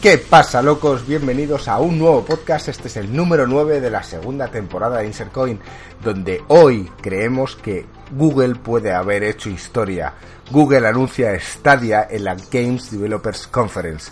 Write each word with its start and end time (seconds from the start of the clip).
¿Qué 0.00 0.16
pasa, 0.16 0.62
locos? 0.62 1.06
Bienvenidos 1.06 1.68
a 1.68 1.78
un 1.78 1.98
nuevo 1.98 2.24
podcast. 2.24 2.68
Este 2.68 2.88
es 2.88 2.96
el 2.96 3.14
número 3.14 3.46
9 3.46 3.82
de 3.82 3.90
la 3.90 4.02
segunda 4.02 4.48
temporada 4.48 5.00
de 5.00 5.06
Insercoin, 5.06 5.60
donde 6.02 6.42
hoy 6.48 6.90
creemos 7.02 7.54
que 7.54 7.84
Google 8.10 8.54
puede 8.54 8.94
haber 8.94 9.22
hecho 9.24 9.50
historia. 9.50 10.14
Google 10.50 10.88
anuncia 10.88 11.38
Stadia 11.38 12.08
en 12.10 12.24
la 12.24 12.34
Games 12.50 12.90
Developers 12.90 13.46
Conference, 13.48 14.10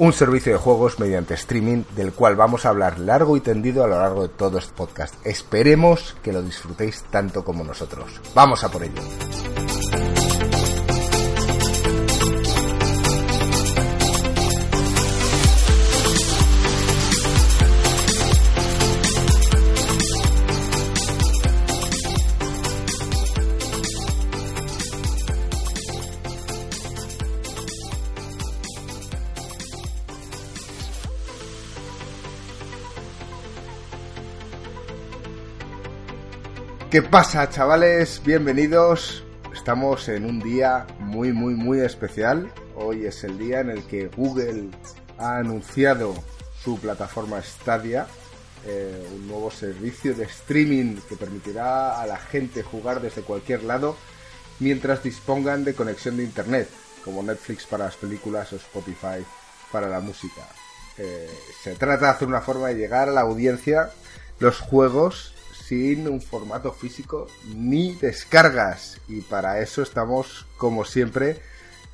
un 0.00 0.12
servicio 0.12 0.50
de 0.50 0.58
juegos 0.58 0.98
mediante 0.98 1.34
streaming 1.34 1.84
del 1.94 2.12
cual 2.12 2.34
vamos 2.34 2.66
a 2.66 2.70
hablar 2.70 2.98
largo 2.98 3.36
y 3.36 3.40
tendido 3.40 3.84
a 3.84 3.86
lo 3.86 4.00
largo 4.00 4.22
de 4.22 4.30
todo 4.30 4.58
este 4.58 4.74
podcast. 4.74 5.14
Esperemos 5.24 6.16
que 6.24 6.32
lo 6.32 6.42
disfrutéis 6.42 7.04
tanto 7.08 7.44
como 7.44 7.62
nosotros. 7.62 8.20
Vamos 8.34 8.64
a 8.64 8.68
por 8.68 8.82
ello. 8.82 9.00
¿Qué 36.90 37.02
pasa, 37.02 37.48
chavales? 37.48 38.20
Bienvenidos. 38.24 39.22
Estamos 39.54 40.08
en 40.08 40.24
un 40.24 40.40
día 40.40 40.88
muy, 40.98 41.32
muy, 41.32 41.54
muy 41.54 41.78
especial. 41.78 42.52
Hoy 42.74 43.06
es 43.06 43.22
el 43.22 43.38
día 43.38 43.60
en 43.60 43.70
el 43.70 43.84
que 43.84 44.08
Google 44.08 44.70
ha 45.16 45.36
anunciado 45.36 46.12
su 46.64 46.80
plataforma 46.80 47.40
Stadia, 47.42 48.08
eh, 48.66 49.06
un 49.14 49.28
nuevo 49.28 49.52
servicio 49.52 50.16
de 50.16 50.24
streaming 50.24 50.96
que 51.08 51.14
permitirá 51.14 52.00
a 52.00 52.06
la 52.08 52.16
gente 52.16 52.64
jugar 52.64 53.00
desde 53.00 53.22
cualquier 53.22 53.62
lado 53.62 53.96
mientras 54.58 55.04
dispongan 55.04 55.62
de 55.62 55.74
conexión 55.74 56.16
de 56.16 56.24
internet, 56.24 56.68
como 57.04 57.22
Netflix 57.22 57.66
para 57.66 57.84
las 57.84 57.94
películas 57.94 58.52
o 58.52 58.56
Spotify 58.56 59.24
para 59.70 59.88
la 59.88 60.00
música. 60.00 60.42
Eh, 60.98 61.30
se 61.62 61.76
trata 61.76 62.06
de 62.06 62.10
hacer 62.10 62.26
una 62.26 62.40
forma 62.40 62.66
de 62.66 62.74
llegar 62.74 63.08
a 63.08 63.12
la 63.12 63.20
audiencia 63.20 63.92
los 64.40 64.58
juegos 64.58 65.34
sin 65.70 66.08
un 66.08 66.20
formato 66.20 66.72
físico 66.72 67.28
ni 67.54 67.94
descargas. 67.94 69.00
Y 69.06 69.20
para 69.20 69.60
eso 69.60 69.82
estamos, 69.82 70.44
como 70.56 70.84
siempre, 70.84 71.40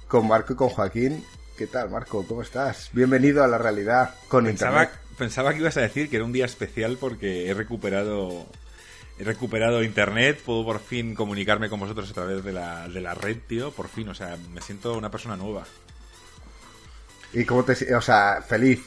con 0.08 0.26
Marco 0.26 0.54
y 0.54 0.56
con 0.56 0.70
Joaquín. 0.70 1.22
¿Qué 1.58 1.66
tal, 1.66 1.90
Marco? 1.90 2.24
¿Cómo 2.26 2.40
estás? 2.40 2.88
Bienvenido 2.94 3.44
a 3.44 3.48
la 3.48 3.58
realidad 3.58 4.14
con 4.28 4.46
pensaba, 4.46 4.84
Internet. 4.84 5.00
Pensaba 5.18 5.52
que 5.52 5.58
ibas 5.58 5.76
a 5.76 5.82
decir 5.82 6.08
que 6.08 6.16
era 6.16 6.24
un 6.24 6.32
día 6.32 6.46
especial 6.46 6.96
porque 6.98 7.50
he 7.50 7.52
recuperado 7.52 8.46
he 9.18 9.24
recuperado 9.24 9.82
internet, 9.82 10.40
puedo 10.42 10.64
por 10.64 10.80
fin 10.80 11.14
comunicarme 11.14 11.68
con 11.68 11.78
vosotros 11.78 12.10
a 12.10 12.14
través 12.14 12.42
de 12.44 12.54
la, 12.54 12.88
de 12.88 13.02
la 13.02 13.12
red, 13.12 13.36
tío, 13.46 13.72
por 13.72 13.88
fin, 13.88 14.08
o 14.08 14.14
sea, 14.14 14.38
me 14.54 14.62
siento 14.62 14.94
una 14.94 15.10
persona 15.10 15.36
nueva. 15.36 15.64
¿Y 17.34 17.44
cómo 17.44 17.62
te 17.62 17.94
O 17.94 18.00
sea, 18.00 18.40
feliz. 18.40 18.82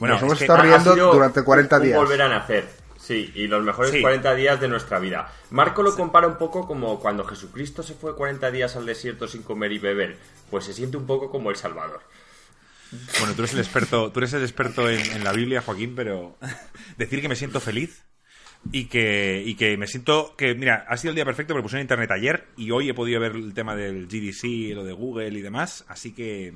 Bueno, 0.00 0.14
Nos 0.14 0.22
hemos 0.22 0.34
es 0.34 0.42
estado 0.42 0.62
riendo 0.62 1.12
durante 1.12 1.44
40 1.44 1.76
un 1.76 1.82
días. 1.84 1.96
volver 1.96 2.22
a 2.22 2.28
nacer. 2.28 2.81
Sí, 3.02 3.32
y 3.34 3.48
los 3.48 3.64
mejores 3.64 3.90
Sí. 3.90 4.00
40 4.00 4.34
días 4.36 4.60
de 4.60 4.68
nuestra 4.68 5.00
vida. 5.00 5.32
Marco 5.50 5.82
lo 5.82 5.96
compara 5.96 6.28
un 6.28 6.38
poco 6.38 6.66
como 6.68 7.00
cuando 7.00 7.24
Jesucristo 7.24 7.82
se 7.82 7.94
fue 7.94 8.14
40 8.14 8.50
días 8.52 8.76
al 8.76 8.86
desierto 8.86 9.26
sin 9.26 9.42
comer 9.42 9.72
y 9.72 9.78
beber. 9.78 10.18
Pues 10.50 10.66
se 10.66 10.72
siente 10.72 10.96
un 10.96 11.06
poco 11.06 11.28
como 11.28 11.50
El 11.50 11.56
Salvador. 11.56 12.00
Bueno, 13.18 13.34
tú 13.34 13.42
eres 13.42 13.54
el 13.54 13.60
experto, 13.60 14.12
tú 14.12 14.20
eres 14.20 14.32
el 14.34 14.42
experto 14.42 14.88
en, 14.88 15.00
en 15.00 15.24
la 15.24 15.32
Biblia, 15.32 15.62
Joaquín, 15.62 15.94
pero 15.96 16.36
decir 16.96 17.20
que 17.20 17.28
me 17.28 17.34
siento 17.36 17.58
feliz 17.58 18.04
y 18.70 18.84
que, 18.84 19.42
y 19.44 19.56
que 19.56 19.76
me 19.76 19.86
siento 19.88 20.36
que, 20.36 20.54
mira, 20.54 20.84
ha 20.88 20.96
sido 20.96 21.10
el 21.10 21.16
día 21.16 21.24
perfecto 21.24 21.54
porque 21.54 21.64
puse 21.64 21.76
en 21.76 21.82
internet 21.82 22.10
ayer 22.12 22.46
y 22.56 22.70
hoy 22.70 22.88
he 22.88 22.94
podido 22.94 23.18
ver 23.18 23.32
el 23.32 23.54
tema 23.54 23.74
del 23.74 24.06
GDC, 24.06 24.74
lo 24.76 24.84
de 24.84 24.92
Google 24.92 25.30
y 25.36 25.42
demás, 25.42 25.84
así 25.88 26.12
que... 26.12 26.54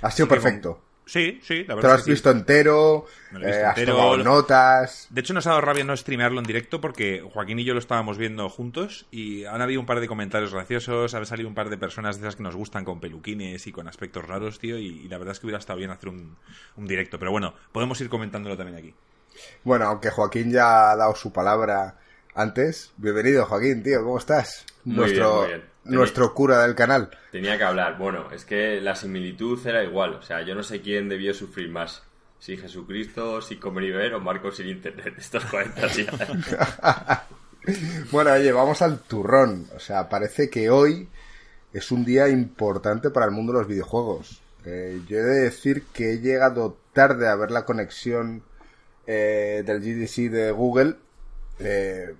Ha 0.00 0.10
sido 0.10 0.28
que 0.28 0.34
perfecto. 0.36 0.82
Sí, 1.06 1.38
sí, 1.42 1.64
la 1.64 1.74
Te 1.76 1.82
lo 1.82 1.88
verdad. 1.88 1.94
has 1.96 2.04
sí. 2.04 2.10
visto 2.12 2.30
entero, 2.30 3.06
lo 3.30 3.38
visto 3.38 3.52
eh, 3.52 3.64
has 3.64 3.76
entero, 3.76 3.96
tomado 3.96 4.16
lo- 4.16 4.24
notas. 4.24 5.06
De 5.10 5.20
hecho, 5.20 5.34
nos 5.34 5.46
ha 5.46 5.50
dado 5.50 5.60
rabia 5.60 5.84
no 5.84 5.94
streamearlo 5.96 6.40
en 6.40 6.46
directo 6.46 6.80
porque 6.80 7.20
Joaquín 7.32 7.58
y 7.58 7.64
yo 7.64 7.74
lo 7.74 7.78
estábamos 7.80 8.16
viendo 8.16 8.48
juntos 8.48 9.06
y 9.10 9.44
han 9.44 9.60
habido 9.60 9.80
un 9.80 9.86
par 9.86 10.00
de 10.00 10.08
comentarios 10.08 10.54
graciosos, 10.54 11.12
han 11.14 11.26
salido 11.26 11.48
un 11.48 11.54
par 11.54 11.68
de 11.68 11.76
personas 11.76 12.16
de 12.16 12.22
esas 12.22 12.36
que 12.36 12.42
nos 12.42 12.56
gustan 12.56 12.84
con 12.86 13.00
peluquines 13.00 13.66
y 13.66 13.72
con 13.72 13.86
aspectos 13.86 14.26
raros, 14.26 14.58
tío, 14.58 14.78
y, 14.78 14.86
y 14.86 15.08
la 15.08 15.18
verdad 15.18 15.32
es 15.32 15.40
que 15.40 15.46
hubiera 15.46 15.58
estado 15.58 15.78
bien 15.78 15.90
hacer 15.90 16.08
un, 16.08 16.36
un 16.76 16.86
directo. 16.86 17.18
Pero 17.18 17.30
bueno, 17.32 17.54
podemos 17.72 18.00
ir 18.00 18.08
comentándolo 18.08 18.56
también 18.56 18.78
aquí. 18.78 18.94
Bueno, 19.62 19.84
aunque 19.86 20.10
Joaquín 20.10 20.50
ya 20.52 20.90
ha 20.92 20.96
dado 20.96 21.14
su 21.16 21.32
palabra 21.32 21.98
antes. 22.34 22.92
Bienvenido, 22.96 23.44
Joaquín, 23.44 23.82
tío, 23.82 24.02
¿cómo 24.02 24.16
estás? 24.18 24.64
Muy 24.84 24.96
nuestro, 24.96 25.46
bien, 25.46 25.60
muy 25.84 25.90
bien. 25.90 25.98
nuestro 25.98 26.34
cura 26.34 26.62
del 26.62 26.74
canal. 26.74 27.10
Tenía 27.32 27.56
que 27.58 27.64
hablar. 27.64 27.98
Bueno, 27.98 28.30
es 28.32 28.44
que 28.44 28.80
la 28.80 28.94
similitud 28.94 29.64
era 29.66 29.82
igual. 29.82 30.14
O 30.14 30.22
sea, 30.22 30.42
yo 30.42 30.54
no 30.54 30.62
sé 30.62 30.80
quién 30.80 31.08
debió 31.08 31.34
sufrir 31.34 31.70
más. 31.70 32.02
Si 32.38 32.56
Jesucristo 32.56 33.40
sin 33.40 33.58
comer 33.58 33.84
y 33.84 33.90
beber 33.90 34.14
o 34.14 34.20
Marco 34.20 34.50
sin 34.50 34.68
internet. 34.68 35.14
Estos 35.18 35.44
40 35.46 35.86
días. 35.88 36.14
Bueno, 38.10 38.32
oye, 38.32 38.52
vamos 38.52 38.82
al 38.82 38.98
turrón. 38.98 39.66
O 39.74 39.80
sea, 39.80 40.08
parece 40.10 40.50
que 40.50 40.68
hoy 40.68 41.08
es 41.72 41.90
un 41.90 42.04
día 42.04 42.28
importante 42.28 43.10
para 43.10 43.24
el 43.24 43.32
mundo 43.32 43.52
de 43.54 43.60
los 43.60 43.68
videojuegos. 43.68 44.42
Eh, 44.66 45.00
yo 45.08 45.18
he 45.18 45.22
de 45.22 45.40
decir 45.44 45.84
que 45.92 46.12
he 46.12 46.18
llegado 46.20 46.76
tarde 46.92 47.26
a 47.26 47.34
ver 47.36 47.50
la 47.50 47.64
conexión 47.64 48.42
eh, 49.06 49.62
del 49.64 49.80
GDC 49.80 50.30
de 50.30 50.50
Google, 50.52 50.96
eh, 51.58 52.14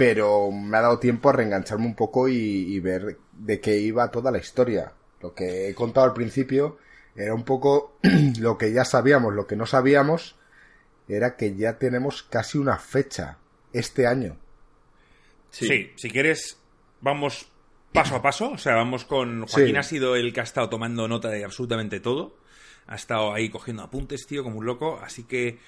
pero 0.00 0.50
me 0.50 0.78
ha 0.78 0.80
dado 0.80 0.98
tiempo 0.98 1.28
a 1.28 1.34
reengancharme 1.34 1.84
un 1.84 1.94
poco 1.94 2.26
y, 2.26 2.34
y 2.34 2.80
ver 2.80 3.18
de 3.32 3.60
qué 3.60 3.76
iba 3.76 4.10
toda 4.10 4.30
la 4.30 4.38
historia. 4.38 4.94
Lo 5.20 5.34
que 5.34 5.68
he 5.68 5.74
contado 5.74 6.06
al 6.06 6.14
principio 6.14 6.78
era 7.14 7.34
un 7.34 7.44
poco 7.44 7.98
lo 8.40 8.56
que 8.56 8.72
ya 8.72 8.86
sabíamos, 8.86 9.34
lo 9.34 9.46
que 9.46 9.56
no 9.56 9.66
sabíamos 9.66 10.36
era 11.06 11.36
que 11.36 11.54
ya 11.54 11.78
tenemos 11.78 12.22
casi 12.22 12.56
una 12.56 12.78
fecha 12.78 13.36
este 13.74 14.06
año. 14.06 14.38
Sí. 15.50 15.92
si 15.96 16.10
quieres, 16.10 16.58
vamos 17.02 17.48
paso 17.92 18.16
a 18.16 18.22
paso. 18.22 18.52
O 18.52 18.58
sea, 18.58 18.76
vamos 18.76 19.04
con. 19.04 19.46
Joaquín 19.46 19.74
Sí. 19.74 19.76
ha 19.76 19.82
sido 19.82 20.16
el 20.16 20.32
que 20.32 20.40
ha 20.40 20.44
estado 20.44 20.70
tomando 20.70 21.08
nota 21.08 21.28
de 21.28 21.44
absolutamente 21.44 22.00
todo. 22.00 22.36
Ha 22.86 22.94
estado 22.94 23.34
ahí 23.34 23.50
cogiendo 23.50 23.82
apuntes, 23.82 24.26
tío, 24.26 24.42
como 24.42 24.58
un 24.58 24.64
loco. 24.64 24.98
Así 25.02 25.24
que. 25.24 25.58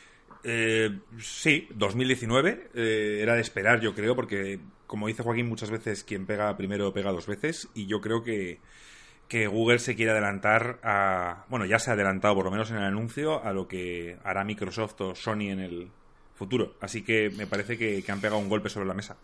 Eh, 0.45 1.01
sí, 1.21 1.69
2019 1.75 2.71
eh, 2.75 3.19
era 3.23 3.35
de 3.35 3.41
esperar, 3.41 3.81
yo 3.81 3.95
creo, 3.95 4.17
porque, 4.17 4.61
como 4.87 5.07
dice 5.07 5.23
Joaquín 5.23 5.49
muchas 5.49 5.71
veces, 5.71 6.05
quien 6.05 6.27
pega 6.27 6.57
primero 6.57 6.93
pega 6.93 7.13
dos 7.13 7.27
veces. 7.27 7.69
Y 7.75 7.87
yo 7.87 8.01
creo 8.01 8.23
que, 8.23 8.61
que 9.29 9.47
Google 9.47 9.79
se 9.79 9.95
quiere 9.95 10.13
adelantar 10.13 10.81
a. 10.83 11.45
Bueno, 11.49 11.65
ya 11.67 11.79
se 11.79 11.91
ha 11.91 11.95
adelantado, 11.95 12.35
por 12.35 12.45
lo 12.45 12.51
menos 12.51 12.71
en 12.71 12.79
el 12.79 12.85
anuncio, 12.85 13.43
a 13.45 13.53
lo 13.53 13.69
que 13.69 14.19
hará 14.25 14.45
Microsoft 14.45 15.01
o 15.01 15.15
Sony 15.15 15.51
en 15.51 15.61
el 15.61 15.91
futuro. 16.35 16.75
Así 16.81 17.03
que 17.03 17.31
me 17.31 17.47
parece 17.47 17.79
que, 17.79 18.03
que 18.03 18.13
han 18.13 18.21
pegado 18.21 18.41
un 18.41 18.49
golpe 18.49 18.69
sobre 18.69 18.87
la 18.87 18.95
mesa. 18.95 19.17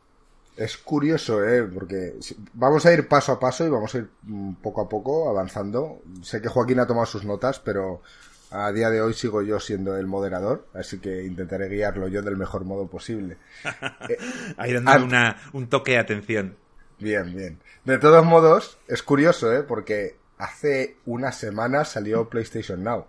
Es 0.56 0.76
curioso, 0.76 1.44
¿eh? 1.44 1.62
Porque 1.62 2.14
vamos 2.54 2.84
a 2.84 2.92
ir 2.92 3.06
paso 3.06 3.30
a 3.30 3.38
paso 3.38 3.64
y 3.64 3.70
vamos 3.70 3.94
a 3.94 3.98
ir 3.98 4.08
mm, 4.22 4.54
poco 4.54 4.80
a 4.80 4.88
poco 4.88 5.28
avanzando. 5.28 6.02
Sé 6.22 6.42
que 6.42 6.48
Joaquín 6.48 6.80
ha 6.80 6.86
tomado 6.86 7.06
sus 7.06 7.24
notas, 7.24 7.60
pero 7.60 8.02
a 8.50 8.72
día 8.72 8.90
de 8.90 9.00
hoy 9.02 9.14
sigo 9.14 9.42
yo 9.42 9.60
siendo 9.60 9.96
el 9.96 10.06
moderador, 10.06 10.66
así 10.74 10.98
que 11.00 11.24
intentaré 11.24 11.68
guiarlo 11.68 12.08
yo 12.08 12.22
del 12.22 12.36
mejor 12.36 12.64
modo 12.64 12.86
posible. 12.88 13.36
Ahí 14.56 14.72
dándole 14.72 14.98
Ant- 14.98 15.04
una, 15.04 15.36
un 15.52 15.68
toque 15.68 15.92
de 15.92 15.98
atención. 15.98 16.56
Bien, 16.98 17.34
bien. 17.34 17.58
De 17.84 17.98
todos 17.98 18.24
modos, 18.24 18.78
es 18.88 19.02
curioso, 19.02 19.52
¿eh? 19.52 19.62
Porque 19.62 20.16
hace 20.38 20.96
una 21.06 21.32
semana 21.32 21.84
salió 21.84 22.28
PlayStation 22.28 22.82
Now 22.82 23.06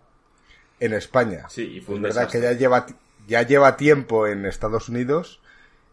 en 0.80 0.94
España. 0.94 1.46
Sí, 1.50 1.64
y 1.64 1.82
fue 1.82 1.96
un 1.96 2.02
verdad 2.04 2.30
que 2.30 2.38
desastre. 2.40 2.54
ya 2.56 2.60
lleva, 2.60 2.86
ya 3.28 3.42
lleva 3.44 3.78
tiempo 3.78 4.28
en 4.28 4.46
Estados 4.46 4.90
Unidos. 4.90 5.40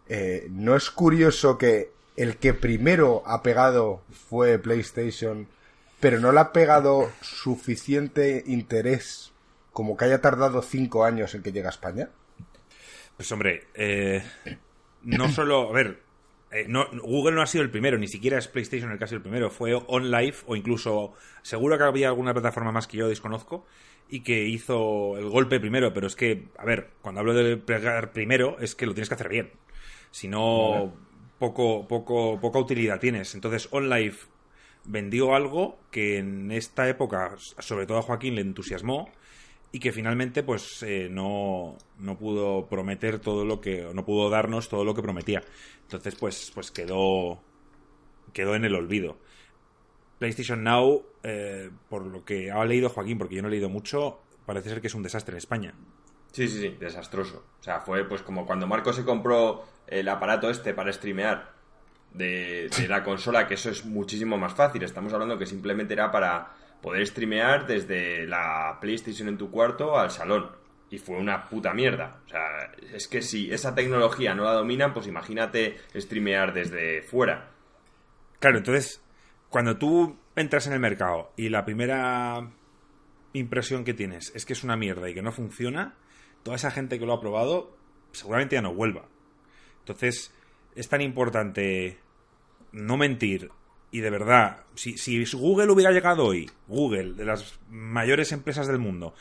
Eh, 0.08 0.46
¿No 0.50 0.76
es 0.76 0.90
curioso 0.90 1.58
que 1.58 1.90
el 2.16 2.36
que 2.36 2.54
primero 2.54 3.22
ha 3.26 3.42
pegado 3.42 4.02
fue 4.28 4.58
PlayStation, 4.58 5.48
pero 6.00 6.20
no 6.20 6.32
le 6.32 6.40
ha 6.40 6.52
pegado 6.52 7.10
suficiente 7.22 8.42
interés 8.46 9.32
como 9.76 9.94
que 9.94 10.06
haya 10.06 10.22
tardado 10.22 10.62
cinco 10.62 11.04
años 11.04 11.34
en 11.34 11.42
que 11.42 11.52
llegue 11.52 11.66
a 11.66 11.68
España? 11.68 12.08
Pues 13.14 13.30
hombre, 13.30 13.66
eh, 13.74 14.22
no 15.02 15.28
solo, 15.28 15.68
a 15.68 15.72
ver, 15.72 16.00
eh, 16.50 16.64
no, 16.66 16.86
Google 17.02 17.34
no 17.34 17.42
ha 17.42 17.46
sido 17.46 17.62
el 17.62 17.68
primero, 17.68 17.98
ni 17.98 18.08
siquiera 18.08 18.38
es 18.38 18.48
PlayStation 18.48 18.90
el 18.90 18.96
que 18.96 19.04
ha 19.04 19.06
sido 19.06 19.18
el 19.18 19.22
primero, 19.22 19.50
fue 19.50 19.74
OnLive 19.74 20.36
o 20.46 20.56
incluso, 20.56 21.12
seguro 21.42 21.76
que 21.76 21.84
había 21.84 22.08
alguna 22.08 22.32
plataforma 22.32 22.72
más 22.72 22.86
que 22.86 22.96
yo 22.96 23.06
desconozco 23.06 23.66
y 24.08 24.20
que 24.20 24.44
hizo 24.48 25.18
el 25.18 25.28
golpe 25.28 25.60
primero, 25.60 25.92
pero 25.92 26.06
es 26.06 26.16
que, 26.16 26.48
a 26.56 26.64
ver, 26.64 26.92
cuando 27.02 27.20
hablo 27.20 27.34
de 27.34 27.58
pegar 27.58 28.12
primero 28.12 28.56
es 28.58 28.74
que 28.74 28.86
lo 28.86 28.94
tienes 28.94 29.10
que 29.10 29.16
hacer 29.16 29.28
bien, 29.28 29.52
si 30.10 30.26
no, 30.26 30.94
poco, 31.38 31.86
poco, 31.86 32.40
poca 32.40 32.58
utilidad 32.58 32.98
tienes. 32.98 33.34
Entonces, 33.34 33.68
OnLive 33.72 34.16
vendió 34.86 35.34
algo 35.34 35.78
que 35.90 36.16
en 36.16 36.50
esta 36.50 36.88
época, 36.88 37.34
sobre 37.36 37.84
todo 37.84 37.98
a 37.98 38.02
Joaquín, 38.02 38.36
le 38.36 38.40
entusiasmó 38.40 39.10
y 39.76 39.78
que 39.78 39.92
finalmente 39.92 40.42
pues 40.42 40.82
eh, 40.84 41.08
no, 41.10 41.76
no 41.98 42.16
pudo 42.16 42.66
prometer 42.66 43.18
todo 43.18 43.44
lo 43.44 43.60
que 43.60 43.86
no 43.92 44.06
pudo 44.06 44.30
darnos 44.30 44.70
todo 44.70 44.86
lo 44.86 44.94
que 44.94 45.02
prometía 45.02 45.42
entonces 45.82 46.14
pues 46.14 46.50
pues 46.54 46.70
quedó 46.70 47.42
quedó 48.32 48.54
en 48.54 48.64
el 48.64 48.74
olvido 48.74 49.18
PlayStation 50.18 50.64
Now 50.64 51.04
eh, 51.22 51.68
por 51.90 52.06
lo 52.06 52.24
que 52.24 52.50
ha 52.50 52.64
leído 52.64 52.88
Joaquín 52.88 53.18
porque 53.18 53.34
yo 53.34 53.42
no 53.42 53.48
he 53.48 53.50
leído 53.50 53.68
mucho 53.68 54.18
parece 54.46 54.70
ser 54.70 54.80
que 54.80 54.86
es 54.86 54.94
un 54.94 55.02
desastre 55.02 55.34
en 55.34 55.38
España 55.38 55.74
Sí, 56.32 56.48
sí, 56.48 56.60
sí, 56.60 56.76
desastroso. 56.78 57.44
O 57.60 57.62
sea, 57.62 57.80
fue 57.80 58.04
pues 58.06 58.20
como 58.20 58.44
cuando 58.44 58.66
Marco 58.66 58.92
se 58.92 59.06
compró 59.06 59.64
el 59.86 60.06
aparato 60.06 60.50
este 60.50 60.74
para 60.74 60.92
streamear 60.92 61.50
de, 62.12 62.68
de 62.76 62.88
la 62.88 63.02
consola, 63.02 63.46
que 63.46 63.54
eso 63.54 63.70
es 63.70 63.86
muchísimo 63.86 64.36
más 64.36 64.52
fácil. 64.52 64.82
Estamos 64.82 65.14
hablando 65.14 65.38
que 65.38 65.46
simplemente 65.46 65.94
era 65.94 66.10
para 66.10 66.54
poder 66.82 67.06
streamear 67.06 67.66
desde 67.66 68.26
la 68.26 68.78
PlayStation 68.80 69.28
en 69.28 69.38
tu 69.38 69.50
cuarto 69.50 69.98
al 69.98 70.10
salón. 70.10 70.50
Y 70.88 70.98
fue 70.98 71.16
una 71.16 71.48
puta 71.48 71.74
mierda. 71.74 72.20
O 72.26 72.28
sea, 72.28 72.72
es 72.94 73.08
que 73.08 73.22
si 73.22 73.50
esa 73.50 73.74
tecnología 73.74 74.34
no 74.34 74.44
la 74.44 74.52
dominan, 74.52 74.94
pues 74.94 75.06
imagínate 75.08 75.78
streamear 75.96 76.52
desde 76.52 77.02
fuera. 77.02 77.50
Claro, 78.38 78.58
entonces, 78.58 79.02
cuando 79.48 79.76
tú 79.78 80.16
entras 80.36 80.66
en 80.66 80.74
el 80.74 80.80
mercado 80.80 81.32
y 81.36 81.48
la 81.48 81.64
primera 81.64 82.50
impresión 83.32 83.84
que 83.84 83.94
tienes 83.94 84.32
es 84.34 84.46
que 84.46 84.52
es 84.52 84.62
una 84.62 84.76
mierda 84.76 85.10
y 85.10 85.14
que 85.14 85.22
no 85.22 85.32
funciona, 85.32 85.96
toda 86.42 86.56
esa 86.56 86.70
gente 86.70 86.98
que 86.98 87.06
lo 87.06 87.14
ha 87.14 87.20
probado 87.20 87.76
seguramente 88.12 88.56
ya 88.56 88.62
no 88.62 88.74
vuelva. 88.74 89.08
Entonces, 89.80 90.32
es 90.74 90.88
tan 90.88 91.00
importante 91.00 91.98
no 92.72 92.96
mentir 92.96 93.50
y 93.90 94.00
de 94.00 94.10
verdad, 94.10 94.64
si, 94.74 94.98
si 94.98 95.24
Google 95.32 95.70
hubiera 95.70 95.92
llegado 95.92 96.24
hoy, 96.24 96.50
Google, 96.66 97.14
de 97.14 97.24
las 97.24 97.58
mayores 97.70 98.32
empresas 98.32 98.66
del 98.66 98.78
mundo, 98.78 99.14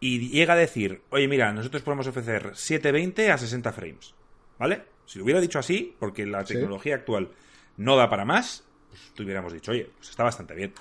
y 0.00 0.28
llega 0.30 0.54
a 0.54 0.56
decir, 0.56 1.02
oye, 1.10 1.26
mira, 1.28 1.52
nosotros 1.52 1.82
podemos 1.82 2.06
ofrecer 2.06 2.52
720 2.54 3.30
a 3.30 3.38
60 3.38 3.72
frames, 3.72 4.14
¿vale? 4.58 4.84
Si 5.06 5.18
lo 5.18 5.24
hubiera 5.24 5.40
dicho 5.40 5.58
así, 5.58 5.94
porque 5.98 6.26
la 6.26 6.44
Sí. 6.44 6.54
tecnología 6.54 6.94
actual 6.96 7.30
no 7.76 7.96
da 7.96 8.08
para 8.10 8.24
más, 8.24 8.64
pues 8.90 9.00
tú 9.14 9.22
hubiéramos 9.22 9.52
dicho, 9.52 9.72
oye, 9.72 9.90
pues 9.96 10.10
está 10.10 10.22
bastante 10.24 10.54
bien. 10.54 10.72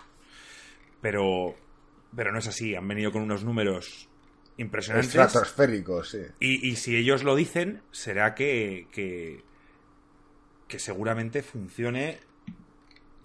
Pero, 1.01 1.55
pero 2.15 2.31
no 2.31 2.39
es 2.39 2.47
así, 2.47 2.75
han 2.75 2.87
venido 2.87 3.11
con 3.11 3.21
unos 3.21 3.43
números 3.43 4.07
impresionantes. 4.57 5.15
Estratosférico, 5.15 6.03
sí. 6.03 6.19
Y, 6.39 6.67
y 6.69 6.75
si 6.75 6.95
ellos 6.95 7.23
lo 7.23 7.35
dicen, 7.35 7.81
será 7.91 8.33
que, 8.35 8.87
que, 8.91 9.43
que 10.67 10.79
seguramente 10.79 11.43
funcione. 11.43 12.19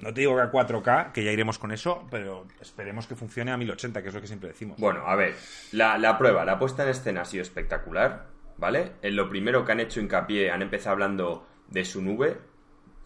No 0.03 0.13
te 0.13 0.21
digo 0.21 0.35
que 0.35 0.43
a 0.43 0.51
4K, 0.51 1.13
que 1.13 1.23
ya 1.23 1.31
iremos 1.31 1.61
con 1.61 1.71
eso, 1.71 2.07
pero 2.11 2.45
esperemos 2.61 3.07
que 3.07 3.15
funcione 3.15 3.53
a 3.53 3.57
1080, 3.57 4.03
que 4.03 4.09
es 4.09 4.15
lo 4.15 4.21
que 4.21 4.27
siempre 4.27 4.49
decimos. 4.49 4.79
Bueno, 4.81 5.07
a 5.07 5.15
ver, 5.15 5.37
la, 5.71 5.97
la 5.97 6.19
prueba, 6.19 6.45
la 6.45 6.59
puesta 6.59 6.83
en 6.83 6.89
escena 6.89 7.21
ha 7.21 7.25
sido 7.25 7.43
espectacular, 7.43 8.27
¿vale? 8.59 8.95
En 9.03 9.15
lo 9.15 9.29
primero 9.29 9.65
que 9.65 9.71
han 9.71 9.79
hecho 9.79 10.01
hincapié, 10.01 10.51
han 10.51 10.61
empezado 10.61 10.95
hablando 10.95 11.47
de 11.69 11.85
su 11.85 12.03
nube, 12.03 12.39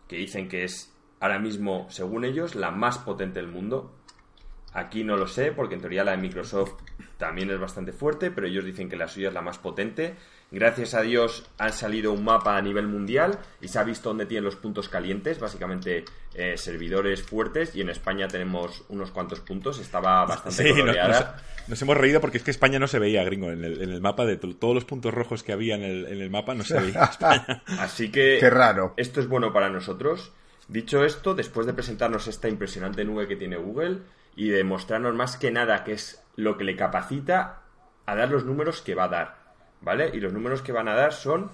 que 0.09 0.17
dicen 0.17 0.49
que 0.49 0.65
es 0.65 0.97
ahora 1.21 1.39
mismo, 1.39 1.87
según 1.91 2.25
ellos, 2.25 2.55
la 2.55 2.71
más 2.71 2.97
potente 2.97 3.41
del 3.41 3.51
mundo. 3.51 3.95
Aquí 4.73 5.05
no 5.05 5.19
lo 5.19 5.27
sé, 5.27 5.53
porque 5.53 5.75
en 5.75 5.81
teoría 5.83 6.03
la 6.03 6.13
de 6.13 6.17
Microsoft 6.17 6.75
también 7.19 7.51
es 7.51 7.61
bastante 7.61 7.93
fuerte, 7.93 8.31
pero 8.31 8.47
ellos 8.47 8.65
dicen 8.65 8.89
que 8.89 8.97
la 8.97 9.09
suya 9.09 9.29
es 9.29 9.35
la 9.35 9.43
más 9.43 9.59
potente. 9.59 10.15
Gracias 10.53 10.95
a 10.95 11.03
Dios 11.03 11.45
han 11.59 11.73
salido 11.73 12.13
un 12.13 12.25
mapa 12.25 12.57
a 12.57 12.63
nivel 12.63 12.87
mundial 12.87 13.39
y 13.61 13.69
se 13.69 13.79
ha 13.81 13.83
visto 13.85 14.11
dónde 14.11 14.27
tienen 14.27 14.45
los 14.45 14.55
puntos 14.57 14.89
calientes, 14.89 15.41
básicamente 15.41 16.05
eh, 16.35 16.57
servidores 16.57 17.23
fuertes, 17.23 17.75
y 17.75 17.81
en 17.81 17.91
España 17.91 18.29
tenemos 18.29 18.85
unos 18.89 19.11
cuantos 19.11 19.41
puntos, 19.41 19.81
estaba 19.81 20.25
bastante 20.25 20.63
Sí, 20.63 20.69
nos, 20.69 20.79
coloreada. 20.81 21.21
nos- 21.37 21.69
nos 21.69 21.83
hemos 21.83 21.97
reído 21.97 22.21
porque 22.21 22.39
es 22.39 22.45
que 22.45 22.53
España 22.53 22.79
no 22.79 22.87
se 22.87 23.01
veía, 23.01 23.25
gringo. 23.25 23.51
En 23.51 23.65
el, 23.65 23.83
en 23.83 23.91
el 23.91 24.01
mapa, 24.01 24.25
de 24.25 24.37
to- 24.37 24.55
todos 24.55 24.73
los 24.75 24.85
puntos 24.85 25.13
rojos 25.13 25.43
que 25.43 25.53
había 25.53 25.75
en 25.75 25.83
el, 25.83 26.07
en 26.07 26.21
el 26.21 26.31
mapa, 26.31 26.55
no 26.55 26.63
se 26.63 26.79
veía 26.81 27.05
España. 27.11 27.65
Así 27.81 28.13
que 28.13 28.37
Qué 28.39 28.49
raro. 28.49 28.95
esto 28.97 29.19
es 29.21 29.27
bueno 29.29 29.53
para 29.53 29.69
nosotros. 29.69 30.33
Dicho 30.69 31.05
esto, 31.05 31.35
después 31.35 31.67
de 31.67 31.73
presentarnos 31.75 32.29
esta 32.29 32.49
impresionante 32.49 33.05
nube 33.05 33.27
que 33.27 33.35
tiene 33.35 33.57
Google 33.57 33.99
y 34.37 34.49
de 34.51 34.63
mostrarnos 34.63 35.15
más 35.17 35.37
que 35.37 35.51
nada 35.51 35.83
que 35.83 35.93
es 35.95 36.23
lo 36.37 36.57
que 36.57 36.63
le 36.65 36.77
capacita 36.77 37.63
a 38.05 38.15
dar 38.15 38.31
los 38.31 38.45
números 38.45 38.81
que 38.83 38.95
va 38.95 39.05
a 39.05 39.09
dar, 39.09 39.46
¿vale? 39.87 40.11
Y 40.13 40.19
los 40.19 40.33
números 40.33 40.63
que 40.63 40.73
van 40.73 40.89
a 40.89 40.97
dar 40.97 41.13
son 41.13 41.53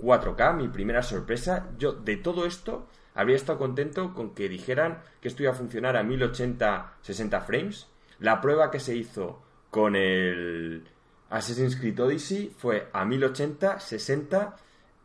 4K, 0.00 0.56
mi 0.56 0.66
primera 0.66 1.00
sorpresa. 1.00 1.68
Yo 1.78 1.92
de 1.92 2.16
todo 2.16 2.44
esto 2.44 2.88
habría 3.14 3.36
estado 3.36 3.56
contento 3.56 4.14
con 4.14 4.34
que 4.34 4.48
dijeran 4.48 4.98
que 5.20 5.28
esto 5.28 5.44
iba 5.44 5.52
a 5.52 5.54
funcionar 5.54 5.96
a 5.96 6.02
1080 6.02 6.94
60 7.00 7.40
frames. 7.42 7.86
La 8.18 8.40
prueba 8.40 8.72
que 8.72 8.80
se 8.80 8.96
hizo 8.96 9.40
con 9.70 9.94
el 9.94 10.88
Assassin's 11.30 11.76
Creed 11.76 12.00
Odyssey 12.00 12.52
fue 12.58 12.88
a 12.92 13.04
1080 13.04 13.78
60 13.78 14.56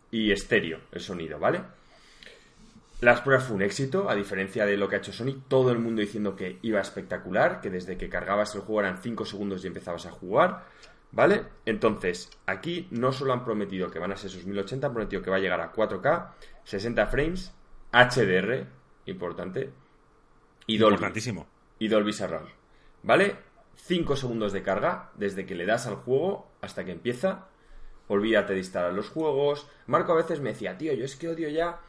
y 0.10 0.32
estéreo 0.32 0.80
el 0.92 1.02
sonido, 1.02 1.38
¿vale? 1.38 1.62
Las 3.02 3.22
pruebas 3.22 3.46
fue 3.46 3.58
un 3.58 3.62
éxito, 3.62 4.10
a 4.10 4.16
diferencia 4.16 4.66
de 4.66 4.78
lo 4.78 4.88
que 4.90 4.96
ha 4.96 5.00
hecho 5.00 5.12
Sony, 5.12 5.44
todo 5.48 5.72
el 5.72 5.78
mundo 5.78 6.02
diciendo 6.02 6.36
que 6.36 6.58
iba 6.64 6.82
espectacular, 6.82 7.62
que 7.62 7.70
desde 7.70 7.98
que 7.98 8.10
cargabas 8.10 8.56
el 8.56 8.62
juego 8.62 8.80
eran 8.80 8.98
5 8.98 9.26
segundos 9.26 9.64
y 9.64 9.68
empezabas 9.68 10.08
a 10.08 10.12
jugar, 10.12 10.64
¿vale? 11.14 11.46
Entonces, 11.66 12.30
aquí 12.46 12.88
no 12.92 13.14
solo 13.14 13.32
han 13.34 13.46
prometido 13.46 13.90
que 13.90 14.00
van 14.00 14.12
a 14.12 14.18
ser 14.18 14.30
sus 14.30 14.46
1080, 14.46 14.88
han 14.88 14.94
prometido 14.94 15.22
que 15.22 15.30
va 15.30 15.38
a 15.38 15.40
llegar 15.40 15.62
a 15.62 15.72
4K, 15.72 16.32
60 16.66 17.08
frames, 17.08 17.54
HDR, 17.94 18.66
importante, 19.06 19.72
y 20.68 20.78
Dolby, 20.78 20.96
Importantísimo. 20.96 21.48
y 21.80 21.88
Dolby 21.88 22.14
Surround, 22.14 22.50
¿vale? 23.04 23.36
5 23.76 24.16
segundos 24.16 24.54
de 24.54 24.64
carga 24.64 25.12
desde 25.16 25.46
que 25.46 25.56
le 25.56 25.66
das 25.66 25.88
al 25.88 25.96
juego 25.96 26.52
hasta 26.62 26.84
que 26.84 26.92
empieza. 26.92 27.48
Olvídate 28.08 28.54
de 28.54 28.60
instalar 28.60 28.94
los 28.94 29.10
juegos. 29.10 29.68
Marco 29.88 30.14
a 30.14 30.16
veces 30.16 30.40
me 30.40 30.52
decía, 30.52 30.78
tío, 30.78 30.94
yo 30.94 31.06
es 31.06 31.16
que 31.16 31.30
odio 31.30 31.50
ya 31.50 31.80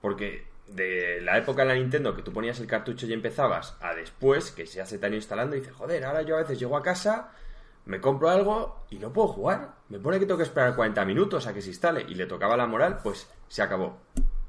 porque 0.00 0.46
de 0.66 1.20
la 1.22 1.38
época 1.38 1.62
de 1.62 1.68
la 1.68 1.74
Nintendo 1.74 2.14
que 2.14 2.22
tú 2.22 2.32
ponías 2.32 2.60
el 2.60 2.66
cartucho 2.66 3.06
y 3.06 3.12
empezabas 3.12 3.76
a 3.80 3.94
después, 3.94 4.50
que 4.50 4.66
se 4.66 4.80
hace 4.80 4.98
tan 4.98 5.14
instalando, 5.14 5.56
y 5.56 5.60
dices, 5.60 5.74
joder, 5.74 6.04
ahora 6.04 6.22
yo 6.22 6.36
a 6.36 6.40
veces 6.40 6.58
llego 6.58 6.76
a 6.76 6.82
casa, 6.82 7.32
me 7.88 8.00
compro 8.00 8.30
algo 8.30 8.84
y 8.90 8.96
no 8.98 9.12
puedo 9.12 9.28
jugar. 9.28 9.74
Me 9.88 9.98
pone 9.98 10.18
que 10.20 10.26
tengo 10.26 10.38
que 10.38 10.44
esperar 10.44 10.76
40 10.76 11.04
minutos 11.04 11.46
a 11.46 11.52
que 11.52 11.60
se 11.60 11.70
instale. 11.70 12.04
Y 12.08 12.14
le 12.14 12.26
tocaba 12.26 12.56
la 12.56 12.66
moral, 12.66 12.98
pues 13.02 13.28
se 13.48 13.62
acabó. 13.62 13.98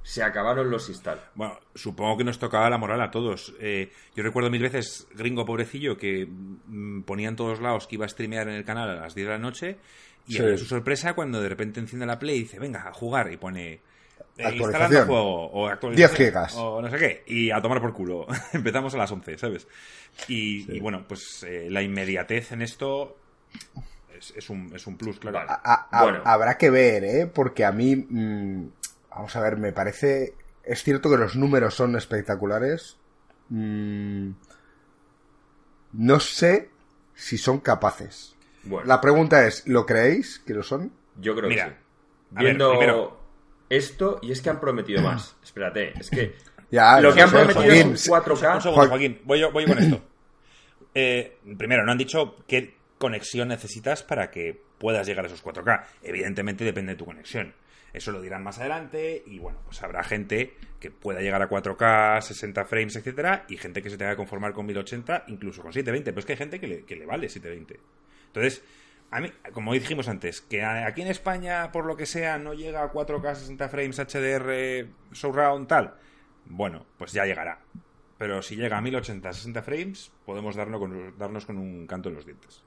Se 0.03 0.23
acabaron 0.23 0.69
los 0.71 0.87
install. 0.89 1.19
Bueno, 1.35 1.59
supongo 1.75 2.17
que 2.17 2.23
nos 2.23 2.39
tocaba 2.39 2.69
la 2.69 2.77
moral 2.77 3.01
a 3.01 3.11
todos. 3.11 3.53
Eh, 3.59 3.91
yo 4.15 4.23
recuerdo 4.23 4.49
mil 4.49 4.61
veces, 4.61 5.07
gringo 5.13 5.45
pobrecillo, 5.45 5.97
que 5.97 6.25
mm, 6.27 7.01
ponía 7.01 7.27
en 7.29 7.35
todos 7.35 7.59
lados 7.59 7.87
que 7.87 7.95
iba 7.95 8.05
a 8.05 8.09
streamear 8.09 8.47
en 8.47 8.55
el 8.55 8.63
canal 8.65 8.89
a 8.89 8.95
las 8.95 9.13
10 9.15 9.27
de 9.27 9.33
la 9.33 9.39
noche 9.39 9.77
y 10.27 10.33
Sí. 10.33 10.41
era 10.43 10.57
su 10.57 10.65
sorpresa 10.65 11.13
cuando 11.13 11.41
de 11.41 11.49
repente 11.49 11.79
enciende 11.79 12.05
la 12.05 12.19
Play 12.19 12.37
y 12.37 12.41
dice, 12.43 12.59
venga, 12.59 12.87
a 12.87 12.93
jugar 12.93 13.31
y 13.31 13.37
pone... 13.37 13.81
eh, 14.37 14.55
instalando 14.55 15.05
juego 15.05 15.45
o 15.51 15.67
actualización 15.67 16.15
10 16.17 16.27
gigas. 16.27 16.55
o 16.57 16.81
no 16.81 16.89
sé 16.89 16.97
qué 16.97 17.23
y 17.27 17.51
a 17.51 17.61
tomar 17.61 17.81
por 17.81 17.93
culo 17.93 18.25
empezamos 18.53 18.93
a 18.93 18.97
las 18.97 19.11
11 19.11 19.37
¿sabes? 19.37 19.67
y, 20.29 20.71
y 20.75 20.79
bueno 20.79 21.03
pues 21.07 21.43
eh, 21.47 21.67
la 21.69 21.81
inmediatez 21.81 22.51
en 22.53 22.61
esto 22.61 23.17
es, 24.17 24.33
es 24.35 24.49
un, 24.49 24.71
es 24.75 24.85
un 24.87 24.97
plus 24.97 25.19
claro 25.19 25.37
Vale. 25.39 25.49
A- 25.51 25.87
a- 25.91 26.03
Bueno. 26.03 26.21
Habrá 26.25 26.57
que 26.57 26.69
ver, 26.69 27.03
¿eh? 27.03 27.27
Porque 27.27 27.65
a 27.65 27.71
mí, 27.71 27.95
mm, 27.95 28.67
vamos 29.09 29.35
a 29.35 29.41
ver, 29.41 29.57
me 29.57 29.71
parece... 29.71 30.33
Es 30.63 30.83
cierto 30.83 31.09
que 31.09 31.17
los 31.17 31.35
números 31.35 31.73
son 31.73 31.95
espectaculares. 31.95 32.97
Mm, 33.49 34.31
no 35.93 36.19
sé 36.19 36.69
si 37.15 37.37
son 37.37 37.59
capaces. 37.59 38.35
Bueno, 38.63 38.87
La 38.87 39.01
pregunta 39.01 39.47
es, 39.47 39.65
¿lo 39.67 39.85
creéis 39.85 40.39
que 40.39 40.53
lo 40.53 40.63
son? 40.63 40.91
yo 41.19 41.35
creo 41.35 41.49
Mira, 41.49 41.65
que 41.65 41.71
sí. 41.71 41.77
ver, 42.31 42.43
Viendo 42.45 42.69
primero- 42.71 43.19
esto, 43.69 44.19
y 44.21 44.31
es 44.31 44.41
que 44.41 44.49
han 44.49 44.59
prometido 44.59 45.01
más. 45.01 45.35
Espérate, 45.43 45.93
es 45.99 46.09
que 46.09 46.35
Ya, 46.71 46.99
lo 47.01 47.09
no 47.09 47.15
que 47.15 47.21
han 47.21 47.29
prometido 47.31 47.63
Joaquín, 47.63 47.93
es 47.93 48.07
un 48.07 48.13
4K. 48.13 48.55
Un 48.55 48.61
segundo, 48.61 48.71
Joaquín. 48.71 48.89
Joaquín. 48.89 49.21
Voy, 49.25 49.39
yo- 49.39 49.51
voy 49.51 49.65
con 49.65 49.77
esto. 49.79 50.01
Eh, 50.93 51.37
primero, 51.57 51.83
no 51.85 51.91
han 51.91 51.97
dicho 51.97 52.35
qué 52.47 52.75
conexión 52.99 53.47
necesitas 53.47 54.03
para 54.03 54.29
que 54.29 54.61
puedas 54.77 55.07
llegar 55.07 55.25
a 55.25 55.27
esos 55.27 55.43
4K. 55.43 55.85
Evidentemente 56.03 56.63
depende 56.63 56.91
de 56.93 56.97
tu 56.97 57.05
conexión. 57.05 57.55
Eso 57.91 58.11
lo 58.11 58.21
dirán 58.21 58.43
más 58.43 58.59
adelante 58.59 59.23
y 59.25 59.39
bueno, 59.39 59.59
pues 59.65 59.81
habrá 59.81 60.03
gente 60.03 60.53
que 60.79 60.91
pueda 60.91 61.21
llegar 61.21 61.41
a 61.41 61.49
4K, 61.49 62.21
60 62.21 62.65
frames, 62.65 62.95
etcétera, 62.95 63.45
y 63.47 63.57
gente 63.57 63.81
que 63.81 63.89
se 63.89 63.97
tenga 63.97 64.11
que 64.11 64.17
conformar 64.17 64.53
con 64.53 64.67
1080, 64.67 65.23
incluso 65.27 65.63
con 65.63 65.73
720. 65.73 66.11
Pero 66.11 66.19
es 66.19 66.25
que 66.25 66.33
hay 66.33 66.37
gente 66.37 66.59
que 66.59 66.67
le, 66.67 66.83
que 66.83 66.95
le 66.95 67.07
vale 67.07 67.27
720. 67.27 67.79
Entonces, 68.27 68.63
a 69.09 69.21
mí, 69.21 69.31
como 69.53 69.73
dijimos 69.73 70.07
antes, 70.07 70.41
que 70.41 70.63
aquí 70.63 71.01
en 71.01 71.07
España, 71.07 71.71
por 71.71 71.85
lo 71.85 71.97
que 71.97 72.05
sea, 72.05 72.37
no 72.37 72.53
llega 72.53 72.83
a 72.83 72.91
4K 72.91 73.35
60 73.35 73.69
frames 73.69 73.97
HDR 73.97 74.87
surround 75.13 75.67
tal, 75.67 75.95
bueno, 76.45 76.85
pues 76.97 77.11
ya 77.11 77.25
llegará. 77.25 77.59
Pero 78.19 78.41
si 78.43 78.55
llega 78.55 78.77
a 78.77 78.81
1080 78.81 79.33
60 79.33 79.63
frames, 79.63 80.11
podemos 80.25 80.55
darnos 80.55 81.45
con 81.45 81.57
un 81.57 81.87
canto 81.87 82.09
en 82.09 82.15
los 82.15 82.25
dientes. 82.25 82.63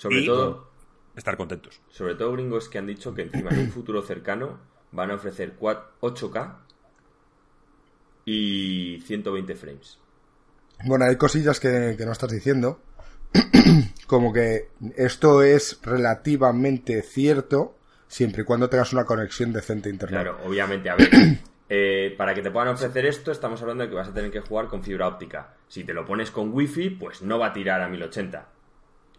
Sobre 0.00 0.20
Y- 0.20 0.26
todo, 0.26 0.70
Estar 1.14 1.36
contentos. 1.36 1.78
sobre 1.90 2.14
todo 2.14 2.32
gringos 2.32 2.70
que 2.70 2.78
han 2.78 2.86
dicho 2.86 3.12
que 3.14 3.20
encima 3.20 3.50
en 3.50 3.58
un 3.58 3.70
futuro 3.70 4.00
cercano 4.00 4.58
van 4.92 5.10
a 5.10 5.16
ofrecer 5.16 5.56
4 5.58 5.90
8K 6.00 6.56
y 8.24 9.02
120 9.04 9.54
frames. 9.56 9.98
Bueno, 10.86 11.04
hay 11.04 11.16
cosillas 11.16 11.60
que, 11.60 11.96
que 11.98 12.06
no 12.06 12.12
estás 12.12 12.30
diciendo. 12.30 12.80
como 14.06 14.32
que 14.32 14.70
esto 14.96 15.42
es 15.42 15.78
relativamente 15.82 17.02
cierto 17.02 17.76
siempre 18.08 18.42
y 18.42 18.44
cuando 18.46 18.70
tengas 18.70 18.94
una 18.94 19.04
conexión 19.04 19.52
decente 19.52 19.90
a 19.90 19.92
internet. 19.92 20.22
Claro, 20.22 20.38
obviamente, 20.46 20.88
a 20.88 20.96
ver, 20.96 21.10
eh, 21.68 22.14
para 22.16 22.32
que 22.34 22.40
te 22.40 22.50
puedan 22.50 22.68
ofrecer 22.68 23.04
esto, 23.04 23.32
estamos 23.32 23.60
hablando 23.60 23.84
de 23.84 23.90
que 23.90 23.96
vas 23.96 24.08
a 24.08 24.14
tener 24.14 24.30
que 24.30 24.40
jugar 24.40 24.66
con 24.68 24.82
fibra 24.82 25.08
óptica. 25.08 25.56
Si 25.68 25.84
te 25.84 25.92
lo 25.92 26.06
pones 26.06 26.30
con 26.30 26.54
wifi, 26.54 26.88
pues 26.88 27.20
no 27.20 27.38
va 27.38 27.48
a 27.48 27.52
tirar 27.52 27.82
a 27.82 27.88
1080. 27.88 28.48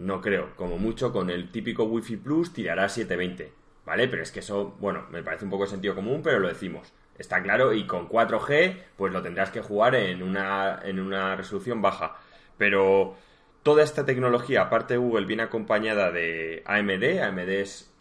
No 0.02 0.20
creo. 0.20 0.56
Como 0.56 0.78
mucho, 0.78 1.14
con 1.14 1.30
el 1.30 1.52
típico 1.52 1.84
wifi 1.84 2.18
plus 2.18 2.54
tirará 2.54 2.86
a 2.86 2.90
720. 2.90 3.54
¿Vale? 3.86 4.08
Pero 4.08 4.24
es 4.24 4.32
que 4.32 4.40
eso, 4.40 4.76
bueno, 4.80 5.06
me 5.12 5.24
parece 5.24 5.46
un 5.46 5.52
poco 5.52 5.64
de 5.64 5.70
sentido 5.70 5.96
común, 5.96 6.22
pero 6.24 6.40
lo 6.40 6.48
decimos. 6.48 6.92
Está 7.18 7.42
claro, 7.44 7.74
y 7.74 7.86
con 7.86 8.10
4G, 8.10 8.78
pues 8.96 9.14
lo 9.14 9.22
tendrás 9.22 9.52
que 9.52 9.62
jugar 9.62 9.94
en 9.96 10.24
una, 10.24 10.80
en 10.84 11.00
una 11.00 11.36
resolución 11.36 11.82
baja. 11.82 12.16
Pero 12.58 13.16
toda 13.62 13.84
esta 13.84 14.06
tecnología, 14.06 14.64
aparte 14.64 14.96
de 14.96 14.98
Google, 14.98 15.26
viene 15.28 15.44
acompañada 15.44 16.12
de 16.12 16.64
AMD. 16.66 17.22
AMD 17.22 17.50
es 17.50 17.92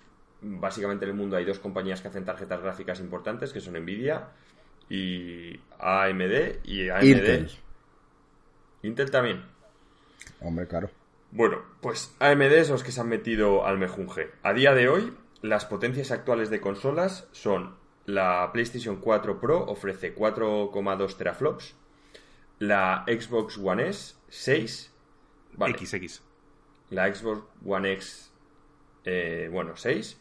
básicamente 0.41 1.05
en 1.05 1.11
el 1.11 1.17
mundo 1.17 1.37
hay 1.37 1.45
dos 1.45 1.59
compañías 1.59 2.01
que 2.01 2.09
hacen 2.09 2.25
tarjetas 2.25 2.63
gráficas 2.63 3.01
importantes, 3.01 3.53
que 3.53 3.61
son 3.61 3.75
Nvidia 3.75 4.29
y 4.89 5.61
AMD 5.79 6.65
y 6.65 6.89
AMD. 6.89 7.05
Intel. 7.05 7.51
Intel 8.83 9.11
también. 9.11 9.45
Hombre, 10.41 10.67
claro. 10.67 10.89
Bueno, 11.33 11.63
pues 11.81 12.15
AMD 12.19 12.53
es 12.53 12.71
los 12.71 12.83
que 12.83 12.91
se 12.91 13.01
han 13.01 13.09
metido 13.09 13.65
al 13.65 13.79
mejunje. 13.79 14.31
A 14.43 14.53
día 14.53 14.75
de 14.75 14.89
hoy, 14.89 15.13
las 15.43 15.65
potencias 15.65 16.11
actuales 16.11 16.51
de 16.51 16.61
consolas 16.61 17.29
son 17.31 17.77
la 18.05 18.51
PlayStation 18.53 18.97
4 18.97 19.39
Pro 19.39 19.65
ofrece 19.67 20.15
4,2 20.15 21.17
teraflops, 21.17 21.77
la 22.59 23.05
Xbox 23.07 23.59
One 23.59 23.89
S 23.89 24.15
6, 24.29 24.93
vale, 25.53 25.79
XX. 25.79 26.21
la 26.91 27.15
Xbox 27.15 27.43
One 27.65 27.93
X, 27.93 28.33
eh, 29.05 29.49
bueno, 29.53 29.77
6, 29.77 30.19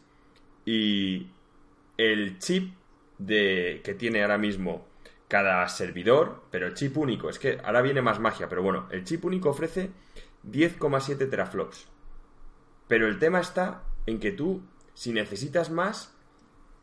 y 0.64 1.26
el 1.96 2.38
chip 2.38 2.72
de, 3.18 3.80
que 3.82 3.94
tiene 3.94 4.22
ahora 4.22 4.38
mismo 4.38 4.86
cada 5.26 5.68
servidor, 5.68 6.44
pero 6.50 6.68
el 6.68 6.74
chip 6.74 6.96
único, 6.96 7.28
es 7.28 7.38
que 7.38 7.58
ahora 7.64 7.82
viene 7.82 8.02
más 8.02 8.20
magia, 8.20 8.48
pero 8.48 8.62
bueno, 8.62 8.88
el 8.90 9.04
chip 9.04 9.24
único 9.24 9.50
ofrece 9.50 9.90
10,7 10.44 11.28
teraflops. 11.28 11.86
Pero 12.88 13.06
el 13.06 13.18
tema 13.18 13.40
está 13.40 13.82
en 14.06 14.20
que 14.20 14.32
tú, 14.32 14.62
si 14.94 15.12
necesitas 15.12 15.70
más, 15.70 16.14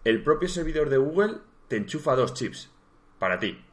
el 0.03 0.23
propio 0.23 0.47
servidor 0.47 0.89
de 0.89 0.97
Google 0.97 1.39
te 1.67 1.77
enchufa 1.77 2.15
dos 2.15 2.33
chips 2.33 2.69
para 3.19 3.39
ti. 3.39 3.63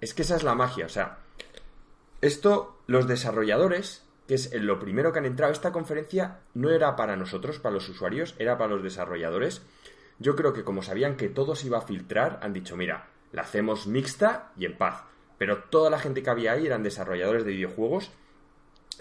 Es 0.00 0.14
que 0.14 0.22
esa 0.22 0.36
es 0.36 0.42
la 0.42 0.54
magia, 0.54 0.86
o 0.86 0.88
sea, 0.88 1.18
esto 2.20 2.78
los 2.86 3.06
desarrolladores, 3.06 4.04
que 4.28 4.34
es 4.34 4.52
lo 4.54 4.78
primero 4.78 5.12
que 5.12 5.18
han 5.18 5.26
entrado, 5.26 5.52
esta 5.52 5.72
conferencia 5.72 6.40
no 6.54 6.70
era 6.70 6.96
para 6.96 7.16
nosotros, 7.16 7.58
para 7.58 7.74
los 7.74 7.88
usuarios, 7.88 8.34
era 8.38 8.58
para 8.58 8.74
los 8.74 8.82
desarrolladores. 8.82 9.62
Yo 10.18 10.36
creo 10.36 10.52
que 10.52 10.64
como 10.64 10.82
sabían 10.82 11.16
que 11.16 11.28
todo 11.28 11.54
se 11.54 11.66
iba 11.66 11.78
a 11.78 11.82
filtrar, 11.82 12.38
han 12.42 12.52
dicho, 12.52 12.76
mira, 12.76 13.08
la 13.32 13.42
hacemos 13.42 13.86
mixta 13.86 14.52
y 14.56 14.66
en 14.66 14.76
paz. 14.76 15.04
Pero 15.38 15.64
toda 15.64 15.88
la 15.88 15.98
gente 15.98 16.22
que 16.22 16.30
había 16.30 16.52
ahí 16.52 16.66
eran 16.66 16.82
desarrolladores 16.82 17.44
de 17.44 17.52
videojuegos. 17.52 18.10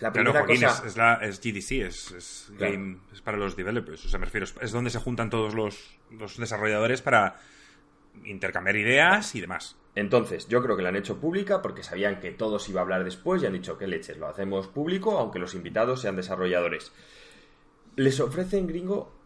La 0.01 0.11
Claro, 0.11 0.31
primera 0.31 0.39
Joaquín, 0.45 0.61
cosa... 0.65 0.79
es, 0.79 0.91
es 0.91 0.97
la, 0.97 1.13
es 1.15 1.39
GDC, 1.41 1.71
es, 1.87 2.11
es 2.11 2.51
Claro. 2.57 2.73
game- 2.73 2.97
es 3.11 3.21
para 3.21 3.37
los 3.37 3.55
developers. 3.55 4.05
O 4.05 4.09
sea, 4.09 4.19
me 4.19 4.25
refiero, 4.25 4.45
es- 4.61 4.71
donde 4.71 4.89
se 4.89 4.99
juntan 4.99 5.29
todos 5.29 5.53
los, 5.53 5.97
los 6.11 6.37
desarrolladores 6.37 7.01
para 7.01 7.37
intercambiar 8.23 8.75
ideas 8.77 9.35
y 9.35 9.41
demás. 9.41 9.75
Entonces, 9.95 10.47
yo 10.47 10.61
creo 10.63 10.77
que 10.77 10.83
la 10.83 10.89
han 10.89 10.95
hecho 10.95 11.19
pública 11.19 11.61
porque 11.61 11.83
sabían 11.83 12.19
que 12.19 12.31
todo 12.31 12.59
se 12.59 12.71
iba 12.71 12.79
a 12.79 12.83
hablar 12.83 13.03
después 13.03 13.41
y 13.43 13.45
han 13.45 13.53
dicho 13.53 13.77
que 13.77 13.87
leches, 13.87 14.17
lo 14.17 14.27
hacemos 14.27 14.67
público, 14.67 15.17
aunque 15.17 15.39
los 15.39 15.53
invitados 15.55 16.01
sean 16.01 16.15
desarrolladores. 16.15 16.91
Les 17.95 18.19
ofrecen, 18.19 18.67
gringo, 18.67 19.18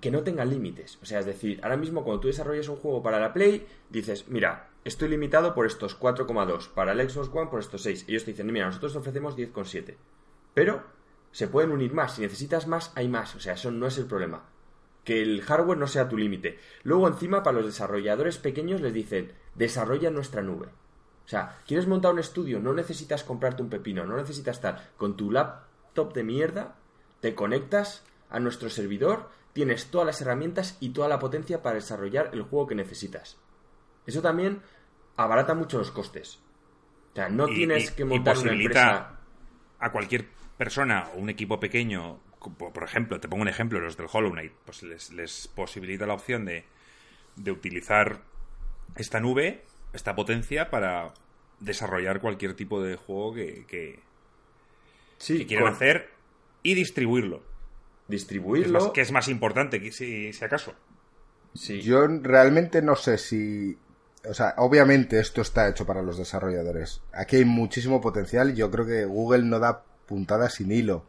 que 0.00 0.10
no 0.10 0.22
tengan 0.22 0.50
límites. 0.50 0.98
O 1.02 1.06
sea, 1.06 1.20
es 1.20 1.26
decir, 1.26 1.60
ahora 1.62 1.76
mismo 1.76 2.04
cuando 2.04 2.20
tú 2.20 2.28
desarrollas 2.28 2.68
un 2.68 2.76
juego 2.76 3.02
para 3.02 3.20
la 3.20 3.32
Play, 3.32 3.66
dices, 3.90 4.28
mira, 4.28 4.70
estoy 4.84 5.08
limitado 5.08 5.54
por 5.54 5.66
estos 5.66 5.98
4,2, 5.98 6.68
para 6.68 6.92
el 6.92 7.10
Xbox 7.10 7.30
One 7.34 7.50
por 7.50 7.60
estos 7.60 7.82
6. 7.82 8.06
Ellos 8.08 8.24
te 8.24 8.32
dicen, 8.32 8.52
mira, 8.52 8.66
nosotros 8.66 8.92
te 8.92 8.98
ofrecemos 8.98 9.36
10,7. 9.36 9.96
Pero 10.54 10.82
se 11.30 11.48
pueden 11.48 11.72
unir 11.72 11.92
más, 11.92 12.14
si 12.14 12.22
necesitas 12.22 12.66
más, 12.66 12.92
hay 12.94 13.08
más. 13.08 13.34
O 13.34 13.40
sea, 13.40 13.54
eso 13.54 13.70
no 13.70 13.86
es 13.86 13.98
el 13.98 14.06
problema 14.06 14.42
que 15.08 15.22
el 15.22 15.40
hardware 15.40 15.78
no 15.78 15.86
sea 15.86 16.06
tu 16.10 16.18
límite. 16.18 16.58
Luego, 16.82 17.08
encima, 17.08 17.42
para 17.42 17.56
los 17.56 17.64
desarrolladores 17.64 18.36
pequeños 18.36 18.82
les 18.82 18.92
dicen, 18.92 19.32
desarrolla 19.54 20.10
nuestra 20.10 20.42
nube. 20.42 20.66
O 20.66 21.28
sea, 21.28 21.60
quieres 21.66 21.86
montar 21.86 22.12
un 22.12 22.18
estudio, 22.18 22.60
no 22.60 22.74
necesitas 22.74 23.24
comprarte 23.24 23.62
un 23.62 23.70
pepino, 23.70 24.04
no 24.04 24.18
necesitas 24.18 24.56
estar 24.56 24.90
con 24.98 25.16
tu 25.16 25.30
laptop 25.30 26.12
de 26.12 26.24
mierda, 26.24 26.76
te 27.20 27.34
conectas 27.34 28.04
a 28.28 28.38
nuestro 28.38 28.68
servidor, 28.68 29.30
tienes 29.58 29.86
todas 29.90 30.06
las 30.06 30.20
herramientas 30.20 30.76
y 30.78 30.90
toda 30.90 31.08
la 31.08 31.18
potencia 31.18 31.62
para 31.62 31.74
desarrollar 31.74 32.30
el 32.32 32.42
juego 32.42 32.68
que 32.68 32.76
necesitas. 32.76 33.36
Eso 34.06 34.22
también 34.22 34.62
abarata 35.16 35.52
mucho 35.54 35.78
los 35.78 35.90
costes. 35.90 36.38
O 37.12 37.16
sea, 37.16 37.28
no 37.28 37.48
Y- 37.48 37.56
tienes 37.56 37.90
y- 37.90 37.94
que 37.96 38.02
y 38.02 38.04
montar 38.04 38.36
una 38.36 38.44
posibilita 38.44 38.80
empresa. 38.82 39.18
a 39.80 39.90
cualquier 39.90 40.26
persona 40.56 41.08
o 41.12 41.18
un 41.18 41.28
equipo 41.28 41.58
pequeño, 41.58 42.20
por 42.56 42.84
ejemplo, 42.84 43.18
te 43.18 43.26
pongo 43.26 43.42
un 43.42 43.48
ejemplo, 43.48 43.80
los 43.80 43.96
del 43.96 44.06
Hollow 44.12 44.30
Knight, 44.30 44.52
pues 44.64 44.84
les, 44.84 45.10
les 45.10 45.48
posibilita 45.48 46.06
la 46.06 46.14
opción 46.14 46.44
de, 46.44 46.64
de 47.34 47.50
utilizar 47.50 48.20
esta 48.94 49.18
nube, 49.18 49.64
esta 49.92 50.14
potencia, 50.14 50.70
para 50.70 51.12
desarrollar 51.58 52.20
cualquier 52.20 52.54
tipo 52.54 52.80
de 52.80 52.94
juego 52.94 53.34
que, 53.34 53.66
que, 53.66 53.98
Sí, 55.18 55.38
que 55.38 55.46
quieran 55.48 55.64
con- 55.66 55.74
hacer 55.74 56.10
y 56.62 56.74
distribuirlo. 56.74 57.42
Es, 58.08 58.12
distribuirlo. 58.12 58.80
más, 58.80 58.90
que 58.90 59.00
es 59.00 59.12
más 59.12 59.28
importante, 59.28 59.80
que 59.80 59.92
si, 59.92 60.32
si 60.32 60.44
acaso. 60.44 60.74
sí. 61.54 61.80
Yo 61.80 62.06
realmente 62.06 62.82
no 62.82 62.96
sé 62.96 63.18
si... 63.18 63.78
O 64.28 64.34
sea, 64.34 64.54
obviamente 64.58 65.20
esto 65.20 65.40
está 65.40 65.68
hecho 65.68 65.86
para 65.86 66.02
los 66.02 66.18
desarrolladores. 66.18 67.00
Aquí 67.12 67.36
hay 67.36 67.44
muchísimo 67.44 68.00
potencial. 68.00 68.54
Yo 68.54 68.70
creo 68.70 68.84
que 68.84 69.04
Google 69.04 69.44
no 69.44 69.58
da 69.58 69.82
puntadas 70.06 70.54
sin 70.54 70.72
hilo. 70.72 71.06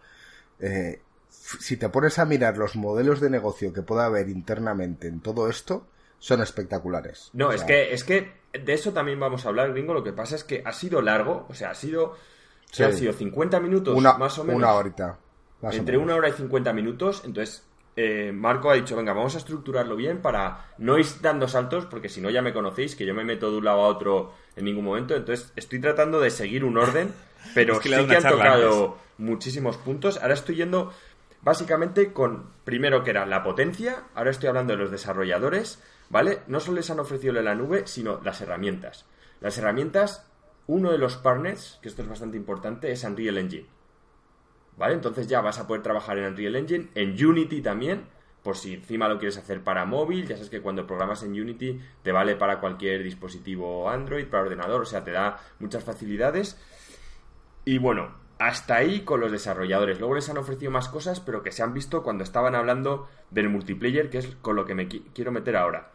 Eh, 0.60 1.02
si 1.30 1.78
te 1.78 1.90
pones 1.90 2.20
a 2.20 2.26
mirar 2.26 2.58
los 2.58 2.76
modelos 2.76 3.20
de 3.20 3.30
negocio 3.30 3.74
que 3.74 3.82
pueda 3.82 4.06
haber 4.06 4.30
internamente 4.30 5.08
en 5.08 5.22
todo 5.22 5.50
esto, 5.50 5.88
son 6.20 6.42
espectaculares. 6.42 7.30
No, 7.34 7.48
O 7.48 7.52
es 7.52 7.64
que, 7.64 7.94
es 7.94 8.04
que 8.04 8.32
de 8.54 8.74
eso 8.74 8.94
también 8.94 9.20
vamos 9.20 9.46
a 9.46 9.50
hablar, 9.50 9.72
gringo. 9.72 9.94
Lo 9.94 10.04
que 10.04 10.14
pasa 10.14 10.36
es 10.36 10.44
que 10.44 10.62
ha 10.66 10.74
sido 10.74 11.02
largo, 11.02 11.46
o 11.50 11.54
sea, 11.54 11.72
ha 11.72 11.76
sido. 11.76 12.16
Sí. 12.72 12.84
han 12.84 12.94
sido 12.94 13.14
50 13.14 13.60
minutos 13.60 13.98
Una, 13.98 14.14
más 14.14 14.38
o 14.38 14.44
menos. 14.44 14.58
una 14.62 14.74
horita. 14.74 15.18
Más 15.62 15.76
entre 15.76 15.98
una 15.98 16.16
hora 16.16 16.30
y 16.30 16.34
50 16.34 16.74
minutos. 16.74 17.24
Entonces, 17.26 17.64
eh, 17.96 18.32
Marco 18.34 18.70
ha 18.70 18.76
dicho: 18.76 18.96
Venga, 18.96 19.14
vamos 19.14 19.36
a 19.36 19.40
estructurarlo 19.40 19.96
bien 19.96 20.22
para 20.22 20.74
no 20.78 20.98
ir 20.98 21.06
dando 21.22 21.48
saltos, 21.48 21.86
porque 21.86 22.10
si 22.10 22.22
no 22.22 22.30
ya 22.30 22.42
me 22.42 22.54
conocéis, 22.54 22.96
que 22.96 23.06
yo 23.06 23.14
me 23.14 23.24
meto 23.24 23.52
de 23.52 23.58
un 23.58 23.66
lado 23.66 23.82
a 23.82 23.88
otro 23.88 24.34
en 24.56 24.66
ningún 24.66 24.86
momento. 24.86 25.16
Entonces, 25.16 25.52
estoy 25.56 25.80
tratando 25.80 26.20
de 26.20 26.30
seguir 26.30 26.64
un 26.64 26.78
orden, 26.78 27.14
pero 27.54 27.74
Es 27.74 27.80
que 27.80 27.90
sí 27.90 28.06
que 28.06 28.16
han 28.16 28.24
tocado 28.24 28.98
muchísimos 29.18 29.78
puntos. 29.78 30.18
Ahora 30.22 30.34
estoy 30.34 30.56
yendo 30.56 30.92
básicamente 31.42 32.12
con, 32.14 32.50
primero 32.64 33.04
que 33.04 33.12
era 33.12 33.26
la 33.26 33.44
potencia, 33.44 34.04
ahora 34.16 34.32
estoy 34.32 34.50
hablando 34.50 34.74
de 34.74 34.80
los 34.80 34.92
desarrolladores, 34.92 35.82
¿vale? 36.10 36.40
No 36.48 36.60
solo 36.60 36.78
les 36.78 36.90
han 36.90 37.00
ofrecido 37.00 37.34
la 37.34 37.56
nube, 37.56 37.84
sino 37.86 38.20
las 38.24 38.42
herramientas. 38.42 39.06
Las 39.42 39.58
herramientas, 39.58 40.26
uno 40.68 40.92
de 40.92 40.98
los 40.98 41.18
partners, 41.18 41.80
que 41.82 41.90
esto 41.90 42.02
es 42.02 42.10
bastante 42.10 42.38
importante, 42.38 42.92
es 42.92 43.04
Unreal 43.04 43.38
Engine. 43.38 43.68
¿Vale? 44.80 44.96
Entonces 44.96 45.28
ya 45.28 45.42
vas 45.42 45.60
a 45.60 45.68
poder 45.68 45.84
trabajar 45.84 46.18
en 46.18 46.26
Unreal 46.26 46.56
Engine, 46.56 46.90
en 46.96 47.24
Unity 47.24 47.62
también, 47.62 48.06
por 48.44 48.58
si 48.58 48.74
encima 48.76 49.10
lo 49.10 49.20
quieres 49.20 49.38
hacer 49.38 49.62
para 49.64 49.86
móvil, 49.86 50.26
ya 50.26 50.38
sabes 50.38 50.50
que 50.50 50.62
cuando 50.62 50.88
programas 50.88 51.22
en 51.22 51.32
Unity 51.40 51.80
te 52.02 52.14
vale 52.14 52.38
para 52.38 52.62
cualquier 52.62 53.04
dispositivo 53.04 53.90
Android, 53.90 54.26
para 54.28 54.44
ordenador, 54.44 54.82
o 54.82 54.86
sea, 54.86 55.04
te 55.04 55.12
da 55.12 55.38
muchas 55.60 55.84
facilidades. 55.84 56.58
Y 57.66 57.78
bueno, 57.78 58.16
hasta 58.40 58.78
ahí 58.78 59.02
con 59.02 59.20
los 59.20 59.32
desarrolladores. 59.32 60.00
Luego 60.00 60.16
les 60.16 60.30
han 60.30 60.38
ofrecido 60.38 60.72
más 60.72 60.88
cosas, 60.90 61.20
pero 61.20 61.44
que 61.44 61.52
se 61.52 61.62
han 61.62 61.74
visto 61.74 62.02
cuando 62.04 62.24
estaban 62.24 62.56
hablando 62.56 63.08
del 63.32 63.50
multiplayer, 63.50 64.10
que 64.10 64.20
es 64.20 64.28
con 64.42 64.56
lo 64.56 64.66
que 64.66 64.76
me 64.76 64.88
qui- 64.88 65.04
quiero 65.14 65.32
meter 65.34 65.58
ahora. 65.58 65.92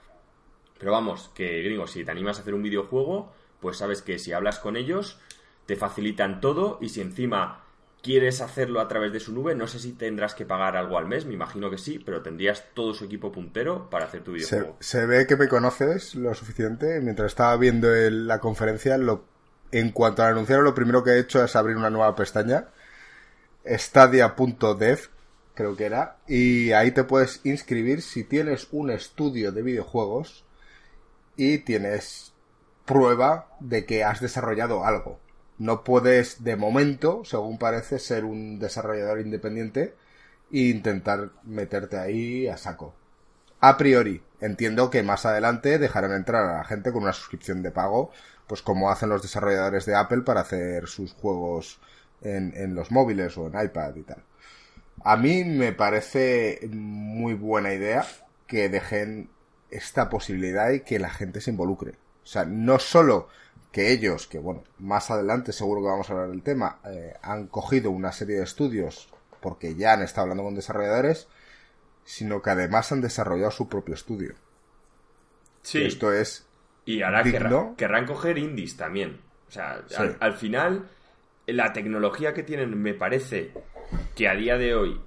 Pero 0.79 0.93
vamos, 0.93 1.31
que 1.35 1.63
gringo, 1.63 1.87
si 1.87 2.05
te 2.05 2.11
animas 2.11 2.39
a 2.39 2.43
hacer 2.43 2.55
un 2.55 2.63
videojuego, 2.63 3.33
pues 3.61 3.79
sabes 3.79 4.03
que 4.03 4.19
si 4.19 4.33
hablas 4.33 4.59
con 4.59 4.77
ellos, 4.77 5.19
te 5.67 5.77
facilitan 5.77 6.41
todo 6.41 6.79
y 6.83 6.91
si 6.91 7.01
encima 7.01 7.64
quieres 8.05 8.41
hacerlo 8.41 8.81
a 8.81 8.87
través 8.87 9.13
de 9.13 9.19
su 9.19 9.33
nube, 9.33 9.55
no 9.57 9.67
sé 9.67 9.81
si 9.81 9.93
tendrás 9.93 10.35
que 10.35 10.45
pagar 10.47 10.77
algo 10.77 10.99
al 10.99 11.07
mes, 11.09 11.25
me 11.27 11.35
imagino 11.35 11.71
que 11.71 11.79
sí, 11.79 11.99
pero 11.99 12.23
tendrías 12.23 12.65
todo 12.75 12.95
su 12.95 13.07
equipo 13.07 13.33
puntero 13.33 13.91
para 13.91 14.05
hacer 14.05 14.23
tu 14.23 14.33
videojuego. 14.33 14.77
se 14.79 15.07
ve 15.07 15.27
que 15.27 15.37
me 15.37 15.49
conoces 15.49 16.15
lo 16.15 16.33
suficiente. 16.35 17.01
Mientras 17.01 17.33
estaba 17.33 17.57
viendo 17.57 17.93
el- 17.95 18.29
la 18.29 18.39
conferencia, 18.39 18.97
lo, 18.99 19.25
en 19.73 19.91
cuanto 19.91 20.23
al 20.23 20.33
anunciaron, 20.33 20.65
lo 20.65 20.75
primero 20.75 21.03
que 21.03 21.13
he 21.13 21.19
hecho 21.19 21.43
es 21.43 21.57
abrir 21.57 21.77
una 21.77 21.91
nueva 21.91 22.15
pestaña. 22.15 22.69
Stadia.dev, 23.67 24.99
creo 25.55 25.77
que 25.77 25.87
era. 25.87 26.19
Y 26.29 26.73
ahí 26.73 26.91
te 26.93 27.05
puedes 27.05 27.41
inscribir 27.45 28.03
si 28.03 28.25
tienes 28.25 28.69
un 28.73 28.91
estudio 28.91 29.53
de 29.53 29.63
videojuegos 29.63 30.45
y 31.37 31.59
tienes 31.59 32.33
prueba 32.85 33.49
de 33.61 33.87
que 33.87 34.05
has 34.05 34.21
desarrollado 34.21 34.85
algo. 34.85 35.19
No 35.59 35.85
puedes, 35.85 36.43
de 36.43 36.57
momento, 36.57 37.23
según 37.25 37.59
parece, 37.59 37.99
ser 37.99 38.25
un 38.25 38.59
desarrollador 38.59 39.21
independiente 39.21 39.95
e 40.53 40.69
intentar 40.69 41.31
meterte 41.45 41.99
ahí 41.99 42.49
a 42.49 42.57
saco. 42.57 42.95
A 43.61 43.77
priori, 43.77 44.23
entiendo 44.41 44.91
que 44.91 45.03
más 45.03 45.25
adelante 45.27 45.79
dejarán 45.79 46.13
entrar 46.13 46.45
a 46.45 46.57
la 46.59 46.65
gente 46.65 46.93
con 46.93 47.05
una 47.05 47.13
suscripción 47.13 47.63
de 47.63 47.71
pago, 47.71 48.11
pues 48.47 48.63
como 48.63 48.91
hacen 48.91 49.09
los 49.09 49.23
desarrolladores 49.23 49.87
de 49.87 49.95
Apple 49.95 50.23
para 50.23 50.41
hacer 50.43 50.87
sus 50.87 51.15
juegos 51.15 51.81
en, 52.21 52.53
en 52.57 52.75
los 52.75 52.91
móviles 52.91 53.39
o 53.39 53.47
en 53.47 53.65
iPad 53.65 53.97
y 53.97 54.03
tal. 54.03 54.23
A 55.03 55.17
mí 55.17 55.45
me 55.45 55.73
parece 55.73 56.61
muy 56.71 57.35
buena 57.35 57.73
idea 57.73 58.07
que 58.47 58.69
dejen 58.69 59.31
esta 59.71 60.09
posibilidad 60.09 60.71
y 60.71 60.81
que 60.81 60.99
la 60.99 61.11
gente 61.11 61.41
se 61.41 61.51
involucre. 61.51 61.93
O 62.23 62.27
sea, 62.27 62.45
no 62.45 62.79
solo 62.79 63.29
que 63.75 63.91
ellos, 63.91 64.29
que 64.29 64.39
bueno, 64.39 64.63
más 64.79 65.11
adelante 65.11 65.53
seguro 65.53 65.81
que 65.81 65.89
vamos 65.89 66.09
a 66.09 66.13
hablar 66.13 66.29
del 66.31 66.45
tema, 66.45 66.79
eh, 66.85 67.15
han 67.23 67.49
cogido 67.49 67.91
una 67.91 68.13
serie 68.13 68.37
de 68.37 68.45
estudios 68.45 69.09
porque 69.41 69.75
ya 69.75 69.95
han 69.95 70.03
estado 70.03 70.23
hablando 70.23 70.45
con 70.45 70.55
desarrolladores, 70.55 71.27
sino 72.05 72.41
que 72.41 72.51
además 72.51 72.93
han 72.93 73.01
desarrollado 73.01 73.51
su 73.51 73.69
propio 73.69 73.97
estudio. 73.97 74.35
Sí. 75.63 75.83
Esto 75.83 76.13
es. 76.13 76.47
Y 76.85 77.03
ahora 77.03 77.25
querrán, 77.25 77.75
querrán 77.75 78.07
coger 78.07 78.39
indies 78.39 78.77
también. 78.77 79.21
O 79.49 79.51
sea, 79.51 79.83
al, 79.99 80.17
al 80.21 80.35
final, 80.35 80.89
la 81.47 81.73
tecnología 81.73 82.33
que 82.33 82.45
tienen 82.45 82.81
me 82.81 82.95
parece 82.95 83.53
que 84.15 84.29
a 84.29 84.35
día 84.37 84.57
de 84.57 84.77
hoy 84.77 85.01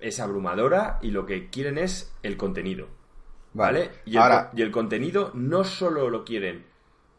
es 0.00 0.18
abrumadora 0.18 0.98
y 1.00 1.12
lo 1.12 1.26
que 1.26 1.48
quieren 1.48 1.78
es 1.78 2.12
el 2.24 2.36
contenido. 2.36 2.88
¿Vale? 3.52 3.90
Y, 4.04 4.16
el, 4.16 4.22
Ahora- 4.22 4.50
y 4.52 4.62
el 4.62 4.72
contenido 4.72 5.30
no 5.34 5.62
solo 5.62 6.10
lo 6.10 6.24
quieren 6.24 6.66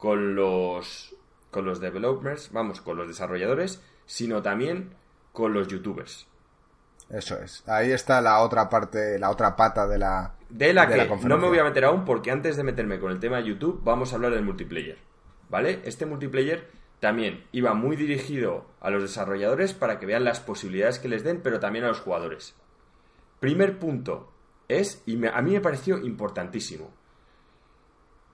con 0.01 0.33
los 0.33 1.15
con 1.51 1.63
los 1.65 1.79
developers, 1.79 2.51
vamos, 2.51 2.81
con 2.81 2.97
los 2.97 3.07
desarrolladores, 3.07 3.83
sino 4.07 4.41
también 4.41 4.95
con 5.31 5.53
los 5.53 5.67
youtubers. 5.67 6.27
Eso 7.09 7.37
es. 7.39 7.63
Ahí 7.67 7.91
está 7.91 8.19
la 8.21 8.39
otra 8.39 8.67
parte, 8.69 9.19
la 9.19 9.29
otra 9.29 9.55
pata 9.55 9.85
de 9.85 9.99
la. 9.99 10.33
De 10.49 10.73
la 10.73 10.85
de 10.87 11.07
que 11.07 11.15
no 11.27 11.37
me 11.37 11.47
voy 11.49 11.59
a 11.59 11.63
meter 11.65 11.85
aún 11.85 12.03
porque 12.05 12.31
antes 12.31 12.55
de 12.57 12.63
meterme 12.63 12.99
con 12.99 13.11
el 13.11 13.19
tema 13.19 13.37
de 13.37 13.43
YouTube 13.43 13.81
vamos 13.83 14.11
a 14.11 14.15
hablar 14.15 14.31
del 14.33 14.43
multiplayer. 14.43 14.97
¿Vale? 15.49 15.81
Este 15.83 16.05
multiplayer 16.05 16.69
también 16.99 17.45
iba 17.51 17.73
muy 17.73 17.95
dirigido 17.95 18.65
a 18.79 18.89
los 18.89 19.03
desarrolladores 19.03 19.73
para 19.73 19.99
que 19.99 20.05
vean 20.07 20.23
las 20.23 20.39
posibilidades 20.39 20.97
que 20.99 21.09
les 21.09 21.23
den, 21.23 21.41
pero 21.43 21.59
también 21.59 21.83
a 21.85 21.89
los 21.89 21.99
jugadores. 21.99 22.55
Primer 23.39 23.77
punto 23.77 24.31
es, 24.69 25.03
y 25.05 25.17
me- 25.17 25.27
a 25.29 25.41
mí 25.41 25.51
me 25.51 25.61
pareció 25.61 25.97
importantísimo, 25.99 26.89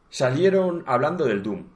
salieron 0.09 0.83
hablando 0.87 1.25
del 1.25 1.43
Doom. 1.43 1.67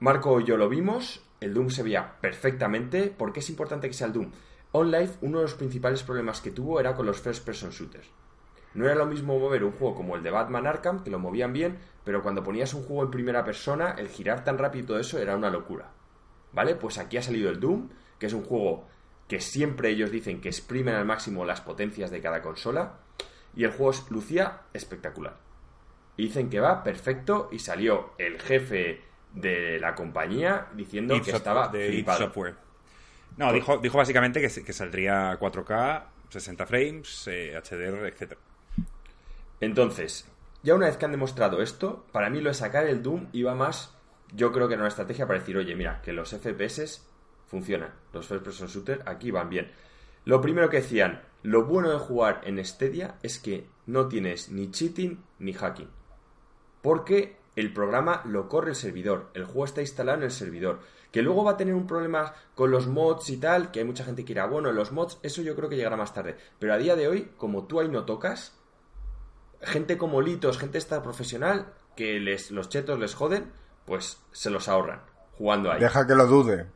Marco 0.00 0.40
y 0.40 0.44
yo 0.44 0.56
lo 0.56 0.68
vimos, 0.68 1.22
el 1.40 1.54
Doom 1.54 1.70
se 1.70 1.82
veía 1.82 2.18
perfectamente. 2.20 3.08
¿Por 3.08 3.32
qué 3.32 3.40
es 3.40 3.50
importante 3.50 3.88
que 3.88 3.94
sea 3.94 4.08
el 4.08 4.12
Doom? 4.12 4.30
OnLive, 4.72 5.12
uno 5.20 5.38
de 5.38 5.44
los 5.44 5.54
principales 5.54 6.02
problemas 6.02 6.40
que 6.40 6.50
tuvo 6.50 6.80
era 6.80 6.94
con 6.94 7.06
los 7.06 7.20
first 7.20 7.44
person 7.44 7.70
shooters. 7.70 8.08
No 8.74 8.86
era 8.86 8.96
lo 8.96 9.06
mismo 9.06 9.38
mover 9.38 9.62
un 9.62 9.72
juego 9.72 9.94
como 9.94 10.16
el 10.16 10.22
de 10.22 10.30
Batman 10.30 10.66
Arkham, 10.66 11.04
que 11.04 11.10
lo 11.10 11.20
movían 11.20 11.52
bien, 11.52 11.78
pero 12.02 12.22
cuando 12.22 12.42
ponías 12.42 12.74
un 12.74 12.82
juego 12.82 13.04
en 13.04 13.10
primera 13.10 13.44
persona, 13.44 13.94
el 13.96 14.08
girar 14.08 14.42
tan 14.42 14.58
rápido 14.58 14.82
y 14.82 14.86
todo 14.88 14.98
eso 14.98 15.18
era 15.18 15.36
una 15.36 15.48
locura. 15.48 15.92
¿Vale? 16.52 16.74
Pues 16.74 16.98
aquí 16.98 17.16
ha 17.16 17.22
salido 17.22 17.50
el 17.50 17.60
Doom, 17.60 17.88
que 18.18 18.26
es 18.26 18.32
un 18.32 18.44
juego 18.44 18.88
que 19.28 19.40
siempre 19.40 19.90
ellos 19.90 20.10
dicen 20.10 20.40
que 20.40 20.48
exprimen 20.48 20.94
al 20.94 21.04
máximo 21.04 21.44
las 21.44 21.60
potencias 21.60 22.10
de 22.10 22.20
cada 22.20 22.42
consola, 22.42 22.98
y 23.54 23.62
el 23.62 23.70
juego 23.70 23.92
lucía 24.10 24.62
espectacular. 24.72 25.43
Y 26.16 26.24
dicen 26.24 26.48
que 26.48 26.60
va 26.60 26.82
perfecto, 26.82 27.48
y 27.50 27.58
salió 27.58 28.12
el 28.18 28.40
jefe 28.40 29.02
de 29.32 29.78
la 29.80 29.94
compañía 29.94 30.68
diciendo 30.74 31.20
que 31.20 31.32
estaba 31.32 31.68
de. 31.68 32.04
Software. 32.16 32.54
No, 33.36 33.52
dijo, 33.52 33.78
dijo 33.78 33.98
básicamente 33.98 34.40
que, 34.40 34.72
saldría 34.72 35.38
4K, 35.38 36.04
60 36.28 36.66
frames, 36.66 37.26
eh, 37.26 37.60
HDR, 37.60 38.06
etc. 38.06 38.34
Entonces, 39.60 40.28
ya 40.62 40.74
una 40.74 40.86
vez 40.86 40.96
que 40.96 41.04
han 41.04 41.10
demostrado 41.10 41.60
esto, 41.60 42.06
para 42.12 42.30
mí 42.30 42.40
lo 42.40 42.50
de 42.50 42.54
sacar 42.54 42.86
el 42.86 43.02
Doom 43.02 43.26
iba 43.32 43.54
más, 43.54 43.94
yo 44.32 44.52
creo 44.52 44.68
que 44.68 44.74
era 44.74 44.82
una 44.82 44.88
estrategia 44.88 45.26
para 45.26 45.40
decir, 45.40 45.56
oye, 45.56 45.74
mira, 45.74 46.00
que 46.00 46.12
los 46.12 46.30
FPS 46.30 47.02
funcionan, 47.46 47.92
los 48.12 48.26
first 48.26 48.44
person 48.44 48.68
shooter 48.68 49.02
aquí 49.06 49.30
van 49.30 49.48
bien. 49.48 49.72
Lo 50.24 50.40
primero 50.40 50.70
que 50.70 50.78
decían, 50.78 51.22
lo 51.42 51.64
bueno 51.64 51.90
de 51.90 51.98
jugar 51.98 52.40
en 52.44 52.64
Stadia 52.64 53.16
es 53.22 53.38
que 53.38 53.66
no 53.86 54.08
tienes 54.08 54.48
ni 54.50 54.70
cheating 54.70 55.22
ni 55.38 55.52
hacking. 55.52 55.88
Porque 56.84 57.38
el 57.56 57.72
programa 57.72 58.20
lo 58.26 58.46
corre 58.46 58.68
el 58.70 58.76
servidor, 58.76 59.30
el 59.32 59.46
juego 59.46 59.64
está 59.64 59.80
instalado 59.80 60.18
en 60.18 60.24
el 60.24 60.30
servidor. 60.30 60.80
Que 61.10 61.22
luego 61.22 61.44
va 61.44 61.52
a 61.52 61.56
tener 61.56 61.72
un 61.72 61.86
problema 61.86 62.34
con 62.54 62.70
los 62.70 62.88
mods 62.88 63.30
y 63.30 63.38
tal, 63.38 63.70
que 63.70 63.78
hay 63.78 63.86
mucha 63.86 64.04
gente 64.04 64.22
que 64.22 64.34
dirá, 64.34 64.44
bueno, 64.46 64.70
los 64.70 64.92
mods, 64.92 65.18
eso 65.22 65.40
yo 65.40 65.56
creo 65.56 65.70
que 65.70 65.76
llegará 65.76 65.96
más 65.96 66.12
tarde. 66.12 66.36
Pero 66.58 66.74
a 66.74 66.76
día 66.76 66.94
de 66.94 67.08
hoy, 67.08 67.30
como 67.38 67.64
tú 67.64 67.80
ahí 67.80 67.88
no 67.88 68.04
tocas, 68.04 68.52
gente 69.62 69.96
como 69.96 70.20
Litos, 70.20 70.58
gente 70.58 70.76
esta 70.76 71.02
profesional, 71.02 71.72
que 71.96 72.20
les, 72.20 72.50
los 72.50 72.68
chetos 72.68 72.98
les 72.98 73.14
joden, 73.14 73.50
pues 73.86 74.20
se 74.32 74.50
los 74.50 74.68
ahorran 74.68 75.00
jugando 75.38 75.72
ahí. 75.72 75.80
Deja 75.80 76.06
que 76.06 76.14
lo 76.14 76.26
dude. 76.26 76.66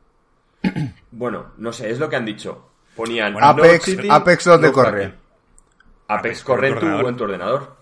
Bueno, 1.11 1.51
no 1.57 1.71
sé, 1.71 1.91
es 1.91 1.99
lo 1.99 2.09
que 2.09 2.15
han 2.15 2.25
dicho. 2.25 2.65
Ponían 2.95 3.33
Bueno, 3.33 3.53
no 3.53 3.63
Apex- 3.63 3.83
cheating, 3.83 4.11
Apex, 4.11 4.45
¿dónde 4.45 4.67
no 4.69 4.73
corre? 4.73 5.05
Apex 5.05 5.19
Apex 6.07 6.43
corre 6.43 6.69
en 6.69 6.79
tu, 6.79 7.07
en 7.07 7.15
tu 7.15 7.23
ordenador, 7.25 7.75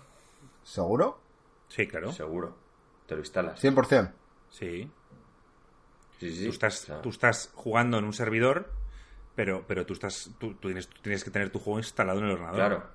¿Seguro? 0.62 1.18
Sí, 1.68 1.86
claro. 1.86 2.12
seguro. 2.12 2.56
Te 3.06 3.14
lo 3.14 3.20
instalas. 3.20 3.62
100%. 3.62 4.12
Sí. 4.50 4.90
Sí, 6.18 6.30
sí, 6.30 6.36
sí. 6.36 6.44
Tú, 6.44 6.50
estás, 6.50 6.82
O 6.82 6.86
sea, 6.86 7.02
tú 7.02 7.10
estás 7.10 7.50
jugando 7.54 7.98
en 7.98 8.04
un 8.04 8.12
servidor, 8.12 8.72
pero, 9.34 9.64
pero 9.66 9.86
tú, 9.86 9.92
estás, 9.92 10.30
tú, 10.38 10.54
tú 10.54 10.68
tienes, 10.68 10.88
tú 10.88 11.00
tienes 11.02 11.24
que 11.24 11.30
tener 11.30 11.50
tu 11.50 11.58
juego 11.58 11.78
instalado 11.78 12.18
en 12.18 12.26
el 12.26 12.32
ordenador. 12.32 12.56
Claro. 12.56 12.86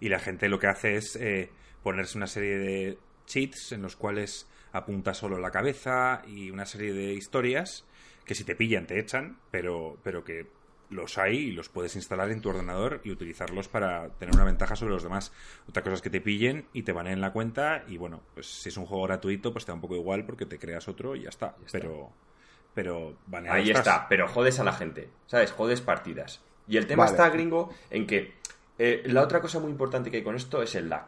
Y 0.00 0.08
la 0.08 0.20
gente 0.20 0.48
lo 0.48 0.58
que 0.58 0.68
hace 0.68 0.96
es 0.96 1.16
eh, 1.16 1.50
ponerse 1.82 2.16
una 2.16 2.28
serie 2.28 2.56
de 2.56 2.98
cheats 3.26 3.72
en 3.72 3.82
los 3.82 3.96
cuales 3.96 4.48
apunta 4.72 5.14
solo 5.14 5.38
la 5.38 5.50
cabeza 5.50 6.22
y 6.26 6.50
una 6.50 6.66
serie 6.66 6.92
de 6.92 7.14
historias 7.14 7.84
que 8.24 8.34
si 8.34 8.44
te 8.44 8.54
pillan 8.54 8.86
te 8.86 9.00
echan, 9.00 9.38
pero, 9.50 9.98
pero 10.02 10.22
que 10.22 10.46
los 10.90 11.18
hay 11.18 11.36
y 11.36 11.52
los 11.52 11.68
puedes 11.68 11.96
instalar 11.96 12.30
en 12.30 12.40
tu 12.40 12.48
ordenador 12.48 13.00
y 13.04 13.10
utilizarlos 13.10 13.68
para 13.68 14.08
tener 14.10 14.34
una 14.34 14.44
ventaja 14.44 14.74
sobre 14.76 14.92
los 14.92 15.02
demás. 15.02 15.32
Otra 15.68 15.82
cosa 15.82 15.96
es 15.96 16.02
que 16.02 16.10
te 16.10 16.20
pillen 16.20 16.66
y 16.72 16.82
te 16.82 16.92
baneen 16.92 17.20
la 17.20 17.32
cuenta 17.32 17.84
y 17.86 17.96
bueno, 17.98 18.20
pues 18.34 18.46
si 18.46 18.68
es 18.70 18.76
un 18.76 18.86
juego 18.86 19.04
gratuito 19.04 19.52
pues 19.52 19.64
te 19.64 19.72
da 19.72 19.74
un 19.76 19.80
poco 19.80 19.96
igual 19.96 20.24
porque 20.24 20.46
te 20.46 20.58
creas 20.58 20.88
otro 20.88 21.14
y 21.16 21.22
ya 21.22 21.28
está. 21.28 21.54
está. 21.64 21.78
Pero, 21.78 22.10
pero 22.74 23.16
baneado 23.26 23.56
Ahí 23.58 23.70
estás. 23.70 23.86
está, 23.86 24.06
pero 24.08 24.28
jodes 24.28 24.58
a 24.60 24.64
la 24.64 24.72
gente, 24.72 25.10
¿sabes? 25.26 25.52
Jodes 25.52 25.80
partidas. 25.80 26.40
Y 26.66 26.76
el 26.76 26.86
tema 26.86 27.04
Vale. 27.04 27.16
está, 27.16 27.30
gringo, 27.30 27.70
en 27.90 28.06
que 28.06 28.34
eh, 28.78 29.02
la 29.06 29.22
otra 29.22 29.40
cosa 29.40 29.58
muy 29.58 29.70
importante 29.70 30.10
que 30.10 30.18
hay 30.18 30.22
con 30.22 30.36
esto 30.36 30.62
es 30.62 30.74
el 30.74 30.88
lag. 30.88 31.06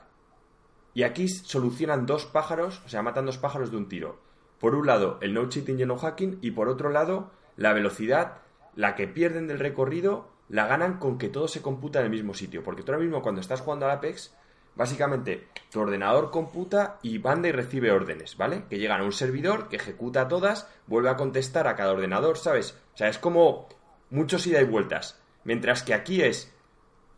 Y 0.94 1.04
aquí 1.04 1.28
solucionan 1.28 2.06
dos 2.06 2.26
pájaros, 2.26 2.82
o 2.84 2.88
sea, 2.88 3.02
matan 3.02 3.26
dos 3.26 3.38
pájaros 3.38 3.70
de 3.70 3.76
un 3.76 3.88
tiro. 3.88 4.18
Por 4.58 4.74
un 4.74 4.86
lado, 4.86 5.18
el 5.20 5.32
no 5.32 5.48
cheating 5.48 5.78
y 5.78 5.82
el 5.82 5.88
no 5.88 5.96
hacking, 5.96 6.38
y 6.42 6.50
por 6.50 6.68
otro 6.68 6.90
lado, 6.90 7.30
la 7.56 7.72
velocidad, 7.72 8.38
la 8.80 8.94
que 8.96 9.06
pierden 9.06 9.46
del 9.46 9.58
recorrido, 9.58 10.30
la 10.48 10.66
ganan 10.66 10.98
con 10.98 11.18
que 11.18 11.28
todo 11.28 11.48
se 11.48 11.60
computa 11.60 11.98
en 11.98 12.06
el 12.06 12.10
mismo 12.10 12.32
sitio. 12.32 12.62
Porque 12.62 12.82
tú 12.82 12.92
ahora 12.92 13.04
mismo, 13.04 13.20
cuando 13.20 13.42
estás 13.42 13.60
jugando 13.60 13.84
al 13.84 13.92
Apex, 13.92 14.34
básicamente 14.74 15.48
tu 15.70 15.80
ordenador 15.80 16.30
computa 16.30 16.98
y 17.02 17.18
manda 17.18 17.48
y 17.48 17.52
recibe 17.52 17.92
órdenes, 17.92 18.38
¿vale? 18.38 18.64
Que 18.70 18.78
llegan 18.78 19.02
a 19.02 19.04
un 19.04 19.12
servidor 19.12 19.68
que 19.68 19.76
ejecuta 19.76 20.28
todas, 20.28 20.66
vuelve 20.86 21.10
a 21.10 21.18
contestar 21.18 21.68
a 21.68 21.76
cada 21.76 21.92
ordenador, 21.92 22.38
¿sabes? 22.38 22.74
O 22.94 22.96
sea, 22.96 23.10
es 23.10 23.18
como 23.18 23.68
muchos 24.08 24.46
ida 24.46 24.62
y 24.62 24.64
vueltas. 24.64 25.20
Mientras 25.44 25.82
que 25.82 25.92
aquí 25.92 26.22
es 26.22 26.50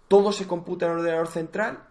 todo 0.08 0.32
se 0.32 0.48
computa 0.48 0.86
en 0.86 0.92
el 0.92 0.98
ordenador 0.98 1.28
central 1.28 1.84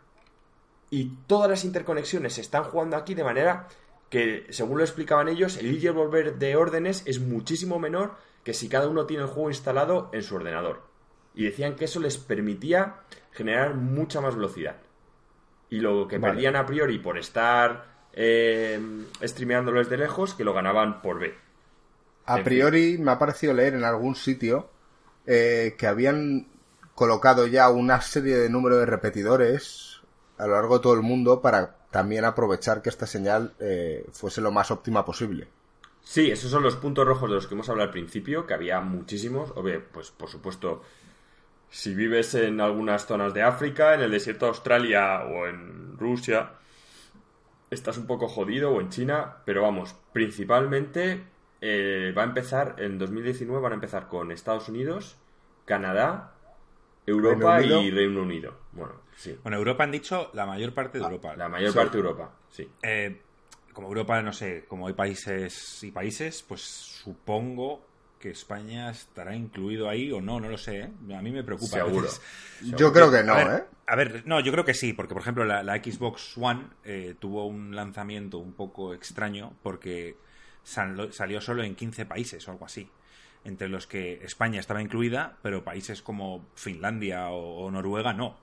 y 0.90 1.16
todas 1.28 1.50
las 1.50 1.64
interconexiones 1.64 2.34
se 2.34 2.42
están 2.42 2.66
jugando 2.66 2.98
aquí 2.98 3.16
de 3.16 3.24
manera 3.24 3.70
que, 4.10 4.48
según 4.50 4.80
lo 4.80 4.84
explicaban 4.84 5.30
ellos, 5.30 5.56
el 5.56 5.68
ir 5.68 5.82
y 5.82 5.90
volver 5.90 6.38
de 6.38 6.58
órdenes 6.58 7.04
es 7.06 7.22
muchísimo 7.22 7.80
menor 7.80 8.18
que 8.44 8.54
si 8.54 8.70
cada 8.70 8.88
uno 8.88 9.06
tiene 9.06 9.24
el 9.24 9.30
juego 9.30 9.50
instalado 9.50 10.10
en 10.14 10.24
su 10.24 10.36
ordenador. 10.36 10.82
Y 11.34 11.46
decían 11.46 11.76
que 11.76 11.86
eso 11.86 12.00
les 12.00 12.18
permitía 12.18 12.96
generar 13.32 13.76
mucha 13.76 14.22
más 14.22 14.36
velocidad. 14.36 14.78
Y 15.70 15.80
lo 15.80 16.08
que 16.08 16.18
Vale. 16.18 16.34
perdían 16.34 16.56
a 16.56 16.66
priori 16.66 17.00
por 17.00 17.18
estar 17.18 17.86
eh, 18.14 18.80
streameándolo 19.24 19.80
desde 19.80 19.98
lejos, 19.98 20.34
que 20.34 20.44
lo 20.44 20.54
ganaban 20.54 21.02
por 21.02 21.20
B. 21.20 21.34
A 22.26 22.38
En 22.38 22.44
priori 22.44 22.98
me 22.98 23.12
ha 23.12 23.20
parecido 23.20 23.54
leer 23.54 23.74
en 23.74 23.84
algún 23.84 24.16
sitio 24.16 24.70
eh, 25.26 25.76
que 25.78 25.88
habían 25.88 26.48
colocado 26.96 27.48
ya 27.48 27.70
una 27.70 28.02
serie 28.02 28.38
de 28.38 28.50
número 28.50 28.78
de 28.78 28.86
repetidores 28.86 30.02
a 30.38 30.48
lo 30.48 30.54
largo 30.54 30.78
de 30.78 30.84
todo 30.84 30.94
el 30.94 31.02
mundo 31.02 31.42
para 31.42 31.78
también 31.92 32.26
aprovechar 32.26 32.82
que 32.82 32.90
esta 32.90 33.06
señal 33.06 33.54
eh, 33.60 34.06
fuese 34.12 34.42
lo 34.42 34.52
más 34.52 34.72
óptima 34.72 35.06
posible. 35.06 35.48
Sí, 36.04 36.32
esos 36.32 36.50
son 36.52 36.64
los 36.64 36.76
puntos 36.76 37.06
rojos 37.08 37.30
de 37.30 37.36
los 37.36 37.48
que 37.48 37.54
hemos 37.54 37.70
hablado 37.70 37.88
al 37.88 37.94
principio, 37.94 38.46
que 38.46 38.54
había 38.54 38.82
muchísimos. 38.82 39.52
Obvio, 39.56 39.82
pues 39.92 40.12
por 40.12 40.30
supuesto, 40.30 40.82
si 41.70 41.94
vives 41.96 42.34
en 42.36 42.60
algunas 42.60 43.06
zonas 43.06 43.34
de 43.34 43.44
África, 43.44 43.94
en 43.94 44.02
el 44.02 44.12
desierto 44.12 44.46
de 44.46 44.50
Australia 44.50 45.24
o 45.26 45.48
en 45.48 45.98
Rusia, 45.98 46.54
estás 47.70 47.98
un 47.98 48.08
poco 48.08 48.28
jodido 48.28 48.72
o 48.72 48.82
en 48.82 48.90
China, 48.90 49.38
pero 49.46 49.62
vamos, 49.62 49.96
principalmente 50.12 51.24
eh, 51.62 52.14
va 52.18 52.24
a 52.24 52.26
empezar, 52.26 52.76
en 52.80 52.98
2019 52.98 53.62
van 53.62 53.72
a 53.74 53.76
empezar 53.76 54.08
con 54.08 54.32
Estados 54.32 54.68
Unidos, 54.68 55.16
Canadá, 55.66 56.34
Europa 57.06 57.58
Reino 57.60 57.82
y 57.82 57.92
Reino 57.92 58.22
Unido. 58.24 58.58
Bueno, 58.74 58.94
sí. 59.16 59.38
Bueno, 59.44 59.58
Europa 59.58 59.84
han 59.84 59.92
dicho 59.92 60.30
la 60.34 60.46
mayor 60.46 60.74
parte 60.74 60.98
de 60.98 61.04
Europa. 61.06 61.36
La 61.38 61.48
mayor 61.48 61.72
Sí. 61.72 61.78
parte 61.78 61.92
de 61.98 61.98
Europa, 62.04 62.32
sí. 62.50 62.70
Eh, 62.82 63.22
como 63.74 63.88
Europa, 63.88 64.22
no 64.22 64.34
sé, 64.34 64.66
como 64.68 64.88
hay 64.88 64.94
países 64.94 65.84
y 65.84 65.92
países, 65.92 66.44
pues 66.48 66.62
supongo 66.62 67.82
que 68.20 68.30
España 68.32 68.92
estará 68.92 69.36
incluido 69.36 69.90
ahí 69.90 70.12
o 70.12 70.22
no, 70.22 70.40
no 70.40 70.50
lo 70.50 70.58
sé. 70.58 70.80
¿eh? 70.82 71.16
A 71.16 71.22
mí 71.22 71.32
me 71.32 71.44
preocupa. 71.44 71.78
a 71.78 71.84
Seguro. 71.84 72.08
veces. 72.08 72.22
Yo 72.60 72.94
creo 72.94 73.12
que 73.12 73.24
no, 73.24 73.34
a 73.34 73.36
ver, 73.36 73.48
¿eh? 73.52 73.64
A 73.88 73.96
ver, 73.96 74.24
no, 74.26 74.40
yo 74.40 74.52
creo 74.52 74.64
que 74.66 74.74
sí, 74.74 74.94
porque 74.94 75.14
por 75.14 75.22
ejemplo 75.22 75.44
la, 75.46 75.64
la 75.64 75.76
Xbox 75.84 76.38
One 76.38 76.70
eh, 76.84 77.16
tuvo 77.20 77.46
un 77.48 77.76
lanzamiento 77.76 78.38
un 78.40 78.54
poco 78.54 78.94
extraño 78.94 79.58
porque 79.64 80.16
sal- 80.64 81.12
salió 81.14 81.42
solo 81.42 81.64
en 81.64 81.76
15 81.76 82.06
países 82.06 82.48
o 82.48 82.52
algo 82.52 82.66
así, 82.66 82.94
entre 83.44 83.68
los 83.70 83.88
que 83.88 84.24
España 84.24 84.60
estaba 84.60 84.82
incluida, 84.82 85.40
pero 85.42 85.64
países 85.64 86.02
como 86.02 86.52
Finlandia 86.56 87.30
o, 87.32 87.66
o 87.66 87.72
Noruega 87.72 88.14
no. 88.14 88.38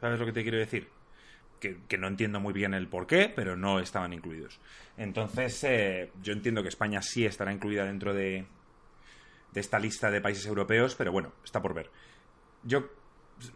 ¿Sabes 0.00 0.18
lo 0.20 0.26
que 0.26 0.32
te 0.32 0.42
quiero 0.42 0.58
decir? 0.58 0.88
Que, 1.60 1.78
que 1.88 1.98
no 1.98 2.08
entiendo 2.08 2.40
muy 2.40 2.52
bien 2.54 2.72
el 2.72 2.88
por 2.88 3.06
qué, 3.06 3.30
pero 3.34 3.54
no 3.56 3.80
estaban 3.80 4.12
incluidos. 4.14 4.58
Entonces, 4.96 5.62
eh, 5.64 6.10
yo 6.22 6.32
entiendo 6.32 6.62
que 6.62 6.68
España 6.70 7.02
sí 7.02 7.26
estará 7.26 7.52
incluida 7.52 7.84
dentro 7.84 8.14
de, 8.14 8.46
de 9.52 9.60
esta 9.60 9.78
lista 9.78 10.10
de 10.10 10.20
países 10.22 10.46
europeos, 10.46 10.94
pero 10.94 11.12
bueno, 11.12 11.32
está 11.44 11.60
por 11.60 11.74
ver. 11.74 11.90
Yo 12.62 12.88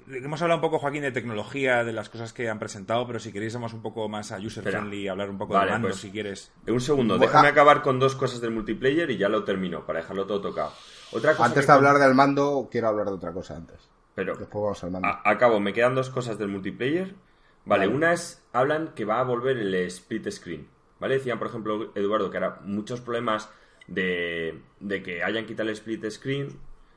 hemos 0.08 0.40
hablado 0.42 0.58
un 0.58 0.62
poco, 0.62 0.78
Joaquín, 0.78 1.02
de 1.02 1.12
tecnología, 1.12 1.84
de 1.84 1.92
las 1.92 2.08
cosas 2.08 2.32
que 2.32 2.48
han 2.48 2.58
presentado, 2.58 3.06
pero 3.06 3.18
si 3.18 3.32
queréis 3.32 3.54
vamos 3.54 3.72
un 3.72 3.82
poco 3.82 4.08
más 4.08 4.32
a 4.32 4.38
user 4.38 4.64
friendly, 4.64 5.08
hablar 5.08 5.30
un 5.30 5.38
poco 5.38 5.54
Vale, 5.54 5.66
de 5.66 5.72
mando, 5.72 5.88
pues. 5.88 6.00
si 6.00 6.10
quieres. 6.10 6.52
Un 6.66 6.80
segundo, 6.80 7.18
déjame 7.18 7.48
ah. 7.48 7.50
acabar 7.52 7.82
con 7.82 7.98
dos 7.98 8.14
cosas 8.14 8.40
del 8.40 8.50
multiplayer 8.50 9.10
y 9.10 9.16
ya 9.18 9.28
lo 9.28 9.44
termino, 9.44 9.84
para 9.86 10.00
dejarlo 10.00 10.26
todo 10.26 10.40
tocado. 10.40 10.72
Otra 11.12 11.32
cosa 11.32 11.46
Antes 11.46 11.66
de 11.66 11.72
hablar 11.72 11.98
del 11.98 12.14
mando, 12.14 12.68
quiero 12.70 12.88
hablar 12.88 13.06
de 13.06 13.12
otra 13.12 13.32
cosa 13.32 13.56
antes. 13.56 13.88
Pero, 14.14 14.36
Después 14.36 14.62
vamos 14.62 14.84
al 14.84 14.90
mando. 14.90 15.08
a- 15.08 15.22
acabo, 15.24 15.60
me 15.60 15.72
quedan 15.72 15.94
dos 15.94 16.10
cosas 16.10 16.38
del 16.38 16.48
multiplayer. 16.48 17.14
Vale, 17.64 17.86
Vale. 17.86 17.96
una 17.96 18.12
es, 18.12 18.44
hablan 18.52 18.88
que 18.94 19.04
va 19.04 19.20
a 19.20 19.24
volver 19.24 19.56
el 19.58 19.74
split 19.74 20.30
screen. 20.30 20.68
¿Vale? 21.00 21.14
Decían, 21.14 21.38
por 21.38 21.48
ejemplo, 21.48 21.92
Eduardo, 21.94 22.30
que 22.30 22.38
ahora 22.38 22.60
muchos 22.62 23.00
problemas 23.00 23.50
de, 23.86 24.60
de 24.80 25.02
que 25.02 25.22
hayan 25.22 25.46
quitado 25.46 25.68
el 25.68 25.74
split 25.74 26.08
screen 26.10 26.48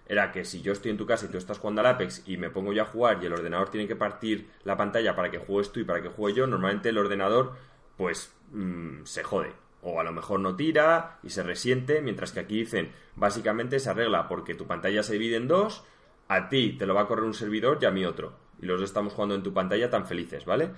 era 0.08 0.32
que 0.32 0.45
si 0.45 0.62
yo 0.62 0.71
estoy 0.71 0.91
en 0.91 0.97
tu 0.97 1.06
casa 1.06 1.25
y 1.25 1.30
tú 1.30 1.38
estás 1.38 1.60
jugando 1.60 1.82
al 1.82 1.88
Apex 1.88 2.23
y 2.25 2.38
me 2.38 2.49
pongo 2.49 2.71
yo 2.71 2.84
a 2.84 2.86
jugar 2.86 3.19
y 3.21 3.25
el 3.25 3.34
ordenador 3.34 3.69
tiene 3.69 3.88
que 3.88 3.95
partir 3.95 4.49
la 4.63 4.77
pantalla 4.77 5.15
para 5.15 5.30
que 5.30 5.38
juegues 5.38 5.71
tú 5.71 5.82
y 5.82 5.84
para 5.84 6.01
que 6.01 6.10
juegue 6.10 6.38
yo, 6.38 6.47
normalmente 6.47 6.89
el 6.89 6.97
ordenador 6.97 7.56
pues 7.97 8.34
mm, 8.51 9.03
se 9.03 9.23
jode. 9.23 9.53
O 9.82 9.99
a 9.99 10.03
lo 10.03 10.12
mejor 10.12 10.39
no 10.39 10.56
tira 10.56 11.19
y 11.23 11.30
se 11.30 11.43
resiente, 11.43 12.01
mientras 12.01 12.32
que 12.32 12.39
aquí 12.39 12.60
dicen, 12.60 12.91
básicamente 13.15 13.80
se 13.80 13.89
arregla 13.89 14.27
porque 14.27 14.56
tu 14.56 14.65
pantalla 14.65 15.03
se 15.03 15.13
divide 15.13 15.36
en 15.38 15.47
dos, 15.47 15.84
a 16.27 16.49
ti 16.49 16.75
te 16.77 16.86
lo 16.86 16.95
va 16.95 17.01
a 17.01 17.08
correr 17.08 17.25
un 17.25 17.34
servidor 17.34 17.77
y 17.82 17.86
a 17.86 17.91
mí 17.91 18.06
otro. 18.06 18.34
Y 18.62 18.65
los 18.65 18.80
dos 18.80 18.89
estamos 18.89 19.13
jugando 19.13 19.36
en 19.36 19.43
tu 19.43 19.54
pantalla 19.54 19.89
tan 19.89 20.06
felices, 20.06 20.46
¿vale? 20.46 20.72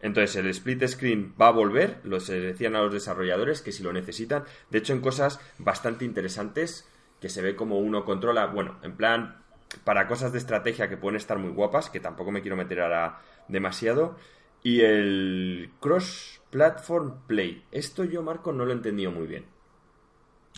Entonces 0.00 0.34
el 0.36 0.48
split 0.48 0.84
screen 0.86 1.34
va 1.40 1.48
a 1.48 1.52
volver, 1.52 2.00
lo 2.02 2.18
se 2.18 2.40
decían 2.40 2.74
a 2.74 2.82
los 2.82 2.92
desarrolladores 2.92 3.62
que 3.62 3.70
si 3.70 3.84
lo 3.84 3.92
necesitan, 3.92 4.44
de 4.70 4.78
hecho 4.78 4.92
en 4.92 5.00
cosas 5.00 5.40
bastante 5.58 6.04
interesantes 6.04 6.88
que 7.20 7.28
se 7.28 7.40
ve 7.40 7.54
como 7.54 7.78
uno 7.78 8.04
controla, 8.04 8.46
bueno, 8.46 8.78
en 8.82 8.96
plan 8.96 9.42
para 9.84 10.08
cosas 10.08 10.32
de 10.32 10.38
estrategia 10.38 10.88
que 10.88 10.96
pueden 10.96 11.16
estar 11.16 11.38
muy 11.38 11.50
guapas, 11.50 11.88
que 11.88 12.00
tampoco 12.00 12.32
me 12.32 12.42
quiero 12.42 12.56
meter 12.56 12.80
ahora 12.80 13.20
demasiado, 13.48 14.16
y 14.62 14.80
el 14.80 15.70
cross 15.80 16.42
platform 16.50 17.26
play. 17.26 17.64
Esto 17.70 18.04
yo 18.04 18.22
Marco 18.22 18.52
no 18.52 18.64
lo 18.64 18.72
he 18.72 18.74
entendido 18.74 19.10
muy 19.10 19.26
bien. 19.26 19.44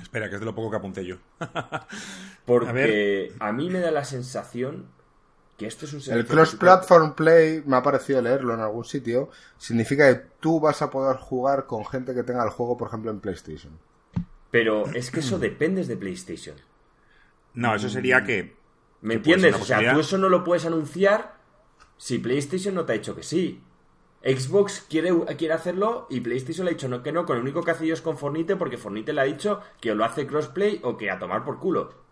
Espera, 0.00 0.28
que 0.28 0.34
es 0.34 0.40
de 0.40 0.46
lo 0.46 0.54
poco 0.54 0.70
que 0.70 0.76
apunté 0.76 1.04
yo. 1.04 1.18
Porque 2.44 3.32
A 3.38 3.48
a, 3.48 3.52
mí 3.52 3.70
me 3.70 3.78
da 3.80 3.90
la 3.90 4.04
sensación 4.04 4.88
que 5.56 5.66
esto 5.66 5.84
es 5.86 5.92
un 5.92 5.98
El 5.98 6.04
servicio 6.04 6.38
que 6.38 6.46
Cross 6.46 6.50
tú- 6.50 6.58
Platform 6.58 7.14
Play, 7.14 7.62
me 7.66 7.76
ha 7.76 7.82
parecido 7.82 8.20
leerlo 8.22 8.54
en 8.54 8.60
algún 8.60 8.84
sitio, 8.84 9.30
significa 9.58 10.12
que 10.12 10.26
tú 10.40 10.60
vas 10.60 10.82
a 10.82 10.90
poder 10.90 11.16
jugar 11.16 11.66
con 11.66 11.84
gente 11.86 12.14
que 12.14 12.22
tenga 12.24 12.44
el 12.44 12.50
juego, 12.50 12.76
por 12.76 12.88
ejemplo, 12.88 13.10
en 13.10 13.20
PlayStation. 13.20 13.78
Pero 14.50 14.86
es 14.94 15.10
que 15.10 15.20
eso 15.20 15.38
depende 15.38 15.84
de 15.84 15.96
PlayStation. 15.96 16.56
No, 17.54 17.74
eso 17.74 17.88
sería 17.88 18.24
que... 18.24 18.56
¿Me 19.00 19.14
que 19.14 19.16
entiendes? 19.18 19.54
O 19.60 19.64
sea, 19.64 19.92
tú 19.94 20.00
eso 20.00 20.18
no 20.18 20.28
lo 20.28 20.44
puedes 20.44 20.64
anunciar 20.66 21.36
si 21.96 22.18
PlayStation 22.18 22.74
no 22.74 22.84
te 22.84 22.92
ha 22.92 22.96
dicho 22.96 23.14
que 23.14 23.22
sí. 23.22 23.62
Xbox 24.22 24.86
quiere, 24.88 25.12
quiere 25.36 25.52
hacerlo 25.54 26.06
y 26.08 26.20
PlayStation 26.20 26.64
le 26.64 26.70
ha 26.70 26.74
dicho 26.74 26.88
no, 26.88 27.02
que 27.02 27.12
no, 27.12 27.26
con 27.26 27.36
lo 27.36 27.42
único 27.42 27.62
que 27.62 27.72
hace 27.72 27.84
ellos 27.84 27.98
es 27.98 28.02
con 28.02 28.16
Fornite 28.16 28.56
porque 28.56 28.78
Fornite 28.78 29.12
le 29.12 29.20
ha 29.20 29.24
dicho 29.24 29.60
que 29.80 29.92
o 29.92 29.94
lo 29.94 30.04
hace 30.04 30.26
crossplay 30.26 30.80
o 30.82 30.96
que 30.96 31.10
a 31.10 31.18
tomar 31.18 31.44
por 31.44 31.58
culo. 31.58 32.03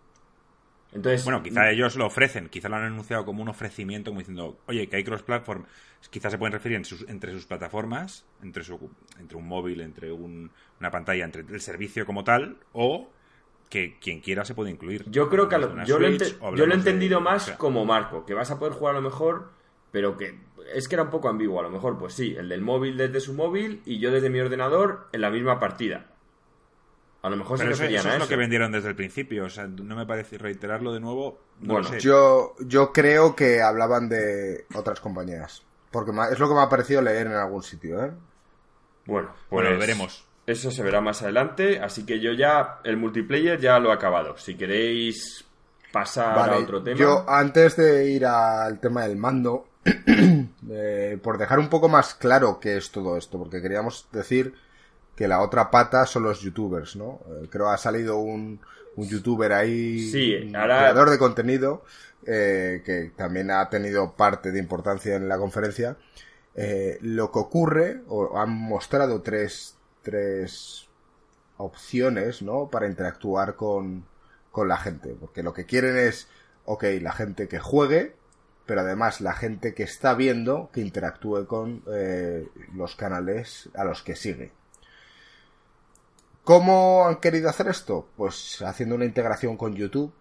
Entonces, 0.93 1.25
Bueno, 1.25 1.43
quizá 1.43 1.71
ellos 1.71 1.97
lo 1.97 2.07
ofrecen, 2.07 2.49
quizá 2.49 2.69
lo 2.69 2.77
han 2.77 2.85
anunciado 2.85 3.25
como 3.25 3.43
un 3.43 3.49
ofrecimiento, 3.49 4.11
como 4.11 4.21
diciendo, 4.21 4.59
oye, 4.67 4.89
que 4.89 4.97
hay 4.97 5.05
cross-platform, 5.05 5.65
quizá 6.11 6.29
se 6.31 6.37
pueden 6.39 6.53
referir 6.53 6.77
en 6.77 6.85
sus- 6.85 7.09
entre 7.09 7.33
sus 7.33 7.47
plataformas, 7.47 8.27
entre, 8.43 8.63
su, 8.65 8.91
entre 9.19 9.37
un 9.39 9.47
móvil, 9.49 9.81
entre 9.81 10.13
un- 10.13 10.51
una 10.81 10.91
pantalla, 10.91 11.25
entre 11.25 11.43
el 11.43 11.61
servicio 11.61 12.05
como 12.05 12.25
tal, 12.25 12.59
o 12.73 13.11
que 13.71 13.99
quien 14.01 14.21
quiera 14.21 14.45
se 14.45 14.55
puede 14.55 14.71
incluir. 14.71 15.05
yo 15.11 15.31
creo 15.31 15.49
que 15.49 15.55
a 15.55 15.59
lo- 15.59 15.69
yo, 15.85 15.99
lo 15.99 16.09
yo 16.19 16.67
lo 16.67 16.67
he 16.67 16.69
de- 16.69 16.75
entendido 16.75 17.19
o 17.19 17.21
más 17.23 17.45
sea, 17.45 17.57
como 17.59 17.85
Marco, 17.87 18.27
que 18.27 18.35
vas 18.35 18.51
a 18.51 18.59
poder 18.59 18.75
jugar 18.75 18.95
a 18.97 19.01
lo 19.01 19.09
mejor, 19.09 19.51
pero 19.93 20.19
que 20.19 20.39
es 20.75 20.89
que 20.89 20.95
era 20.95 21.05
un 21.05 21.11
poco 21.11 21.29
ambiguo. 21.31 21.59
A 21.59 21.63
lo 21.63 21.71
mejor, 21.71 21.99
pues 21.99 22.13
sí, 22.13 22.35
el 22.37 22.49
del 22.51 22.61
móvil 22.61 22.99
desde 22.99 23.21
su 23.21 23.33
móvil 23.33 23.81
y 23.87 23.99
yo 23.99 24.11
desde 24.11 24.29
mi 24.29 24.41
ordenador 24.41 25.09
en 25.13 25.23
la 25.23 25.31
misma 25.31 25.59
partida. 25.59 26.07
A 27.23 27.31
lo 27.31 27.37
mejor 27.37 27.57
Pero 27.59 27.75
se 27.77 27.85
eso, 27.87 27.95
eso 27.97 28.09
a 28.09 28.13
es 28.13 28.19
lo 28.19 28.25
eso. 28.25 28.29
que 28.29 28.37
vendieron 28.37 28.73
desde 28.73 28.89
el 28.89 28.97
principio, 28.97 29.45
o 29.45 29.49
sea, 29.49 29.67
no 29.67 29.95
me 29.95 30.07
parece 30.07 30.39
reiterarlo 30.39 30.93
de 30.93 31.01
nuevo. 31.01 31.39
No 31.61 31.75
Bueno, 31.75 31.89
lo 31.89 31.95
sé. 31.95 32.01
Yo, 32.01 32.55
yo 32.67 32.93
creo 32.93 33.37
que 33.37 33.63
hablaban 33.63 34.09
de 34.09 34.67
otras 34.75 34.99
compañías. 35.01 35.63
Porque 35.93 36.11
es 36.33 36.39
lo 36.39 36.49
que 36.49 36.55
me 36.55 36.63
ha 36.63 36.69
parecido 36.69 37.01
leer 37.03 37.29
en 37.29 37.35
algún 37.35 37.63
sitio, 37.63 38.03
¿eh? 38.05 38.11
Bueno, 39.07 39.29
pues 39.49 39.65
Bueno, 39.65 39.79
veremos. 39.79 40.25
Eso 40.47 40.71
se 40.73 40.83
verá 40.83 41.01
más 41.01 41.23
adelante, 41.23 41.79
así 41.79 42.05
que 42.05 42.19
yo 42.19 42.33
ya 42.33 42.81
el 42.83 42.97
multiplayer 42.97 43.61
ya 43.61 43.79
lo 43.79 43.91
he 43.91 43.95
acabado. 43.95 44.37
Si 44.37 44.57
queréis 44.57 45.45
pasar 45.93 46.51
a 46.51 46.57
otro 46.59 46.83
tema. 46.83 46.99
yo 46.99 47.25
antes 47.29 47.77
de 47.77 48.11
ir 48.11 48.27
al 48.27 48.81
tema 48.81 49.03
del 49.07 49.17
mando, 49.17 49.69
eh, 50.71 51.19
por 51.23 51.39
dejar 51.39 51.59
un 51.61 51.69
poco 51.69 51.89
más 51.89 52.15
claro 52.15 52.59
qué 52.59 52.77
es 52.79 52.91
todo 52.91 53.17
esto, 53.17 53.39
porque 53.39 53.61
queríamos 53.63 54.09
decir 54.11 54.55
que 55.23 55.29
la 55.29 55.41
otra 55.41 55.71
pata 55.71 56.05
son 56.05 56.25
los 56.25 56.41
youtubers, 56.41 56.97
¿no? 56.97 57.21
Eh, 57.29 57.47
creo 57.49 57.69
ha 57.71 57.79
salido 57.79 58.19
un, 58.19 58.59
un 58.97 59.09
youtuber 59.09 59.53
ahí, 59.53 60.01
Sí, 60.11 60.51
ahora- 60.53 60.79
creador 60.81 61.11
de 61.11 61.19
contenido, 61.19 61.85
eh, 62.27 62.83
que 62.85 63.13
también 63.15 63.53
ha 63.53 63.71
tenido 63.71 64.17
parte 64.17 64.51
de 64.51 64.59
importancia 64.59 65.15
en 65.15 65.29
la 65.29 65.39
conferencia. 65.39 65.97
Eh, 66.57 66.99
lo 67.03 67.31
que 67.31 67.39
ocurre, 67.39 68.01
o 68.09 68.37
han 68.37 68.51
mostrado 68.51 69.23
tres, 69.23 69.77
tres 70.03 70.89
opciones, 71.57 72.43
¿no? 72.43 72.69
Para 72.69 72.89
interactuar 72.89 73.55
con, 73.55 74.05
con 74.51 74.67
la 74.67 74.77
gente. 74.77 75.15
Porque 75.21 75.45
lo 75.45 75.53
que 75.53 75.67
quieren 75.67 75.97
es, 75.97 76.27
ok, 76.65 76.83
la 77.01 77.13
gente 77.13 77.47
que 77.47 77.61
juegue, 77.61 78.17
pero 78.67 78.81
además 78.81 79.21
la 79.21 79.35
gente 79.35 79.73
que 79.73 79.85
está 79.85 80.15
viendo 80.15 80.71
que 80.73 80.81
interactúe 80.81 81.47
con 81.47 81.85
eh, 81.93 82.49
los 82.75 82.97
canales 82.97 83.69
a 83.75 83.85
los 83.85 84.03
que 84.03 84.17
sigue. 84.17 84.51
¿Cómo 86.45 87.07
han 87.07 87.21
querido 87.21 87.49
hacer 87.49 87.69
esto? 87.69 88.09
Pues 88.17 88.63
haciendo 88.63 88.97
una 88.97 89.05
integración 89.05 89.57
con 89.57 89.77
YouTube, 89.77 90.13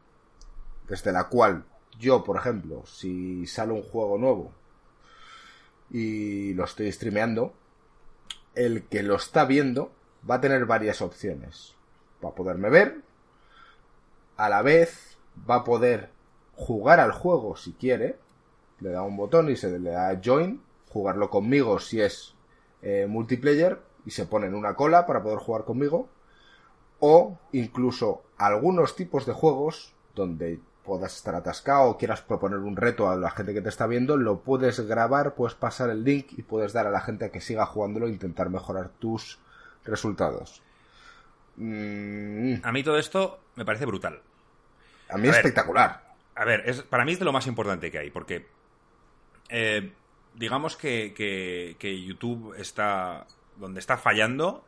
desde 0.87 1.11
la 1.11 1.29
cual 1.29 1.65
yo, 1.97 2.23
por 2.23 2.37
ejemplo, 2.37 2.85
si 2.85 3.47
sale 3.47 3.73
un 3.73 3.81
juego 3.81 4.19
nuevo 4.19 4.51
y 5.89 6.53
lo 6.53 6.65
estoy 6.65 6.91
streameando, 6.91 7.53
el 8.53 8.83
que 8.83 9.01
lo 9.01 9.15
está 9.15 9.45
viendo 9.45 9.91
va 10.29 10.35
a 10.35 10.41
tener 10.41 10.67
varias 10.67 11.01
opciones. 11.01 11.73
Va 12.23 12.29
a 12.29 12.35
poderme 12.35 12.69
ver, 12.69 13.01
a 14.37 14.47
la 14.47 14.61
vez 14.61 15.17
va 15.49 15.55
a 15.55 15.63
poder 15.63 16.11
jugar 16.55 16.99
al 16.99 17.13
juego 17.13 17.57
si 17.57 17.73
quiere, 17.73 18.19
le 18.79 18.91
da 18.91 19.01
un 19.01 19.17
botón 19.17 19.49
y 19.49 19.55
se 19.55 19.79
le 19.79 19.89
da 19.89 20.21
join, 20.23 20.61
jugarlo 20.89 21.31
conmigo 21.31 21.79
si 21.79 21.99
es 21.99 22.35
eh, 22.83 23.07
multiplayer 23.09 23.81
y 24.05 24.11
se 24.11 24.25
pone 24.25 24.47
en 24.47 24.55
una 24.55 24.75
cola 24.75 25.05
para 25.05 25.21
poder 25.23 25.39
jugar 25.39 25.63
conmigo, 25.65 26.09
o 26.99 27.37
incluso 27.51 28.23
algunos 28.37 28.95
tipos 28.95 29.25
de 29.25 29.33
juegos 29.33 29.93
donde 30.15 30.59
puedas 30.83 31.15
estar 31.15 31.35
atascado 31.35 31.89
o 31.89 31.97
quieras 31.97 32.21
proponer 32.21 32.59
un 32.59 32.75
reto 32.75 33.09
a 33.09 33.15
la 33.15 33.29
gente 33.31 33.53
que 33.53 33.61
te 33.61 33.69
está 33.69 33.85
viendo, 33.87 34.17
lo 34.17 34.39
puedes 34.39 34.79
grabar, 34.81 35.35
puedes 35.35 35.53
pasar 35.55 35.89
el 35.91 36.03
link 36.03 36.27
y 36.37 36.41
puedes 36.41 36.73
dar 36.73 36.87
a 36.87 36.91
la 36.91 37.01
gente 37.01 37.25
a 37.25 37.29
que 37.31 37.39
siga 37.41 37.65
jugándolo 37.65 38.07
e 38.07 38.11
intentar 38.11 38.49
mejorar 38.49 38.89
tus 38.99 39.39
resultados. 39.85 40.61
Mm, 41.57 42.55
A 42.63 42.71
mí 42.71 42.83
todo 42.83 42.97
esto 42.97 43.39
me 43.55 43.65
parece 43.65 43.85
brutal. 43.85 44.21
a 45.09 45.17
mí 45.17 45.27
A 45.27 45.31
ver. 45.31 45.35
espectacular. 45.39 46.03
A 46.35 46.45
ver, 46.45 46.63
es, 46.65 46.81
para 46.81 47.05
mí 47.05 47.11
es 47.11 47.19
de 47.19 47.25
lo 47.25 47.33
más 47.33 47.45
importante 47.47 47.91
que 47.91 47.99
hay, 47.99 48.09
porque 48.09 48.47
eh, 49.49 49.91
digamos 50.33 50.77
que, 50.77 51.13
que- 51.15 51.75
que 51.77 52.01
YouTube 52.01 52.55
está 52.57 53.27
donde 53.61 53.79
está 53.79 53.97
fallando 53.97 54.65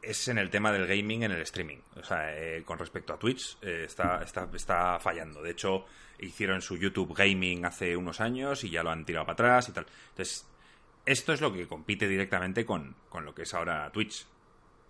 es 0.00 0.28
en 0.28 0.38
el 0.38 0.50
tema 0.50 0.70
del 0.70 0.86
gaming 0.86 1.24
en 1.24 1.32
el 1.32 1.40
streaming. 1.42 1.78
O 1.96 2.04
sea, 2.04 2.36
eh, 2.36 2.62
con 2.64 2.78
respecto 2.78 3.12
a 3.12 3.18
Twitch, 3.18 3.58
eh, 3.62 3.84
está, 3.84 4.22
está, 4.22 4.48
está 4.54 5.00
fallando. 5.00 5.42
De 5.42 5.50
hecho, 5.50 5.86
hicieron 6.20 6.62
su 6.62 6.76
YouTube 6.76 7.14
Gaming 7.14 7.64
hace 7.64 7.96
unos 7.96 8.20
años 8.20 8.62
y 8.62 8.70
ya 8.70 8.82
lo 8.82 8.90
han 8.90 9.04
tirado 9.04 9.26
para 9.26 9.34
atrás 9.34 9.68
y 9.68 9.72
tal. 9.72 9.86
Entonces, 10.10 10.46
esto 11.04 11.32
es 11.32 11.40
lo 11.40 11.52
que 11.52 11.66
compite 11.66 12.06
directamente 12.06 12.64
con, 12.64 12.94
con 13.08 13.24
lo 13.24 13.34
que 13.34 13.42
es 13.42 13.54
ahora 13.54 13.90
Twitch. 13.90 14.26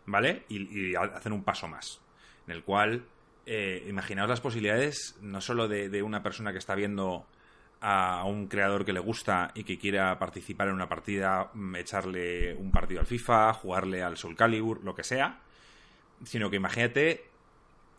¿Vale? 0.06 0.44
Y, 0.48 0.94
hacen 0.94 1.32
un 1.32 1.44
paso 1.44 1.68
más. 1.68 2.00
En 2.46 2.54
el 2.54 2.64
cual, 2.64 3.04
eh, 3.44 3.84
imaginaos 3.88 4.28
las 4.28 4.40
posibilidades, 4.40 5.16
no 5.20 5.40
solo 5.40 5.68
de 5.68 6.02
una 6.02 6.22
persona 6.22 6.52
que 6.52 6.58
está 6.58 6.74
viendo 6.74 7.26
a 7.80 8.24
un 8.24 8.48
creador 8.48 8.84
que 8.84 8.92
le 8.92 9.00
gusta 9.00 9.52
y 9.54 9.64
que 9.64 9.78
quiera 9.78 10.18
participar 10.18 10.68
en 10.68 10.74
una 10.74 10.88
partida, 10.88 11.50
mm, 11.54 11.76
echarle 11.76 12.54
un 12.54 12.70
partido 12.70 13.00
al 13.00 13.06
FIFA, 13.06 13.52
jugarle 13.54 14.02
al 14.02 14.16
Soul 14.16 14.36
Calibur, 14.36 14.82
lo 14.82 14.94
que 14.94 15.04
sea, 15.04 15.40
sino 16.24 16.50
que 16.50 16.56
imagínate 16.56 17.24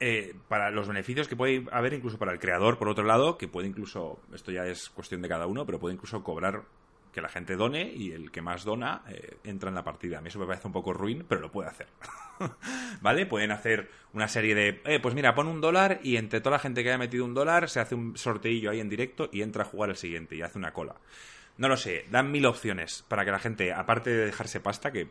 eh, 0.01 0.33
para 0.47 0.71
los 0.71 0.87
beneficios 0.87 1.27
que 1.27 1.35
puede 1.35 1.65
haber 1.71 1.93
incluso 1.93 2.17
para 2.17 2.31
el 2.31 2.39
creador, 2.39 2.77
por 2.77 2.87
otro 2.87 3.03
lado, 3.03 3.37
que 3.37 3.47
puede 3.47 3.67
incluso, 3.67 4.19
esto 4.33 4.51
ya 4.51 4.65
es 4.65 4.89
cuestión 4.89 5.21
de 5.21 5.27
cada 5.29 5.45
uno, 5.45 5.65
pero 5.65 5.79
puede 5.79 5.95
incluso 5.95 6.23
cobrar 6.23 6.63
que 7.11 7.21
la 7.21 7.29
gente 7.29 7.55
done 7.55 7.91
y 7.93 8.11
el 8.11 8.31
que 8.31 8.41
más 8.41 8.63
dona 8.63 9.03
eh, 9.09 9.37
entra 9.43 9.69
en 9.69 9.75
la 9.75 9.83
partida. 9.83 10.19
A 10.19 10.21
mí 10.21 10.29
eso 10.29 10.39
me 10.39 10.45
parece 10.45 10.67
un 10.67 10.73
poco 10.73 10.93
ruin, 10.93 11.25
pero 11.27 11.41
lo 11.41 11.51
puede 11.51 11.69
hacer. 11.69 11.87
¿Vale? 13.01 13.25
Pueden 13.25 13.51
hacer 13.51 13.89
una 14.13 14.27
serie 14.27 14.55
de, 14.55 14.81
eh, 14.85 14.99
pues 14.99 15.15
mira, 15.15 15.35
pon 15.35 15.47
un 15.47 15.61
dólar 15.61 15.99
y 16.03 16.17
entre 16.17 16.41
toda 16.41 16.57
la 16.57 16.59
gente 16.59 16.83
que 16.83 16.89
haya 16.89 16.97
metido 16.97 17.25
un 17.25 17.33
dólar 17.33 17.69
se 17.69 17.79
hace 17.79 17.95
un 17.95 18.17
sorteillo 18.17 18.71
ahí 18.71 18.79
en 18.79 18.89
directo 18.89 19.29
y 19.31 19.41
entra 19.41 19.63
a 19.63 19.65
jugar 19.65 19.89
el 19.89 19.97
siguiente 19.97 20.35
y 20.35 20.41
hace 20.41 20.57
una 20.57 20.71
cola. 20.71 20.95
No 21.57 21.67
lo 21.67 21.77
sé, 21.77 22.05
dan 22.09 22.31
mil 22.31 22.45
opciones 22.45 23.03
para 23.07 23.25
que 23.25 23.31
la 23.31 23.39
gente, 23.39 23.73
aparte 23.73 24.11
de 24.11 24.25
dejarse 24.27 24.61
pasta, 24.61 24.91
que, 24.91 25.09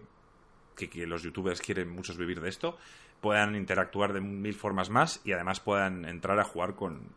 que, 0.76 0.88
que 0.88 1.06
los 1.06 1.22
youtubers 1.22 1.60
quieren 1.60 1.90
muchos 1.90 2.16
vivir 2.16 2.40
de 2.40 2.48
esto, 2.48 2.78
puedan 3.20 3.54
interactuar 3.54 4.12
de 4.12 4.20
mil 4.20 4.54
formas 4.54 4.88
más 4.88 5.20
y 5.24 5.32
además 5.32 5.60
puedan 5.60 6.04
entrar 6.06 6.38
a 6.38 6.44
jugar 6.44 6.74
con, 6.74 7.12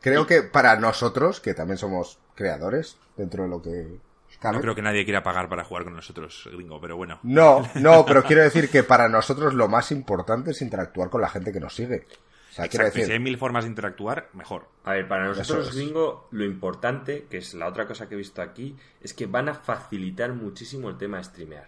Creo 0.00 0.26
que 0.26 0.42
para 0.42 0.76
nosotros, 0.76 1.40
que 1.40 1.54
también 1.54 1.78
somos 1.78 2.18
creadores, 2.34 2.96
dentro 3.16 3.42
de 3.42 3.48
lo 3.48 3.60
que 3.60 3.98
cabe. 4.40 4.56
No 4.56 4.62
creo 4.62 4.74
que 4.74 4.82
nadie 4.82 5.04
quiera 5.04 5.22
pagar 5.22 5.48
para 5.48 5.64
jugar 5.64 5.84
con 5.84 5.94
nosotros, 5.94 6.48
gringo, 6.52 6.80
pero 6.80 6.96
bueno. 6.96 7.18
No, 7.22 7.68
no, 7.74 8.04
pero 8.06 8.22
quiero 8.22 8.42
decir 8.42 8.70
que 8.70 8.84
para 8.84 9.08
nosotros 9.08 9.54
lo 9.54 9.68
más 9.68 9.90
importante 9.90 10.52
es 10.52 10.62
interactuar 10.62 11.10
con 11.10 11.20
la 11.20 11.28
gente 11.28 11.52
que 11.52 11.60
nos 11.60 11.74
sigue. 11.74 12.06
O 12.50 12.52
sea, 12.52 12.68
quiero 12.68 12.86
Exacto, 12.86 12.98
decir, 12.98 13.06
si 13.06 13.12
hay 13.12 13.18
mil 13.18 13.36
formas 13.36 13.64
de 13.64 13.70
interactuar, 13.70 14.30
mejor. 14.32 14.68
A 14.84 14.92
ver, 14.92 15.06
para 15.06 15.26
nosotros, 15.26 15.68
es. 15.68 15.74
gringo, 15.74 16.28
lo 16.30 16.44
importante, 16.44 17.26
que 17.28 17.38
es 17.38 17.54
la 17.54 17.68
otra 17.68 17.86
cosa 17.86 18.08
que 18.08 18.14
he 18.14 18.18
visto 18.18 18.40
aquí, 18.40 18.76
es 19.00 19.14
que 19.14 19.26
van 19.26 19.48
a 19.48 19.54
facilitar 19.54 20.32
muchísimo 20.32 20.88
el 20.88 20.96
tema 20.96 21.18
de 21.18 21.24
streamear. 21.24 21.66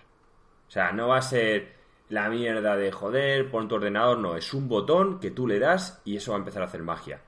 O 0.68 0.70
sea, 0.70 0.92
no 0.92 1.08
va 1.08 1.18
a 1.18 1.22
ser 1.22 1.80
la 2.08 2.28
mierda 2.28 2.76
de 2.76 2.90
joder, 2.90 3.50
pon 3.50 3.68
tu 3.68 3.76
ordenador, 3.76 4.18
no, 4.18 4.36
es 4.36 4.52
un 4.52 4.68
botón 4.68 5.20
que 5.20 5.30
tú 5.30 5.46
le 5.46 5.58
das 5.58 6.00
y 6.04 6.16
eso 6.16 6.32
va 6.32 6.38
a 6.38 6.40
empezar 6.40 6.62
a 6.62 6.66
hacer 6.66 6.82
magia. 6.82 7.20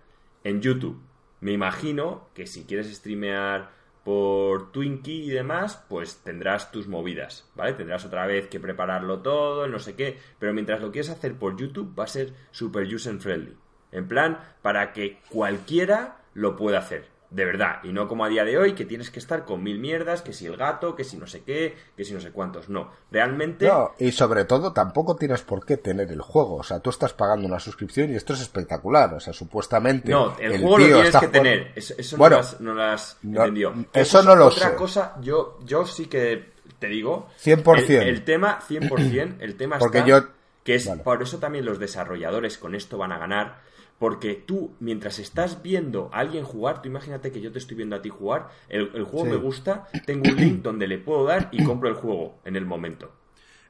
En 0.44 0.61
YouTube, 0.61 1.00
me 1.40 1.52
imagino 1.52 2.28
que 2.35 2.46
si 2.46 2.64
quieres 2.64 2.92
streamear 2.94 3.70
por 4.05 4.72
Twinkie 4.72 5.24
y 5.24 5.31
demás, 5.31 5.85
pues 5.88 6.16
tendrás 6.24 6.72
tus 6.72 6.88
movidas, 6.88 7.48
¿vale? 7.55 7.74
Tendrás 7.74 8.05
otra 8.05 8.26
vez 8.26 8.48
que 8.48 8.61
prepararlo 8.61 9.20
todo, 9.20 9.68
no 9.68 9.78
sé 9.78 9.94
qué, 9.94 10.18
pero 10.38 10.52
mientras 10.52 10.81
lo 10.81 10.90
quieras 10.90 11.11
hacer 11.11 11.35
por 11.35 11.57
YouTube 11.57 11.96
va 11.98 12.05
a 12.05 12.09
ser 12.09 12.33
super 12.50 12.83
user 12.92 13.18
friendly. 13.18 13.57
En 13.92 14.09
plan, 14.09 14.38
para 14.62 14.92
que 14.92 15.20
cualquiera 15.28 16.22
lo 16.35 16.57
pueda 16.57 16.78
hacer. 16.78 17.07
De 17.32 17.46
verdad, 17.46 17.76
y 17.82 17.94
no 17.94 18.08
como 18.08 18.26
a 18.26 18.28
día 18.28 18.44
de 18.44 18.58
hoy, 18.58 18.74
que 18.74 18.84
tienes 18.84 19.10
que 19.10 19.18
estar 19.18 19.46
con 19.46 19.62
mil 19.62 19.78
mierdas, 19.78 20.20
que 20.20 20.34
si 20.34 20.44
el 20.44 20.54
gato, 20.58 20.94
que 20.94 21.02
si 21.02 21.16
no 21.16 21.26
sé 21.26 21.42
qué, 21.42 21.74
que 21.96 22.04
si 22.04 22.12
no 22.12 22.20
sé 22.20 22.30
cuántos. 22.30 22.68
No, 22.68 22.90
realmente... 23.10 23.66
No, 23.66 23.92
y 23.98 24.12
sobre 24.12 24.44
todo 24.44 24.74
tampoco 24.74 25.16
tienes 25.16 25.40
por 25.40 25.64
qué 25.64 25.78
tener 25.78 26.12
el 26.12 26.20
juego. 26.20 26.56
O 26.56 26.62
sea, 26.62 26.80
tú 26.80 26.90
estás 26.90 27.14
pagando 27.14 27.48
una 27.48 27.58
suscripción 27.58 28.12
y 28.12 28.16
esto 28.16 28.34
es 28.34 28.42
espectacular. 28.42 29.14
O 29.14 29.20
sea, 29.20 29.32
supuestamente. 29.32 30.10
No, 30.10 30.36
el, 30.38 30.60
juego 30.60 30.76
lo 30.78 30.84
tienes 30.84 31.04
que 31.12 31.16
jugando- 31.16 31.32
tener. 31.32 31.72
Eso, 31.74 31.94
eso 31.96 32.16
Bueno, 32.18 32.36
no 32.36 32.42
lo 32.42 32.42
has, 32.42 32.60
no 32.60 32.74
lo 32.74 32.82
has 32.82 33.16
no, 33.22 33.40
entendido. 33.40 33.74
eso 33.94 34.18
es 34.20 34.24
no 34.26 34.36
lo 34.36 34.46
otra 34.48 34.68
sé. 34.68 34.74
cosa, 34.76 35.14
yo, 35.22 35.58
yo 35.64 35.86
sí 35.86 36.08
que 36.08 36.52
te 36.78 36.88
digo. 36.88 37.28
100%. 37.42 37.88
El, 37.88 38.08
el 38.08 38.24
tema, 38.24 38.58
100%, 38.68 39.36
el 39.40 39.56
tema 39.56 39.78
Porque 39.78 39.98
está 40.00 40.08
yo- 40.10 40.28
que 40.64 40.74
es 40.74 40.86
Vale. 40.86 41.02
por 41.02 41.22
eso 41.22 41.38
también 41.38 41.64
los 41.64 41.78
desarrolladores 41.78 42.58
con 42.58 42.74
esto 42.74 42.98
van 42.98 43.12
a 43.12 43.18
ganar. 43.18 43.60
Porque 44.02 44.34
tú, 44.34 44.74
mientras 44.80 45.20
estás 45.20 45.62
viendo 45.62 46.10
a 46.12 46.18
alguien 46.18 46.42
jugar, 46.44 46.82
tú 46.82 46.88
imagínate 46.88 47.30
que 47.30 47.40
yo 47.40 47.52
te 47.52 47.60
estoy 47.60 47.76
viendo 47.76 47.94
a 47.94 48.02
ti 48.02 48.08
jugar, 48.08 48.48
el, 48.68 48.90
el 48.94 49.04
juego 49.04 49.26
Sí. 49.26 49.30
me 49.30 49.36
gusta, 49.36 49.86
tengo 50.06 50.28
un 50.28 50.34
link 50.34 50.60
donde 50.60 50.88
le 50.88 50.98
puedo 50.98 51.24
dar 51.24 51.48
y 51.52 51.62
compro 51.62 51.88
el 51.88 51.94
juego 51.94 52.40
en 52.44 52.56
el 52.56 52.66
momento. 52.66 53.12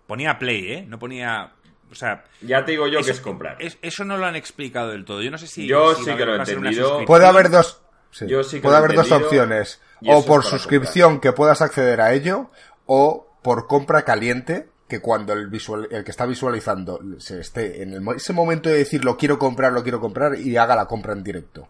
Ponía 0.06 0.38
play, 0.38 0.72
¿eh? 0.72 0.86
No 0.88 0.98
ponía. 0.98 1.52
O 1.90 1.94
sea. 1.94 2.24
Ya 2.40 2.64
te 2.64 2.72
digo 2.72 2.86
yo 2.88 3.00
eso, 3.00 3.06
que 3.08 3.12
es 3.12 3.20
comprar. 3.20 3.58
es- 3.60 3.76
eso 3.82 4.04
no 4.06 4.16
lo 4.16 4.24
han 4.24 4.34
explicado 4.34 4.88
del 4.92 5.04
todo. 5.04 5.20
Yo 5.20 5.30
no 5.30 5.36
sé 5.36 5.46
si. 5.46 5.66
Yo 5.66 5.94
si 5.94 6.04
sí 6.04 6.16
que 6.16 6.24
lo 6.24 6.34
he 6.34 6.38
entendido. 6.38 7.04
Puede 7.04 7.26
haber 7.26 7.50
dos. 7.50 7.82
sí, 8.10 8.26
Yo 8.26 8.42
sí 8.42 8.56
que 8.56 8.62
puede 8.62 8.78
lo 8.78 8.82
he 8.82 8.84
haber 8.86 8.96
dos 8.96 9.12
opciones. 9.12 9.82
O 10.06 10.24
por 10.24 10.44
suscripción 10.44 11.20
que 11.20 11.32
puedas 11.32 11.60
acceder 11.60 12.00
a 12.00 12.14
ello, 12.14 12.50
o 12.86 13.36
por 13.42 13.66
compra 13.66 14.06
caliente, 14.06 14.70
que 14.88 15.00
cuando 15.00 15.32
el, 15.32 15.48
visual, 15.48 15.88
el 15.90 16.04
que 16.04 16.10
está 16.10 16.26
visualizando 16.26 17.00
se 17.18 17.40
esté 17.40 17.82
en 17.82 17.92
el 17.94 18.02
ese 18.16 18.32
momento 18.32 18.68
de 18.68 18.76
decir 18.76 19.04
lo 19.04 19.16
quiero 19.16 19.38
comprar, 19.38 19.72
lo 19.72 19.82
quiero 19.82 20.00
comprar 20.00 20.38
y 20.38 20.56
haga 20.56 20.76
la 20.76 20.86
compra 20.86 21.12
en 21.12 21.22
directo. 21.24 21.68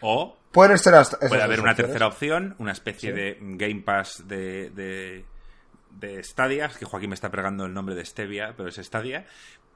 O 0.00 0.36
Pueden 0.52 0.78
ser 0.78 0.94
hasta 0.94 1.16
esas 1.16 1.28
puede 1.30 1.42
haber 1.42 1.60
una 1.60 1.70
opciones. 1.70 1.90
tercera 1.92 2.06
opción, 2.06 2.54
una 2.58 2.72
especie 2.72 3.10
Sí. 3.10 3.16
de 3.16 3.38
Game 3.40 3.80
Pass 3.82 4.26
de, 4.28 4.70
de, 4.70 5.24
de 5.98 6.22
Stadia, 6.22 6.66
es 6.66 6.76
que 6.76 6.84
Joaquín 6.84 7.08
me 7.10 7.14
está 7.14 7.30
pregando 7.30 7.64
el 7.64 7.72
nombre 7.74 7.94
de 7.94 8.04
Stevia, 8.04 8.54
pero 8.56 8.68
es 8.68 8.76
Stadia, 8.76 9.26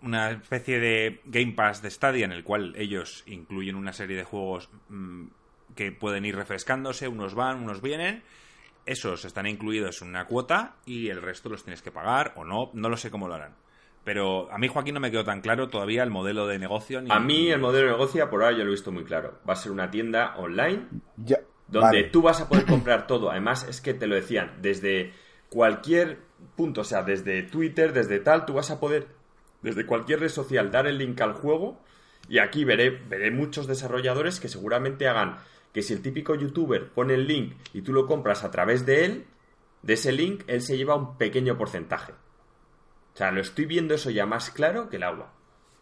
una 0.02 0.30
especie 0.30 0.78
de 0.78 1.20
Game 1.24 1.52
Pass 1.52 1.80
de 1.80 1.90
Stadia 1.90 2.24
en 2.26 2.32
el 2.32 2.44
cual 2.44 2.74
ellos 2.76 3.22
incluyen 3.26 3.74
una 3.76 3.92
serie 3.94 4.16
de 4.18 4.24
juegos 4.24 4.68
mm, 4.90 5.26
que 5.74 5.92
pueden 5.92 6.24
ir 6.26 6.36
refrescándose, 6.36 7.08
unos 7.08 7.34
van, 7.34 7.62
unos 7.62 7.80
vienen, 7.80 8.22
esos 8.86 9.24
están 9.24 9.46
incluidos 9.46 10.00
en 10.02 10.08
una 10.08 10.26
cuota 10.26 10.76
y 10.86 11.08
el 11.08 11.20
resto 11.20 11.48
los 11.48 11.64
tienes 11.64 11.82
que 11.82 11.90
pagar 11.90 12.32
o 12.36 12.44
no, 12.44 12.70
no 12.72 12.88
lo 12.88 12.96
sé 12.96 13.10
cómo 13.10 13.28
lo 13.28 13.34
harán. 13.34 13.56
Pero 14.04 14.50
a 14.52 14.58
mí, 14.58 14.68
Joaquín, 14.68 14.94
no 14.94 15.00
me 15.00 15.10
quedó 15.10 15.24
tan 15.24 15.40
claro 15.40 15.68
todavía 15.68 16.04
el 16.04 16.10
modelo 16.10 16.46
de 16.46 16.60
negocio. 16.60 17.00
Ni, 17.02 17.10
A 17.10 17.18
mí 17.18 17.50
el 17.50 17.60
modelo 17.60 17.86
de 17.86 17.92
negocio 17.94 18.30
por 18.30 18.44
ahora 18.44 18.56
yo 18.56 18.62
lo 18.62 18.70
he 18.70 18.74
visto 18.74 18.92
muy 18.92 19.02
claro. 19.04 19.40
Va 19.48 19.54
a 19.54 19.56
ser 19.56 19.72
una 19.72 19.90
tienda 19.90 20.36
online 20.36 20.86
Ya, 21.16 21.40
donde 21.66 21.86
vale. 21.86 22.04
tú 22.04 22.22
vas 22.22 22.40
a 22.40 22.48
poder 22.48 22.66
comprar 22.66 23.08
todo. 23.08 23.30
Además, 23.32 23.66
es 23.68 23.80
que 23.80 23.94
te 23.94 24.06
lo 24.06 24.14
decían, 24.14 24.58
desde 24.62 25.12
cualquier 25.50 26.20
punto, 26.54 26.82
o 26.82 26.84
sea, 26.84 27.02
desde 27.02 27.42
Twitter, 27.42 27.92
desde 27.92 28.20
tal, 28.20 28.46
tú 28.46 28.54
vas 28.54 28.70
a 28.70 28.78
poder, 28.78 29.08
desde 29.62 29.86
cualquier 29.86 30.20
red 30.20 30.28
social, 30.28 30.70
dar 30.70 30.86
el 30.86 30.98
link 30.98 31.20
al 31.20 31.32
juego. 31.32 31.80
Y 32.28 32.38
aquí 32.38 32.64
veré, 32.64 32.90
veré 32.90 33.32
muchos 33.32 33.66
desarrolladores 33.66 34.38
que 34.38 34.48
seguramente 34.48 35.08
hagan 35.08 35.38
que 35.76 35.82
si 35.82 35.92
el 35.92 36.00
típico 36.00 36.34
youtuber 36.34 36.88
pone 36.88 37.12
el 37.12 37.26
link 37.26 37.52
y 37.74 37.82
tú 37.82 37.92
lo 37.92 38.06
compras 38.06 38.44
a 38.44 38.50
través 38.50 38.86
de 38.86 39.04
él, 39.04 39.26
de 39.82 39.92
ese 39.92 40.10
link, 40.10 40.42
él 40.46 40.62
se 40.62 40.78
lleva 40.78 40.94
un 40.94 41.18
pequeño 41.18 41.58
porcentaje. 41.58 42.12
O 42.12 43.16
sea, 43.18 43.30
lo 43.30 43.42
estoy 43.42 43.66
viendo 43.66 43.92
eso 43.92 44.08
ya 44.08 44.24
más 44.24 44.50
claro 44.50 44.88
que 44.88 44.96
el 44.96 45.02
agua. 45.02 45.34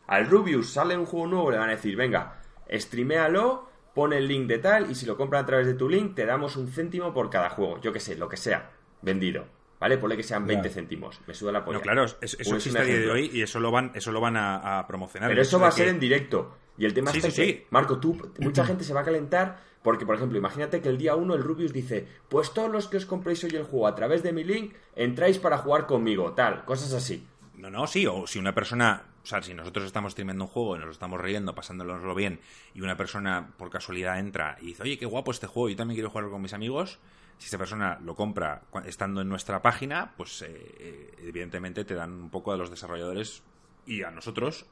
Al 0.09 0.27
Rubius 0.27 0.71
sale 0.71 0.97
un 0.97 1.07
juego 1.07 1.29
nuevo, 1.29 1.53
le 1.53 1.59
van 1.59 1.69
a 1.69 1.77
decir, 1.77 1.95
venga, 1.95 2.43
streaméalo, 2.69 3.69
pone 3.95 4.19
el 4.19 4.27
link 4.27 4.49
de 4.49 4.59
tal, 4.59 4.91
y 4.91 4.97
si 4.97 5.07
lo 5.07 5.17
compran 5.17 5.45
a 5.45 5.47
través 5.47 5.69
de 5.69 5.75
tu 5.75 5.89
link, 5.89 6.17
te 6.17 6.27
damos 6.27 6.57
un 6.57 6.67
céntimo 6.67 7.15
por 7.15 7.31
cada 7.31 7.51
juego. 7.51 7.81
Yo 7.81 7.93
que 7.93 8.01
sé, 8.01 8.17
lo 8.17 8.29
que 8.29 8.37
sea, 8.37 8.73
vendido. 9.01 9.47
¿Vale? 9.85 9.99
Ponle 9.99 10.17
que 10.17 10.23
sean 10.23 10.47
20 10.47 10.67
Ya. 10.69 10.75
céntimos. 10.75 11.21
Me 11.27 11.35
suda 11.35 11.53
la 11.53 11.63
polla. 11.63 11.77
No, 11.77 11.83
claro, 11.83 12.05
es- 12.07 12.17
eso 12.23 12.51
un 12.51 12.57
existe 12.57 12.79
a 12.79 12.83
día 12.85 12.99
de 13.01 13.11
hoy 13.11 13.31
y 13.35 13.43
eso 13.43 13.61
lo 13.61 13.71
van, 13.71 13.93
eso 13.95 14.13
lo 14.13 14.21
van 14.23 14.35
a, 14.39 14.79
a 14.79 14.87
promocionar. 14.87 15.29
Pero 15.29 15.43
eso 15.43 15.61
va 15.61 15.69
a 15.69 15.73
ser 15.73 15.89
en 15.89 16.01
directo. 16.01 16.57
Y 16.79 16.87
el 16.87 16.95
tema 16.95 17.11
Sí, 17.11 17.19
está 17.19 17.31
sí, 17.31 17.37
que, 17.37 17.47
sí. 17.53 17.67
Marco, 17.69 17.99
tú, 18.01 18.17
mucha 18.39 18.65
gente 18.65 18.83
se 18.83 18.95
va 18.95 19.03
a 19.03 19.05
calentar 19.05 19.59
porque, 19.83 20.07
por 20.07 20.15
ejemplo, 20.17 20.39
imagínate 20.39 20.81
que 20.81 20.89
el 20.89 20.97
día 20.97 21.15
1 21.17 21.35
el 21.35 21.43
Rubius 21.43 21.75
dice, 21.75 22.09
pues 22.31 22.55
todos 22.55 22.71
los 22.73 22.89
que 22.89 22.97
os 22.97 23.05
compréis 23.05 23.45
hoy 23.45 23.51
el 23.51 23.65
juego 23.65 23.87
a 23.87 23.95
través 23.95 24.23
de 24.23 24.33
mi 24.33 24.43
link, 24.43 24.73
entráis 24.97 25.37
para 25.37 25.59
jugar 25.59 25.85
conmigo, 25.87 26.33
tal, 26.33 26.65
cosas 26.65 26.95
así. 26.95 27.27
No, 27.59 27.69
no, 27.69 27.87
sí, 27.87 28.07
o 28.07 28.27
si 28.27 28.39
una 28.39 28.55
persona, 28.55 29.03
o 29.23 29.27
sea, 29.27 29.43
si 29.43 29.53
nosotros 29.53 29.85
estamos 29.85 30.13
streamando 30.13 30.45
un 30.45 30.49
juego 30.51 30.77
y 30.77 30.79
nos 30.79 30.87
lo 30.87 30.93
estamos 30.93 31.21
riendo, 31.21 31.55
pasándonoslo 31.55 32.15
bien, 32.15 32.41
y 32.73 32.81
una 32.81 32.97
persona 32.97 33.53
por 33.59 33.69
casualidad 33.69 34.19
entra 34.19 34.57
y 34.63 34.69
dice, 34.69 34.83
oye, 34.85 34.97
qué 34.97 35.05
guapo 35.05 35.31
este 35.31 35.47
juego, 35.47 35.69
yo 35.69 35.77
también 35.77 35.97
quiero 35.97 36.09
jugar 36.09 36.31
con 36.31 36.41
mis 36.41 36.55
amigos, 36.55 36.99
si 37.39 37.49
esa 37.49 37.59
persona 37.59 37.99
lo 38.03 38.15
compra 38.15 38.63
estando 38.87 39.21
en 39.21 39.29
nuestra 39.29 39.61
página, 39.63 40.13
pues 40.17 40.43
eh, 40.43 40.47
eh, 40.79 41.15
evidentemente 41.23 41.85
te 41.85 41.95
dan 41.95 42.13
un 42.13 42.31
poco 42.31 42.53
a 42.53 42.57
los 42.57 42.71
desarrolladores 42.71 43.43
y 43.87 44.03
a 44.03 44.11
nosotros 44.11 44.67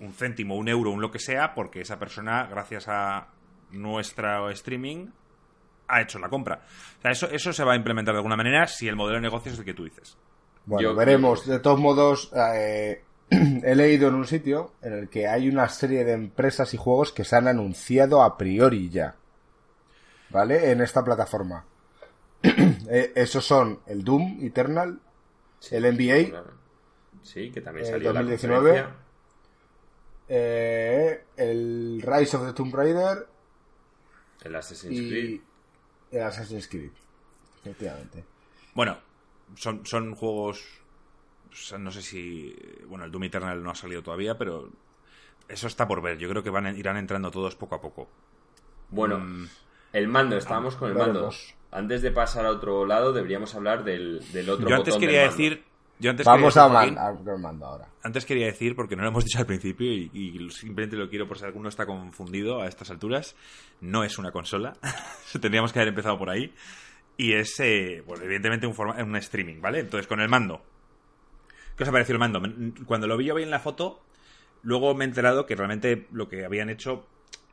un 0.00 0.12
céntimo, 0.12 0.56
un 0.56 0.68
euro, 0.68 0.90
un 0.90 1.00
lo 1.00 1.10
que 1.10 1.18
sea, 1.18 1.54
porque 1.54 1.80
esa 1.80 1.98
persona, 1.98 2.46
gracias 2.46 2.86
a 2.88 3.28
nuestro 3.70 4.50
streaming, 4.50 5.08
ha 5.88 6.02
hecho 6.02 6.18
la 6.18 6.28
compra. 6.28 6.62
O 6.98 7.02
sea, 7.02 7.10
eso, 7.12 7.30
eso 7.30 7.52
se 7.52 7.64
va 7.64 7.72
a 7.72 7.76
implementar 7.76 8.14
de 8.14 8.18
alguna 8.18 8.36
manera 8.36 8.66
si 8.66 8.88
el 8.88 8.96
modelo 8.96 9.16
de 9.16 9.22
negocio 9.22 9.52
es 9.52 9.58
el 9.58 9.64
que 9.64 9.74
tú 9.74 9.84
dices. 9.84 10.16
Bueno, 10.66 10.90
Yo- 10.90 10.94
veremos. 10.94 11.46
De 11.46 11.60
todos 11.60 11.78
modos, 11.78 12.30
eh, 12.54 13.02
he 13.30 13.74
leído 13.74 14.08
en 14.08 14.14
un 14.16 14.26
sitio 14.26 14.72
en 14.82 14.92
el 14.92 15.08
que 15.08 15.28
hay 15.28 15.48
una 15.48 15.68
serie 15.68 16.04
de 16.04 16.12
empresas 16.12 16.74
y 16.74 16.76
juegos 16.76 17.12
que 17.12 17.24
se 17.24 17.36
han 17.36 17.48
anunciado 17.48 18.22
a 18.22 18.36
priori 18.36 18.90
ya. 18.90 19.14
¿Vale? 20.30 20.72
En 20.72 20.80
esta 20.80 21.04
plataforma. 21.04 21.64
Eh, 22.88 23.12
esos 23.16 23.44
son 23.44 23.80
el 23.86 24.04
Doom 24.04 24.38
Eternal, 24.44 25.00
el 25.72 25.82
NBA, 25.84 26.44
Sí, 27.22 27.50
que 27.50 27.60
también 27.60 27.84
salió 27.86 28.10
en 28.10 28.14
la 28.14 28.20
2019. 28.20 28.68
conferencia. 28.70 28.96
Eh, 30.28 31.24
el 31.36 32.02
Rise 32.04 32.36
of 32.36 32.46
the 32.46 32.52
Tomb 32.52 32.74
Raider 32.74 33.26
El 34.42 34.54
Assassin's 34.56 34.98
Creed. 35.08 35.40
el 36.12 36.22
Assassin's 36.22 36.68
Creed. 36.68 36.90
Efectivamente. 37.60 38.24
Bueno, 38.74 38.98
son, 39.56 39.84
son 39.86 40.14
juegos. 40.14 40.64
o 41.50 41.54
sea, 41.54 41.78
no 41.78 41.90
sé 41.90 42.02
si. 42.02 42.54
Bueno, 42.86 43.04
el 43.04 43.10
Doom 43.10 43.24
Eternal 43.24 43.62
no 43.62 43.70
ha 43.70 43.74
salido 43.74 44.02
todavía, 44.02 44.36
pero. 44.38 44.70
Eso 45.48 45.66
está 45.68 45.86
por 45.86 46.02
ver. 46.02 46.18
Yo 46.18 46.28
creo 46.28 46.42
que 46.42 46.50
van, 46.50 46.66
a- 46.66 46.72
irán 46.72 46.96
entrando 46.96 47.30
todos 47.30 47.54
poco 47.54 47.76
a 47.76 47.80
poco. 47.80 48.08
Bueno, 48.90 49.18
Mm, 49.18 49.48
el 49.92 50.08
mando, 50.08 50.36
estábamos 50.36 50.74
con 50.76 50.88
el 50.90 50.94
mando. 50.96 51.12
veremos. 51.14 51.54
Antes 51.76 52.02
de 52.02 52.10
pasar 52.10 52.46
a 52.46 52.50
otro 52.50 52.86
lado, 52.86 53.12
deberíamos 53.12 53.54
hablar 53.54 53.84
del, 53.84 54.20
del 54.32 54.48
otro 54.50 54.68
yo 54.68 54.76
antes 54.76 54.94
botón 54.94 55.00
del 55.02 55.08
quería 55.10 55.26
mando. 55.26 55.36
decir. 55.36 55.64
Yo 55.98 56.10
antes 56.10 56.26
Vamos 56.26 56.52
quería 56.54 56.64
a, 56.64 56.68
man- 56.68 56.98
a- 56.98 57.38
mando 57.38 57.66
ahora. 57.66 57.88
Antes 58.02 58.26
quería 58.26 58.46
decir, 58.46 58.74
porque 58.76 58.96
no 58.96 59.02
lo 59.02 59.08
hemos 59.08 59.24
dicho 59.26 59.38
al 59.38 59.46
principio 59.46 59.90
y, 59.92 60.10
y 60.12 60.50
simplemente 60.50 60.96
lo 60.96 61.08
quiero 61.08 61.26
por 61.28 61.38
si 61.38 61.44
alguno 61.44 61.68
está 61.68 61.86
confundido 61.86 62.60
a 62.62 62.66
estas 62.66 62.90
alturas, 62.90 63.34
no 63.80 64.04
es 64.04 64.18
una 64.18 64.30
consola. 64.32 64.74
Tendríamos 65.40 65.72
que 65.72 65.78
haber 65.78 65.88
empezado 65.88 66.18
por 66.18 66.30
ahí. 66.30 66.52
Y 67.18 67.32
es, 67.32 67.58
eh, 67.60 68.02
bueno, 68.06 68.24
evidentemente, 68.24 68.66
un, 68.66 68.74
forma- 68.74 69.02
un 69.02 69.16
streaming, 69.16 69.60
¿vale? 69.60 69.80
Entonces, 69.80 70.06
con 70.06 70.20
el 70.20 70.28
mando. 70.28 70.62
¿Qué 71.76 71.82
os 71.82 71.88
ha 71.88 71.92
parecido 71.92 72.14
el 72.14 72.20
mando? 72.20 72.42
Cuando 72.86 73.06
lo 73.06 73.16
vi 73.16 73.26
yo 73.26 73.34
vi 73.34 73.42
en 73.42 73.50
la 73.50 73.60
foto, 73.60 74.00
luego 74.62 74.94
me 74.94 75.04
he 75.04 75.08
enterado 75.08 75.46
que 75.46 75.54
realmente 75.56 76.06
lo 76.12 76.28
que 76.28 76.44
habían 76.44 76.68
hecho 76.70 77.06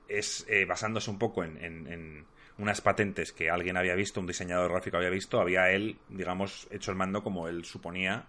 es, 0.08 0.46
eh, 0.50 0.66
basándose 0.66 1.10
un 1.12 1.18
poco 1.20 1.44
en, 1.44 1.58
en- 1.64 1.88
en 1.88 2.26
unas 2.58 2.82
patentes 2.82 3.32
que 3.32 3.50
alguien 3.50 3.78
había 3.78 3.96
visto, 3.96 4.20
un 4.20 4.28
diseñador 4.28 4.72
gráfico 4.72 4.98
había 4.98 5.10
visto, 5.10 5.40
había 5.40 5.72
él, 5.72 5.98
digamos, 6.10 6.68
hecho 6.72 6.92
el 6.92 6.98
mando 6.98 7.24
como 7.24 7.48
él 7.48 7.66
suponía 7.66 8.26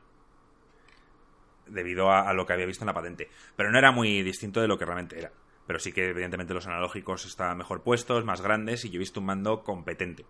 debido 1.67 2.11
a, 2.11 2.29
a 2.29 2.35
lo 2.35 2.47
que 2.47 2.53
había 2.53 2.67
visto 2.67 2.85
en 2.85 2.89
la 2.89 2.95
patente. 2.95 3.29
Pero 3.57 3.71
no 3.71 3.79
era 3.79 3.91
muy 3.91 4.23
distinto 4.23 4.61
de 4.61 4.69
lo 4.69 4.79
que 4.79 4.85
realmente 4.85 5.19
era. 5.19 5.33
Pero 5.67 5.79
sí 5.79 5.93
que 5.93 6.11
evidentemente 6.11 6.55
los 6.55 6.67
analógicos 6.67 7.25
estaban 7.25 7.57
mejor 7.57 7.83
puestos, 7.83 8.25
más 8.25 8.43
grandes, 8.43 8.85
y 8.85 8.91
yo 8.91 8.97
he 8.97 8.99
visto 8.99 9.21
un 9.21 9.27
mando 9.27 9.63
competente. 9.63 10.27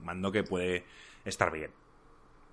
Un 0.00 0.06
mando 0.06 0.30
que 0.30 0.44
puede 0.44 0.84
estar 1.24 1.52
bien. 1.52 1.70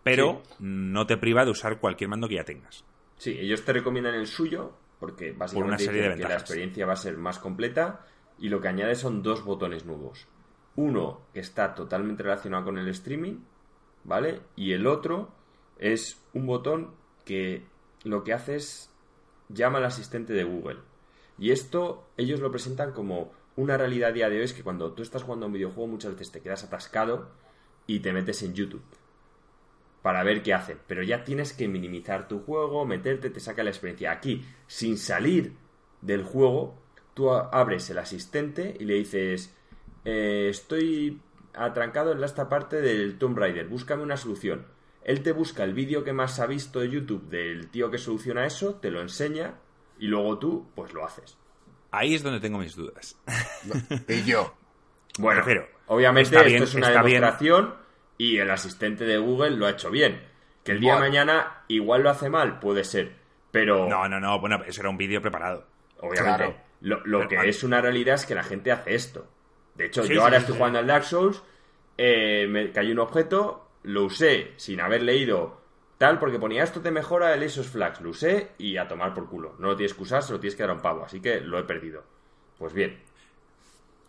Pero 0.03 0.41
no 0.59 1.05
te 1.05 1.17
priva 1.17 1.45
de 1.45 1.51
usar 1.51 1.79
cualquier 1.79 2.09
mando 2.09 2.27
que 2.27 2.35
ya 2.35 2.43
tengas. 2.43 2.83
Sí, 3.17 3.37
ellos 3.39 3.63
te 3.63 3.73
recomiendan 3.73 4.15
el 4.15 4.25
suyo 4.25 4.73
porque 4.99 5.31
básicamente 5.31 5.67
una 5.67 5.77
serie 5.77 6.01
de 6.01 6.09
dicen 6.09 6.21
que 6.23 6.33
la 6.33 6.39
experiencia 6.39 6.85
va 6.85 6.93
a 6.93 6.95
ser 6.95 7.17
más 7.17 7.37
completa 7.39 8.05
y 8.39 8.49
lo 8.49 8.61
que 8.61 8.67
añade 8.67 8.95
son 8.95 9.21
dos 9.21 9.43
botones 9.43 9.85
nuevos. 9.85 10.27
Uno 10.75 11.21
está 11.33 11.75
totalmente 11.75 12.23
relacionado 12.23 12.65
con 12.65 12.77
el 12.77 12.87
streaming, 12.89 13.39
¿vale? 14.03 14.41
Y 14.55 14.71
el 14.73 14.87
otro 14.87 15.29
es 15.77 16.21
un 16.33 16.45
botón 16.45 16.91
que 17.25 17.63
lo 18.03 18.23
que 18.23 18.33
hace 18.33 18.55
es 18.55 18.89
llama 19.49 19.79
al 19.79 19.85
asistente 19.85 20.33
de 20.33 20.43
Google. 20.43 20.79
Y 21.37 21.51
esto 21.51 22.07
ellos 22.17 22.39
lo 22.39 22.51
presentan 22.51 22.93
como 22.93 23.31
una 23.55 23.77
realidad 23.77 24.09
a 24.09 24.13
día 24.13 24.29
de 24.29 24.37
hoy 24.37 24.43
es 24.43 24.53
que 24.53 24.63
cuando 24.63 24.93
tú 24.93 25.01
estás 25.01 25.23
jugando 25.23 25.45
a 25.45 25.47
un 25.47 25.53
videojuego 25.53 25.87
muchas 25.87 26.13
veces 26.13 26.31
te 26.31 26.41
quedas 26.41 26.63
atascado 26.63 27.29
y 27.85 27.99
te 27.99 28.13
metes 28.13 28.43
en 28.43 28.53
YouTube 28.53 28.83
para 30.01 30.23
ver 30.23 30.41
qué 30.41 30.53
hacen. 30.53 30.79
Pero 30.87 31.03
ya 31.03 31.23
tienes 31.23 31.53
que 31.53 31.67
minimizar 31.67 32.27
tu 32.27 32.39
juego, 32.39 32.85
meterte, 32.85 33.29
te 33.29 33.39
saca 33.39 33.63
la 33.63 33.69
experiencia. 33.69 34.11
Aquí, 34.11 34.45
sin 34.67 34.97
salir 34.97 35.53
del 36.01 36.23
juego, 36.23 36.75
tú 37.13 37.31
abres 37.31 37.89
el 37.89 37.99
asistente 37.99 38.75
y 38.79 38.85
le 38.85 38.95
dices, 38.95 39.55
eh, 40.05 40.47
estoy 40.49 41.19
atrancado 41.53 42.11
en 42.13 42.23
esta 42.23 42.47
parte 42.49 42.81
del 42.81 43.17
Tomb 43.17 43.37
Raider, 43.37 43.67
búscame 43.67 44.03
una 44.03 44.17
solución. 44.17 44.65
Él 45.03 45.23
te 45.23 45.31
busca 45.31 45.63
el 45.63 45.73
vídeo 45.73 46.03
que 46.03 46.13
más 46.13 46.39
ha 46.39 46.45
visto 46.45 46.79
de 46.79 46.89
YouTube 46.89 47.27
del 47.29 47.69
tío 47.69 47.89
que 47.89 47.97
soluciona 47.97 48.45
eso, 48.45 48.75
te 48.75 48.91
lo 48.91 49.01
enseña 49.01 49.55
y 49.99 50.07
luego 50.07 50.37
tú, 50.37 50.67
pues 50.75 50.93
lo 50.93 51.03
haces. 51.05 51.37
Ahí 51.91 52.15
es 52.15 52.23
donde 52.23 52.39
tengo 52.39 52.57
mis 52.59 52.75
dudas. 52.75 53.17
Y 54.07 54.23
yo. 54.23 54.53
Bueno, 55.19 55.41
Prefiero. 55.43 55.67
obviamente 55.87 56.35
esto 56.35 56.47
bien, 56.47 56.63
es 56.63 56.73
una 56.75 57.01
bien. 57.03 57.21
demostración 57.21 57.73
y 58.17 58.37
el 58.37 58.49
asistente 58.49 59.03
de 59.05 59.17
Google 59.17 59.51
lo 59.57 59.65
ha 59.65 59.71
hecho 59.71 59.89
bien. 59.91 60.21
Que 60.63 60.71
el 60.73 60.79
día 60.79 60.93
de 60.93 60.99
mañana 61.01 61.63
igual 61.67 62.03
lo 62.03 62.11
hace 62.11 62.29
mal, 62.29 62.59
puede 62.59 62.83
ser. 62.83 63.13
Pero 63.51 63.89
No, 63.89 64.07
no, 64.07 64.19
no, 64.19 64.39
bueno, 64.39 64.63
eso 64.65 64.81
era 64.81 64.89
un 64.89 64.97
vídeo 64.97 65.21
preparado. 65.21 65.65
obviamente 65.99 66.21
Claro. 66.37 66.55
lo, 66.81 67.05
lo 67.05 67.21
que 67.27 67.35
Pero- 67.35 67.49
es 67.49 67.63
una 67.63 67.81
realidad 67.81 68.15
es 68.15 68.25
que 68.25 68.35
la 68.35 68.43
gente 68.43 68.71
hace 68.71 68.93
esto. 68.95 69.27
De 69.75 69.85
hecho, 69.85 70.03
Sí, 70.03 70.09
yo 70.09 70.15
sí, 70.15 70.19
ahora 70.21 70.37
sí, 70.37 70.41
estoy 70.43 70.57
jugando 70.57 70.79
al 70.79 70.87
Dark 70.87 71.05
Souls, 71.05 71.41
eh, 71.97 72.45
me 72.49 72.71
cayó 72.71 72.91
un 72.93 72.99
objeto, 72.99 73.67
lo 73.83 74.05
usé 74.05 74.51
sin 74.57 74.79
haber 74.81 75.01
leído 75.03 75.59
tal, 75.97 76.19
porque 76.19 76.39
ponía 76.39 76.63
esto 76.63 76.81
te 76.81 76.91
mejora 76.91 77.33
el 77.33 77.43
esos 77.43 77.67
flags. 77.67 78.01
Lo 78.01 78.09
usé 78.09 78.51
y 78.57 78.77
a 78.77 78.87
tomar 78.87 79.13
por 79.13 79.29
culo. 79.29 79.55
No 79.59 79.67
lo 79.67 79.75
tienes 79.75 79.93
que 79.93 80.01
usar, 80.03 80.23
se 80.23 80.33
lo 80.33 80.39
tienes 80.39 80.55
que 80.55 80.63
dar 80.63 80.71
a 80.71 80.73
un 80.73 80.81
pavo. 80.81 81.03
Así 81.05 81.19
que 81.21 81.41
lo 81.41 81.59
he 81.59 81.63
perdido. 81.63 82.03
Pues 82.57 82.73
bien. 82.73 82.99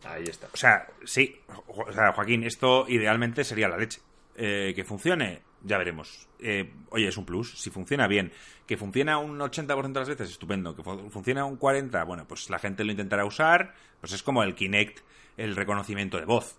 Ahí 0.05 0.25
está. 0.25 0.49
O 0.53 0.57
sea, 0.57 0.89
sí, 1.05 1.41
o 1.69 1.93
sea, 1.93 2.13
Joaquín, 2.13 2.43
esto 2.45 2.87
idealmente 2.89 3.45
sería 3.45 3.69
la 3.69 3.77
leche. 3.77 4.01
Eh, 4.35 4.73
que 4.75 4.83
funcione, 4.85 5.43
ya 5.63 5.79
veremos. 5.79 6.27
Eh, 6.41 6.73
oye, 6.91 7.07
es 7.09 7.17
un 7.17 7.25
plus, 7.27 7.57
si 7.61 7.71
funciona 7.71 8.09
bien. 8.09 8.33
Que 8.67 8.77
funciona 8.77 9.19
un 9.19 9.39
80% 9.39 9.93
de 9.93 10.01
las 10.01 10.09
veces, 10.09 10.31
estupendo. 10.31 10.75
Que 10.75 10.83
fu- 10.83 11.09
funciona 11.11 11.45
un 11.45 11.59
40%, 11.59 12.07
bueno, 12.07 12.27
pues 12.27 12.51
la 12.51 12.59
gente 12.59 12.85
lo 12.85 12.91
intentará 12.91 13.25
usar. 13.25 13.75
Pues 14.01 14.13
es 14.13 14.23
como 14.23 14.43
el 14.43 14.55
Kinect, 14.57 15.01
el 15.37 15.57
reconocimiento 15.57 16.19
de 16.19 16.25
voz. 16.25 16.57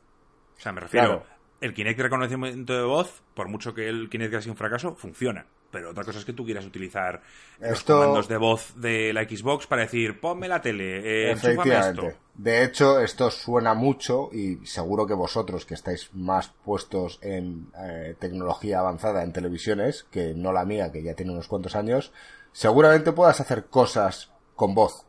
O 0.57 0.61
sea, 0.61 0.71
me 0.71 0.81
refiero, 0.81 1.21
Claro. 1.21 1.25
el 1.61 1.73
Kinect 1.73 1.99
reconocimiento 1.99 2.73
de 2.73 2.83
voz, 2.83 3.21
por 3.33 3.47
mucho 3.47 3.73
que 3.73 3.87
el 3.89 4.09
Kinect 4.09 4.33
haya 4.33 4.41
sido 4.41 4.53
un 4.53 4.57
fracaso, 4.57 4.95
funciona. 4.95 5.45
Pero 5.71 5.89
otra 5.89 6.03
cosa 6.03 6.19
es 6.19 6.25
que 6.25 6.33
tú 6.33 6.45
quieras 6.45 6.65
utilizar 6.67 7.23
los 7.59 7.83
comandos 7.83 8.27
de 8.27 8.37
voz 8.37 8.79
de 8.79 9.11
la 9.11 9.23
Xbox 9.23 9.65
para 9.65 9.81
decir, 9.81 10.19
ponme 10.19 10.47
la 10.47 10.61
tele, 10.61 10.99
eh, 10.99 11.31
Efectivamente. 11.31 12.05
esto. 12.07 12.19
De 12.35 12.63
hecho, 12.63 12.99
esto 12.99 13.31
suena 13.31 13.73
mucho 13.73 14.29
y 14.31 14.63
seguro 14.67 15.07
que 15.07 15.15
vosotros 15.15 15.65
que 15.65 15.73
estáis 15.73 16.11
más 16.13 16.49
puestos 16.63 17.17
en 17.23 17.71
eh, 17.83 18.15
tecnología 18.19 18.79
avanzada 18.81 19.23
en 19.23 19.33
televisiones, 19.33 20.03
que 20.11 20.35
no 20.35 20.53
la 20.53 20.63
mía, 20.63 20.91
que 20.91 21.01
ya 21.01 21.15
tiene 21.15 21.31
unos 21.31 21.47
cuantos 21.47 21.75
años, 21.75 22.11
seguramente 22.51 23.11
puedas 23.11 23.39
hacer 23.41 23.65
cosas 23.65 24.31
con 24.55 24.75
voz. 24.75 25.07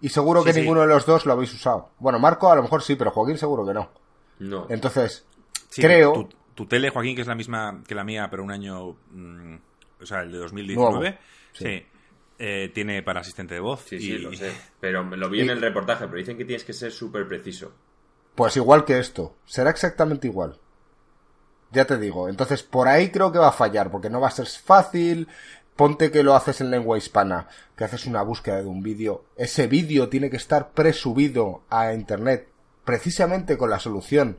Y 0.00 0.08
seguro 0.10 0.40
Sí, 0.42 0.46
que 0.46 0.52
sí. 0.54 0.60
ninguno 0.60 0.82
de 0.82 0.86
los 0.88 1.06
dos 1.06 1.24
lo 1.26 1.32
habéis 1.32 1.52
usado. 1.54 1.90
Bueno, 1.98 2.18
Marco 2.18 2.50
a 2.50 2.56
lo 2.56 2.62
mejor 2.62 2.82
sí, 2.82 2.96
pero 2.96 3.10
Joaquín 3.10 3.38
seguro 3.38 3.64
que 3.66 3.72
no. 3.74 3.90
No. 4.40 4.66
Entonces, 4.68 5.24
Sí, 5.70 5.82
creo... 5.82 6.12
Tu, 6.12 6.28
tu 6.54 6.66
tele, 6.66 6.90
Joaquín, 6.90 7.14
que 7.16 7.22
es 7.22 7.26
la 7.28 7.34
misma 7.34 7.82
que 7.86 7.94
la 7.94 8.04
mía, 8.04 8.28
pero 8.30 8.42
un 8.44 8.50
año. 8.50 8.96
mm, 9.10 9.56
o 10.02 10.06
sea, 10.06 10.20
el 10.22 10.32
de 10.32 10.38
2019. 10.38 10.92
Nuevo, 10.98 11.16
Sí. 11.52 11.64
sí. 11.64 11.86
eh, 12.38 12.70
tiene 12.74 13.02
para 13.02 13.20
asistente 13.20 13.54
de 13.54 13.60
voz. 13.60 13.80
Sí, 13.88 13.96
y- 13.96 14.00
sí, 14.00 14.18
lo 14.18 14.32
sé. 14.34 14.52
Pero 14.80 15.02
lo 15.02 15.30
vi 15.30 15.40
en 15.40 15.48
el 15.50 15.60
reportaje, 15.60 16.04
pero 16.06 16.18
dicen 16.18 16.36
que 16.36 16.44
tienes 16.44 16.64
que 16.64 16.74
ser 16.74 16.92
súper 16.92 17.26
preciso. 17.26 17.72
Pues 18.34 18.56
igual 18.58 18.84
que 18.84 18.98
esto. 18.98 19.34
Será 19.46 19.70
exactamente 19.70 20.26
igual. 20.26 20.58
Ya 21.72 21.84
te 21.86 21.96
digo. 21.98 22.28
Entonces, 22.28 22.62
por 22.62 22.86
ahí 22.88 23.10
creo 23.10 23.32
que 23.32 23.38
va 23.38 23.48
a 23.48 23.52
fallar, 23.52 23.90
porque 23.90 24.08
no 24.10 24.20
va 24.20 24.28
a 24.28 24.32
ser 24.32 24.46
fácil. 24.46 25.26
Ponte 25.76 26.10
que 26.10 26.22
lo 26.22 26.34
haces 26.34 26.60
en 26.60 26.70
lengua 26.70 26.96
hispana, 26.98 27.48
que 27.76 27.84
haces 27.84 28.06
una 28.06 28.22
búsqueda 28.22 28.62
de 28.62 28.66
un 28.66 28.82
vídeo. 28.82 29.24
Ese 29.36 29.66
vídeo 29.66 30.08
tiene 30.08 30.30
que 30.30 30.38
estar 30.38 30.70
presubido 30.70 31.62
a 31.68 31.92
internet, 31.92 32.48
precisamente 32.84 33.58
con 33.58 33.70
la 33.70 33.78
solución 33.78 34.38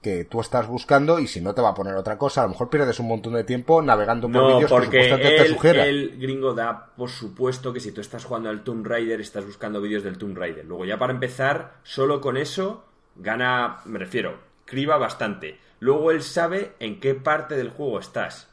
que 0.00 0.24
tú 0.24 0.40
estás 0.40 0.66
buscando, 0.66 1.18
y 1.18 1.26
si 1.26 1.42
no 1.42 1.54
te 1.54 1.60
va 1.60 1.70
a 1.70 1.74
poner 1.74 1.94
otra 1.94 2.16
cosa, 2.16 2.40
a 2.40 2.44
lo 2.44 2.50
mejor 2.50 2.70
pierdes 2.70 2.98
un 3.00 3.08
montón 3.08 3.34
de 3.34 3.44
tiempo 3.44 3.82
navegando 3.82 4.28
por 4.28 4.40
No, 4.40 4.46
vídeos 4.46 4.70
que 4.70 4.74
porque 4.74 5.02
supuestamente 5.02 5.42
te 5.42 5.48
sugiera. 5.48 5.84
el 5.84 6.18
gringo 6.18 6.54
da 6.54 6.86
por 6.96 7.10
supuesto 7.10 7.72
que 7.72 7.80
si 7.80 7.92
tú 7.92 8.00
estás 8.00 8.24
jugando 8.24 8.48
al 8.48 8.64
Tomb 8.64 8.86
Raider, 8.86 9.20
estás 9.20 9.44
buscando 9.44 9.80
vídeos 9.82 10.02
del 10.02 10.16
Tomb 10.16 10.38
Raider. 10.38 10.64
Luego 10.64 10.86
ya 10.86 10.98
para 10.98 11.12
empezar, 11.12 11.74
solo 11.82 12.22
con 12.22 12.38
eso 12.38 12.84
gana, 13.16 13.80
me 13.84 13.98
refiero, 13.98 14.38
criba 14.64 14.96
bastante. 14.96 15.58
Luego 15.80 16.10
él 16.10 16.22
sabe 16.22 16.72
en 16.80 17.00
qué 17.00 17.14
parte 17.14 17.56
del 17.56 17.68
juego 17.68 17.98
estás. 17.98 18.48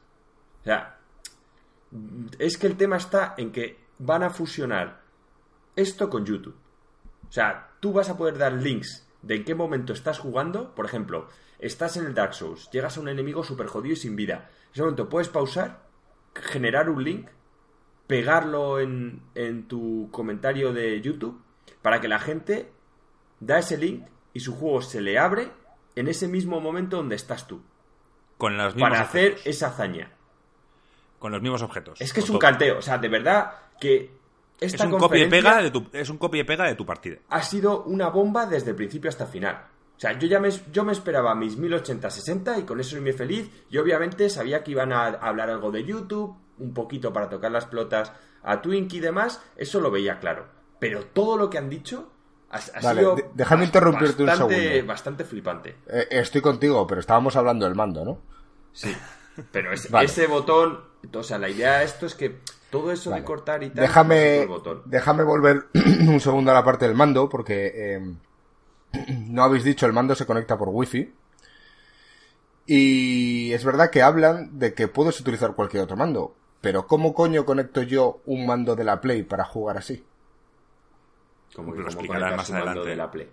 O 0.61 0.63
sea, 0.65 0.96
es 2.39 2.57
que 2.57 2.67
el 2.67 2.77
tema 2.77 2.97
está 2.97 3.35
en 3.37 3.51
que 3.51 3.77
van 3.99 4.23
a 4.23 4.29
fusionar 4.29 5.01
esto 5.75 6.09
con 6.09 6.25
YouTube. 6.25 6.55
O 7.27 7.31
sea, 7.31 7.71
tú 7.79 7.93
vas 7.93 8.09
a 8.09 8.17
poder 8.17 8.37
dar 8.37 8.53
links 8.53 9.07
de 9.21 9.35
en 9.35 9.43
qué 9.43 9.55
momento 9.55 9.93
estás 9.93 10.19
jugando. 10.19 10.73
Por 10.75 10.85
ejemplo, 10.85 11.27
estás 11.59 11.97
en 11.97 12.05
el 12.05 12.13
Dark 12.13 12.33
Souls, 12.33 12.69
llegas 12.71 12.97
a 12.97 13.01
un 13.01 13.09
enemigo 13.09 13.43
súper 13.43 13.67
jodido 13.67 13.93
y 13.93 13.97
sin 13.97 14.15
vida. 14.15 14.49
En 14.67 14.71
ese 14.73 14.81
momento 14.81 15.09
puedes 15.09 15.29
pausar, 15.29 15.83
generar 16.33 16.89
un 16.89 17.03
link, 17.03 17.27
pegarlo 18.07 18.79
en, 18.79 19.21
en 19.35 19.67
tu 19.67 20.09
comentario 20.11 20.73
de 20.73 21.01
YouTube 21.01 21.41
para 21.81 21.99
que 21.99 22.07
la 22.07 22.19
gente 22.19 22.71
da 23.39 23.59
ese 23.59 23.77
link 23.77 24.05
y 24.33 24.39
su 24.39 24.55
juego 24.55 24.81
se 24.81 25.01
le 25.01 25.17
abre 25.17 25.51
en 25.95 26.07
ese 26.07 26.27
mismo 26.27 26.59
momento 26.61 26.97
donde 26.97 27.15
estás 27.15 27.47
tú. 27.47 27.61
Con 28.37 28.55
Para 28.79 29.01
hacer 29.01 29.37
esa 29.45 29.67
hazaña. 29.67 30.11
Con 31.19 31.31
los 31.31 31.41
mismos 31.41 31.61
objetos. 31.63 31.99
Es 32.01 32.13
que 32.13 32.19
es 32.19 32.25
un 32.29 32.33
todo. 32.33 32.39
canteo. 32.39 32.77
O 32.77 32.81
sea, 32.81 32.97
de 32.97 33.09
verdad 33.09 33.51
que 33.79 34.11
Es 34.59 34.79
un 34.79 34.91
copia 34.97 35.23
y 35.25 35.29
pega 35.29 35.61
de 35.61 35.71
tu, 35.71 35.87
es 35.93 36.09
un 36.09 36.17
copia 36.17 36.41
y 36.41 36.43
pega 36.43 36.65
de 36.65 36.75
tu 36.75 36.85
partida. 36.85 37.17
ha 37.29 37.41
sido 37.41 37.83
una 37.83 38.09
bomba 38.09 38.45
desde 38.45 38.71
el 38.71 38.75
principio 38.75 39.09
hasta 39.09 39.23
el 39.25 39.29
final. 39.29 39.55
O 39.95 39.99
sea, 39.99 40.17
yo 40.19 40.27
ya 40.27 40.39
me, 40.39 40.49
yo 40.71 40.83
me 40.83 40.91
esperaba 40.93 41.33
mis 41.33 41.57
1080-60 41.59 42.59
y 42.59 42.63
con 42.63 42.79
eso 42.79 42.99
me 43.01 43.13
feliz. 43.13 43.49
Y 43.69 43.77
obviamente 43.79 44.29
sabía 44.29 44.63
que 44.63 44.71
iban 44.71 44.93
a 44.93 45.05
hablar 45.07 45.49
algo 45.49 45.71
de 45.71 45.83
YouTube, 45.83 46.35
un 46.59 46.73
poquito 46.73 47.11
para 47.11 47.29
tocar 47.29 47.51
las 47.51 47.65
pelotas 47.65 48.11
a 48.43 48.61
Twink 48.61 48.93
y 48.93 48.99
demás, 48.99 49.41
eso 49.55 49.79
lo 49.79 49.89
veía 49.91 50.19
claro. 50.19 50.45
Pero 50.79 51.05
todo 51.05 51.35
lo 51.37 51.49
que 51.49 51.57
han 51.57 51.69
dicho 51.69 52.11
ha, 52.51 52.57
ha 52.57 52.81
Vale, 52.81 53.01
sido 53.01 53.15
de- 53.15 53.25
déjame 53.33 53.65
interrumpirte 53.65 54.21
un 54.21 54.27
bastante, 54.27 54.55
segundo. 54.55 54.87
bastante 54.87 55.25
flipante. 55.25 55.75
Eh, 55.87 56.07
estoy 56.11 56.41
contigo, 56.41 56.85
pero 56.85 57.01
estábamos 57.01 57.35
hablando 57.35 57.65
del 57.65 57.73
mando, 57.75 58.05
¿no? 58.05 58.19
Sí. 58.73 58.95
Pero 59.51 59.71
es- 59.73 59.89
Vale. 59.91 60.05
ese 60.05 60.27
botón, 60.27 60.79
o 61.13 61.23
sea, 61.23 61.37
la 61.37 61.49
idea 61.49 61.79
de 61.79 61.85
esto 61.85 62.05
es 62.05 62.15
que 62.15 62.37
todo 62.69 62.91
eso 62.91 63.09
Vale. 63.11 63.21
de 63.21 63.25
cortar 63.25 63.63
y 63.63 63.69
tal, 63.69 63.81
Déjame, 63.81 64.35
es 64.37 64.41
el 64.43 64.47
botón. 64.47 64.81
déjame 64.85 65.23
volver 65.23 65.67
un 66.07 66.19
segundo 66.19 66.51
a 66.51 66.53
la 66.53 66.63
parte 66.63 66.85
del 66.87 66.95
mando, 66.95 67.29
porque 67.29 67.71
eh, 67.95 68.15
no 69.27 69.43
habéis 69.43 69.63
dicho, 69.63 69.85
el 69.85 69.93
mando 69.93 70.15
se 70.15 70.25
conecta 70.25 70.57
por 70.57 70.69
wifi. 70.69 71.13
Y 72.65 73.53
es 73.53 73.63
verdad 73.63 73.89
que 73.89 74.01
hablan 74.01 74.59
de 74.59 74.73
que 74.73 74.87
puedes 74.89 75.19
utilizar 75.21 75.53
cualquier 75.55 75.83
otro 75.83 75.95
mando. 75.95 76.35
Pero 76.59 76.85
¿cómo 76.87 77.13
coño 77.13 77.45
conecto 77.45 77.81
yo 77.81 78.19
un 78.25 78.45
mando 78.45 78.75
de 78.75 78.83
la 78.83 78.99
Play 78.99 79.23
para 79.23 79.45
jugar 79.45 79.77
así? 79.77 80.03
Como 81.55 81.71
que 81.73 81.79
Lo 81.79 81.85
explicarán 81.85 82.35
más 82.35 82.49
un 82.49 82.55
mando 82.55 82.69
adelante. 82.71 82.89
de 82.89 82.95
la 82.97 83.11
Play. 83.11 83.29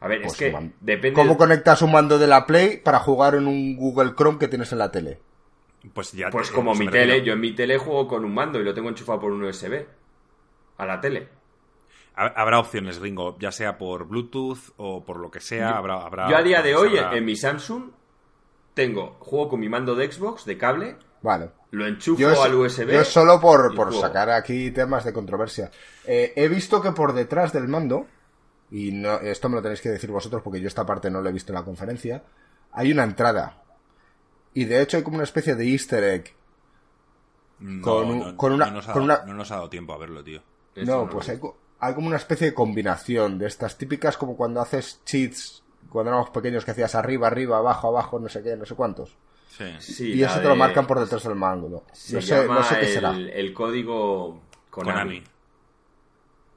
A 0.00 0.08
ver, 0.08 0.20
Pues 0.20 0.32
es 0.34 0.38
que 0.38 0.46
un 0.48 0.52
man- 0.52 0.74
depende... 0.80 1.14
¿Cómo 1.14 1.38
conectas 1.38 1.80
un 1.80 1.92
mando 1.92 2.18
de 2.18 2.26
la 2.26 2.44
Play 2.44 2.76
para 2.76 2.98
jugar 2.98 3.34
en 3.36 3.46
un 3.46 3.76
Google 3.76 4.12
Chrome 4.14 4.38
que 4.38 4.48
tienes 4.48 4.70
en 4.72 4.78
la 4.78 4.90
tele? 4.90 5.20
Pues 5.92 6.12
ya 6.12 6.30
Pues 6.30 6.48
te- 6.48 6.54
como 6.54 6.72
eso 6.72 6.80
mi 6.80 6.86
tele, 6.88 7.06
refiero. 7.06 7.24
yo 7.26 7.32
en 7.34 7.40
mi 7.40 7.54
tele 7.54 7.78
juego 7.78 8.08
con 8.08 8.24
un 8.24 8.34
mando 8.34 8.60
y 8.60 8.64
lo 8.64 8.74
tengo 8.74 8.88
enchufado 8.88 9.20
por 9.20 9.32
un 9.32 9.42
USB 9.44 9.86
a 10.78 10.86
la 10.86 11.00
tele. 11.00 11.28
Ha- 12.16 12.32
Habrá 12.40 12.58
opciones, 12.58 12.98
Ringo, 12.98 13.36
ya 13.38 13.52
sea 13.52 13.78
por 13.78 14.06
Bluetooth 14.08 14.58
o 14.78 15.04
por 15.04 15.18
lo 15.18 15.30
que 15.30 15.40
sea. 15.40 15.76
habrá, 15.76 15.96
habrá- 16.04 16.28
Yo 16.30 16.36
a 16.36 16.42
día 16.42 16.62
de 16.62 16.74
hoy 16.74 16.96
habrá- 16.98 17.16
en 17.16 17.24
mi 17.24 17.36
Samsung 17.36 17.90
tengo 18.74 19.16
juego 19.20 19.48
con 19.50 19.60
mi 19.60 19.68
mando 19.68 19.94
de 19.94 20.10
Xbox 20.10 20.44
de 20.44 20.58
cable, 20.58 20.96
Vale. 21.22 21.50
lo 21.70 21.86
enchufo 21.86 22.20
Yo 22.20 22.30
es, 22.32 22.38
al 22.40 22.54
USB. 22.54 22.92
yo 22.92 23.00
es 23.00 23.08
solo 23.08 23.40
por, 23.40 23.74
por 23.74 23.94
sacar 23.94 24.30
aquí 24.30 24.70
temas 24.70 25.04
de 25.04 25.12
controversia. 25.12 25.70
Eh, 26.06 26.32
he 26.36 26.48
visto 26.48 26.80
que 26.82 26.92
por 26.92 27.12
detrás 27.12 27.52
del 27.52 27.68
mando, 27.68 28.06
y 28.70 28.92
no, 28.92 29.18
esto 29.20 29.48
me 29.48 29.56
lo 29.56 29.62
tenéis 29.62 29.80
que 29.80 29.88
decir 29.90 30.10
vosotros 30.10 30.42
porque 30.42 30.60
yo 30.60 30.68
esta 30.68 30.84
parte 30.84 31.10
no 31.10 31.20
lo 31.22 31.28
he 31.28 31.32
visto 31.32 31.52
en 31.52 31.58
la 31.58 31.64
conferencia, 31.64 32.22
hay 32.72 32.92
una 32.92 33.04
entrada. 33.04 33.62
Y 34.56 34.64
de 34.64 34.80
hecho 34.82 34.96
hay 34.96 35.02
como 35.02 35.16
una 35.16 35.24
especie 35.24 35.54
de 35.54 35.64
easter 35.70 36.02
egg. 36.02 36.34
No, 37.60 37.82
con 37.82 38.06
un- 38.10 38.18
no- 38.18 38.36
con 38.36 38.52
una- 38.52 38.66
no 38.66 38.72
nos 38.72 38.88
ha 38.88 38.92
con 38.92 39.06
dado- 39.06 39.22
una- 39.22 39.32
no 39.32 39.38
nos 39.38 39.50
ha 39.50 39.56
dado 39.56 39.70
tiempo 39.70 39.92
a 39.92 39.98
verlo, 39.98 40.22
tío. 40.24 40.42
Eso 40.74 40.90
no, 40.90 41.04
no 41.04 41.10
pues 41.10 41.28
hay, 41.28 41.38
co- 41.38 41.56
hay 41.80 41.94
como 41.94 42.06
una 42.08 42.16
especie 42.16 42.48
de 42.48 42.54
combinación 42.54 43.38
de 43.38 43.46
estas 43.46 43.78
típicas 43.78 44.16
como 44.16 44.36
cuando 44.36 44.60
haces 44.60 45.00
cheats 45.04 45.62
cuando 45.90 46.10
éramos 46.10 46.30
pequeños 46.30 46.64
que 46.64 46.72
hacías 46.72 46.94
arriba, 46.94 47.28
arriba, 47.28 47.58
abajo, 47.58 47.88
abajo, 47.88 48.18
no 48.18 48.28
sé 48.28 48.42
qué, 48.42 48.56
no 48.56 48.66
sé 48.66 48.74
cuántos. 48.74 49.16
Sí. 49.56 49.64
Sí, 49.78 50.12
y 50.14 50.22
eso 50.22 50.40
te 50.40 50.48
lo 50.48 50.56
marcan 50.56 50.86
por 50.86 50.98
detrás 51.00 51.22
del 51.22 51.34
mango. 51.34 51.68
No 51.68 51.82
sé, 51.94 52.16
no 52.46 52.62
sé 52.62 52.74
qué 52.80 52.86
el, 52.88 52.92
será. 52.92 53.10
el 53.16 53.54
código 53.54 54.42
Konami. 54.70 54.92
Konami. 55.20 55.22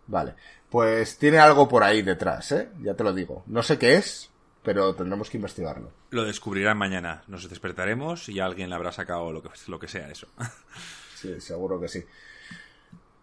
Vale. 0.07 0.35
Pues 0.69 1.17
tiene 1.17 1.37
algo 1.39 1.67
por 1.67 1.83
ahí 1.83 2.01
detrás, 2.01 2.51
¿eh? 2.51 2.69
Ya 2.81 2.93
te 2.95 3.03
lo 3.03 3.13
digo. 3.13 3.43
No 3.47 3.63
sé 3.63 3.77
qué 3.77 3.95
es, 3.95 4.28
pero 4.63 4.93
tendremos 4.95 5.29
que 5.29 5.37
investigarlo. 5.37 5.89
Lo 6.11 6.23
descubrirán 6.25 6.77
mañana. 6.77 7.23
Nos 7.27 7.49
despertaremos 7.49 8.29
y 8.29 8.39
alguien 8.39 8.69
le 8.69 8.75
habrá 8.75 8.91
sacado 8.91 9.31
lo 9.31 9.41
que, 9.41 9.49
lo 9.67 9.79
que 9.79 9.87
sea 9.87 10.09
eso. 10.09 10.27
Sí, 11.15 11.41
seguro 11.41 11.81
que 11.81 11.89
sí. 11.89 12.01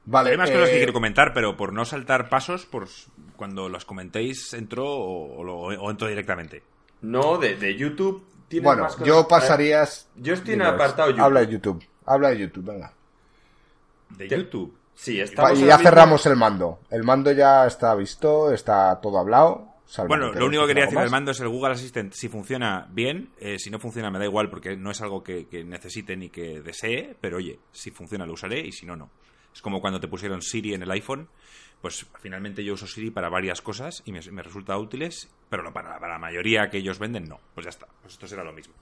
Vale. 0.05 0.33
Hay 0.33 0.37
más 0.37 0.51
cosas 0.51 0.69
que 0.69 0.75
eh, 0.75 0.79
quiero 0.81 0.93
comentar, 0.93 1.33
pero 1.33 1.57
por 1.57 1.73
no 1.73 1.87
saltar 1.87 2.29
pasos, 2.29 2.67
por 2.67 2.89
cuando 3.37 3.71
los 3.71 3.87
comentéis, 3.87 4.53
entro 4.53 4.87
o, 4.87 5.39
o 5.39 5.43
lo- 5.45 5.57
o 5.63 5.91
entro 5.91 6.07
directamente. 6.07 6.63
No, 7.01 7.39
de, 7.39 7.57
de 7.57 7.75
YouTube 7.75 8.23
tienes 8.49 8.65
Bueno, 8.65 8.83
más 8.83 8.93
cosas. 8.93 9.09
yo 9.09 9.27
pasarías. 9.27 10.09
Yo 10.15 10.35
estoy 10.35 10.55
en 10.55 10.61
el 10.61 10.67
apartado 10.69 11.09
YouTube. 11.09 11.25
Habla 11.25 11.41
de 11.41 11.47
YouTube. 11.49 11.85
Habla 12.05 12.29
de 12.29 12.39
YouTube, 12.39 12.65
venga. 12.67 12.93
De 14.11 14.29
YouTube. 14.29 14.77
Sí, 14.95 15.19
estamos 15.21 15.53
y 15.59 15.65
ya 15.65 15.77
mismo- 15.79 15.83
cerramos 15.91 16.27
el 16.27 16.37
mando. 16.37 16.81
El 16.91 17.03
mando 17.03 17.33
ya 17.33 17.67
está 17.67 17.95
visto, 17.95 18.53
está 18.53 19.01
todo 19.01 19.19
hablado. 19.19 19.69
Bueno, 20.09 20.33
lo 20.33 20.47
único 20.47 20.63
que 20.63 20.69
quería 20.69 20.85
decir 20.85 20.99
del 20.99 21.11
mando 21.11 21.31
es 21.31 21.41
el 21.41 21.49
Google 21.49 21.73
Assistant. 21.73 22.13
Si 22.13 22.29
funciona 22.29 22.89
bien, 22.91 23.31
eh, 23.39 23.59
si 23.59 23.71
no 23.71 23.79
funciona 23.79 24.11
me 24.11 24.19
da 24.19 24.25
igual 24.25 24.51
porque 24.51 24.77
no 24.77 24.91
es 24.91 25.01
algo 25.01 25.23
que, 25.23 25.47
que 25.47 25.65
necesite 25.65 26.17
ni 26.17 26.29
que 26.29 26.61
desee, 26.61 27.17
pero 27.21 27.37
oye, 27.37 27.59
si 27.73 27.91
funciona 27.91 28.27
lo 28.27 28.33
usaré 28.33 28.61
y 28.61 28.73
si 28.73 28.85
no, 28.85 28.97
no. 28.97 29.11
Es 29.55 29.63
como 29.63 29.81
cuando 29.81 30.01
te 30.01 30.09
pusieron 30.09 30.43
Siri 30.43 30.75
en 30.75 30.83
el 30.83 30.91
iPhone, 30.91 31.29
pues 31.81 32.07
finalmente 32.21 32.65
yo 32.65 32.75
uso 32.75 32.87
Siri 32.87 33.11
para 33.11 33.29
varias 33.29 33.63
cosas 33.63 34.03
y 34.05 34.13
me, 34.13 34.21
me 34.33 34.43
resulta 34.43 34.77
útiles, 34.77 35.31
pero 35.49 35.63
no 35.63 35.73
para, 35.73 35.99
para 35.99 36.15
la 36.15 36.19
mayoría 36.19 36.69
que 36.69 36.79
ellos 36.79 36.99
venden, 36.99 37.25
no. 37.25 37.41
Pues 37.55 37.65
ya 37.65 37.71
está, 37.71 37.87
pues 38.03 38.15
esto 38.15 38.27
será 38.27 38.45
lo 38.45 38.53
mismo. 38.53 38.75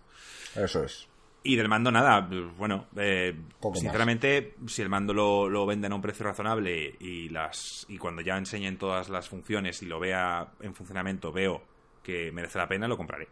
Eso 0.56 0.82
es. 0.84 1.08
Y 1.46 1.56
del 1.56 1.68
mando 1.68 1.92
nada, 1.92 2.26
pues, 2.26 2.56
bueno, 2.56 2.86
eh, 2.96 3.38
sinceramente, 3.74 4.54
si 4.66 4.80
el 4.80 4.88
mando 4.88 5.12
lo, 5.12 5.48
lo 5.50 5.66
venden 5.66 5.92
a 5.92 5.94
un 5.94 6.00
precio 6.00 6.24
razonable 6.24 6.96
y 6.98 7.28
las 7.28 7.84
y 7.88 7.98
cuando 7.98 8.22
ya 8.22 8.38
enseñen 8.38 8.78
todas 8.78 9.10
las 9.10 9.28
funciones 9.28 9.82
y 9.82 9.86
lo 9.86 10.00
vea 10.00 10.54
en 10.60 10.74
funcionamiento, 10.74 11.32
veo 11.32 11.62
que 12.02 12.32
merece 12.32 12.58
la 12.58 12.66
pena, 12.66 12.88
lo 12.88 12.96
compraré. 12.96 13.28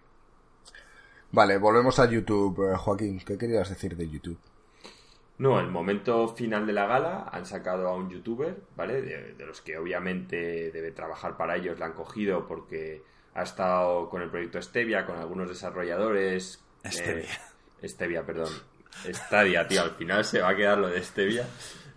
Vale, 1.33 1.59
volvemos 1.59 1.99
a 1.99 2.09
YouTube, 2.09 2.73
eh, 2.73 2.77
Joaquín. 2.77 3.19
¿Qué 3.25 3.37
querías 3.39 3.69
decir 3.71 3.97
de 3.97 4.09
YouTube? 4.09 4.39
No, 5.39 5.59
el 5.59 5.69
momento 5.69 6.29
final 6.29 6.67
de 6.67 6.73
la 6.73 6.87
gala 6.87 7.29
han 7.33 7.47
sacado 7.47 7.89
a 7.89 7.97
un 7.97 8.11
youtuber, 8.11 8.63
¿vale? 8.77 9.03
De, 9.03 9.35
de 9.35 9.47
los 9.47 9.61
que 9.61 9.77
obviamente 9.79 10.71
debe 10.71 10.93
trabajar 10.93 11.37
para 11.37 11.57
ellos, 11.57 11.79
la 11.79 11.87
han 11.87 11.95
cogido 11.95 12.47
porque 12.47 13.03
ha 13.35 13.43
estado 13.43 14.09
con 14.09 14.23
el 14.23 14.31
proyecto 14.31 14.61
Stevia, 14.63 15.07
con 15.07 15.17
algunos 15.19 15.49
desarrolladores. 15.49 16.63
eh, 16.85 17.27
Stevia. 17.83 18.25
Perdón. 18.25 18.51
Stadia, 19.11 19.67
tío, 19.67 19.83
al 19.83 19.93
final 19.93 20.25
se 20.25 20.41
va 20.41 20.51
a 20.51 20.57
quedar 20.57 20.79
lo 20.79 20.89
de 20.89 21.03
Stevia. 21.03 21.47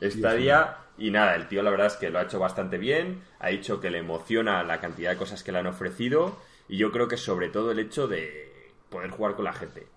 Stadia, 0.02 0.78
y 0.98 1.12
nada, 1.12 1.36
el 1.36 1.48
tío 1.48 1.62
la 1.62 1.72
verdad 1.72 1.88
es 1.88 1.96
que 1.96 2.10
lo 2.10 2.20
ha 2.20 2.24
hecho 2.24 2.40
bastante 2.40 2.78
bien, 2.78 3.24
ha 3.40 3.50
dicho 3.50 3.80
que 3.80 3.90
le 3.90 4.00
emociona 4.00 4.64
la 4.64 4.80
cantidad 4.80 5.12
de 5.12 5.18
cosas 5.18 5.44
que 5.44 5.52
le 5.52 5.60
han 5.60 5.68
ofrecido, 5.68 6.40
y 6.68 6.78
yo 6.78 6.92
creo 6.92 7.08
que 7.08 7.18
sobre 7.18 7.50
todo 7.50 7.72
el 7.72 7.80
hecho 7.80 8.08
de 8.08 8.72
poder 8.90 9.12
jugar 9.12 9.36
con 9.36 9.46
la 9.46 9.54
gente. 9.54 9.88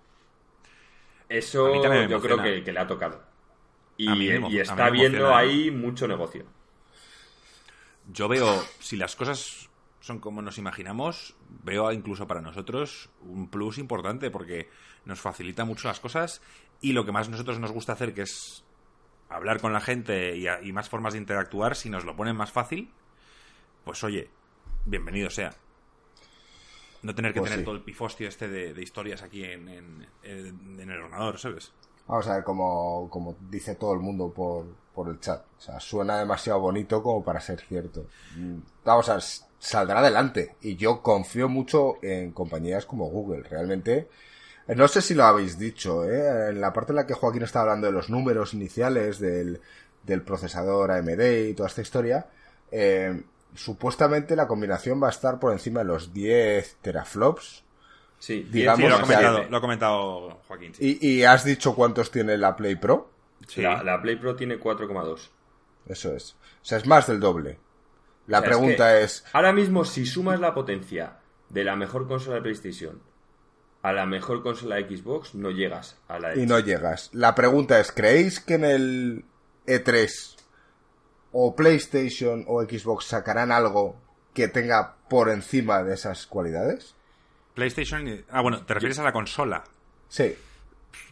Eso 1.27 1.73
yo 2.07 2.21
creo 2.21 2.41
que, 2.41 2.63
que 2.63 2.71
le 2.71 2.79
ha 2.79 2.87
tocado. 2.87 3.23
Y, 3.97 4.09
y 4.09 4.59
está 4.59 4.89
viendo 4.89 5.35
ahí 5.35 5.71
mucho 5.71 6.07
negocio. 6.07 6.45
Yo 8.11 8.27
veo, 8.27 8.63
si 8.79 8.97
las 8.97 9.15
cosas 9.15 9.69
son 9.99 10.19
como 10.19 10.41
nos 10.41 10.57
imaginamos, 10.57 11.35
veo 11.63 11.91
incluso 11.91 12.25
para 12.25 12.41
nosotros 12.41 13.09
un 13.21 13.49
plus 13.49 13.77
importante 13.77 14.31
porque 14.31 14.69
nos 15.05 15.19
facilita 15.21 15.65
mucho 15.65 15.87
las 15.87 15.99
cosas 15.99 16.41
y 16.81 16.93
lo 16.93 17.05
que 17.05 17.11
más 17.11 17.27
a 17.27 17.31
nosotros 17.31 17.59
nos 17.59 17.71
gusta 17.71 17.93
hacer, 17.93 18.13
que 18.13 18.21
es 18.23 18.63
hablar 19.29 19.59
con 19.61 19.73
la 19.73 19.81
gente 19.81 20.35
y, 20.37 20.47
a- 20.47 20.61
y 20.61 20.71
más 20.73 20.89
formas 20.89 21.13
de 21.13 21.19
interactuar, 21.19 21.75
si 21.75 21.89
nos 21.89 22.05
lo 22.05 22.15
ponen 22.15 22.35
más 22.35 22.51
fácil, 22.51 22.91
pues 23.85 24.03
oye, 24.03 24.29
bienvenido 24.85 25.29
sea. 25.29 25.53
No 27.01 27.15
tener 27.15 27.33
que 27.33 27.39
Pues 27.39 27.49
tener 27.51 27.59
sí. 27.61 27.65
todo 27.65 27.75
el 27.75 27.81
pifostio 27.83 28.27
este 28.27 28.47
de, 28.49 28.73
de 28.73 28.81
historias 28.83 29.21
aquí 29.21 29.43
en, 29.43 29.69
en- 29.69 30.07
en- 30.23 30.79
en 30.79 30.89
el 30.89 30.99
ordenador, 31.01 31.39
¿sabes? 31.39 31.71
Vamos 32.07 32.27
a 32.27 32.35
ver, 32.35 32.43
como, 32.43 33.07
como 33.09 33.35
dice 33.49 33.75
todo 33.75 33.93
el 33.93 33.99
mundo 33.99 34.33
por, 34.33 34.65
por 34.93 35.07
el 35.09 35.19
chat. 35.19 35.45
O 35.57 35.61
sea, 35.61 35.79
suena 35.79 36.17
demasiado 36.17 36.59
bonito 36.59 37.01
como 37.03 37.23
para 37.23 37.39
ser 37.39 37.61
cierto. 37.61 38.07
Mm, 38.35 38.57
Vamos 38.83 39.07
a 39.09 39.13
ver, 39.15 39.23
saldrá 39.59 39.99
adelante. 39.99 40.55
Y 40.61 40.75
yo 40.75 41.01
confío 41.01 41.47
mucho 41.47 41.97
en 42.01 42.31
compañías 42.31 42.85
como 42.85 43.05
Google. 43.09 43.43
Realmente, 43.43 44.09
no 44.75 44.87
sé 44.87 45.01
si 45.01 45.13
lo 45.15 45.23
habéis 45.25 45.57
dicho, 45.57 46.05
¿eh? 46.05 46.49
En 46.49 46.61
la 46.61 46.71
parte 46.73 46.91
en 46.91 46.97
la 46.97 47.07
que 47.07 47.13
Joaquín 47.13 47.43
está 47.43 47.61
hablando 47.61 47.87
de 47.87 47.93
los 47.93 48.09
números 48.09 48.53
iniciales 48.53 49.19
del, 49.19 49.59
del 50.03 50.21
procesador 50.21 50.91
AMD 50.91 51.47
y 51.49 51.53
toda 51.53 51.69
esta 51.69 51.81
historia, 51.81 52.27
eh, 52.71 53.23
supuestamente 53.55 54.35
la 54.35 54.47
combinación 54.47 55.01
va 55.01 55.07
a 55.07 55.11
estar 55.11 55.39
por 55.39 55.51
encima 55.53 55.79
de 55.79 55.85
los 55.87 56.13
10 56.13 56.77
teraflops. 56.81 57.63
Sí, 58.19 58.45
Digamos 58.51 58.81
Sí, 58.81 58.87
lo 58.89 58.95
ha 58.95 59.01
comentado, 59.01 59.43
lo 59.49 59.57
ha 59.57 59.61
comentado 59.61 60.39
Joaquín. 60.47 60.73
sí. 60.75 60.97
Y, 61.01 61.07
y 61.19 61.23
has 61.23 61.43
dicho 61.45 61.73
cuántos 61.73 62.11
tiene 62.11 62.37
la 62.37 62.55
Play 62.55 62.75
Pro. 62.75 63.09
Sí. 63.47 63.61
la, 63.61 63.81
la 63.83 64.01
Play 64.01 64.17
Pro 64.17 64.35
tiene 64.35 64.59
4,2. 64.59 65.29
Eso 65.87 66.13
es. 66.13 66.33
O 66.61 66.65
sea, 66.65 66.77
es 66.77 66.85
más 66.85 67.07
del 67.07 67.19
doble. 67.19 67.57
La 68.27 68.39
O 68.39 68.41
sea, 68.41 68.49
pregunta 68.49 68.91
que 68.91 69.03
es, 69.05 69.23
Ahora 69.33 69.53
mismo, 69.53 69.85
si 69.85 70.05
sumas 70.05 70.39
la 70.39 70.53
potencia 70.53 71.17
de 71.49 71.63
la 71.63 71.75
mejor 71.75 72.07
consola 72.07 72.35
de 72.35 72.41
PlayStation 72.43 73.01
a 73.81 73.93
la 73.93 74.05
mejor 74.05 74.43
consola 74.43 74.75
de 74.75 74.97
Xbox, 74.97 75.35
no 75.35 75.51
llegas 75.51 75.97
a 76.07 76.19
la 76.19 76.35
y 76.35 76.45
no 76.45 76.59
llegas. 76.59 77.09
La 77.13 77.35
pregunta 77.35 77.79
es, 77.79 77.91
¿creéis 77.91 78.39
que 78.39 78.55
en 78.55 78.65
el 78.65 79.25
E3 79.65 80.35
o 81.31 81.55
PlayStation 81.55 82.43
o 82.47 82.61
Xbox 82.63 83.05
sacarán 83.05 83.51
algo 83.51 83.95
que 84.33 84.47
tenga 84.47 84.95
por 85.09 85.29
encima 85.29 85.83
de 85.83 85.93
esas 85.93 86.27
cualidades? 86.27 86.95
PlayStation. 87.53 88.25
Ah, 88.29 88.41
bueno, 88.41 88.65
¿te 88.65 88.73
refieres 88.73 88.99
a 88.99 89.03
la 89.03 89.13
consola? 89.13 89.63
Sí. 90.07 90.35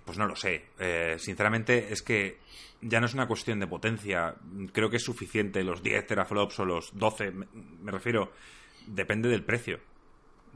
Pues 0.05 0.17
no 0.17 0.27
lo 0.27 0.35
sé. 0.35 0.65
Eh, 0.79 1.15
sinceramente, 1.19 1.91
es 1.91 2.01
que 2.01 2.39
ya 2.81 2.99
no 2.99 3.05
es 3.05 3.13
una 3.13 3.27
cuestión 3.27 3.59
de 3.59 3.67
potencia. 3.67 4.35
Creo 4.71 4.89
que 4.89 4.97
es 4.97 5.03
suficiente 5.03 5.63
los 5.63 5.83
10 5.83 6.07
teraflops 6.07 6.59
o 6.59 6.65
los 6.65 6.97
12. 6.97 7.31
Me, 7.31 7.47
me 7.81 7.91
refiero, 7.91 8.31
depende 8.87 9.29
del 9.29 9.43
precio. 9.43 9.79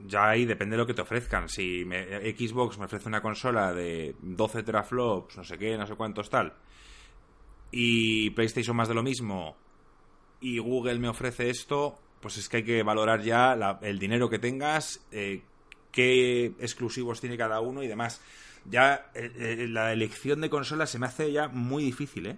Ya 0.07 0.29
ahí 0.29 0.45
depende 0.45 0.75
de 0.75 0.81
lo 0.81 0.87
que 0.87 0.93
te 0.93 1.01
ofrezcan. 1.01 1.47
Si 1.49 1.83
me- 1.85 2.05
Xbox 2.33 2.77
me 2.77 2.85
ofrece 2.85 3.07
una 3.07 3.21
consola 3.21 3.73
de 3.73 4.15
12 4.21 4.63
teraflops, 4.63 5.37
no 5.37 5.43
sé 5.43 5.57
qué, 5.57 5.77
no 5.77 5.85
sé 5.87 5.95
cuántos 5.95 6.29
tal, 6.29 6.53
y 7.71 8.29
PlayStation 8.31 8.75
más 8.75 8.87
de 8.87 8.93
lo 8.93 9.03
mismo 9.03 9.55
y 10.41 10.57
Google 10.57 10.99
me 10.99 11.07
ofrece 11.07 11.49
esto, 11.49 11.97
pues 12.19 12.37
es 12.37 12.49
que 12.49 12.57
hay 12.57 12.63
que 12.63 12.83
valorar 12.83 13.21
ya 13.21 13.53
el 13.81 13.99
dinero 13.99 14.29
que 14.29 14.39
tengas, 14.39 15.05
eh, 15.11 15.43
qué 15.91 16.47
exclusivos 16.59 17.21
tiene 17.21 17.37
cada 17.37 17.59
uno 17.61 17.83
y 17.83 17.87
demás. 17.87 18.21
Ya 18.65 19.11
eh, 19.15 19.31
eh, 19.35 19.67
la 19.69 19.91
elección 19.93 20.41
de 20.41 20.49
consolas 20.49 20.89
se 20.89 20.99
me 20.99 21.05
hace 21.07 21.31
ya 21.31 21.47
muy 21.47 21.83
difícil, 21.83 22.25
¿eh? 22.27 22.37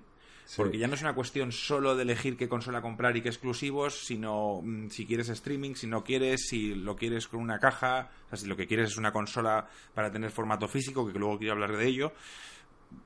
Porque 0.57 0.77
ya 0.77 0.87
no 0.87 0.95
es 0.95 1.01
una 1.01 1.15
cuestión 1.15 1.51
solo 1.51 1.95
de 1.95 2.03
elegir 2.03 2.37
qué 2.37 2.47
consola 2.47 2.81
comprar 2.81 3.15
y 3.17 3.21
qué 3.21 3.29
exclusivos, 3.29 4.05
sino 4.05 4.61
mm, 4.61 4.89
si 4.89 5.05
quieres 5.05 5.29
streaming, 5.29 5.75
si 5.75 5.87
no 5.87 6.03
quieres, 6.03 6.47
si 6.47 6.75
lo 6.75 6.95
quieres 6.95 7.27
con 7.27 7.39
una 7.39 7.59
caja, 7.59 8.09
o 8.25 8.29
sea, 8.29 8.37
si 8.37 8.47
lo 8.47 8.55
que 8.55 8.67
quieres 8.67 8.91
es 8.91 8.97
una 8.97 9.11
consola 9.11 9.67
para 9.93 10.11
tener 10.11 10.31
formato 10.31 10.67
físico, 10.67 11.11
que 11.11 11.17
luego 11.17 11.37
quiero 11.37 11.53
hablar 11.53 11.75
de 11.75 11.87
ello. 11.87 12.13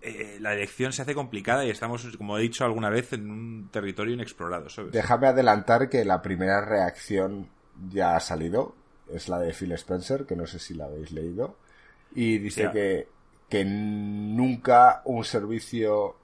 Eh, 0.02 0.38
la 0.42 0.54
elección 0.54 0.92
se 0.92 1.02
hace 1.02 1.16
complicada 1.16 1.66
y 1.66 1.70
estamos, 1.70 2.06
como 2.18 2.38
he 2.38 2.42
dicho 2.42 2.66
alguna 2.66 2.90
vez, 2.90 3.14
en 3.14 3.30
un 3.30 3.70
territorio 3.72 4.14
inexplorado. 4.14 4.68
Déjame 4.92 5.28
adelantar 5.28 5.90
que 5.90 6.04
la 6.04 6.22
primera 6.22 6.66
reacción 6.66 7.48
ya 7.90 8.16
ha 8.16 8.20
salido. 8.20 8.76
Es 9.12 9.30
la 9.30 9.40
de 9.40 9.54
Phil 9.54 9.72
Spencer, 9.74 10.26
que 10.26 10.36
no 10.36 10.46
sé 10.46 10.60
si 10.60 10.74
la 10.74 10.86
habéis 10.86 11.12
leído. 11.12 11.56
Y 12.14 12.40
dice 12.40 12.70
que, 12.74 13.08
que 13.48 13.64
nunca 13.64 15.02
un 15.06 15.24
servicio 15.24 16.16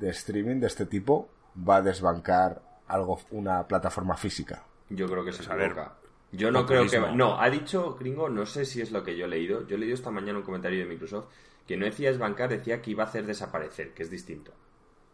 de 0.00 0.10
streaming 0.10 0.60
de 0.60 0.66
este 0.66 0.86
tipo 0.86 1.28
va 1.56 1.76
a 1.76 1.82
desbancar 1.82 2.62
algo, 2.88 3.20
una 3.30 3.68
plataforma 3.68 4.16
física. 4.16 4.64
Yo 4.88 5.06
creo 5.06 5.24
que 5.24 5.32
se 5.32 5.44
equivoca. 5.44 5.96
Yo 6.32 6.50
no 6.50 6.64
creo 6.64 6.86
que... 6.88 6.98
No, 7.14 7.40
ha 7.40 7.50
dicho, 7.50 7.96
gringo, 7.96 8.28
no 8.28 8.46
sé 8.46 8.64
si 8.64 8.80
es 8.80 8.90
lo 8.92 9.04
que 9.04 9.16
yo 9.16 9.26
he 9.26 9.28
leído. 9.28 9.66
Yo 9.66 9.76
he 9.76 9.78
leído 9.78 9.94
esta 9.94 10.10
mañana 10.10 10.38
un 10.38 10.44
comentario 10.44 10.80
de 10.80 10.86
Microsoft 10.86 11.26
que 11.66 11.76
no 11.76 11.84
decía 11.84 12.10
desbancar, 12.10 12.48
decía 12.48 12.80
que 12.80 12.92
iba 12.92 13.04
a 13.04 13.06
hacer 13.06 13.26
desaparecer, 13.26 13.92
que 13.94 14.02
es 14.02 14.10
distinto. 14.10 14.52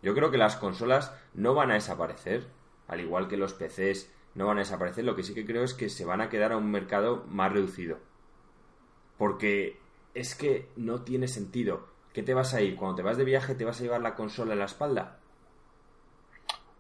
Yo 0.03 0.15
creo 0.15 0.31
que 0.31 0.39
las 0.39 0.57
consolas 0.57 1.13
no 1.35 1.55
van 1.55 1.71
a 1.71 1.75
desaparecer, 1.75 2.47
al 2.87 3.01
igual 3.01 3.29
que 3.29 3.37
los 3.37 3.55
PCs 3.55 4.11
no 4.35 4.47
van 4.47 4.59
a 4.59 4.61
desaparecer. 4.61 5.05
Lo 5.05 5.17
que 5.17 5.23
sí 5.23 5.35
que 5.35 5.47
creo 5.47 5.65
es 5.65 5.75
que 5.75 5.89
se 5.89 6.05
van 6.05 6.21
a 6.21 6.29
quedar 6.29 6.53
a 6.53 6.57
un 6.57 6.71
mercado 6.71 7.25
más 7.29 7.53
reducido. 7.53 7.99
Porque 9.19 9.81
es 10.15 10.35
que 10.35 10.69
no 10.77 11.03
tiene 11.03 11.29
sentido. 11.29 11.89
¿Qué 12.17 12.23
te 12.23 12.33
vas 12.33 12.55
a 12.55 12.63
ir? 12.63 12.77
Cuando 12.77 12.97
te 12.97 13.03
vas 13.03 13.19
de 13.19 13.27
viaje, 13.27 13.55
¿te 13.55 13.67
vas 13.67 13.79
a 13.79 13.83
llevar 13.83 14.01
la 14.01 14.15
consola 14.15 14.55
en 14.55 14.61
la 14.61 14.65
espalda? 14.65 15.19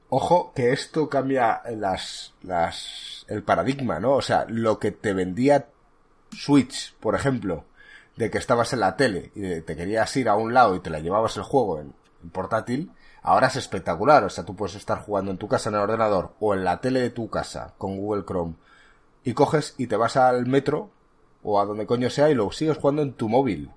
Ojo, 0.08 0.50
que 0.54 0.72
esto 0.72 1.10
cambia 1.10 1.60
las, 1.76 2.32
las, 2.40 3.26
el 3.28 3.42
paradigma, 3.42 4.00
¿no? 4.00 4.14
O 4.14 4.22
sea, 4.22 4.46
lo 4.48 4.78
que 4.78 4.92
te 4.92 5.12
vendía 5.12 5.68
Switch, 6.32 6.94
por 7.00 7.14
ejemplo, 7.14 7.66
de 8.16 8.30
que 8.30 8.38
estabas 8.38 8.72
en 8.72 8.80
la 8.80 8.96
tele 8.96 9.30
y 9.34 9.60
te 9.60 9.76
querías 9.76 10.16
ir 10.16 10.30
a 10.30 10.36
un 10.36 10.54
lado 10.54 10.74
y 10.74 10.80
te 10.80 10.88
la 10.88 11.00
llevabas 11.00 11.36
el 11.36 11.42
juego 11.42 11.80
en, 11.80 11.92
portátil, 12.32 12.90
ahora 13.20 13.48
es 13.48 13.56
espectacular. 13.56 14.24
O 14.24 14.30
sea, 14.30 14.46
tú 14.46 14.56
puedes 14.56 14.76
estar 14.76 15.02
jugando 15.02 15.32
en 15.32 15.36
tu 15.36 15.48
casa 15.48 15.68
en 15.68 15.74
el 15.74 15.82
ordenador 15.82 16.32
o 16.40 16.54
en 16.54 16.64
la 16.64 16.80
tele 16.80 17.00
de 17.00 17.10
tu 17.10 17.28
casa 17.28 17.74
con 17.76 17.98
Google 17.98 18.24
Chrome 18.24 18.54
y 19.22 19.34
coges 19.34 19.74
y 19.76 19.86
te 19.86 19.96
vas 19.96 20.16
al 20.16 20.46
metro 20.46 20.88
o 21.42 21.60
a 21.60 21.66
donde 21.66 21.84
coño 21.84 22.08
sea 22.08 22.30
y 22.30 22.34
lo 22.34 22.50
sigues 22.52 22.78
jugando 22.78 23.02
en 23.02 23.12
tu 23.12 23.28
móvil. 23.28 23.70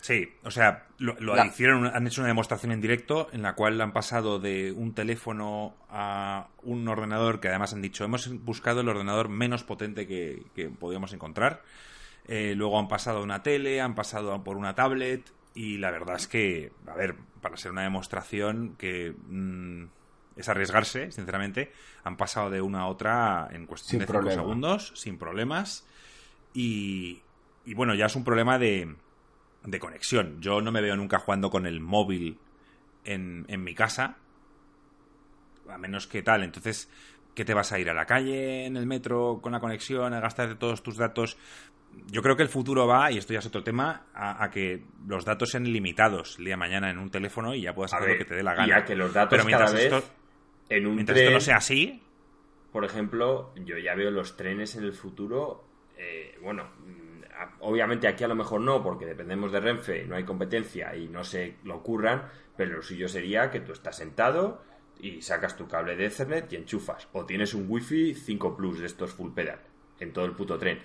Sí, 0.00 0.32
o 0.44 0.50
sea, 0.50 0.86
lo, 0.98 1.44
hicieron, 1.44 1.86
han 1.86 2.06
hecho 2.06 2.20
una 2.20 2.28
demostración 2.28 2.70
en 2.72 2.80
directo 2.80 3.28
en 3.32 3.42
la 3.42 3.54
cual 3.54 3.80
han 3.80 3.92
pasado 3.92 4.38
de 4.38 4.72
un 4.72 4.94
teléfono 4.94 5.74
a 5.90 6.48
un 6.62 6.86
ordenador 6.86 7.40
que 7.40 7.48
además 7.48 7.72
han 7.72 7.82
dicho, 7.82 8.04
hemos 8.04 8.28
buscado 8.44 8.80
el 8.80 8.88
ordenador 8.88 9.28
menos 9.28 9.64
potente 9.64 10.06
que, 10.06 10.44
que 10.54 10.68
podíamos 10.68 11.12
encontrar 11.12 11.62
eh, 12.28 12.54
luego 12.54 12.78
han 12.78 12.88
pasado 12.88 13.20
a 13.20 13.22
una 13.22 13.42
tele, 13.42 13.80
han 13.80 13.94
pasado 13.94 14.44
por 14.44 14.58
una 14.58 14.74
tablet 14.74 15.32
y 15.54 15.78
la 15.78 15.90
verdad 15.90 16.16
es 16.16 16.28
que, 16.28 16.70
a 16.86 16.94
ver, 16.94 17.16
para 17.40 17.56
ser 17.56 17.72
una 17.72 17.82
demostración 17.82 18.76
que 18.76 19.14
mm, 19.28 19.84
es 20.36 20.48
arriesgarse, 20.48 21.10
sinceramente, 21.10 21.72
han 22.04 22.18
pasado 22.18 22.50
de 22.50 22.60
una 22.60 22.80
a 22.80 22.86
otra 22.86 23.48
en 23.50 23.66
cuestión 23.66 24.00
de 24.00 24.06
5 24.06 24.30
segundos, 24.30 24.92
sin 24.94 25.16
problemas. 25.16 25.86
Y, 26.52 27.22
y, 27.64 27.72
bueno, 27.72 27.94
ya 27.94 28.06
es 28.06 28.14
un 28.14 28.24
problema 28.24 28.58
de, 28.58 28.94
de 29.70 29.78
conexión. 29.78 30.40
Yo 30.40 30.60
no 30.60 30.72
me 30.72 30.80
veo 30.80 30.96
nunca 30.96 31.18
jugando 31.18 31.50
con 31.50 31.66
el 31.66 31.80
móvil 31.80 32.38
en, 33.04 33.44
en 33.48 33.64
mi 33.64 33.74
casa, 33.74 34.16
a 35.68 35.78
menos 35.78 36.06
que 36.06 36.22
tal. 36.22 36.42
Entonces, 36.42 36.90
¿qué 37.34 37.44
te 37.44 37.54
vas 37.54 37.72
a 37.72 37.78
ir 37.78 37.90
a 37.90 37.94
la 37.94 38.06
calle, 38.06 38.66
en 38.66 38.76
el 38.76 38.86
metro, 38.86 39.40
con 39.42 39.52
la 39.52 39.60
conexión, 39.60 40.14
a 40.14 40.20
gastarte 40.20 40.54
todos 40.54 40.82
tus 40.82 40.96
datos? 40.96 41.36
yo 42.06 42.22
creo 42.22 42.36
que 42.36 42.42
el 42.42 42.48
futuro 42.48 42.86
va, 42.86 43.10
y 43.10 43.18
esto 43.18 43.32
ya 43.32 43.40
es 43.40 43.46
otro 43.46 43.62
tema, 43.62 44.06
a, 44.14 44.50
que 44.50 44.82
los 45.06 45.24
datos 45.24 45.50
sean 45.50 45.64
limitados 45.64 46.38
el 46.38 46.46
día 46.46 46.54
de 46.54 46.58
mañana 46.58 46.90
en 46.90 46.98
un 46.98 47.10
teléfono 47.10 47.54
y 47.54 47.62
ya 47.62 47.74
puedas 47.74 47.92
hacer 47.92 48.10
lo 48.10 48.18
que 48.18 48.24
te 48.24 48.34
dé 48.34 48.42
la 48.42 48.54
gana. 48.54 48.68
Y 48.68 48.72
a 48.72 48.84
que 48.84 48.94
los 48.94 49.12
datos 49.12 49.30
Pero 49.30 49.44
mientras 49.44 49.74
esto, 49.74 50.02
en 50.68 50.86
un 50.86 50.94
mientras 50.94 51.18
esto 51.18 51.32
no 51.32 51.40
sea 51.40 51.56
así. 51.56 52.02
Por 52.72 52.84
ejemplo, 52.84 53.52
yo 53.56 53.78
ya 53.78 53.94
veo 53.94 54.10
los 54.10 54.36
trenes 54.36 54.76
en 54.76 54.84
el 54.84 54.92
futuro. 54.92 55.64
Eh, 55.96 56.38
bueno, 56.42 56.68
obviamente 57.60 58.08
aquí 58.08 58.24
a 58.24 58.28
lo 58.28 58.34
mejor 58.34 58.60
no, 58.60 58.82
porque 58.82 59.06
dependemos 59.06 59.52
de 59.52 59.60
Renfe, 59.60 60.04
no 60.06 60.16
hay 60.16 60.24
competencia 60.24 60.94
y 60.96 61.08
no 61.08 61.24
se 61.24 61.56
lo 61.64 61.76
ocurran, 61.76 62.28
pero 62.56 62.76
lo 62.76 62.82
suyo 62.82 63.08
sería 63.08 63.50
que 63.50 63.60
tú 63.60 63.72
estás 63.72 63.96
sentado 63.96 64.62
y 65.00 65.22
sacas 65.22 65.56
tu 65.56 65.68
cable 65.68 65.96
de 65.96 66.06
Ethernet 66.06 66.52
y 66.52 66.56
enchufas. 66.56 67.08
O 67.12 67.24
tienes 67.24 67.54
un 67.54 67.66
Wi-Fi 67.68 68.14
5 68.14 68.56
Plus 68.56 68.80
de 68.80 68.86
estos 68.86 69.12
full 69.12 69.32
pedal 69.32 69.60
en 70.00 70.12
todo 70.12 70.24
el 70.24 70.32
puto 70.32 70.58
tren 70.58 70.78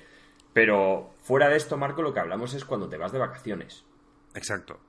pero 0.54 1.16
fuera 1.18 1.49
de 1.49 1.58
esto, 1.58 1.78
Marco, 1.78 2.01
lo 2.01 2.14
que 2.14 2.20
hablamos 2.20 2.54
es 2.54 2.64
cuando 2.64 2.88
te 2.88 2.97
vas 2.97 3.12
de 3.12 3.20
vacaciones. 3.20 3.84
Exacto. 4.36 4.80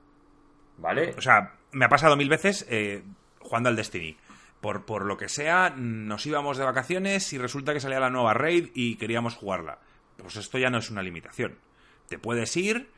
¿Vale? 0.77 1.15
O 1.17 1.21
sea, 1.21 1.55
me 1.71 1.85
ha 1.85 1.89
pasado 1.89 2.15
mil 2.15 2.29
veces 2.29 2.65
eh, 2.69 3.03
jugando 3.39 3.69
al 3.69 3.75
Destiny. 3.75 4.15
Por, 4.61 4.85
por 4.85 5.05
lo 5.05 5.17
que 5.17 5.27
sea, 5.27 5.71
nos 5.75 6.25
íbamos 6.25 6.57
de 6.57 6.63
vacaciones 6.63 7.33
y 7.33 7.37
resulta 7.37 7.73
que 7.73 7.79
salía 7.79 7.99
la 7.99 8.09
nueva 8.09 8.33
raid 8.33 8.69
y 8.73 8.97
queríamos 8.97 9.35
jugarla. 9.35 9.79
Pues 10.17 10.35
esto 10.35 10.57
ya 10.57 10.69
no 10.69 10.79
es 10.79 10.89
una 10.89 11.01
limitación. 11.01 11.57
Te 12.07 12.19
puedes 12.19 12.55
ir 12.57 12.89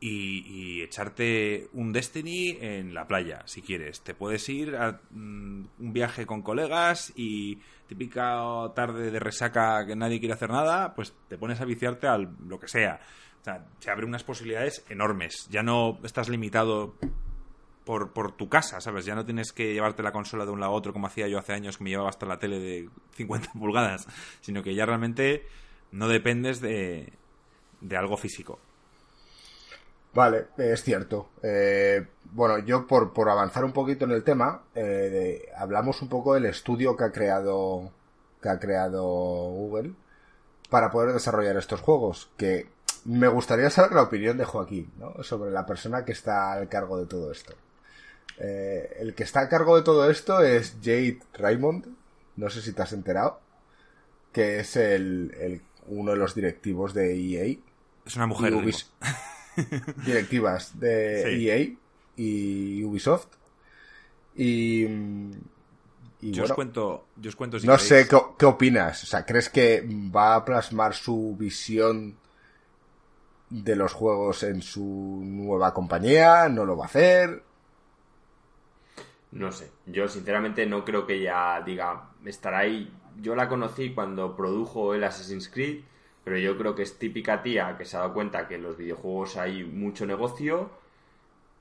y, 0.00 0.82
echarte 0.82 1.68
un 1.72 1.92
Destiny 1.92 2.56
en 2.60 2.94
la 2.94 3.06
playa, 3.06 3.42
si 3.44 3.62
quieres. 3.62 4.00
Te 4.00 4.14
puedes 4.14 4.48
ir 4.48 4.76
a 4.76 5.00
mm, 5.10 5.64
un 5.78 5.92
viaje 5.92 6.26
con 6.26 6.42
colegas 6.42 7.12
y 7.16 7.58
típica 7.86 8.42
tarde 8.74 9.10
de 9.10 9.20
resaca 9.20 9.86
que 9.86 9.96
nadie 9.96 10.20
quiere 10.20 10.34
hacer 10.34 10.50
nada, 10.50 10.94
pues 10.94 11.14
te 11.28 11.38
pones 11.38 11.60
a 11.60 11.64
viciarte 11.64 12.06
al 12.06 12.34
lo 12.46 12.58
que 12.58 12.68
sea. 12.68 13.00
O 13.40 13.44
sea, 13.44 13.64
se 13.78 13.90
abren 13.90 14.08
unas 14.08 14.24
posibilidades 14.24 14.84
enormes. 14.88 15.48
Ya 15.50 15.62
no 15.62 15.98
estás 16.04 16.28
limitado 16.28 16.94
por, 17.84 18.12
por, 18.12 18.32
tu 18.32 18.48
casa, 18.48 18.80
¿sabes? 18.80 19.04
Ya 19.04 19.14
no 19.14 19.24
tienes 19.24 19.52
que 19.52 19.72
llevarte 19.72 20.02
la 20.02 20.12
consola 20.12 20.44
de 20.44 20.50
un 20.50 20.60
lado 20.60 20.72
a 20.72 20.74
otro 20.76 20.92
como 20.92 21.06
hacía 21.06 21.26
yo 21.26 21.38
hace 21.38 21.52
años 21.52 21.78
que 21.78 21.84
me 21.84 21.90
llevaba 21.90 22.10
hasta 22.10 22.26
la 22.26 22.38
tele 22.38 22.58
de 22.58 22.88
50 23.14 23.52
pulgadas, 23.58 24.06
sino 24.40 24.62
que 24.62 24.74
ya 24.74 24.86
realmente 24.86 25.46
no 25.92 26.08
dependes 26.08 26.60
de, 26.60 27.12
de 27.80 27.96
algo 27.96 28.16
físico. 28.16 28.58
Vale, 30.12 30.48
es 30.58 30.82
cierto. 30.82 31.30
Eh, 31.42 32.04
bueno, 32.32 32.58
yo 32.58 32.86
por, 32.86 33.12
por, 33.12 33.28
avanzar 33.28 33.64
un 33.64 33.72
poquito 33.72 34.04
en 34.04 34.10
el 34.10 34.24
tema, 34.24 34.64
eh, 34.74 35.48
hablamos 35.56 36.02
un 36.02 36.08
poco 36.08 36.34
del 36.34 36.46
estudio 36.46 36.96
que 36.96 37.04
ha 37.04 37.12
creado 37.12 37.92
que 38.42 38.48
ha 38.48 38.58
creado 38.58 39.04
Google 39.04 39.92
para 40.70 40.90
poder 40.90 41.12
desarrollar 41.12 41.56
estos 41.56 41.80
juegos. 41.80 42.30
Que 42.36 42.68
me 43.04 43.28
gustaría 43.28 43.70
saber 43.70 43.92
la 43.92 44.02
opinión 44.02 44.36
de 44.38 44.44
Joaquín, 44.44 44.90
¿no? 44.98 45.22
Sobre 45.22 45.50
la 45.50 45.66
persona 45.66 46.04
que 46.04 46.12
está 46.12 46.52
al 46.52 46.68
cargo 46.68 46.98
de 46.98 47.06
todo 47.06 47.30
esto. 47.30 47.54
Eh, 48.38 48.96
el 49.00 49.14
que 49.14 49.24
está 49.24 49.40
a 49.40 49.48
cargo 49.48 49.76
de 49.76 49.82
todo 49.82 50.10
esto 50.10 50.40
es 50.40 50.76
Jade 50.82 51.20
Raymond. 51.34 51.86
No 52.36 52.50
sé 52.50 52.62
si 52.62 52.72
te 52.72 52.82
has 52.82 52.92
enterado. 52.92 53.40
Que 54.32 54.60
es 54.60 54.76
el 54.76 55.62
uno 55.90 56.12
de 56.12 56.16
los 56.16 56.34
directivos 56.34 56.94
de 56.94 57.14
EA. 57.14 57.56
Es 58.06 58.16
una 58.16 58.26
mujer. 58.26 58.54
directivas 60.06 60.78
de 60.78 61.44
EA 61.44 61.76
y 62.16 62.84
Ubisoft. 62.84 63.28
Y, 64.34 64.86
yo, 66.20 66.44
os 66.44 66.52
cuento, 66.52 67.06
yo 67.16 67.28
os 67.28 67.36
cuento 67.36 67.58
No 67.64 67.78
sé 67.78 68.06
¿qué, 68.08 68.46
opinas. 68.46 69.02
O 69.04 69.06
sea, 69.06 69.24
¿crees 69.24 69.48
que 69.48 69.86
va 70.14 70.34
a 70.36 70.44
plasmar 70.44 70.94
su 70.94 71.36
visión 71.38 72.16
de 73.48 73.74
los 73.76 73.92
juegos 73.92 74.42
en 74.44 74.62
su 74.62 75.20
nueva 75.24 75.74
compañía? 75.74 76.48
¿No 76.48 76.64
lo 76.64 76.76
va 76.76 76.84
a 76.84 76.88
hacer? 76.88 77.42
No 79.32 79.50
sé. 79.52 79.70
Yo 79.86 80.08
sinceramente 80.08 80.66
no 80.66 80.84
creo 80.84 81.06
que 81.06 81.14
ella 81.14 81.60
diga 81.64 82.10
estará 82.24 82.58
ahí. 82.58 82.92
Yo 83.20 83.34
la 83.34 83.48
conocí 83.48 83.92
cuando 83.94 84.36
produjo 84.36 84.94
el 84.94 85.04
Assassin's 85.04 85.48
Creed 85.48 85.82
pero 86.24 86.38
yo 86.38 86.56
creo 86.56 86.74
que 86.74 86.82
es 86.82 86.98
típica 86.98 87.42
tía 87.42 87.76
que 87.76 87.84
se 87.84 87.96
ha 87.96 88.00
dado 88.00 88.14
cuenta 88.14 88.46
que 88.46 88.56
en 88.56 88.62
los 88.62 88.76
videojuegos 88.76 89.36
hay 89.36 89.64
mucho 89.64 90.06
negocio, 90.06 90.70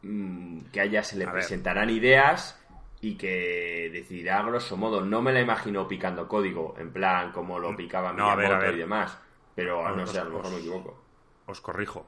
mm, 0.02 0.66
que 0.72 0.82
a 0.82 0.84
ella 0.84 1.04
se 1.04 1.18
le 1.18 1.28
presentarán 1.28 1.90
ideas 1.90 2.60
y 3.02 3.16
que 3.16 3.90
decidirá 3.92 4.44
grosso 4.44 4.76
modo. 4.76 5.02
No 5.02 5.22
me 5.22 5.32
la 5.32 5.40
imagino 5.40 5.88
picando 5.88 6.28
código, 6.28 6.76
en 6.78 6.92
plan 6.92 7.32
como 7.32 7.58
lo 7.58 7.76
picaba 7.76 8.12
no, 8.12 8.34
y 8.42 8.78
demás, 8.78 9.18
pero 9.56 9.96
no, 9.96 10.06
sé, 10.06 10.20
a 10.20 10.26
lo 10.26 10.38
mejor 10.38 10.52
me 10.52 10.60
equivoco. 10.60 11.02
Os 11.46 11.62
corrijo. 11.62 12.06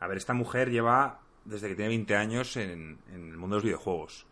A 0.00 0.08
ver, 0.08 0.16
esta 0.16 0.34
mujer 0.34 0.70
lleva 0.70 1.20
desde 1.44 1.68
que 1.68 1.76
tiene 1.76 1.90
20 1.90 2.16
años 2.16 2.56
en, 2.56 2.98
el 3.12 3.36
mundo 3.36 3.56
de 3.56 3.58
los 3.58 3.64
videojuegos. 3.64 4.26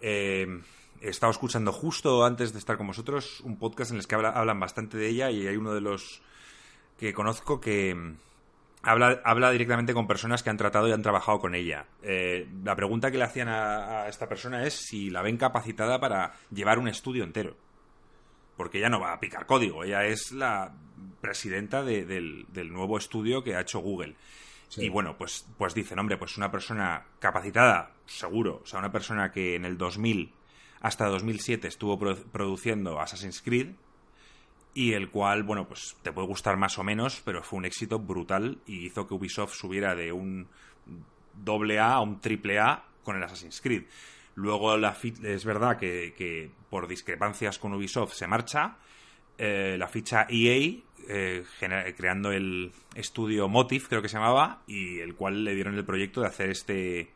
Eh, 0.00 0.60
he 1.00 1.08
estado 1.08 1.30
escuchando 1.30 1.72
justo 1.72 2.24
antes 2.24 2.52
de 2.52 2.58
estar 2.58 2.76
con 2.76 2.86
vosotros 2.86 3.40
un 3.40 3.56
podcast 3.56 3.90
en 3.90 3.98
el 3.98 4.06
que 4.06 4.14
hablan 4.14 4.60
bastante 4.60 4.96
de 4.96 5.08
ella 5.08 5.30
y 5.30 5.46
hay 5.46 5.56
uno 5.56 5.74
de 5.74 5.80
los 5.80 6.22
que 6.98 7.12
conozco 7.12 7.60
que 7.60 7.94
mm, 7.94 8.16
habla, 8.82 9.20
habla 9.24 9.50
directamente 9.50 9.94
con 9.94 10.06
personas 10.06 10.42
que 10.42 10.50
han 10.50 10.56
tratado 10.56 10.88
y 10.88 10.92
han 10.92 11.02
trabajado 11.02 11.38
con 11.38 11.54
ella. 11.54 11.86
Eh, 12.02 12.48
la 12.62 12.76
pregunta 12.76 13.10
que 13.10 13.18
le 13.18 13.24
hacían 13.24 13.48
a, 13.48 14.08
esta 14.08 14.28
persona 14.28 14.66
es 14.66 14.74
si 14.74 15.10
la 15.10 15.22
ven 15.22 15.36
capacitada 15.36 16.00
para 16.00 16.34
llevar 16.50 16.78
un 16.78 16.88
estudio 16.88 17.24
entero. 17.24 17.56
Porque 18.56 18.78
ella 18.78 18.88
no 18.88 19.00
va 19.00 19.12
a 19.12 19.20
picar 19.20 19.46
código, 19.46 19.82
ella 19.82 20.04
es 20.04 20.30
la 20.30 20.72
presidenta 21.20 21.82
del, 21.82 22.46
nuevo 22.70 22.98
estudio 22.98 23.42
que 23.42 23.56
ha 23.56 23.60
hecho 23.60 23.80
Google. 23.80 24.14
Y 24.76 24.88
bueno, 24.88 25.16
pues, 25.16 25.46
pues 25.56 25.74
dicen, 25.74 25.98
hombre, 25.98 26.16
pues 26.16 26.36
una 26.36 26.50
persona 26.50 27.04
capacitada, 27.20 27.92
seguro, 28.06 28.60
o 28.62 28.66
sea, 28.66 28.80
una 28.80 28.90
persona 28.90 29.30
que 29.30 29.54
en 29.54 29.64
el 29.64 29.78
2000 29.78 30.32
hasta 30.84 31.06
2007 31.06 31.66
estuvo 31.66 31.98
produciendo 31.98 33.00
Assassin's 33.00 33.40
Creed 33.40 33.68
y 34.74 34.92
el 34.92 35.08
cual, 35.08 35.42
bueno, 35.42 35.66
pues 35.66 35.96
te 36.02 36.12
puede 36.12 36.28
gustar 36.28 36.58
más 36.58 36.78
o 36.78 36.84
menos, 36.84 37.22
pero 37.24 37.42
fue 37.42 37.60
un 37.60 37.64
éxito 37.64 37.98
brutal 37.98 38.58
y 38.66 38.84
hizo 38.84 39.06
que 39.08 39.14
Ubisoft 39.14 39.54
subiera 39.54 39.94
de 39.94 40.12
un 40.12 40.46
doble 41.42 41.78
A 41.78 41.94
a 41.94 42.00
un 42.02 42.20
triple 42.20 42.58
A 42.58 42.84
con 43.02 43.16
el 43.16 43.22
Assassin's 43.22 43.62
Creed. 43.62 43.84
Luego 44.34 44.76
la 44.76 44.94
es 45.22 45.44
verdad 45.46 45.78
que, 45.78 46.50
por 46.68 46.86
discrepancias 46.86 47.58
con 47.58 47.72
Ubisoft 47.72 48.12
se 48.12 48.26
marcha. 48.26 48.76
Eh, 49.38 49.76
la 49.78 49.88
ficha 49.88 50.26
EA 50.28 50.82
eh, 51.08 51.44
creando 51.96 52.30
el 52.30 52.72
estudio 52.94 53.48
Motive, 53.48 53.86
creo 53.88 54.02
que 54.02 54.10
se 54.10 54.18
llamaba, 54.18 54.60
y 54.66 54.98
el 54.98 55.14
cual 55.14 55.44
le 55.44 55.54
dieron 55.54 55.76
el 55.76 55.84
proyecto 55.86 56.20
de 56.20 56.26
hacer 56.26 56.50
este 56.50 57.08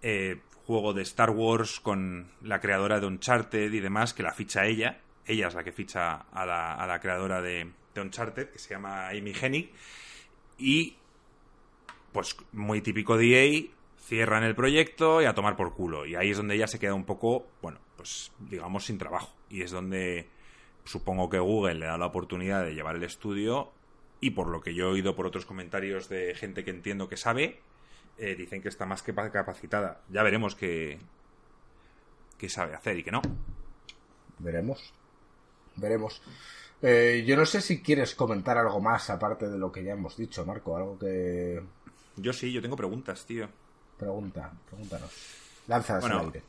eh, 0.00 0.38
juego 0.66 0.94
de 0.94 1.02
Star 1.02 1.30
Wars 1.30 1.80
con 1.80 2.28
la 2.42 2.60
creadora 2.60 3.00
de 3.00 3.06
Uncharted 3.06 3.72
y 3.72 3.80
demás, 3.80 4.14
que 4.14 4.22
la 4.22 4.32
ficha 4.32 4.66
ella. 4.66 5.00
Ella 5.26 5.48
es 5.48 5.54
la 5.54 5.64
que 5.64 5.72
ficha 5.72 6.26
a 6.32 6.46
la, 6.46 6.98
creadora 7.00 7.40
de, 7.40 7.70
Uncharted, 7.96 8.50
que 8.50 8.58
se 8.58 8.70
llama 8.70 9.08
Amy 9.08 9.32
Hennig. 9.40 9.72
Y, 10.58 10.96
pues, 12.12 12.36
muy 12.52 12.80
típico 12.80 13.16
de 13.16 13.26
EA, 13.26 13.62
cierran 13.98 14.44
el 14.44 14.54
proyecto 14.54 15.22
y 15.22 15.26
a 15.26 15.34
tomar 15.34 15.56
por 15.56 15.74
culo. 15.74 16.06
Y 16.06 16.14
ahí 16.14 16.30
es 16.30 16.36
donde 16.36 16.54
ella 16.54 16.66
se 16.66 16.78
queda 16.78 16.94
un 16.94 17.04
poco, 17.04 17.46
bueno, 17.62 17.78
pues, 17.96 18.32
digamos, 18.38 18.84
sin 18.84 18.98
trabajo. 18.98 19.34
Y 19.48 19.62
es 19.62 19.70
donde 19.70 20.28
supongo 20.84 21.30
que 21.30 21.38
Google 21.38 21.74
le 21.74 21.86
da 21.86 21.98
la 21.98 22.06
oportunidad 22.06 22.64
de 22.64 22.74
llevar 22.74 22.96
el 22.96 23.04
estudio. 23.04 23.72
Y 24.20 24.30
por 24.30 24.48
lo 24.48 24.60
que 24.60 24.74
yo 24.74 24.86
he 24.86 24.92
oído 24.92 25.14
por 25.14 25.26
otros 25.26 25.44
comentarios 25.44 26.08
de 26.08 26.34
gente 26.34 26.64
que 26.64 26.70
entiendo 26.70 27.08
que 27.08 27.16
sabe, 27.16 27.60
eh, 28.18 28.34
dicen 28.34 28.62
que 28.62 28.68
está 28.68 28.86
más 28.86 29.02
que 29.02 29.14
capacitada. 29.14 30.00
Ya 30.08 30.22
veremos 30.22 30.54
qué, 30.54 30.98
qué 32.38 32.48
sabe 32.48 32.74
hacer 32.74 32.98
y 32.98 33.04
qué 33.04 33.10
no. 33.10 33.22
Veremos. 34.38 34.92
Veremos. 35.76 36.22
Eh, 36.82 37.24
yo 37.26 37.36
no 37.36 37.46
sé 37.46 37.60
si 37.60 37.82
quieres 37.82 38.14
comentar 38.14 38.58
algo 38.58 38.80
más 38.80 39.08
aparte 39.10 39.48
de 39.48 39.58
lo 39.58 39.72
que 39.72 39.82
ya 39.82 39.92
hemos 39.92 40.16
dicho, 40.16 40.44
Marco. 40.44 40.76
Algo 40.76 40.98
que. 40.98 41.62
Yo 42.16 42.32
sí, 42.32 42.52
yo 42.52 42.62
tengo 42.62 42.76
preguntas, 42.76 43.24
tío. 43.26 43.48
Pregunta, 43.98 44.52
pregúntanos. 44.68 45.10
Lánzalas 45.66 46.04
al 46.04 46.20
aire. 46.20 46.42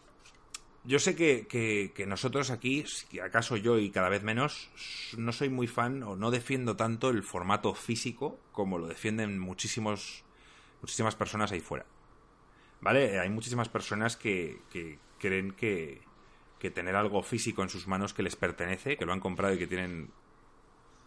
Yo 0.83 0.99
sé 0.99 1.15
que, 1.15 1.47
que, 1.47 1.93
que, 1.95 2.05
nosotros 2.05 2.51
aquí, 2.51 2.85
si 2.85 3.19
acaso 3.19 3.57
yo 3.57 3.79
y 3.79 3.89
cada 3.89 4.09
vez 4.09 4.21
menos, 4.21 4.69
no 5.17 5.31
soy 5.31 5.49
muy 5.49 5.65
fan 5.65 6.03
o 6.03 6.15
no 6.15 6.29
defiendo 6.29 6.75
tanto 6.75 7.09
el 7.09 7.23
formato 7.23 7.73
físico 7.73 8.37
como 8.51 8.77
lo 8.77 8.85
defienden 8.85 9.39
muchísimos 9.39 10.24
muchísimas 10.85 11.15
personas 11.15 11.51
ahí 11.51 11.61
fuera. 11.61 11.83
¿Vale? 12.79 13.19
Hay 13.19 13.29
muchísimas 13.29 13.69
personas 13.69 14.15
que, 14.15 14.59
creen 15.19 15.51
que, 15.51 16.03
tener 16.73 16.95
algo 16.95 17.21
físico 17.21 17.61
en 17.61 17.69
sus 17.69 17.87
manos 17.87 18.15
que 18.15 18.23
les 18.23 18.35
pertenece, 18.35 18.97
que 18.97 19.05
lo 19.05 19.13
han 19.13 19.19
comprado 19.19 19.53
y 19.53 19.59
que 19.59 19.67
tienen 19.67 20.09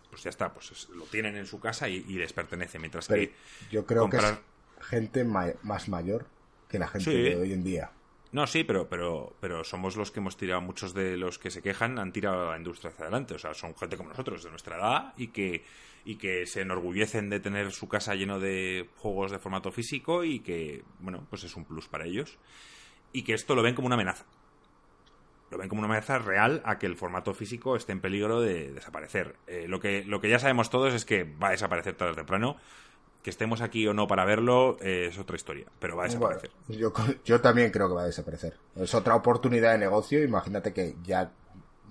pues 0.08 0.22
ya 0.22 0.30
está, 0.30 0.54
pues 0.54 0.88
lo 0.90 1.04
tienen 1.04 1.36
en 1.36 1.46
su 1.46 1.58
casa 1.58 1.88
y, 1.88 2.00
les 2.04 2.32
pertenece. 2.32 2.78
Mientras 2.78 3.08
que. 3.08 3.34
Yo 3.70 3.84
creo 3.84 4.08
que 4.08 4.18
es 4.18 4.38
gente 4.80 5.24
más 5.24 5.88
mayor 5.88 6.26
que 6.68 6.78
la 6.78 6.86
gente 6.86 7.10
de 7.10 7.36
hoy 7.36 7.52
en 7.52 7.64
día. 7.64 7.90
No, 8.30 8.46
sí, 8.46 8.62
pero, 8.62 8.88
pero, 8.88 9.34
pero 9.40 9.64
somos 9.64 9.96
los 9.96 10.10
que 10.10 10.20
hemos 10.20 10.36
tirado, 10.36 10.60
muchos 10.60 10.92
de 10.92 11.16
los 11.16 11.38
que 11.38 11.50
se 11.50 11.62
quejan 11.62 11.98
han 11.98 12.12
tirado 12.12 12.48
a 12.48 12.52
la 12.52 12.58
industria 12.58 12.90
hacia 12.90 13.04
adelante. 13.04 13.34
O 13.34 13.38
sea, 13.38 13.54
son 13.54 13.74
gente 13.74 13.96
como 13.96 14.10
nosotros, 14.10 14.44
de 14.44 14.50
nuestra 14.50 14.76
edad, 14.76 15.14
y 15.16 15.28
que, 15.28 15.64
y 16.04 16.16
que 16.16 16.44
se 16.44 16.60
enorgullecen 16.60 17.30
de 17.30 17.40
tener 17.40 17.72
su 17.72 17.88
casa 17.88 18.14
lleno 18.14 18.38
de 18.38 18.90
juegos 18.96 19.30
de 19.30 19.38
formato 19.38 19.72
físico 19.72 20.24
y 20.24 20.40
que, 20.40 20.84
bueno, 20.98 21.26
pues 21.30 21.44
es 21.44 21.56
un 21.56 21.64
plus 21.64 21.88
para 21.88 22.04
ellos. 22.04 22.38
Y 23.12 23.22
que 23.22 23.32
esto 23.32 23.54
lo 23.54 23.62
ven 23.62 23.74
como 23.74 23.86
una 23.86 23.94
amenaza. 23.94 24.26
Lo 25.50 25.56
ven 25.56 25.70
como 25.70 25.80
una 25.80 25.86
amenaza 25.86 26.18
real 26.18 26.60
a 26.66 26.78
que 26.78 26.84
el 26.84 26.96
formato 26.96 27.32
físico 27.32 27.76
esté 27.76 27.92
en 27.92 28.02
peligro 28.02 28.42
de 28.42 28.74
desaparecer. 28.74 29.36
Eh, 29.46 29.64
lo, 29.68 29.80
que, 29.80 30.04
lo 30.04 30.20
que 30.20 30.28
ya 30.28 30.38
sabemos 30.38 30.68
todos 30.68 30.92
es 30.92 31.06
que 31.06 31.24
va 31.24 31.48
a 31.48 31.52
desaparecer 31.52 31.94
tarde 31.94 32.12
o 32.12 32.16
temprano 32.16 32.58
que 33.22 33.30
estemos 33.30 33.60
aquí 33.60 33.86
o 33.86 33.94
no 33.94 34.06
para 34.06 34.24
verlo 34.24 34.76
eh, 34.80 35.08
es 35.10 35.18
otra 35.18 35.36
historia, 35.36 35.66
pero 35.78 35.96
va 35.96 36.04
a 36.04 36.06
desaparecer. 36.06 36.50
yo, 36.68 36.92
yo 37.24 37.40
también 37.40 37.70
creo 37.70 37.88
que 37.88 37.94
va 37.94 38.02
a 38.02 38.06
desaparecer. 38.06 38.56
Es 38.76 38.94
otra 38.94 39.14
oportunidad 39.14 39.72
de 39.72 39.78
negocio. 39.78 40.22
Imagínate 40.22 40.72
que 40.72 40.96
ya 41.02 41.30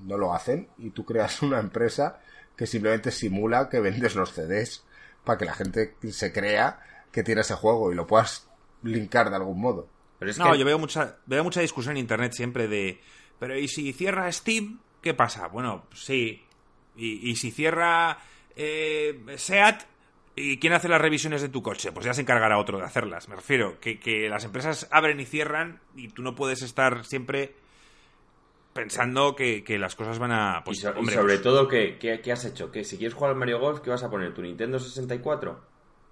no 0.04 0.18
lo 0.18 0.34
hacen 0.34 0.70
y 0.78 0.92
tú 0.92 1.06
creas 1.06 1.42
una 1.42 1.60
empresa 1.60 2.20
que 2.56 2.66
simplemente 2.66 3.12
simula 3.12 3.70
que 3.70 3.80
vendes 3.80 4.16
los 4.16 4.32
CDs 4.32 4.84
para 5.24 5.38
que 5.38 5.46
la 5.46 5.54
gente 5.54 5.96
se 6.10 6.32
crea 6.32 6.80
que 7.12 7.24
tiene 7.24 7.42
ese 7.42 7.56
juego 7.56 7.92
y 7.92 7.96
lo 7.96 8.08
puedas 8.08 8.48
linkar 8.84 9.30
de 9.30 9.36
algún 9.36 9.60
modo. 9.60 9.88
Pero 10.20 10.32
no, 10.38 10.56
yo 10.56 10.66
veo 10.66 10.80
mucha, 10.80 11.18
veo 11.26 11.44
mucha 11.44 11.62
discusión 11.62 11.96
en 11.96 12.02
internet 12.02 12.34
siempre 12.34 12.68
de, 12.68 13.00
pero 13.40 13.58
¿y 13.58 13.68
si 13.68 13.94
cierra 13.94 14.32
Steam? 14.32 14.80
¿Qué 15.02 15.14
pasa? 15.14 15.48
Bueno, 15.48 15.86
sí. 15.94 16.44
¿Y, 16.96 17.36
si 17.36 17.52
cierra 17.52 18.18
eh, 18.56 19.24
SEAT? 19.38 19.84
¿Y 20.40 20.60
quién 20.60 20.74
hace 20.74 20.88
las 20.88 21.02
revisiones 21.02 21.42
de 21.42 21.50
tu 21.50 21.64
coche? 21.64 21.92
Pues 21.92 22.06
ya 22.06 22.14
se 22.14 22.22
encargará 22.22 22.60
otro 22.60 22.78
de 22.78 22.84
hacerlas. 22.84 23.28
Me 23.28 23.36
refiero 23.36 23.80
que, 23.80 24.00
que 24.00 24.30
las 24.30 24.46
empresas 24.46 24.88
abren 24.92 25.20
y 25.20 25.26
cierran 25.26 25.82
y 25.96 26.10
tú 26.10 26.22
no 26.22 26.36
puedes 26.36 26.62
estar 26.62 27.04
siempre 27.06 27.56
pensando 28.72 29.36
que, 29.36 29.64
las 29.80 29.96
cosas 29.96 30.20
van 30.20 30.32
a... 30.32 30.62
Pues, 30.64 30.78
y, 30.78 30.82
sobre 30.82 31.06
pues 31.06 31.42
todo, 31.42 31.68
¿qué, 31.68 31.98
¿qué, 31.98 32.32
has 32.32 32.46
hecho? 32.46 32.72
¿Que 32.72 32.84
si 32.84 32.98
quieres 32.98 33.16
jugar 33.16 33.32
al 33.32 33.38
Mario 33.38 33.60
Golf, 33.60 33.80
¿qué 33.80 33.90
vas 33.90 34.04
a 34.04 34.12
poner? 34.12 34.36
¿Tu 34.36 34.44
Nintendo 34.44 34.78
64? 34.78 35.60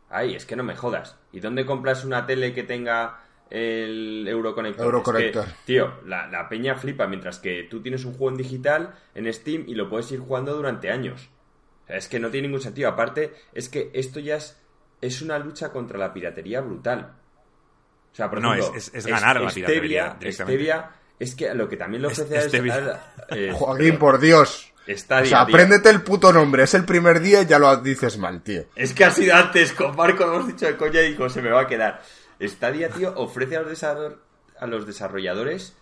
Ay, 0.10 0.34
es 0.34 0.48
que 0.48 0.56
no 0.56 0.64
me 0.64 0.76
jodas. 0.76 1.20
¿Y 1.32 1.40
dónde 1.40 1.64
compras 1.64 2.04
una 2.04 2.26
tele 2.26 2.52
que 2.52 2.64
tenga 2.64 3.20
el 3.52 4.28
Euroconector? 4.28 4.86
Euroconector. 4.86 5.46
tío, 5.66 6.00
la, 6.08 6.26
la, 6.26 6.50
peña 6.50 6.74
flipa, 6.74 7.06
mientras 7.06 7.38
que 7.38 7.68
tú 7.70 7.84
tienes 7.84 8.04
un 8.06 8.14
juego 8.14 8.32
en 8.32 8.38
digital 8.38 8.96
en 9.14 9.32
Steam 9.32 9.66
y 9.68 9.76
lo 9.76 9.88
puedes 9.88 10.12
ir 10.12 10.20
jugando 10.20 10.56
durante 10.56 10.90
años. 10.90 11.30
Es 11.88 12.08
que 12.08 12.20
no 12.20 12.30
tiene 12.30 12.48
ningún 12.48 12.62
sentido. 12.62 12.90
Aparte, 12.90 13.34
es 13.54 13.70
que 13.70 13.92
esto 13.94 14.20
ya 14.20 14.38
es, 14.38 14.58
es 15.02 15.22
una 15.22 15.38
lucha 15.40 15.72
contra 15.72 15.98
la 15.98 16.14
piratería 16.14 16.62
brutal. 16.62 17.14
O 18.12 18.16
sea, 18.16 18.30
por 18.30 18.42
no, 18.42 18.54
es, 18.54 18.92
ganar 19.06 19.42
la 19.42 19.52
piratería. 19.52 20.18
Stevia 20.22 20.92
es 21.20 21.36
que 21.36 21.54
lo 21.54 21.68
que 21.68 21.78
también 21.78 22.02
le 22.02 22.08
ofrece 22.08 22.38
este 22.38 22.64
es... 23.30 23.54
Joaquín, 23.56 23.98
por 23.98 24.20
Dios. 24.20 24.72
Está 24.88 25.22
o 25.22 25.26
sea, 25.26 25.42
apréndete 25.42 25.90
el 25.90 26.02
puto 26.02 26.32
nombre. 26.32 26.64
Es 26.64 26.74
el 26.76 26.86
primer 26.86 27.20
día 27.20 27.42
y 27.42 27.46
ya 27.46 27.58
lo 27.58 27.76
dices 27.78 28.18
mal, 28.18 28.42
tío. 28.42 28.66
Es 28.76 28.94
que 28.94 29.04
ha 29.04 29.12
sido 29.12 29.36
antes. 29.36 29.74
Con 29.74 29.96
Marco 29.96 30.24
hemos 30.24 30.48
dicho 30.48 30.66
de 30.66 30.78
coña 30.78 31.02
y 31.02 31.10
digo, 31.10 31.28
se 31.30 31.42
me 31.42 31.50
va 31.50 31.62
a 31.62 31.68
quedar. 31.68 32.02
Stadia, 32.40 32.90
tío, 32.90 33.14
ofrece 33.16 33.58
a 33.58 33.62
los, 33.62 33.84
a 33.84 34.68
los 34.68 34.86
desarrolladores 34.86 35.76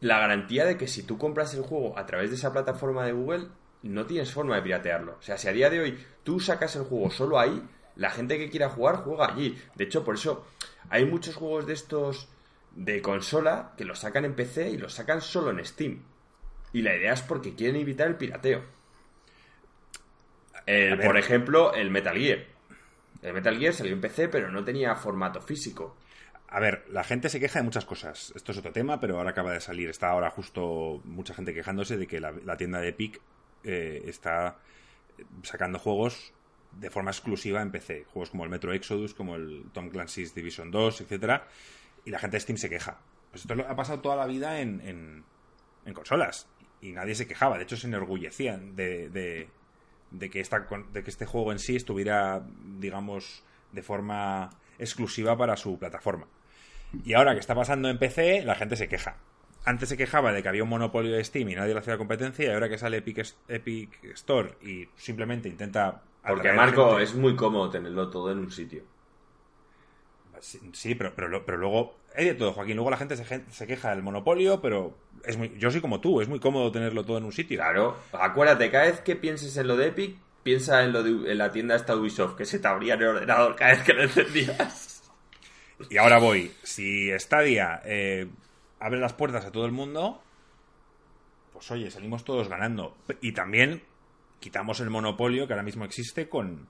la 0.00 0.18
garantía 0.18 0.64
de 0.64 0.76
que 0.76 0.86
si 0.86 1.02
tú 1.02 1.18
compras 1.18 1.54
el 1.54 1.62
juego 1.62 1.98
a 1.98 2.06
través 2.06 2.30
de 2.30 2.36
esa 2.36 2.52
plataforma 2.52 3.04
de 3.04 3.12
Google, 3.12 3.48
no 3.82 4.06
tienes 4.06 4.32
forma 4.32 4.56
de 4.56 4.62
piratearlo. 4.62 5.16
O 5.18 5.22
sea, 5.22 5.38
si 5.38 5.48
a 5.48 5.52
día 5.52 5.70
de 5.70 5.80
hoy 5.80 5.98
tú 6.24 6.40
sacas 6.40 6.76
el 6.76 6.84
juego 6.84 7.10
solo 7.10 7.38
ahí, 7.38 7.62
la 7.96 8.10
gente 8.10 8.38
que 8.38 8.50
quiera 8.50 8.70
jugar 8.70 8.96
juega 8.96 9.32
allí. 9.32 9.58
De 9.74 9.84
hecho, 9.84 10.04
por 10.04 10.16
eso 10.16 10.46
hay 10.90 11.04
muchos 11.04 11.36
juegos 11.36 11.66
de 11.66 11.74
estos 11.74 12.28
de 12.74 13.02
consola 13.02 13.72
que 13.76 13.84
lo 13.84 13.94
sacan 13.94 14.24
en 14.24 14.34
PC 14.34 14.70
y 14.70 14.78
lo 14.78 14.88
sacan 14.88 15.20
solo 15.20 15.50
en 15.50 15.64
Steam. 15.64 16.02
Y 16.72 16.82
la 16.82 16.94
idea 16.94 17.12
es 17.12 17.22
porque 17.22 17.54
quieren 17.54 17.80
evitar 17.80 18.08
el 18.08 18.16
pirateo. 18.16 18.62
por 21.04 21.16
ejemplo, 21.16 21.74
el 21.74 21.90
Metal 21.90 22.16
Gear. 22.16 22.44
El 23.22 23.32
Metal 23.32 23.58
Gear 23.58 23.74
salió 23.74 23.92
en 23.92 24.00
PC, 24.00 24.28
pero 24.28 24.50
no 24.50 24.64
tenía 24.64 24.94
formato 24.94 25.40
físico. 25.40 25.96
A 26.50 26.60
ver, 26.60 26.84
la 26.88 27.04
gente 27.04 27.28
se 27.28 27.40
queja 27.40 27.58
de 27.58 27.64
muchas 27.64 27.84
cosas. 27.84 28.32
Esto 28.34 28.52
es 28.52 28.58
otro 28.58 28.72
tema, 28.72 29.00
pero 29.00 29.18
ahora 29.18 29.30
acaba 29.30 29.52
de 29.52 29.60
salir. 29.60 29.90
Está 29.90 30.10
ahora 30.10 30.30
justo 30.30 31.00
mucha 31.04 31.34
gente 31.34 31.52
quejándose 31.52 31.96
de 31.96 32.06
que 32.06 32.20
la, 32.20 32.56
tienda 32.56 32.80
de 32.80 32.88
Epic 32.88 33.20
eh, 33.64 34.02
está 34.06 34.58
sacando 35.42 35.78
juegos 35.78 36.32
de 36.72 36.90
forma 36.90 37.10
exclusiva 37.10 37.62
en 37.62 37.70
PC. 37.70 38.04
Juegos 38.12 38.30
como 38.30 38.44
el 38.44 38.50
Metro 38.50 38.72
Exodus, 38.72 39.14
como 39.14 39.36
el 39.36 39.64
Tom 39.72 39.88
Clancy's 39.88 40.34
Division 40.34 40.70
2, 40.70 41.00
etcétera 41.00 41.46
y 42.08 42.10
la 42.10 42.18
gente 42.18 42.36
de 42.36 42.40
Steam 42.40 42.56
se 42.56 42.70
queja. 42.70 42.98
Pues 43.30 43.42
esto 43.42 43.54
ha 43.68 43.76
pasado 43.76 44.00
toda 44.00 44.16
la 44.16 44.26
vida 44.26 44.60
en, 44.60 44.80
en, 45.84 45.94
consolas 45.94 46.48
y 46.80 46.92
nadie 46.92 47.14
se 47.14 47.26
quejaba. 47.26 47.58
De 47.58 47.64
hecho, 47.64 47.76
se 47.76 47.86
enorgullecían 47.86 48.74
de 48.76 49.50
que 50.18 50.40
este 50.40 51.26
juego 51.26 51.52
en 51.52 51.58
sí 51.58 51.76
estuviera, 51.76 52.42
digamos, 52.78 53.44
de 53.72 53.82
forma 53.82 54.50
exclusiva 54.78 55.36
para 55.36 55.56
su 55.56 55.78
plataforma. 55.78 56.26
Y 57.04 57.12
ahora 57.12 57.34
que 57.34 57.40
está 57.40 57.54
pasando 57.54 57.90
en 57.90 57.98
PC, 57.98 58.42
la 58.44 58.54
gente 58.54 58.76
se 58.76 58.88
queja. 58.88 59.16
Antes 59.64 59.88
se 59.88 59.96
quejaba 59.96 60.32
de 60.32 60.42
que 60.42 60.48
había 60.48 60.62
un 60.62 60.68
monopolio 60.68 61.14
de 61.14 61.24
Steam 61.24 61.48
y 61.50 61.54
nadie 61.54 61.74
le 61.74 61.80
hacía 61.80 61.94
la 61.94 61.98
competencia 61.98 62.46
y 62.46 62.48
ahora 62.48 62.68
que 62.68 62.78
sale 62.78 62.98
Epic, 62.98 63.26
Epic 63.48 64.04
Store 64.14 64.54
y 64.62 64.88
simplemente 64.96 65.48
intenta... 65.48 66.02
Porque 66.26 66.52
Marco 66.52 66.98
es 66.98 67.14
muy 67.14 67.36
cómodo 67.36 67.70
tenerlo 67.70 68.10
todo 68.10 68.30
en 68.32 68.38
un 68.38 68.50
sitio. 68.50 68.82
Sí, 70.40 70.60
sí, 70.72 70.94
pero, 70.94 71.12
pero, 71.14 71.56
luego 71.58 71.96
hay 72.14 72.26
de 72.26 72.34
todo, 72.34 72.52
Joaquín. 72.52 72.76
Luego 72.76 72.90
la 72.90 72.96
gente 72.96 73.16
se, 73.16 73.24
se 73.50 73.66
queja 73.66 73.90
del 73.90 74.02
monopolio, 74.02 74.60
pero 74.60 74.94
es 75.24 75.36
muy, 75.36 75.54
yo 75.58 75.70
soy 75.70 75.80
como 75.80 76.00
tú, 76.00 76.20
es 76.20 76.28
muy 76.28 76.38
cómodo 76.38 76.70
tenerlo 76.70 77.04
todo 77.04 77.18
en 77.18 77.24
un 77.24 77.32
sitio. 77.32 77.58
Claro, 77.58 77.96
acuérdate, 78.12 78.70
cada 78.70 78.84
vez 78.84 79.00
que 79.00 79.16
pienses 79.16 79.56
en 79.56 79.66
lo 79.66 79.76
de 79.76 79.88
Epic, 79.88 80.16
piensa 80.42 80.84
en 80.84 80.92
lo 80.92 81.02
de 81.02 81.32
en 81.32 81.38
la 81.38 81.52
tienda 81.52 81.76
esta 81.76 81.96
Ubisoft, 81.96 82.36
que 82.36 82.44
se 82.44 82.58
te 82.58 82.68
abría 82.68 82.94
en 82.94 83.02
el 83.02 83.08
ordenador 83.08 83.56
cada 83.56 83.72
vez 83.72 83.82
que 83.82 83.94
lo 83.94 84.02
encendías. 84.02 85.02
Y 85.90 85.96
ahora 85.96 86.18
voy. 86.18 86.52
Si 86.62 87.10
Stadia 87.18 87.80
eh, 87.84 88.26
abre 88.80 88.98
las 89.00 89.12
puertas 89.14 89.44
a 89.44 89.52
todo 89.52 89.66
el 89.66 89.72
mundo, 89.72 90.22
pues 91.52 91.70
oye, 91.70 91.90
salimos 91.90 92.24
todos 92.24 92.48
ganando. 92.48 92.96
Y 93.20 93.32
también 93.32 93.82
quitamos 94.40 94.80
el 94.80 94.90
monopolio 94.90 95.46
que 95.46 95.52
ahora 95.52 95.62
mismo 95.64 95.84
existe 95.84 96.28
con, 96.28 96.68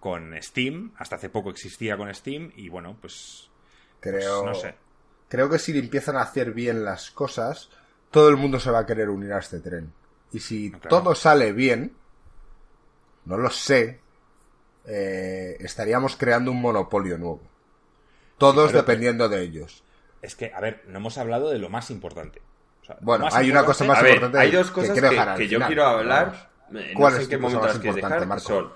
con 0.00 0.34
Steam. 0.42 0.92
Hasta 0.96 1.16
hace 1.16 1.28
poco 1.30 1.50
existía 1.50 1.96
con 1.96 2.12
Steam 2.14 2.52
y 2.56 2.68
bueno, 2.68 2.96
pues, 3.00 3.50
pues 4.10 4.24
Creo, 4.24 4.44
no 4.44 4.54
sé. 4.54 4.74
creo 5.28 5.50
que 5.50 5.58
si 5.58 5.76
empiezan 5.78 6.16
a 6.16 6.22
hacer 6.22 6.52
bien 6.52 6.84
las 6.84 7.10
cosas, 7.10 7.70
todo 8.10 8.28
el 8.28 8.36
mundo 8.36 8.60
se 8.60 8.70
va 8.70 8.80
a 8.80 8.86
querer 8.86 9.08
unir 9.10 9.32
a 9.32 9.38
este 9.40 9.60
tren. 9.60 9.92
Y 10.32 10.40
si 10.40 10.70
Claro. 10.70 10.88
todo 10.88 11.14
sale 11.14 11.52
bien, 11.52 11.96
no 13.24 13.36
lo 13.36 13.50
sé, 13.50 14.00
eh, 14.86 15.56
estaríamos 15.60 16.16
creando 16.16 16.50
un 16.52 16.60
monopolio 16.60 17.18
nuevo. 17.18 17.40
Todos 18.38 18.70
Sí, 18.70 18.76
dependiendo 18.76 19.28
de 19.28 19.42
ellos. 19.42 19.82
Es 20.26 20.34
que, 20.34 20.52
a 20.52 20.60
ver, 20.60 20.82
no 20.88 20.98
hemos 20.98 21.16
hablado 21.18 21.50
de 21.50 21.58
lo 21.58 21.68
más 21.68 21.90
importante. 21.90 22.42
O 22.82 22.84
sea, 22.84 22.96
lo 22.96 23.00
Bueno, 23.02 23.24
más 23.26 23.34
hay 23.34 23.50
una 23.50 23.64
cosa 23.64 23.84
más 23.84 23.98
A 23.98 24.02
ver, 24.02 24.14
importante 24.14 24.38
hay 24.38 24.50
dos 24.50 24.68
que 24.68 24.72
cosas 24.74 24.90
que, 24.94 25.00
dejar 25.00 25.28
al 25.30 25.36
que 25.38 25.48
yo 25.48 25.56
final. 25.58 25.66
quiero 25.68 25.84
hablar. 25.86 26.50
Eh, 26.74 26.92
¿Cuál 26.96 27.12
no 27.14 27.18
es 27.18 27.24
en 27.24 27.30
qué 27.30 27.38
momento 27.38 27.60
más 27.60 27.68
las 27.74 27.78
quieres 27.78 27.96
dejar. 27.96 28.26
Marco? 28.26 28.44
Son, 28.44 28.72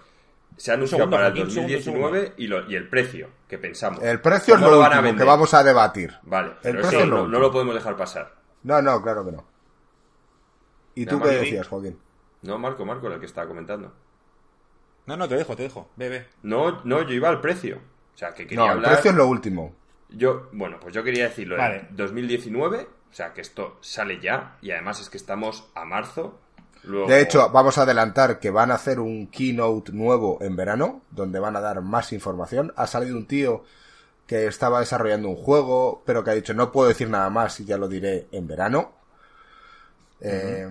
se 0.56 0.70
ha 0.70 0.74
anunciado 0.74 0.98
segundo, 1.04 1.16
para 1.16 1.26
el 1.28 1.32
Joaquín, 1.32 1.44
un 1.46 1.50
segundo, 1.50 1.76
un 1.76 1.82
segundo. 1.82 2.06
2019 2.08 2.34
y, 2.36 2.46
lo- 2.46 2.70
y 2.70 2.74
el 2.76 2.88
precio 2.88 3.28
que 3.48 3.58
pensamos. 3.58 4.02
El 4.02 4.20
precio 4.20 4.54
es 4.54 4.60
¿Cómo 4.60 4.70
lo 4.72 4.78
van 4.78 4.92
a 4.92 5.00
último 5.00 5.18
que 5.18 5.24
vamos 5.24 5.54
a 5.54 5.62
debatir. 5.64 6.14
Vale, 6.22 6.48
El 6.50 6.56
pero 6.62 6.74
precio 6.82 6.98
eso 6.98 7.04
es 7.04 7.08
lo 7.08 7.26
no, 7.28 7.38
lo 7.40 7.50
podemos 7.50 7.74
dejar 7.74 7.96
pasar. 7.96 8.34
No, 8.62 8.80
no, 8.80 9.02
claro 9.02 9.24
que 9.24 9.32
no. 9.32 9.44
¿Y 10.94 11.06
tú 11.06 11.20
qué 11.20 11.28
decías, 11.28 11.66
Joaquín? 11.66 11.98
No, 12.42 12.58
Marco, 12.58 12.84
Marco, 12.84 13.06
era 13.06 13.14
el 13.14 13.20
que 13.20 13.26
estaba 13.26 13.46
comentando. 13.48 13.92
No, 15.06 15.16
no, 15.16 15.28
te 15.28 15.36
dejo, 15.36 15.56
te 15.56 15.64
dejo. 15.64 15.90
Ve. 15.96 16.26
No, 16.42 16.82
no, 16.84 17.02
yo 17.02 17.14
iba 17.14 17.28
al 17.28 17.40
precio. 17.40 17.80
O 18.14 18.18
sea, 18.20 18.34
que 18.34 18.44
quería 18.46 18.58
No, 18.58 18.64
el 18.66 18.70
hablar... 18.78 18.92
precio 18.92 19.10
es 19.12 19.16
lo 19.16 19.26
último. 19.26 19.74
Yo, 20.12 20.48
bueno, 20.52 20.78
pues 20.80 20.94
yo 20.94 21.02
quería 21.04 21.24
decirlo 21.24 21.56
Vale. 21.56 21.86
en 21.90 21.96
2019, 21.96 22.88
o 23.10 23.14
sea, 23.14 23.32
que 23.32 23.40
esto 23.40 23.78
sale 23.80 24.20
ya, 24.20 24.56
y 24.60 24.70
además 24.70 25.00
es 25.00 25.08
que 25.10 25.16
estamos 25.16 25.68
a 25.74 25.84
marzo. 25.84 26.38
Luego, 26.82 27.08
De 27.08 27.20
hecho, 27.20 27.50
vamos 27.50 27.76
a 27.78 27.82
adelantar 27.82 28.38
que 28.38 28.50
van 28.50 28.70
a 28.70 28.74
hacer 28.74 29.00
un 29.00 29.26
keynote 29.26 29.92
nuevo 29.92 30.38
en 30.40 30.56
verano, 30.56 31.02
donde 31.10 31.38
van 31.38 31.56
a 31.56 31.60
dar 31.60 31.82
más 31.82 32.12
información. 32.12 32.72
Ha 32.76 32.86
salido 32.86 33.16
un 33.16 33.26
tío 33.26 33.64
que 34.26 34.46
estaba 34.46 34.80
desarrollando 34.80 35.28
un 35.28 35.36
juego, 35.36 36.02
pero 36.06 36.24
que 36.24 36.30
ha 36.30 36.34
dicho 36.34 36.54
no 36.54 36.72
puedo 36.72 36.88
decir 36.88 37.10
nada 37.10 37.28
más 37.30 37.58
y 37.60 37.64
ya 37.64 37.76
lo 37.76 37.88
diré 37.88 38.28
en 38.32 38.46
verano. 38.46 38.92
Eh, 40.20 40.68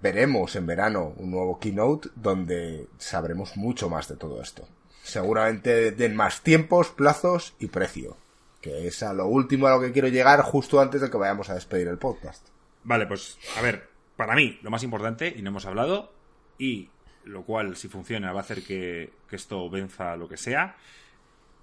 veremos 0.00 0.54
en 0.56 0.66
verano 0.66 1.14
un 1.16 1.30
nuevo 1.30 1.58
keynote 1.58 2.10
donde 2.14 2.86
sabremos 2.98 3.56
mucho 3.56 3.88
más 3.88 4.08
de 4.08 4.16
todo 4.16 4.40
esto. 4.40 4.66
Seguramente 5.02 5.90
den 5.90 6.14
más 6.14 6.42
tiempos, 6.42 6.90
plazos 6.90 7.54
y 7.58 7.66
precio. 7.66 8.16
Que 8.60 8.86
es 8.86 9.02
a 9.02 9.12
lo 9.12 9.26
último 9.26 9.66
a 9.66 9.70
lo 9.70 9.80
que 9.80 9.92
quiero 9.92 10.08
llegar 10.08 10.40
justo 10.42 10.80
antes 10.80 11.00
de 11.00 11.10
que 11.10 11.16
vayamos 11.16 11.48
a 11.50 11.54
despedir 11.54 11.88
el 11.88 11.98
podcast. 11.98 12.48
Vale, 12.84 13.06
pues, 13.06 13.38
a 13.56 13.62
ver, 13.62 13.88
para 14.16 14.34
mí, 14.34 14.58
lo 14.62 14.70
más 14.70 14.82
importante, 14.82 15.32
y 15.36 15.42
no 15.42 15.50
hemos 15.50 15.66
hablado, 15.66 16.12
y 16.58 16.90
lo 17.24 17.44
cual, 17.44 17.76
si 17.76 17.88
funciona, 17.88 18.32
va 18.32 18.40
a 18.40 18.42
hacer 18.42 18.64
que, 18.64 19.12
que 19.28 19.36
esto 19.36 19.68
venza 19.70 20.16
lo 20.16 20.28
que 20.28 20.36
sea, 20.36 20.76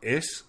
es 0.01 0.47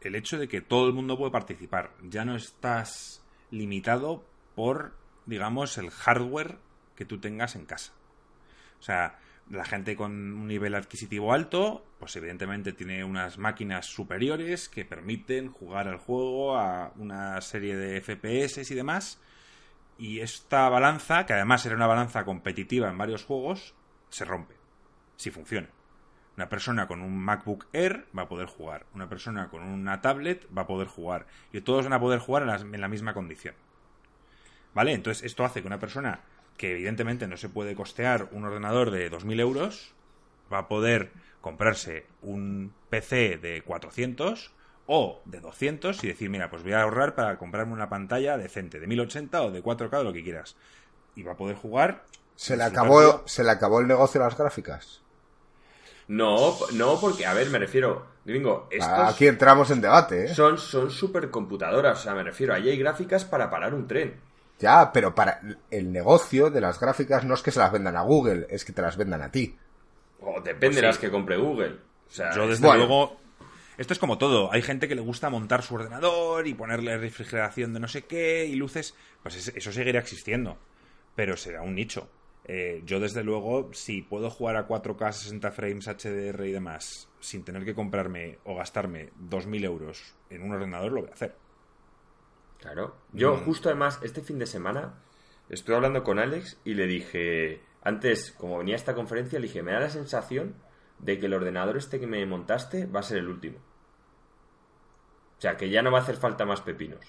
el 0.00 0.14
hecho 0.14 0.38
de 0.38 0.48
que 0.48 0.60
todo 0.60 0.86
el 0.86 0.92
mundo 0.92 1.16
puede 1.16 1.30
participar. 1.30 1.92
Ya 2.02 2.24
no 2.24 2.36
estás 2.36 3.22
limitado 3.50 4.24
por, 4.54 4.94
digamos, 5.26 5.78
el 5.78 5.90
hardware 5.90 6.58
que 6.94 7.04
tú 7.04 7.20
tengas 7.20 7.56
en 7.56 7.66
casa. 7.66 7.92
O 8.80 8.82
sea, 8.82 9.18
la 9.50 9.64
gente 9.64 9.96
con 9.96 10.12
un 10.12 10.48
nivel 10.48 10.74
adquisitivo 10.74 11.32
alto, 11.32 11.84
pues 11.98 12.16
evidentemente 12.16 12.72
tiene 12.72 13.04
unas 13.04 13.38
máquinas 13.38 13.86
superiores 13.86 14.68
que 14.68 14.84
permiten 14.84 15.50
jugar 15.50 15.88
al 15.88 15.98
juego 15.98 16.58
a 16.58 16.92
una 16.96 17.40
serie 17.40 17.76
de 17.76 18.00
FPS 18.00 18.70
y 18.70 18.74
demás. 18.74 19.20
Y 19.98 20.20
esta 20.20 20.68
balanza, 20.68 21.24
que 21.26 21.32
además 21.32 21.64
era 21.64 21.76
una 21.76 21.86
balanza 21.86 22.24
competitiva 22.24 22.88
en 22.88 22.98
varios 22.98 23.24
juegos, 23.24 23.74
se 24.10 24.24
rompe. 24.24 24.56
Si 25.16 25.30
funciona. 25.30 25.68
Una 26.36 26.50
persona 26.50 26.86
con 26.86 27.00
un 27.00 27.16
MacBook 27.16 27.66
Air 27.72 28.06
va 28.16 28.22
a 28.22 28.28
poder 28.28 28.46
jugar. 28.46 28.84
Una 28.94 29.08
persona 29.08 29.48
con 29.48 29.62
una 29.62 30.02
tablet 30.02 30.46
va 30.56 30.62
a 30.62 30.66
poder 30.66 30.86
jugar. 30.86 31.26
Y 31.50 31.62
todos 31.62 31.84
van 31.84 31.94
a 31.94 32.00
poder 32.00 32.18
jugar 32.18 32.42
en, 32.42 32.80
la 32.80 32.88
misma 32.88 33.14
condición. 33.14 33.54
¿Vale? 34.74 34.92
Entonces 34.92 35.24
esto 35.24 35.46
hace 35.46 35.62
que 35.62 35.66
una 35.66 35.78
persona 35.78 36.20
que 36.56 36.72
evidentemente 36.72 37.26
no 37.28 37.36
se 37.36 37.48
puede 37.48 37.74
costear 37.74 38.28
un 38.32 38.44
ordenador 38.44 38.90
de 38.90 39.10
2.000 39.10 39.40
euros 39.40 39.92
va 40.52 40.58
a 40.58 40.68
poder 40.68 41.10
comprarse 41.40 42.06
un 42.22 42.72
PC 42.90 43.38
de 43.38 43.62
400 43.62 44.52
o 44.86 45.20
de 45.24 45.40
200 45.40 46.02
y 46.04 46.06
decir, 46.08 46.30
mira, 46.30 46.48
pues 46.50 46.62
voy 46.62 46.72
a 46.72 46.82
ahorrar 46.82 47.14
para 47.14 47.38
comprarme 47.38 47.72
una 47.72 47.88
pantalla 47.88 48.38
decente 48.38 48.78
de 48.80 48.86
1080 48.86 49.42
o 49.42 49.50
de 49.50 49.62
4K 49.62 49.98
o 49.98 50.04
lo 50.04 50.12
que 50.12 50.22
quieras. 50.22 50.56
Y 51.14 51.22
va 51.22 51.32
a 51.32 51.36
poder 51.36 51.56
jugar. 51.56 52.04
Se 52.36 52.56
le 52.56 52.62
acabó, 52.64 53.00
de- 53.00 53.18
se 53.24 53.42
le 53.42 53.50
acabó 53.50 53.80
el 53.80 53.86
negocio 53.86 54.20
de 54.20 54.26
las 54.26 54.36
gráficas. 54.36 55.00
No, 56.08 56.54
no, 56.74 57.00
porque, 57.00 57.26
a 57.26 57.34
ver, 57.34 57.50
me 57.50 57.58
refiero, 57.58 58.06
gringo, 58.24 58.68
estos 58.70 58.88
Aquí 59.12 59.26
entramos 59.26 59.70
en 59.72 59.80
debate, 59.80 60.26
¿eh? 60.26 60.34
son, 60.34 60.56
son 60.56 60.90
supercomputadoras, 60.90 61.98
o 61.98 62.02
sea, 62.02 62.14
me 62.14 62.22
refiero, 62.22 62.54
ahí 62.54 62.68
hay 62.68 62.78
gráficas 62.78 63.24
para 63.24 63.50
parar 63.50 63.74
un 63.74 63.88
tren. 63.88 64.20
Ya, 64.58 64.90
pero 64.92 65.14
para 65.14 65.40
el 65.70 65.92
negocio 65.92 66.48
de 66.50 66.60
las 66.60 66.80
gráficas 66.80 67.24
no 67.24 67.34
es 67.34 67.42
que 67.42 67.50
se 67.50 67.58
las 67.58 67.70
vendan 67.72 67.96
a 67.96 68.02
Google, 68.02 68.46
es 68.48 68.64
que 68.64 68.72
te 68.72 68.82
las 68.82 68.96
vendan 68.96 69.22
a 69.22 69.30
ti. 69.30 69.54
O 70.20 70.40
depende 70.40 70.58
Pues 70.68 70.76
de 70.76 70.82
las 70.82 70.98
que 70.98 71.10
compre 71.10 71.36
Google. 71.36 71.74
O 72.08 72.10
sea, 72.10 72.34
Yo 72.34 72.44
es- 72.44 72.50
desde 72.50 72.66
bueno. 72.66 72.86
luego... 72.86 73.16
Esto 73.76 73.92
es 73.92 73.98
como 73.98 74.16
todo. 74.16 74.50
Hay 74.50 74.62
gente 74.62 74.88
que 74.88 74.94
le 74.94 75.02
gusta 75.02 75.28
montar 75.28 75.62
su 75.62 75.74
ordenador 75.74 76.46
y 76.46 76.54
ponerle 76.54 76.96
refrigeración 76.96 77.74
de 77.74 77.80
no 77.80 77.88
sé 77.88 78.06
qué 78.06 78.46
y 78.46 78.54
luces. 78.54 78.94
Pues 79.22 79.36
es- 79.36 79.52
eso 79.54 79.70
seguirá 79.72 80.00
existiendo. 80.00 80.56
Pero 81.14 81.36
será 81.36 81.60
un 81.60 81.74
nicho. 81.74 82.08
Eh, 82.46 82.80
yo 82.86 83.00
desde 83.00 83.22
luego, 83.24 83.68
si 83.74 84.00
puedo 84.00 84.30
jugar 84.30 84.56
a 84.56 84.66
4K 84.66 85.12
60 85.12 85.50
frames 85.50 85.88
HDR 85.88 86.46
y 86.48 86.52
demás 86.52 87.08
sin 87.20 87.44
tener 87.44 87.64
que 87.66 87.74
comprarme 87.74 88.38
o 88.44 88.54
gastarme 88.54 89.10
2.000 89.28 89.64
euros 89.64 90.14
en 90.30 90.42
un 90.42 90.52
ordenador, 90.54 90.92
lo 90.92 91.00
voy 91.02 91.10
a 91.10 91.14
hacer. 91.14 91.34
Claro. 92.60 92.96
Yo 93.12 93.36
Mm. 93.36 93.44
justo 93.44 93.68
además, 93.68 93.98
este 94.02 94.22
fin 94.22 94.38
de 94.38 94.46
semana, 94.46 94.94
estuve 95.48 95.76
hablando 95.76 96.02
con 96.02 96.18
Alex 96.18 96.58
y 96.64 96.74
le 96.74 96.86
dije, 96.86 97.60
antes, 97.82 98.32
como 98.32 98.58
venía 98.58 98.74
a 98.74 98.76
esta 98.78 98.94
conferencia, 98.94 99.38
le 99.38 99.46
dije, 99.46 99.62
me 99.62 99.72
da 99.72 99.80
la 99.80 99.90
sensación 99.90 100.54
de 100.98 101.18
que 101.18 101.26
el 101.26 101.34
ordenador 101.34 101.76
este 101.76 102.00
que 102.00 102.06
me 102.06 102.24
montaste 102.26 102.86
va 102.86 103.00
a 103.00 103.04
ser 103.04 103.18
el 103.18 103.28
último. 103.28 103.58
O 105.38 105.40
sea, 105.40 105.56
que 105.56 105.68
ya 105.68 105.82
no 105.82 105.90
va 105.92 105.98
a 105.98 106.02
hacer 106.02 106.16
falta 106.16 106.46
más 106.46 106.62
pepinos. 106.62 107.00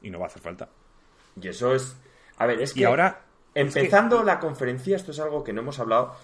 Y 0.00 0.10
no 0.10 0.18
va 0.18 0.24
a 0.24 0.28
hacer 0.28 0.42
falta. 0.42 0.70
Y 1.40 1.48
eso 1.48 1.74
es... 1.74 1.96
A 2.38 2.46
ver, 2.46 2.60
es 2.62 2.72
que... 2.72 2.80
Y 2.80 2.84
ahora... 2.84 3.22
Empezando 3.54 4.22
la 4.22 4.38
conferencia, 4.40 4.96
esto 4.96 5.12
es 5.12 5.20
algo 5.20 5.42
que 5.44 5.52
no 5.52 5.62
hemos 5.62 5.78
hablado. 5.78 6.14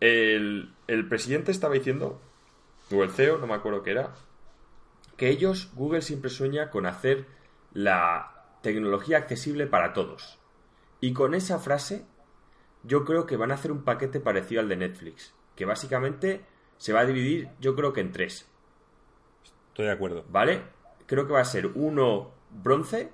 El, 0.00 0.72
el 0.86 1.08
presidente 1.08 1.50
estaba 1.50 1.74
diciendo, 1.74 2.20
o 2.92 3.02
el 3.02 3.10
CEO, 3.10 3.38
no 3.38 3.46
me 3.48 3.54
acuerdo 3.54 3.82
qué 3.82 3.90
era, 3.92 4.10
que 5.20 5.28
ellos, 5.28 5.70
Google 5.74 6.00
siempre 6.00 6.30
sueña 6.30 6.70
con 6.70 6.86
hacer 6.86 7.26
la 7.74 8.56
tecnología 8.62 9.18
accesible 9.18 9.66
para 9.66 9.92
todos. 9.92 10.38
Y 10.98 11.12
con 11.12 11.34
esa 11.34 11.58
frase, 11.58 12.06
yo 12.84 13.04
creo 13.04 13.26
que 13.26 13.36
van 13.36 13.50
a 13.50 13.56
hacer 13.56 13.70
un 13.70 13.84
paquete 13.84 14.18
parecido 14.18 14.62
al 14.62 14.70
de 14.70 14.76
Netflix, 14.76 15.34
que 15.56 15.66
básicamente 15.66 16.46
se 16.78 16.94
va 16.94 17.00
a 17.00 17.04
dividir, 17.04 17.50
yo 17.60 17.76
creo 17.76 17.92
que 17.92 18.00
en 18.00 18.12
tres. 18.12 18.48
Estoy 19.68 19.84
de 19.84 19.92
acuerdo. 19.92 20.24
¿Vale? 20.30 20.62
Creo 21.04 21.26
que 21.26 21.34
va 21.34 21.40
a 21.40 21.44
ser 21.44 21.66
uno 21.66 22.30
bronce, 22.48 23.12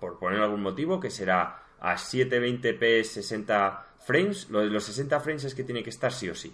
por 0.00 0.18
poner 0.18 0.40
algún 0.40 0.60
motivo, 0.60 0.98
que 0.98 1.10
será 1.10 1.66
a 1.78 1.94
720p 1.94 3.04
60 3.04 3.94
frames. 4.00 4.50
Lo 4.50 4.58
de 4.58 4.70
los 4.70 4.82
60 4.82 5.20
frames 5.20 5.44
es 5.44 5.54
que 5.54 5.62
tiene 5.62 5.84
que 5.84 5.90
estar 5.90 6.12
sí 6.12 6.28
o 6.28 6.34
sí. 6.34 6.52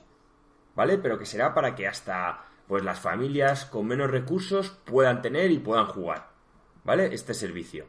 ¿Vale? 0.77 0.99
Pero 0.99 1.19
que 1.19 1.25
será 1.25 1.55
para 1.55 1.75
que 1.75 1.89
hasta 1.89 2.50
pues 2.71 2.85
las 2.85 3.01
familias 3.01 3.65
con 3.65 3.85
menos 3.89 4.13
recursos 4.13 4.71
puedan 4.85 5.23
tener 5.23 5.51
y 5.51 5.59
puedan 5.59 5.87
jugar. 5.87 6.29
¿Vale? 6.85 7.13
Este 7.13 7.35
servicio. 7.35 7.87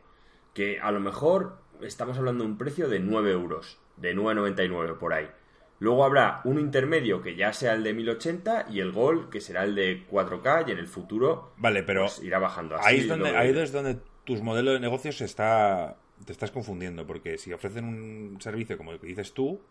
Que 0.55 0.79
a 0.81 0.89
lo 0.91 0.99
mejor 0.99 1.59
estamos 1.81 2.17
hablando 2.17 2.43
de 2.43 2.49
un 2.49 2.57
precio 2.57 2.89
de 2.89 2.99
9 2.99 3.31
euros, 3.31 3.77
de 3.97 4.15
9,99 4.15 4.97
por 4.97 5.13
ahí. 5.13 5.29
Luego 5.77 6.03
habrá 6.03 6.41
un 6.45 6.57
intermedio 6.59 7.21
que 7.21 7.35
ya 7.35 7.53
sea 7.53 7.73
el 7.73 7.83
de 7.83 7.93
1080 7.93 8.65
y 8.71 8.79
el 8.79 8.91
Gold 8.91 9.29
que 9.29 9.39
será 9.39 9.65
el 9.65 9.75
de 9.75 10.07
4K 10.09 10.67
y 10.67 10.71
en 10.71 10.79
el 10.79 10.87
futuro 10.87 11.53
Vale, 11.57 11.83
pero 11.83 12.01
pues 12.05 12.23
irá 12.23 12.39
bajando. 12.39 12.75
Así 12.75 12.87
ahí, 12.87 12.99
es 13.01 13.07
donde, 13.07 13.31
veo 13.31 13.39
ahí 13.39 13.53
yo. 13.53 13.61
es 13.61 13.71
donde 13.71 13.99
tus 14.23 14.41
modelos 14.41 14.73
de 14.73 14.79
negocios 14.79 15.15
se 15.17 15.25
está, 15.25 15.95
te 16.25 16.31
estás 16.31 16.49
confundiendo, 16.49 17.05
porque 17.05 17.37
si 17.37 17.53
ofrecen 17.53 17.85
un 17.85 18.41
servicio 18.41 18.77
como 18.79 18.93
el 18.93 18.99
que 18.99 19.05
dices 19.05 19.31
tú, 19.31 19.61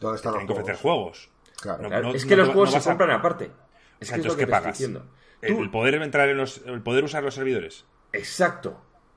¿Dónde 0.00 0.16
están 0.18 0.34
los 0.34 0.38
tienen 0.40 0.46
que 0.46 0.52
ofrecer 0.52 0.80
juegos? 0.80 1.30
Claro. 1.60 1.82
No- 1.82 1.88
Claro, 1.88 2.08
no- 2.10 2.14
es 2.14 2.24
que 2.24 2.36
los 2.36 2.48
juegos 2.48 2.72
no 2.74 2.80
se 2.80 2.88
a- 2.88 2.92
compran 2.92 3.10
aparte. 3.96 4.04
Es 4.04 4.08
que 4.10 4.14
Exacto, 4.16 4.28
es 4.28 4.34
que 4.34 4.40
¿qué 4.40 4.46
te 4.46 4.50
pagas? 4.52 4.74
diciendo. 4.78 5.06
El, 5.42 5.56
Tú- 5.56 5.70
poder 5.70 5.94
entrar 5.96 6.28
en 6.28 6.36
los, 6.38 6.62
el 6.66 6.82
poder 6.82 7.04
usar 7.04 7.22
los 7.22 7.34
servidores. 7.34 7.84
Exacto. 8.12 8.70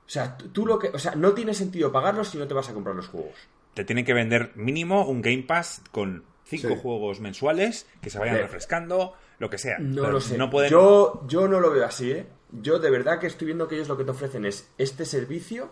O 0.06 0.10
sea, 0.12 0.38
tú, 0.38 0.66
lo 0.66 0.80
que, 0.80 0.88
o 0.90 1.00
sea, 1.00 1.14
no 1.16 1.34
tiene 1.34 1.54
sentido 1.54 1.92
pagarlos 1.92 2.30
si 2.30 2.38
no 2.38 2.48
te 2.48 2.54
vas 2.54 2.68
a 2.70 2.74
comprar 2.74 2.96
los 2.96 3.08
juegos. 3.08 3.36
Te 3.76 3.84
tienen 3.86 4.04
que 4.06 4.14
vender 4.14 4.52
mínimo 4.56 5.06
un 5.08 5.22
Game 5.22 5.44
Pass 5.44 5.82
con 5.92 6.24
cinco 6.46 6.70
Sí. 6.70 6.80
juegos 6.82 7.20
mensuales 7.20 7.88
que 8.02 8.10
se 8.10 8.18
vayan 8.18 8.36
ver. 8.36 8.44
refrescando, 8.46 9.14
lo 9.38 9.50
que 9.50 9.58
sea. 9.60 9.78
No 9.80 10.02
Pero 10.02 10.14
lo 10.14 10.22
sé. 10.22 10.38
No 10.38 10.50
pueden... 10.50 10.72
yo, 10.72 11.24
yo 11.28 11.48
no 11.48 11.60
lo 11.60 11.72
veo 11.72 11.86
así, 11.86 12.12
¿eh? 12.12 12.26
Yo 12.52 12.80
de 12.80 12.90
verdad 12.90 13.20
que 13.20 13.28
estoy 13.28 13.46
viendo 13.46 13.68
que 13.68 13.76
ellos 13.76 13.88
lo 13.88 13.98
que 13.98 14.04
te 14.04 14.12
ofrecen 14.12 14.46
es 14.46 14.68
este 14.80 15.06
servicio 15.06 15.70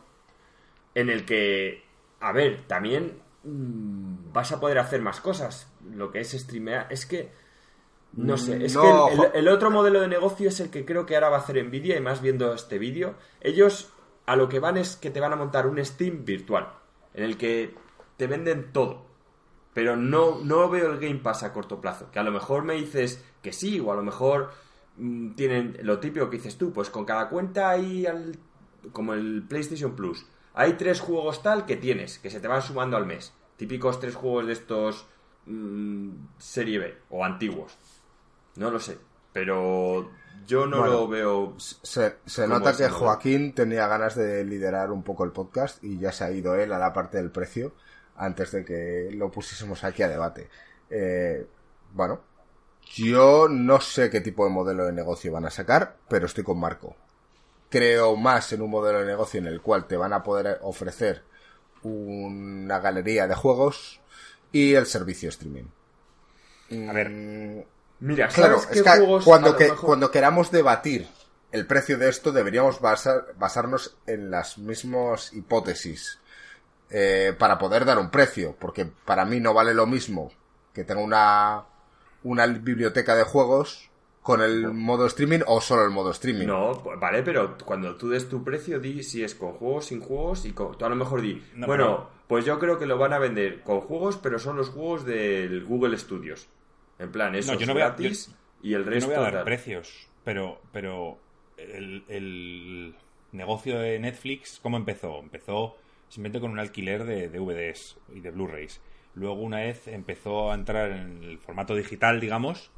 en 0.94 1.10
el 1.10 1.26
que, 1.26 1.84
a 2.20 2.32
ver, 2.32 2.66
también 2.68 3.20
mm, 3.44 4.32
vas 4.32 4.52
a 4.52 4.60
poder 4.60 4.78
hacer 4.78 5.02
más 5.02 5.20
cosas. 5.20 5.68
Lo 5.92 6.12
que 6.12 6.20
es 6.20 6.32
streamear. 6.32 6.86
Es 6.92 7.06
que. 7.08 7.32
No 8.14 8.38
sé, 8.38 8.66
es 8.66 8.74
No, 8.74 9.08
que 9.08 9.14
el- 9.14 9.32
el 9.36 9.48
otro 9.48 9.70
modelo 9.70 10.02
de 10.02 10.08
negocio 10.08 10.50
es 10.50 10.60
el 10.60 10.70
que 10.72 10.86
creo 10.86 11.06
que 11.06 11.16
ahora 11.16 11.30
va 11.30 11.38
a 11.38 11.40
hacer 11.42 11.64
Nvidia 11.64 11.98
y 11.98 12.02
más 12.02 12.22
viendo 12.22 12.54
este 12.54 12.80
vídeo. 12.80 13.16
Ellos 13.42 13.92
a 14.26 14.36
lo 14.36 14.50
que 14.50 14.60
van 14.60 14.78
es 14.78 14.96
que 14.96 15.10
te 15.12 15.20
van 15.20 15.34
a 15.34 15.36
montar 15.36 15.68
un 15.68 15.84
Steam 15.86 16.26
virtual 16.26 16.68
en 17.14 17.24
el 17.24 17.38
que 17.38 17.76
te 18.18 18.28
venden 18.28 18.72
todo. 18.74 19.06
Pero 19.74 19.96
no, 19.96 20.40
no 20.44 20.70
veo 20.70 20.92
el 20.92 21.00
Game 21.00 21.20
Pass 21.20 21.44
a 21.44 21.54
corto 21.54 21.80
plazo. 21.80 22.10
Que 22.12 22.18
a 22.20 22.24
lo 22.24 22.32
mejor 22.32 22.64
me 22.64 22.74
dices 22.74 23.24
que 23.44 23.54
sí, 23.54 23.80
o 23.80 23.92
a 23.92 23.96
lo 23.96 24.02
mejor 24.04 24.50
mm, 24.98 25.36
tienen 25.36 25.78
lo 25.84 26.00
típico 26.00 26.30
que 26.30 26.38
dices 26.38 26.58
tú, 26.58 26.74
pues 26.74 26.90
con 26.90 27.06
cada 27.06 27.30
cuenta 27.30 27.70
hay 27.70 28.08
al- 28.08 28.40
como 28.92 29.14
el 29.14 29.44
PlayStation 29.48 29.96
Plus. 29.96 30.26
Hay 30.56 30.74
tres 30.74 31.00
juegos 31.02 31.44
tal 31.44 31.66
que 31.68 31.76
tienes, 31.78 32.18
que 32.18 32.32
se 32.32 32.40
te 32.40 32.48
van 32.48 32.64
sumando 32.64 32.98
al 32.98 33.06
mes. 33.06 33.32
Típicos 33.58 34.00
tres 34.00 34.16
juegos 34.16 34.48
de 34.48 34.54
estos 34.54 35.06
mm, 35.46 36.10
serie 36.40 36.80
B 36.80 36.98
o 37.12 37.24
antiguos. 37.24 37.78
No 38.58 38.72
lo 38.72 38.80
sé, 38.80 38.98
pero 39.34 40.10
yo 40.46 40.66
no 40.66 40.78
Bueno, 40.80 40.94
lo 40.94 41.08
veo. 41.08 41.56
Se, 41.60 42.18
se 42.26 42.48
¿Cómo 42.48 42.60
nota 42.60 42.76
que? 42.76 42.90
Joaquín 42.90 43.54
tenía 43.54 43.88
ganas 43.88 44.16
de 44.16 44.44
liderar 44.44 44.92
un 44.92 45.04
poco 45.04 45.24
el 45.24 45.32
podcast 45.32 45.84
y 45.84 46.00
ya 46.00 46.12
se 46.12 46.24
ha 46.24 46.32
ido 46.32 46.56
él 46.56 46.72
a 46.74 46.80
la 46.80 46.94
parte 46.94 47.18
del 47.18 47.32
precio 47.32 47.74
antes 48.16 48.52
de 48.52 48.66
que 48.66 49.10
lo 49.14 49.32
pusiésemos 49.32 49.84
aquí 49.84 50.04
a 50.04 50.10
debate. 50.10 50.50
Eh, 50.90 51.46
bueno, 51.94 52.22
yo 52.96 53.48
no 53.50 53.82
sé 53.82 54.10
qué 54.10 54.22
tipo 54.22 54.46
de 54.46 54.52
modelo 54.52 54.86
de 54.86 54.94
negocio 54.94 55.32
van 55.32 55.46
a 55.46 55.52
sacar, 55.52 55.98
pero 56.10 56.26
estoy 56.26 56.44
con 56.44 56.60
Marco. 56.60 56.96
Creo 57.70 58.16
más 58.16 58.54
en 58.54 58.62
un 58.62 58.72
modelo 58.72 59.00
de 59.00 59.06
negocio 59.06 59.40
en 59.40 59.48
el 59.48 59.62
cual 59.62 59.88
te 59.88 59.98
van 59.98 60.14
a 60.14 60.24
poder 60.24 60.60
ofrecer 60.64 61.24
una 61.84 62.80
galería 62.80 63.28
de 63.28 63.36
juegos 63.36 64.02
y 64.52 64.74
el 64.76 64.86
servicio 64.88 65.30
streaming. 65.30 65.66
A 66.90 66.94
ver, 66.94 67.66
Mira, 68.00 68.28
Claro, 68.28 68.60
¿sabes 68.60 68.78
es 68.78 68.84
qué 68.84 68.90
que 68.92 68.98
juegos 68.98 69.26
cuando, 69.26 69.50
a 69.50 69.52
lo 69.54 69.58
que 69.58 69.64
mejor- 69.70 69.86
cuando 69.86 70.12
queramos 70.12 70.52
debatir 70.52 71.08
el 71.52 71.66
precio 71.66 71.98
de 71.98 72.10
esto 72.10 72.32
deberíamos 72.32 72.80
basar- 72.82 73.34
basarnos 73.38 73.96
en 74.06 74.30
las 74.30 74.58
mismas 74.58 75.34
hipótesis 75.34 76.20
eh, 76.90 77.34
para 77.38 77.58
poder 77.58 77.86
dar 77.86 77.98
un 78.00 78.10
precio, 78.12 78.56
porque 78.60 78.86
para 79.06 79.26
mí 79.26 79.40
no 79.40 79.54
vale 79.54 79.74
lo 79.74 79.86
mismo 79.88 80.32
que 80.74 80.84
tenga 80.84 81.02
una, 81.02 81.64
una 82.24 82.46
biblioteca 82.48 83.16
de 83.16 83.24
juegos 83.24 83.90
con 84.22 84.42
el 84.42 84.74
modo 84.74 85.06
streaming 85.08 85.40
o 85.48 85.60
solo 85.62 85.84
el 85.86 85.90
modo 85.90 86.12
streaming. 86.12 86.48
No, 86.48 86.82
pues 86.84 87.00
vale, 87.00 87.24
pero 87.24 87.58
cuando 87.66 87.96
tú 87.96 88.10
des 88.10 88.28
tu 88.30 88.44
precio, 88.44 88.80
di 88.80 89.02
si 89.04 89.24
es 89.24 89.34
con 89.36 89.54
juegos, 89.54 89.86
sin 89.86 90.02
juegos 90.02 90.46
y 90.46 90.52
con... 90.52 90.78
Tú 90.78 90.86
a 90.86 90.90
lo 90.90 90.96
mejor 90.98 91.22
di, 91.22 91.42
No, 91.56 91.66
bueno, 91.66 91.86
pero- 91.86 92.10
pues 92.28 92.44
yo 92.46 92.60
creo 92.60 92.78
que 92.78 92.86
lo 92.86 92.98
van 92.98 93.14
a 93.14 93.20
vender 93.20 93.64
con 93.64 93.80
juegos, 93.82 94.18
pero 94.18 94.38
son 94.38 94.58
los 94.58 94.70
juegos 94.70 95.06
del 95.06 95.64
Google 95.66 95.98
Studios. 95.98 96.48
En 97.00 97.12
plan, 97.12 97.36
eso 97.36 97.54
yo 97.54 97.60
es 97.62 97.68
no 97.68 97.74
voy 97.74 97.82
a- 97.84 97.88
gratis 97.88 98.34
y 98.64 98.74
el 98.74 98.84
Yo 98.86 98.90
resto... 98.90 99.10
no 99.12 99.16
voy 99.20 99.28
a 99.28 99.32
dar 99.32 99.44
precios, 99.44 100.08
pero, 100.24 100.60
pero 100.72 101.18
el, 101.58 102.04
el 102.08 102.96
negocio 103.32 103.80
de 103.80 104.00
Netflix, 104.00 104.60
¿cómo 104.62 104.78
empezó? 104.78 105.20
Empezó 105.20 105.76
simplemente 106.10 106.40
con 106.40 106.52
un 106.52 106.60
alquiler 106.60 107.04
de 107.04 107.30
DVDs 107.30 107.98
y 108.16 108.20
de 108.22 108.32
Blu-rays. 108.32 108.80
Luego, 109.16 109.42
una 109.42 109.58
vez 109.60 109.88
empezó 109.88 110.52
a 110.52 110.56
entrar 110.56 110.92
en 110.92 111.24
el 111.24 111.38
formato 111.40 111.76
digital, 111.76 112.20
digamos, 112.20 112.72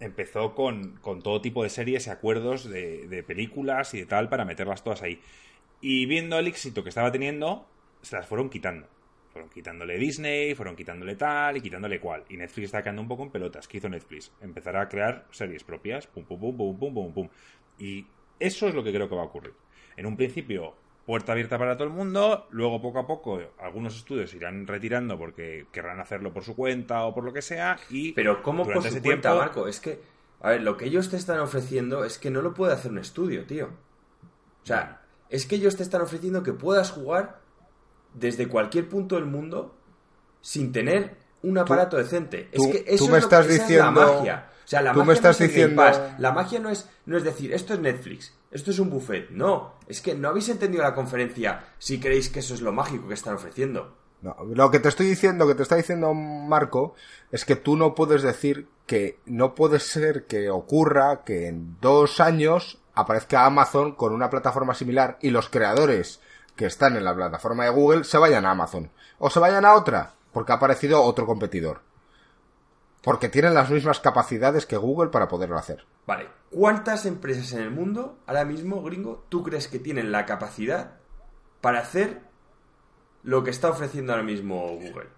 empezó 0.00 0.54
con, 0.54 0.96
con 0.96 1.22
todo 1.22 1.40
tipo 1.40 1.62
de 1.62 1.68
series 1.70 2.06
y 2.06 2.10
acuerdos 2.10 2.64
de, 2.68 3.06
de 3.08 3.22
películas 3.22 3.94
y 3.94 4.00
de 4.00 4.06
tal 4.06 4.28
para 4.28 4.44
meterlas 4.44 4.82
todas 4.82 5.02
ahí. 5.02 5.20
Y 5.80 6.06
viendo 6.06 6.38
el 6.38 6.46
éxito 6.46 6.82
que 6.82 6.88
estaba 6.88 7.12
teniendo, 7.12 7.66
se 8.02 8.16
las 8.16 8.26
fueron 8.26 8.50
quitando. 8.50 8.86
Fueron 9.32 9.48
quitándole 9.50 9.96
Disney, 9.98 10.54
fueron 10.54 10.76
quitándole 10.76 11.16
tal 11.16 11.56
y 11.56 11.60
quitándole 11.62 11.98
cual. 12.00 12.24
Y 12.28 12.36
Netflix 12.36 12.66
está 12.66 12.82
quedando 12.82 13.00
un 13.02 13.08
poco 13.08 13.22
en 13.22 13.30
pelotas. 13.30 13.66
¿Qué 13.66 13.78
hizo 13.78 13.88
Netflix? 13.88 14.30
Empezar 14.42 14.76
a 14.76 14.88
crear 14.88 15.26
series 15.30 15.64
propias. 15.64 16.06
Pum, 16.06 16.24
pum, 16.24 16.38
pum, 16.38 16.56
pum, 16.56 16.78
pum, 16.78 16.94
pum, 16.94 17.12
pum. 17.14 17.28
Y 17.78 18.06
eso 18.38 18.68
es 18.68 18.74
lo 18.74 18.84
que 18.84 18.92
creo 18.92 19.08
que 19.08 19.14
va 19.14 19.22
a 19.22 19.26
ocurrir. 19.26 19.54
En 19.96 20.04
un 20.06 20.16
principio, 20.16 20.74
puerta 21.06 21.32
abierta 21.32 21.58
para 21.58 21.76
todo 21.76 21.88
el 21.88 21.94
mundo. 21.94 22.46
Luego, 22.50 22.82
poco 22.82 22.98
a 22.98 23.06
poco, 23.06 23.40
algunos 23.58 23.96
estudios 23.96 24.34
irán 24.34 24.66
retirando 24.66 25.18
porque 25.18 25.66
querrán 25.72 25.98
hacerlo 26.00 26.32
por 26.32 26.44
su 26.44 26.54
cuenta 26.54 27.04
o 27.04 27.14
por 27.14 27.24
lo 27.24 27.32
que 27.32 27.40
sea. 27.42 27.78
Y 27.88 28.12
Pero 28.12 28.42
¿cómo 28.42 28.64
por 28.64 28.82
su 28.82 28.88
ese 28.88 29.00
cuenta, 29.00 29.30
tiempo- 29.30 29.38
Marco? 29.38 29.66
Es 29.66 29.80
que, 29.80 29.98
a 30.40 30.50
ver, 30.50 30.62
lo 30.62 30.76
que 30.76 30.84
ellos 30.84 31.08
te 31.10 31.16
están 31.16 31.40
ofreciendo 31.40 32.04
es 32.04 32.18
que 32.18 32.30
no 32.30 32.42
lo 32.42 32.52
puede 32.52 32.74
hacer 32.74 32.90
un 32.92 32.98
estudio, 32.98 33.46
tío. 33.46 33.66
O 34.62 34.66
sea, 34.66 35.00
es 35.30 35.46
que 35.46 35.54
ellos 35.56 35.76
te 35.76 35.82
están 35.82 36.02
ofreciendo 36.02 36.42
que 36.42 36.52
puedas 36.52 36.90
jugar 36.90 37.40
desde 38.14 38.48
cualquier 38.48 38.88
punto 38.88 39.16
del 39.16 39.26
mundo 39.26 39.74
sin 40.40 40.72
tener 40.72 41.16
un 41.42 41.58
aparato 41.58 41.96
decente. 41.96 42.48
tú- 42.54 42.64
es 42.64 42.70
que 42.70 42.94
eso 42.94 43.04
tú 43.06 43.10
me 43.10 43.18
es 43.18 43.22
lo 43.24 43.26
estás 43.28 43.46
que, 43.46 43.54
esa 43.54 43.62
es 43.62 43.68
diciendo- 43.68 44.00
la 44.00 44.06
magia. 44.12 44.48
O 44.64 44.68
sea, 44.72 44.80
la 44.82 44.92
tú 44.92 45.00
me 45.00 45.06
magia 45.06 45.14
estás 45.14 45.40
no 45.40 45.46
es 45.46 45.50
Game 45.52 45.62
diciendo- 45.62 45.82
Pass. 45.82 46.00
La 46.18 46.32
magia 46.32 46.58
no 46.60 46.70
es, 46.70 46.88
no 47.06 47.16
es 47.16 47.24
decir, 47.24 47.52
esto 47.52 47.74
es 47.74 47.80
Netflix, 47.80 48.32
esto 48.50 48.70
es 48.70 48.78
un 48.78 48.90
buffet. 48.90 49.30
No, 49.30 49.74
es 49.88 50.00
que 50.00 50.14
no 50.14 50.28
habéis 50.28 50.48
entendido 50.48 50.82
la 50.82 50.94
conferencia 50.94 51.64
si 51.78 51.98
creéis 52.00 52.28
que 52.28 52.38
eso 52.40 52.54
es 52.54 52.60
lo 52.60 52.72
mágico 52.72 53.08
que 53.08 53.14
están 53.14 53.34
ofreciendo. 53.34 53.96
No, 54.22 54.36
lo 54.54 54.70
que 54.70 54.78
te 54.78 54.88
estoy 54.88 55.06
diciendo, 55.06 55.48
que 55.48 55.56
te 55.56 55.64
está 55.64 55.74
diciendo 55.74 56.14
Marco, 56.14 56.94
es 57.32 57.44
que 57.44 57.56
tú 57.56 57.76
no 57.76 57.94
puedes 57.96 58.22
decir 58.22 58.68
que 58.86 59.18
no 59.26 59.54
puede 59.56 59.80
ser 59.80 60.26
que 60.26 60.48
ocurra 60.48 61.24
que 61.24 61.48
en 61.48 61.76
dos 61.80 62.20
años 62.20 62.78
aparezca 62.94 63.44
Amazon 63.46 63.92
con 63.96 64.12
una 64.12 64.30
plataforma 64.30 64.74
similar 64.74 65.18
y 65.22 65.30
los 65.30 65.48
creadores 65.48 66.20
que 66.56 66.66
están 66.66 66.96
en 66.96 67.04
la 67.04 67.14
plataforma 67.14 67.64
de 67.64 67.70
Google 67.70 68.04
se 68.04 68.18
vayan 68.18 68.46
a 68.46 68.50
Amazon 68.50 68.90
o 69.18 69.30
se 69.30 69.40
vayan 69.40 69.64
a 69.64 69.74
otra 69.74 70.14
porque 70.32 70.52
ha 70.52 70.56
aparecido 70.56 71.02
otro 71.02 71.26
competidor. 71.26 71.80
Porque 73.02 73.28
tienen 73.28 73.54
las 73.54 73.70
mismas 73.70 74.00
capacidades 74.00 74.64
que 74.64 74.76
Google 74.76 75.10
para 75.10 75.28
poderlo 75.28 75.58
hacer. 75.58 75.84
Vale, 76.06 76.28
¿cuántas 76.50 77.04
empresas 77.04 77.52
en 77.52 77.60
el 77.60 77.70
mundo, 77.70 78.18
ahora 78.26 78.44
mismo, 78.44 78.82
gringo, 78.82 79.24
tú 79.28 79.42
crees 79.42 79.68
que 79.68 79.78
tienen 79.78 80.12
la 80.12 80.24
capacidad 80.24 80.98
para 81.60 81.80
hacer 81.80 82.22
lo 83.22 83.42
que 83.42 83.50
está 83.50 83.70
ofreciendo 83.70 84.12
ahora 84.12 84.24
mismo 84.24 84.68
Google? 84.68 85.08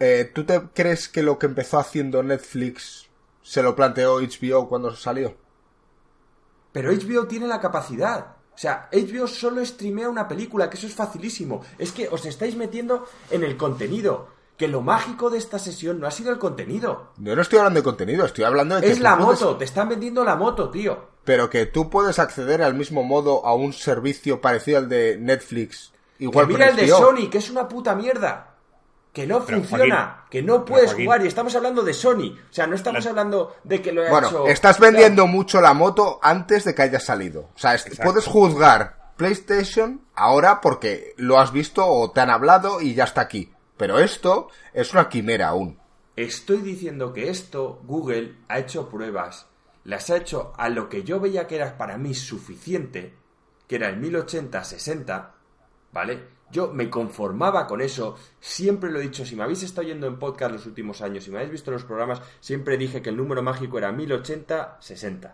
Eh, 0.00 0.30
¿Tú 0.34 0.44
te 0.44 0.60
crees 0.74 1.08
que 1.08 1.22
lo 1.22 1.38
que 1.38 1.46
empezó 1.46 1.78
haciendo 1.78 2.22
Netflix 2.22 3.08
se 3.42 3.62
lo 3.62 3.76
planteó 3.76 4.20
HBO 4.20 4.68
cuando 4.68 4.94
salió? 4.94 5.36
Pero 6.72 6.92
HBO 6.92 7.28
tiene 7.28 7.46
la 7.46 7.60
capacidad. 7.60 8.34
O 8.54 8.58
sea, 8.58 8.88
HBO 8.92 9.26
solo 9.26 9.64
streamea 9.64 10.08
una 10.08 10.28
película, 10.28 10.70
que 10.70 10.76
eso 10.76 10.86
es 10.86 10.94
facilísimo. 10.94 11.62
Es 11.78 11.90
que 11.92 12.08
os 12.08 12.24
estáis 12.24 12.54
metiendo 12.56 13.06
en 13.30 13.42
el 13.44 13.56
contenido. 13.56 14.28
Que 14.56 14.68
lo 14.68 14.80
mágico 14.82 15.30
de 15.30 15.38
esta 15.38 15.58
sesión 15.58 15.98
no 15.98 16.06
ha 16.06 16.12
sido 16.12 16.30
el 16.30 16.38
contenido. 16.38 17.10
Yo 17.16 17.34
no 17.34 17.42
estoy 17.42 17.58
hablando 17.58 17.80
de 17.80 17.84
contenido, 17.84 18.24
estoy 18.24 18.44
hablando 18.44 18.76
de 18.76 18.82
que 18.82 18.92
Es 18.92 19.00
la 19.00 19.18
puedes- 19.18 19.40
moto, 19.40 19.56
te 19.56 19.64
están 19.64 19.88
vendiendo 19.88 20.22
la 20.22 20.36
moto, 20.36 20.70
tío. 20.70 21.08
Pero 21.24 21.50
que 21.50 21.66
tú 21.66 21.90
puedes 21.90 22.20
acceder 22.20 22.62
al 22.62 22.74
mismo 22.74 23.02
modo 23.02 23.44
a 23.44 23.54
un 23.56 23.72
servicio 23.72 24.40
parecido 24.40 24.78
al 24.78 24.88
de 24.88 25.16
Netflix. 25.18 25.92
Igual 26.20 26.46
que 26.46 26.52
mira 26.52 26.68
el 26.68 26.76
de. 26.76 26.86
Sony, 26.88 27.28
que 27.28 27.38
es 27.38 27.50
una 27.50 27.66
puta 27.68 27.96
mierda. 27.96 28.53
Que 29.14 29.26
no 29.26 29.44
Pero, 29.46 29.58
funciona, 29.58 29.96
Joaquín, 29.96 30.28
que 30.30 30.42
no 30.42 30.64
puedes 30.64 30.86
Joaquín. 30.90 31.06
jugar. 31.06 31.24
Y 31.24 31.28
estamos 31.28 31.54
hablando 31.54 31.82
de 31.82 31.94
Sony. 31.94 32.36
O 32.50 32.52
sea, 32.52 32.66
no 32.66 32.74
estamos 32.74 33.04
La- 33.04 33.10
hablando 33.10 33.54
de 33.64 33.80
que 33.80 33.92
lo 33.92 34.02
haya 34.02 34.10
Bueno, 34.10 34.26
hecho. 34.28 34.46
estás 34.48 34.78
vendiendo 34.80 35.26
mucho 35.28 35.60
la 35.60 35.72
moto 35.72 36.18
antes 36.20 36.64
de 36.64 36.74
que 36.74 36.82
haya 36.82 36.98
salido. 37.00 37.48
O 37.54 37.58
sea, 37.58 37.74
Exacto. 37.76 38.02
puedes 38.02 38.26
juzgar 38.26 39.12
PlayStation 39.16 40.00
ahora 40.16 40.60
porque 40.60 41.14
lo 41.16 41.38
has 41.38 41.52
visto 41.52 41.86
o 41.86 42.10
te 42.10 42.20
han 42.20 42.30
hablado 42.30 42.80
y 42.80 42.94
ya 42.94 43.04
está 43.04 43.20
aquí. 43.22 43.52
Pero 43.76 44.00
esto 44.00 44.48
es 44.72 44.92
una 44.92 45.08
quimera 45.08 45.48
aún. 45.48 45.78
Estoy 46.16 46.58
diciendo 46.58 47.12
que 47.12 47.30
esto 47.30 47.80
Google 47.84 48.34
ha 48.48 48.58
hecho 48.58 48.88
pruebas, 48.88 49.46
las 49.84 50.10
ha 50.10 50.16
hecho 50.16 50.52
a 50.56 50.68
lo 50.68 50.88
que 50.88 51.04
yo 51.04 51.20
veía 51.20 51.46
que 51.46 51.54
era 51.56 51.76
para 51.78 51.98
mí 51.98 52.14
suficiente, 52.14 53.14
que 53.68 53.76
era 53.76 53.88
el 53.88 53.96
1080-60, 54.00 55.30
¿vale? 55.92 56.33
Yo 56.54 56.72
me 56.72 56.88
conformaba 56.88 57.66
con 57.66 57.80
eso, 57.80 58.14
siempre 58.38 58.92
lo 58.92 59.00
he 59.00 59.02
dicho, 59.02 59.26
si 59.26 59.34
me 59.34 59.42
habéis 59.42 59.64
estado 59.64 59.88
oyendo 59.88 60.06
en 60.06 60.20
podcast 60.20 60.52
los 60.52 60.66
últimos 60.66 61.02
años, 61.02 61.24
si 61.24 61.32
me 61.32 61.38
habéis 61.38 61.50
visto 61.50 61.72
en 61.72 61.74
los 61.74 61.84
programas, 61.84 62.22
siempre 62.38 62.78
dije 62.78 63.02
que 63.02 63.10
el 63.10 63.16
número 63.16 63.42
mágico 63.42 63.76
era 63.76 63.90
1080-60. 63.90 65.32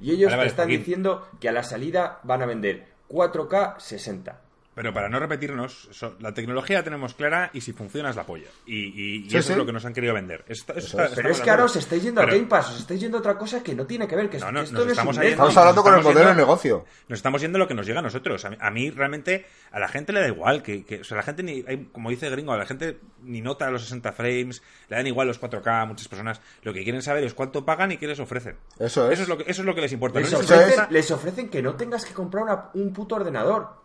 Y 0.00 0.12
ellos 0.12 0.30
Vale, 0.30 0.44
te 0.44 0.48
están 0.50 0.68
diciendo 0.68 1.26
que 1.40 1.48
a 1.48 1.52
la 1.52 1.64
salida 1.64 2.20
van 2.22 2.42
a 2.42 2.46
vender 2.46 2.86
4K 3.08 3.80
60. 3.80 4.43
Pero 4.74 4.92
para 4.92 5.08
no 5.08 5.20
repetirnos, 5.20 5.88
la 6.20 6.34
tecnología 6.34 6.78
la 6.78 6.84
tenemos 6.84 7.14
clara 7.14 7.50
y 7.52 7.60
si 7.60 7.72
funciona 7.72 8.10
es 8.10 8.16
la 8.16 8.24
polla. 8.26 8.48
Y, 8.66 8.74
y- 8.76 9.16
y 9.26 9.30
Sí, 9.30 9.36
eso 9.36 9.46
sí. 9.46 9.52
es 9.52 9.58
lo 9.58 9.64
que 9.66 9.72
nos 9.72 9.84
han 9.84 9.92
querido 9.94 10.14
vender. 10.14 10.44
Esto- 10.48 10.72
eso 10.72 10.86
Eso 10.86 10.86
está- 10.98 11.04
es. 11.04 11.10
Pero 11.10 11.28
estamos 11.30 11.36
es 11.38 11.42
que 11.44 11.50
ahora 11.50 11.64
os 11.64 11.76
estáis 11.76 12.02
yendo 12.02 12.20
a 12.20 12.26
Game 12.26 12.46
Pass, 12.46 12.70
os 12.70 12.80
estáis 12.80 13.00
yendo 13.00 13.16
a 13.18 13.20
otra 13.20 13.38
cosa 13.38 13.62
que 13.62 13.74
no 13.74 13.86
tiene 13.86 14.08
que 14.08 14.16
ver, 14.16 14.28
que, 14.28 14.38
No, 14.38 14.50
no, 14.50 14.60
esto 14.62 14.72
nos 14.74 14.84
no 14.86 14.90
es 14.92 14.98
estamos. 14.98 15.18
Estamos 15.18 15.56
hablando 15.56 15.82
con 15.82 15.92
el 15.94 15.98
Estamos 16.00 16.14
modelo 16.14 16.30
de 16.30 16.36
negocio. 16.36 16.84
Nos 17.08 17.18
estamos 17.18 17.40
yendo 17.40 17.58
lo 17.58 17.68
que 17.68 17.74
nos 17.74 17.86
llega 17.86 18.00
a 18.00 18.02
nosotros. 18.02 18.44
A 18.44 18.50
mí, 18.50 18.56
a 18.60 18.70
mí 18.70 18.90
realmente, 18.90 19.46
a 19.70 19.78
la 19.78 19.88
gente 19.88 20.12
le 20.12 20.20
da 20.20 20.28
igual. 20.28 20.62
que, 20.62 20.84
que- 20.84 21.00
O 21.00 21.04
sea, 21.04 21.16
la 21.18 21.22
gente, 21.22 21.42
ni, 21.42 21.64
hay- 21.68 21.88
como 21.92 22.10
dice 22.10 22.28
Gringo, 22.30 22.52
a 22.52 22.56
la 22.58 22.66
gente 22.66 22.98
ni 23.22 23.40
nota 23.40 23.70
los 23.70 23.82
60 23.82 24.12
frames, 24.12 24.62
le 24.88 24.96
dan 24.96 25.06
igual 25.06 25.28
los 25.28 25.38
4K 25.38 25.82
a 25.82 25.86
muchas 25.86 26.08
personas. 26.08 26.40
Lo 26.62 26.72
que 26.72 26.82
quieren 26.82 27.00
saber 27.02 27.22
es 27.24 27.32
cuánto 27.34 27.64
pagan 27.64 27.92
y 27.92 27.96
qué 27.96 28.06
les 28.08 28.18
ofrecen. 28.18 28.56
Eso 28.78 29.06
es. 29.06 29.12
Eso 29.14 29.22
es 29.22 29.28
lo 29.28 29.38
que, 29.38 29.44
eso 29.50 29.62
es 29.62 29.66
lo 29.66 29.74
que 29.74 29.80
les 29.82 29.92
importa. 29.92 30.18
Les 30.20 30.32
No 30.32 30.38
ofrecen, 30.38 30.84
es. 30.84 30.90
les 30.90 31.10
ofrecen 31.12 31.48
que 31.48 31.62
no 31.62 31.74
tengas 31.76 32.04
que 32.04 32.12
comprar 32.12 32.42
una- 32.44 32.70
un 32.74 32.92
puto 32.92 33.14
ordenador. 33.14 33.83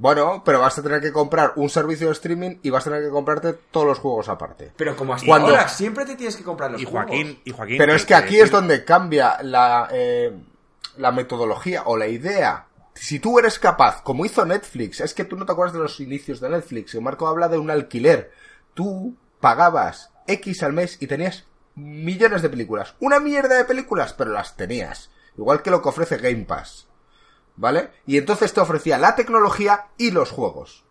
Bueno, 0.00 0.42
pero 0.44 0.60
vas 0.60 0.78
a 0.78 0.82
tener 0.82 1.00
que 1.00 1.12
comprar 1.12 1.54
un 1.56 1.68
servicio 1.68 2.06
de 2.06 2.12
streaming 2.12 2.58
y 2.62 2.70
vas 2.70 2.86
a 2.86 2.90
tener 2.90 3.04
que 3.04 3.10
comprarte 3.10 3.52
todos 3.72 3.84
los 3.86 3.98
juegos 3.98 4.28
aparte. 4.28 4.72
Pero 4.76 4.94
como 4.94 5.14
hasta 5.14 5.26
Cuando- 5.26 5.48
ahora, 5.48 5.68
siempre 5.68 6.04
te 6.04 6.14
tienes 6.14 6.36
que 6.36 6.44
comprar 6.44 6.70
los 6.70 6.80
y 6.80 6.84
juegos. 6.84 7.06
Joaquín, 7.10 7.40
y 7.44 7.50
Joaquín. 7.50 7.78
Pero 7.78 7.94
es 7.94 8.06
que 8.06 8.14
aquí 8.14 8.36
que- 8.36 8.42
es 8.42 8.50
donde 8.52 8.84
cambia 8.84 9.42
la, 9.42 9.88
eh, 9.90 10.32
la 10.98 11.10
metodología 11.10 11.82
o 11.86 11.96
la 11.96 12.06
idea. 12.06 12.66
Si 12.94 13.18
tú 13.20 13.38
eres 13.38 13.58
capaz, 13.58 14.02
como 14.02 14.24
hizo 14.24 14.44
Netflix, 14.44 15.00
es 15.00 15.14
que 15.14 15.24
tú 15.24 15.36
no 15.36 15.46
te 15.46 15.52
acuerdas 15.52 15.74
de 15.74 15.80
los 15.80 15.98
inicios 16.00 16.40
de 16.40 16.48
Netflix, 16.50 16.92
que 16.92 17.00
Marco 17.00 17.26
habla 17.28 17.48
de 17.48 17.58
un 17.58 17.70
alquiler. 17.70 18.32
Tú 18.74 19.16
pagabas 19.40 20.10
X 20.26 20.62
al 20.62 20.72
mes 20.72 20.96
y 21.00 21.06
tenías 21.06 21.44
millones 21.76 22.42
de 22.42 22.48
películas. 22.50 22.94
Una 23.00 23.20
mierda 23.20 23.56
de 23.56 23.64
películas, 23.64 24.12
pero 24.14 24.32
las 24.32 24.56
tenías. 24.56 25.10
Igual 25.36 25.62
que 25.62 25.70
lo 25.70 25.80
que 25.80 25.88
ofrece 25.90 26.16
Game 26.18 26.44
Pass. 26.44 26.87
¿Vale? 27.58 27.90
Y 28.06 28.16
entonces 28.18 28.52
te 28.54 28.60
ofrecía 28.60 28.98
la 28.98 29.16
tecnología 29.16 29.88
y 29.98 30.12
los 30.12 30.30
juegos. 30.30 30.84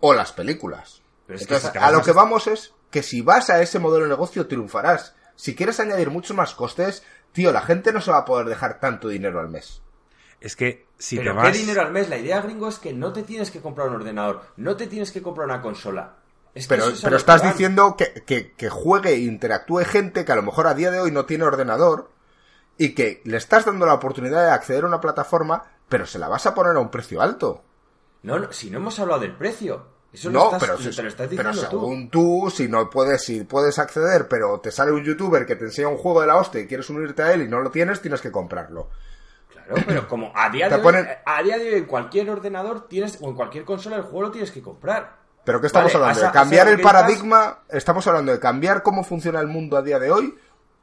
O 0.00 0.12
las 0.12 0.32
películas. 0.32 1.02
Pero 1.26 1.38
es 1.38 1.46
que 1.46 1.54
Entonces, 1.54 1.68
si 1.68 1.72
te 1.72 1.78
a 1.78 1.90
lo 1.90 2.02
que 2.02 2.12
vamos 2.12 2.46
es 2.46 2.74
que 2.90 3.02
si 3.02 3.22
vas 3.22 3.48
a 3.48 3.62
ese 3.62 3.78
modelo 3.78 4.04
de 4.04 4.10
negocio 4.10 4.46
triunfarás. 4.46 5.14
Si 5.36 5.54
quieres 5.54 5.80
añadir 5.80 6.10
muchos 6.10 6.36
más 6.36 6.54
costes, 6.54 7.02
tío, 7.32 7.52
la 7.52 7.62
gente 7.62 7.92
no 7.92 8.02
se 8.02 8.10
va 8.10 8.18
a 8.18 8.24
poder 8.26 8.46
dejar 8.46 8.80
tanto 8.80 9.08
dinero 9.08 9.40
al 9.40 9.48
mes. 9.48 9.80
Es 10.40 10.56
que 10.56 10.86
si 10.98 11.16
Pero 11.16 11.36
te 11.36 11.50
¿qué 11.50 11.58
dinero 11.58 11.80
al 11.80 11.92
mes? 11.92 12.10
La 12.10 12.18
idea, 12.18 12.42
gringo, 12.42 12.68
es 12.68 12.78
que 12.78 12.92
no 12.92 13.12
te 13.12 13.22
tienes 13.22 13.50
que 13.50 13.60
comprar 13.60 13.88
un 13.88 13.94
ordenador, 13.94 14.42
no 14.56 14.76
te 14.76 14.86
tienes 14.86 15.12
que 15.12 15.22
comprar 15.22 15.46
una 15.46 15.62
consola. 15.62 16.16
Es 16.54 16.66
que 16.66 16.74
Pero, 16.74 16.88
es 16.88 17.00
pero 17.00 17.16
estás 17.16 17.40
que 17.40 17.48
diciendo 17.48 17.96
que, 17.96 18.24
que, 18.26 18.52
que 18.52 18.68
juegue 18.68 19.10
e 19.10 19.18
interactúe 19.20 19.84
gente 19.84 20.24
que 20.24 20.32
a 20.32 20.36
lo 20.36 20.42
mejor 20.42 20.66
a 20.66 20.74
día 20.74 20.90
de 20.90 21.00
hoy 21.00 21.12
no 21.12 21.24
tiene 21.24 21.44
ordenador 21.44 22.10
y 22.76 22.94
que 22.94 23.20
le 23.24 23.36
estás 23.36 23.66
dando 23.66 23.86
la 23.86 23.94
oportunidad 23.94 24.44
de 24.44 24.50
acceder 24.50 24.84
a 24.84 24.88
una 24.88 25.00
plataforma, 25.00 25.64
pero 25.90 26.06
se 26.06 26.18
la 26.18 26.28
vas 26.28 26.46
a 26.46 26.54
poner 26.54 26.76
a 26.76 26.80
un 26.80 26.90
precio 26.90 27.20
alto. 27.20 27.62
No, 28.22 28.38
no, 28.38 28.50
si 28.52 28.70
no 28.70 28.78
hemos 28.78 28.98
hablado 28.98 29.20
del 29.20 29.36
precio. 29.36 29.84
Eso 30.12 30.28
lo 30.30 30.38
No, 30.38 30.44
estás- 30.46 30.60
pero, 30.62 30.76
te 30.76 31.02
lo 31.02 31.08
estás 31.08 31.28
pero 31.28 31.50
diciendo 31.50 31.68
tú. 31.68 31.80
según 31.80 32.10
tú, 32.10 32.50
si 32.52 32.66
no 32.68 32.88
puedes, 32.90 33.22
si 33.24 33.44
puedes 33.44 33.78
acceder, 33.78 34.26
pero 34.28 34.58
te 34.60 34.72
sale 34.72 34.90
un 34.92 35.04
youtuber 35.04 35.46
que 35.46 35.54
te 35.56 35.66
enseña 35.66 35.88
un 35.88 35.98
juego 35.98 36.20
de 36.22 36.26
la 36.26 36.36
hostia 36.36 36.60
y 36.62 36.66
quieres 36.66 36.88
unirte 36.90 37.22
a 37.22 37.32
él 37.32 37.42
y 37.42 37.48
no 37.48 37.60
lo 37.60 37.70
tienes, 37.70 38.00
tienes 38.00 38.20
que 38.20 38.32
comprarlo. 38.32 38.88
Claro, 39.52 39.74
pero 39.86 40.08
como 40.08 40.32
a 40.34 40.50
día 40.50 40.68
de 40.68 40.74
hoy, 40.76 40.80
ponen- 40.82 41.08
a 41.24 41.42
día 41.42 41.58
de 41.58 41.68
hoy 41.68 41.74
en 41.74 41.84
cualquier 41.84 42.28
ordenador 42.30 42.88
tienes 42.88 43.18
o 43.20 43.28
en 43.28 43.36
cualquier 43.36 43.64
consola 43.64 43.96
el 43.96 44.02
juego 44.02 44.22
lo 44.22 44.30
tienes 44.32 44.50
que 44.50 44.62
comprar. 44.62 45.16
Pero 45.44 45.60
¿qué 45.60 45.68
estamos 45.68 45.92
Vale, 45.92 46.04
hablando? 46.06 46.26
¿De 46.26 46.32
cambiar 46.32 46.68
el 46.68 46.80
paradigma? 46.80 47.60
¿Estamos 47.68 48.06
hablando 48.08 48.32
de 48.32 48.40
cambiar 48.40 48.82
cómo 48.82 49.04
funciona 49.04 49.40
el 49.40 49.46
mundo 49.46 49.76
a 49.76 49.82
día 49.82 49.98
de 50.00 50.10
hoy? 50.10 50.36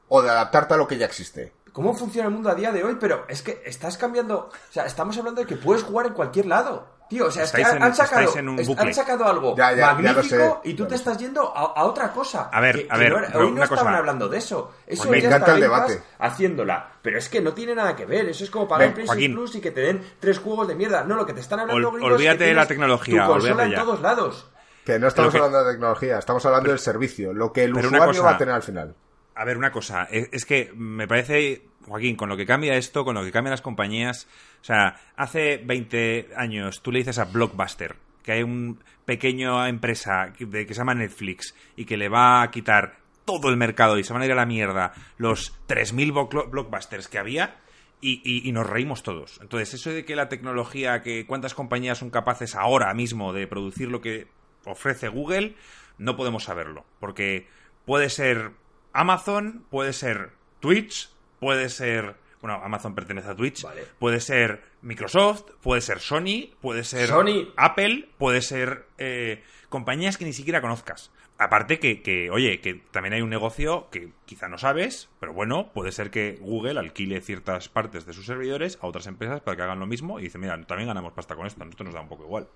¿O 0.07 0.21
de 0.21 0.29
adaptarte 0.29 0.73
a 0.73 0.77
lo 0.77 0.87
que 0.87 0.97
ya 0.97 1.05
existe? 1.05 1.53
¿Cómo 1.77 1.93
funciona 1.93 2.27
el 2.27 2.33
mundo 2.33 2.49
a 2.49 2.55
día 2.55 2.71
de 2.71 2.83
hoy? 2.83 2.97
Pero 2.99 3.25
es 3.29 3.43
que 3.43 3.61
estás 3.63 3.99
cambiando. 3.99 4.49
O 4.49 4.73
sea, 4.73 4.87
estamos 4.87 5.15
hablando 5.19 5.41
de 5.41 5.45
que 5.47 5.57
puedes 5.57 5.83
jugar 5.83 6.07
en 6.07 6.13
cualquier 6.13 6.47
lado. 6.47 6.87
Tío, 7.07 7.27
o 7.27 7.31
sea, 7.31 7.43
es 7.43 7.51
que 7.51 7.63
han, 7.63 7.77
en- 7.77 7.83
han 7.83 7.93
sacado, 7.95 8.21
estáis 8.21 8.37
en 8.39 8.49
un 8.49 8.57
es- 8.59 8.67
bucle. 8.67 8.83
han 8.87 8.93
sacado 8.95 9.25
algo 9.27 9.55
Ya, 9.55 9.69
ya, 9.73 9.77
ya 9.77 9.87
lo 9.87 9.93
magnífico 10.03 10.25
sé, 10.63 10.69
y 10.69 10.73
tú 10.73 10.87
te 10.87 10.95
estás 10.95 11.19
yendo 11.19 11.55
a, 11.55 11.79
a 11.79 11.83
otra 11.85 12.11
cosa. 12.11 12.49
A 12.51 12.59
ver, 12.61 12.77
Que- 12.77 12.87
a 12.89 12.95
que 12.95 12.99
ver, 12.99 13.11
no- 13.11 13.39
hoy 13.39 13.51
no 13.51 13.61
estaban 13.63 13.85
cosa. 13.85 13.97
hablando 13.99 14.27
de 14.27 14.39
eso. 14.39 14.73
Eso 14.87 15.03
Pues 15.03 15.11
me 15.11 15.21
ya 15.21 15.27
encanta 15.27 15.45
está 15.45 15.55
el 15.55 15.61
debate. 15.61 16.01
haciéndola. 16.17 16.93
Pero 17.03 17.19
es 17.19 17.29
que 17.29 17.41
no 17.41 17.53
tiene 17.53 17.75
nada 17.75 17.95
que 17.95 18.07
ver. 18.07 18.27
Eso 18.27 18.43
es 18.43 18.49
como 18.49 18.67
pagar 18.67 18.95
PlayStation. 18.95 19.33
Plus 19.33 19.53
y 19.55 19.61
que 19.61 19.69
te 19.69 19.81
den 19.81 20.03
tres 20.19 20.39
juegos 20.39 20.67
de 20.67 20.73
mierda. 20.73 21.03
No, 21.03 21.15
lo 21.15 21.27
que 21.27 21.33
te 21.33 21.41
están 21.41 21.59
hablando 21.59 21.89
Ol- 21.89 21.93
gringos, 21.93 22.09
es 22.11 22.17
que 22.17 22.27
olvídate 22.27 22.43
de 22.45 22.53
la 22.55 22.65
tecnología, 22.65 23.21
Tu 23.21 23.27
consola 23.31 23.53
olvídate 23.53 23.63
en 23.65 23.71
ya. 23.77 23.83
todos 23.85 24.01
lados. 24.01 24.49
Que 24.83 24.97
no 24.97 25.07
estamos 25.07 25.31
que- 25.31 25.37
hablando 25.37 25.63
de 25.63 25.71
tecnología, 25.73 26.17
estamos 26.17 26.43
hablando 26.43 26.69
del 26.71 26.79
servicio, 26.79 27.33
lo 27.33 27.53
que 27.53 27.65
el 27.65 27.75
usuario 27.75 28.05
cosa- 28.07 28.23
va 28.23 28.31
a 28.31 28.37
tener 28.39 28.55
al 28.55 28.63
final. 28.63 28.95
A 29.39 29.45
ver, 29.45 29.57
una 29.57 29.71
cosa, 29.71 30.07
es, 30.11 30.29
es 30.31 30.45
que 30.45 30.71
me 30.75 31.07
parece, 31.07 31.61
Joaquín, 31.85 32.15
con 32.15 32.27
lo 32.29 32.35
que 32.37 32.45
cambia 32.45 32.75
esto, 32.75 33.05
con 33.05 33.15
lo 33.15 33.23
que 33.23 33.31
cambian 33.31 33.51
las 33.51 33.61
compañías, 33.61 34.27
o 34.61 34.63
sea, 34.63 34.99
hace 35.15 35.57
20 35.63 36.29
años 36.35 36.81
tú 36.81 36.91
le 36.91 36.99
dices 36.99 37.19
a 37.19 37.25
Blockbuster 37.25 37.95
que 38.23 38.31
hay 38.33 38.43
una 38.43 38.75
pequeña 39.05 39.69
empresa 39.69 40.33
que, 40.37 40.49
que 40.49 40.73
se 40.73 40.79
llama 40.79 40.95
Netflix 40.95 41.55
y 41.77 41.85
que 41.85 41.95
le 41.97 42.09
va 42.09 42.41
a 42.41 42.51
quitar 42.51 42.97
todo 43.23 43.49
el 43.49 43.57
mercado 43.57 43.97
y 43.97 44.03
se 44.03 44.11
van 44.11 44.21
a 44.21 44.25
ir 44.25 44.31
a 44.31 44.35
la 44.35 44.45
mierda 44.45 44.93
los 45.17 45.53
3.000 45.67 46.11
blo- 46.13 46.49
blockbusters 46.49 47.07
que 47.07 47.19
había 47.19 47.55
y- 48.01 48.47
y 48.47 48.51
nos 48.51 48.67
reímos 48.69 49.01
todos. 49.03 49.39
Entonces, 49.41 49.73
eso 49.75 49.91
de 49.91 50.03
que 50.03 50.15
la 50.15 50.29
tecnología, 50.29 51.01
que 51.01 51.25
cuántas 51.25 51.53
compañías 51.53 51.97
son 51.99 52.09
capaces 52.09 52.55
ahora 52.55 52.93
mismo 52.93 53.33
de 53.33 53.47
producir 53.47 53.87
lo 53.89 54.01
que 54.01 54.27
ofrece 54.65 55.07
Google, 55.07 55.55
no 55.97 56.15
podemos 56.17 56.43
saberlo. 56.43 56.85
Porque 56.99 57.47
puede 57.85 58.09
ser 58.09 58.51
Amazon, 58.97 59.63
puede 59.69 59.93
ser 59.93 60.31
Twitch, 60.59 61.11
puede 61.39 61.69
ser... 61.69 62.15
Bueno, 62.41 62.59
Amazon 62.63 62.95
pertenece 62.95 63.29
a 63.29 63.35
Twitch. 63.35 63.61
Vale. 63.61 63.83
Puede 63.99 64.19
ser 64.19 64.63
Microsoft, 64.81 65.51
puede 65.61 65.81
ser 65.81 65.99
Sony, 65.99 66.49
puede 66.61 66.83
ser 66.83 67.07
Sony. 67.07 67.53
Apple, 67.57 68.09
puede 68.17 68.41
ser 68.41 68.87
eh, 68.97 69.43
compañías 69.69 70.17
que 70.17 70.25
ni 70.25 70.33
siquiera 70.33 70.61
conozcas. 70.61 71.11
Aparte 71.37 71.77
que, 71.77 72.01
que, 72.01 72.31
oye, 72.31 72.59
que 72.59 72.73
también 72.89 73.13
hay 73.13 73.21
un 73.21 73.29
negocio 73.29 73.87
que 73.91 74.09
quizá 74.25 74.47
no 74.47 74.57
sabes, 74.57 75.09
pero 75.19 75.31
bueno, 75.31 75.71
puede 75.73 75.91
ser 75.91 76.09
que 76.09 76.39
Google 76.41 76.79
alquile 76.79 77.21
ciertas 77.21 77.69
partes 77.69 78.07
de 78.07 78.13
sus 78.13 78.25
servidores 78.25 78.79
a 78.81 78.87
otras 78.87 79.05
empresas 79.05 79.41
para 79.41 79.55
que 79.55 79.61
hagan 79.61 79.79
lo 79.79 79.85
mismo 79.85 80.19
y 80.19 80.23
dice, 80.23 80.39
mira, 80.39 80.59
también 80.65 80.87
ganamos 80.87 81.13
pasta 81.13 81.35
con 81.35 81.45
esto, 81.45 81.61
a 81.61 81.65
nosotros 81.65 81.85
nos 81.85 81.93
da 81.93 82.01
un 82.01 82.09
poco 82.09 82.23
igual. 82.23 82.47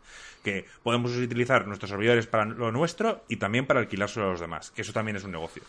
Que 0.44 0.66
podemos 0.82 1.16
utilizar 1.16 1.68
nuestros 1.68 1.92
servidores 1.92 2.26
para 2.26 2.46
lo 2.46 2.72
nuestro 2.72 3.24
y 3.30 3.36
también 3.36 3.68
para 3.68 3.80
alquilárselo 3.80 4.26
a 4.26 4.32
los 4.32 4.40
demás, 4.40 4.72
que 4.72 4.82
eso 4.82 4.92
también 4.92 5.18
es 5.18 5.24
un 5.24 5.32
negocio. 5.32 5.62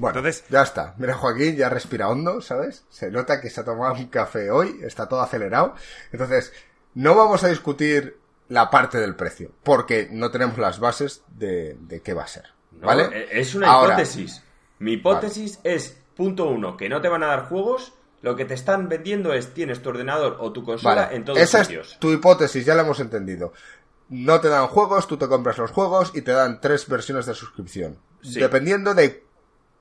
Bueno, 0.00 0.18
Entonces- 0.18 0.44
ya 0.48 0.62
está. 0.62 0.94
Mira, 0.98 1.14
Joaquín 1.14 1.56
ya 1.56 1.68
respira 1.68 2.08
hondo, 2.08 2.40
¿sabes? 2.40 2.84
Se 2.88 3.10
nota 3.10 3.40
que 3.40 3.50
se 3.50 3.60
ha 3.60 3.64
tomado 3.64 3.94
un 3.94 4.06
café 4.06 4.50
hoy, 4.50 4.80
está 4.82 5.08
todo 5.08 5.20
acelerado. 5.20 5.74
Entonces, 6.10 6.52
no 6.94 7.14
vamos 7.14 7.44
a 7.44 7.48
discutir 7.48 8.18
la 8.48 8.70
parte 8.70 8.98
del 8.98 9.14
precio, 9.14 9.52
porque 9.62 10.08
no 10.10 10.30
tenemos 10.30 10.58
las 10.58 10.80
bases 10.80 11.22
de, 11.28 11.76
de 11.80 12.00
qué 12.00 12.14
va 12.14 12.22
a 12.24 12.28
ser. 12.28 12.44
¿Vale? 12.72 13.04
eh, 13.12 13.28
Es 13.32 13.54
una 13.54 13.68
Ahora, 13.68 13.94
hipótesis. 13.94 14.42
Mi 14.78 14.94
hipótesis 14.94 15.60
es, 15.64 15.98
punto 16.16 16.46
uno, 16.46 16.76
que 16.76 16.88
no 16.88 17.00
te 17.00 17.08
van 17.08 17.22
a 17.22 17.26
dar 17.26 17.44
juegos. 17.48 17.92
Lo 18.22 18.36
que 18.36 18.44
te 18.44 18.54
están 18.54 18.88
vendiendo 18.88 19.32
es 19.34 19.54
tienes 19.54 19.80
tu 19.82 19.90
ordenador 19.90 20.36
o 20.40 20.52
tu 20.52 20.64
consola 20.64 21.02
Vale, 21.04 21.16
en 21.16 21.24
todos 21.24 21.38
esa 21.38 21.64
sitios. 21.64 21.92
es 21.92 21.98
tu 21.98 22.10
hipótesis, 22.12 22.64
ya 22.66 22.74
la 22.74 22.82
hemos 22.82 23.00
entendido. 23.00 23.52
No 24.08 24.40
te 24.40 24.48
dan 24.48 24.66
juegos, 24.66 25.06
tú 25.06 25.16
te 25.16 25.28
compras 25.28 25.56
los 25.58 25.70
juegos 25.70 26.10
y 26.14 26.22
te 26.22 26.32
dan 26.32 26.60
tres 26.60 26.88
versiones 26.88 27.26
de 27.26 27.34
suscripción. 27.34 27.98
Sí. 28.22 28.40
Dependiendo 28.40 28.92
de 28.94 29.24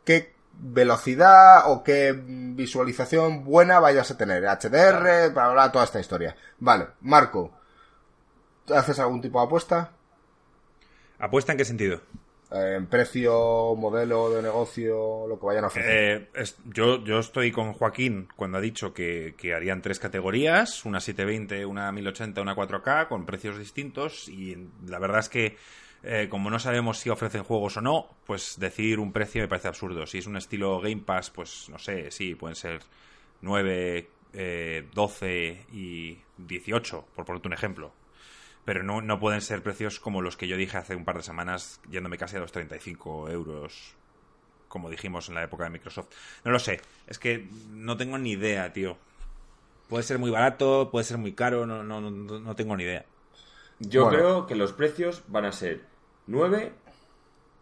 qué 0.09 0.33
velocidad 0.61 1.69
o 1.71 1.83
qué 1.83 2.15
visualización 2.17 3.43
buena 3.43 3.79
vayas 3.79 4.09
a 4.09 4.17
tener. 4.17 4.43
HDR, 4.43 5.29
bla, 5.31 5.49
bla, 5.51 5.71
toda 5.71 5.85
esta 5.85 5.99
historia. 5.99 6.35
Vale, 6.57 6.87
Marco, 7.01 7.51
¿haces 8.75 8.97
algún 8.97 9.21
tipo 9.21 9.39
de 9.39 9.45
apuesta? 9.45 9.91
¿Apuesta 11.19 11.51
en 11.51 11.59
qué 11.59 11.65
sentido? 11.65 12.01
Eh, 12.51 12.75
En 12.77 12.87
precio, 12.87 13.75
modelo 13.75 14.31
de 14.31 14.41
negocio, 14.41 15.27
lo 15.27 15.39
que 15.39 15.45
vayan 15.45 15.65
a 15.65 15.67
ofrecer. 15.67 15.91
Eh, 16.23 16.29
es- 16.33 16.57
yo, 16.65 17.03
yo 17.03 17.19
estoy 17.19 17.51
con 17.51 17.73
Joaquín 17.73 18.27
cuando 18.35 18.57
ha 18.57 18.61
dicho 18.61 18.91
que, 18.95 19.35
que 19.37 19.53
harían 19.53 19.83
tres 19.83 19.99
categorías, 19.99 20.85
una 20.85 20.99
720, 21.01 21.65
una 21.67 21.91
1080, 21.91 22.41
una 22.41 22.55
4K, 22.55 23.07
con 23.07 23.27
precios 23.27 23.59
distintos 23.59 24.27
y 24.27 24.57
la 24.87 24.97
verdad 24.97 25.19
es 25.19 25.29
que 25.29 25.57
eh, 26.03 26.27
como 26.29 26.49
no 26.49 26.59
sabemos 26.59 26.97
si 26.97 27.09
ofrecen 27.09 27.43
juegos 27.43 27.77
o 27.77 27.81
no, 27.81 28.07
pues 28.25 28.59
decir 28.59 28.99
un 28.99 29.11
precio 29.11 29.41
me 29.41 29.47
parece 29.47 29.67
absurdo. 29.67 30.05
Si 30.05 30.19
es 30.19 30.27
un 30.27 30.37
estilo 30.37 30.79
Game 30.79 31.01
Pass, 31.05 31.29
pues 31.29 31.67
no 31.69 31.77
sé, 31.79 32.11
sí, 32.11 32.35
pueden 32.35 32.55
ser 32.55 32.81
9, 33.41 34.09
eh, 34.33 34.87
12 34.93 35.65
y 35.73 36.19
18, 36.37 37.05
por 37.15 37.25
ponerte 37.25 37.47
un 37.47 37.53
ejemplo. 37.53 37.91
Pero 38.65 38.83
no, 38.83 39.01
no 39.01 39.19
pueden 39.19 39.41
ser 39.41 39.63
precios 39.63 39.99
como 39.99 40.21
los 40.21 40.37
que 40.37 40.47
yo 40.47 40.57
dije 40.57 40.77
hace 40.77 40.95
un 40.95 41.05
par 41.05 41.17
de 41.17 41.23
semanas, 41.23 41.81
yéndome 41.89 42.17
casi 42.17 42.37
a 42.37 42.39
los 42.39 42.51
35 42.51 43.29
euros 43.29 43.95
como 44.69 44.89
dijimos 44.89 45.27
en 45.27 45.35
la 45.35 45.43
época 45.43 45.65
de 45.65 45.71
Microsoft. 45.71 46.09
No 46.45 46.51
lo 46.51 46.59
sé, 46.59 46.79
es 47.07 47.19
que 47.19 47.49
no 47.71 47.97
tengo 47.97 48.17
ni 48.17 48.31
idea, 48.31 48.71
tío. 48.71 48.97
Puede 49.89 50.03
ser 50.03 50.19
muy 50.19 50.29
barato, 50.29 50.89
puede 50.91 51.03
ser 51.03 51.17
muy 51.17 51.33
caro, 51.33 51.65
no, 51.65 51.83
no, 51.83 51.99
no, 51.99 52.11
no 52.11 52.55
tengo 52.55 52.77
ni 52.77 52.83
idea. 52.83 53.05
Yo 53.79 54.03
Bueno. 54.05 54.17
creo 54.17 54.47
que 54.47 54.55
los 54.55 54.73
precios 54.73 55.23
van 55.27 55.45
a 55.45 55.51
ser 55.51 55.81
9, 56.27 56.73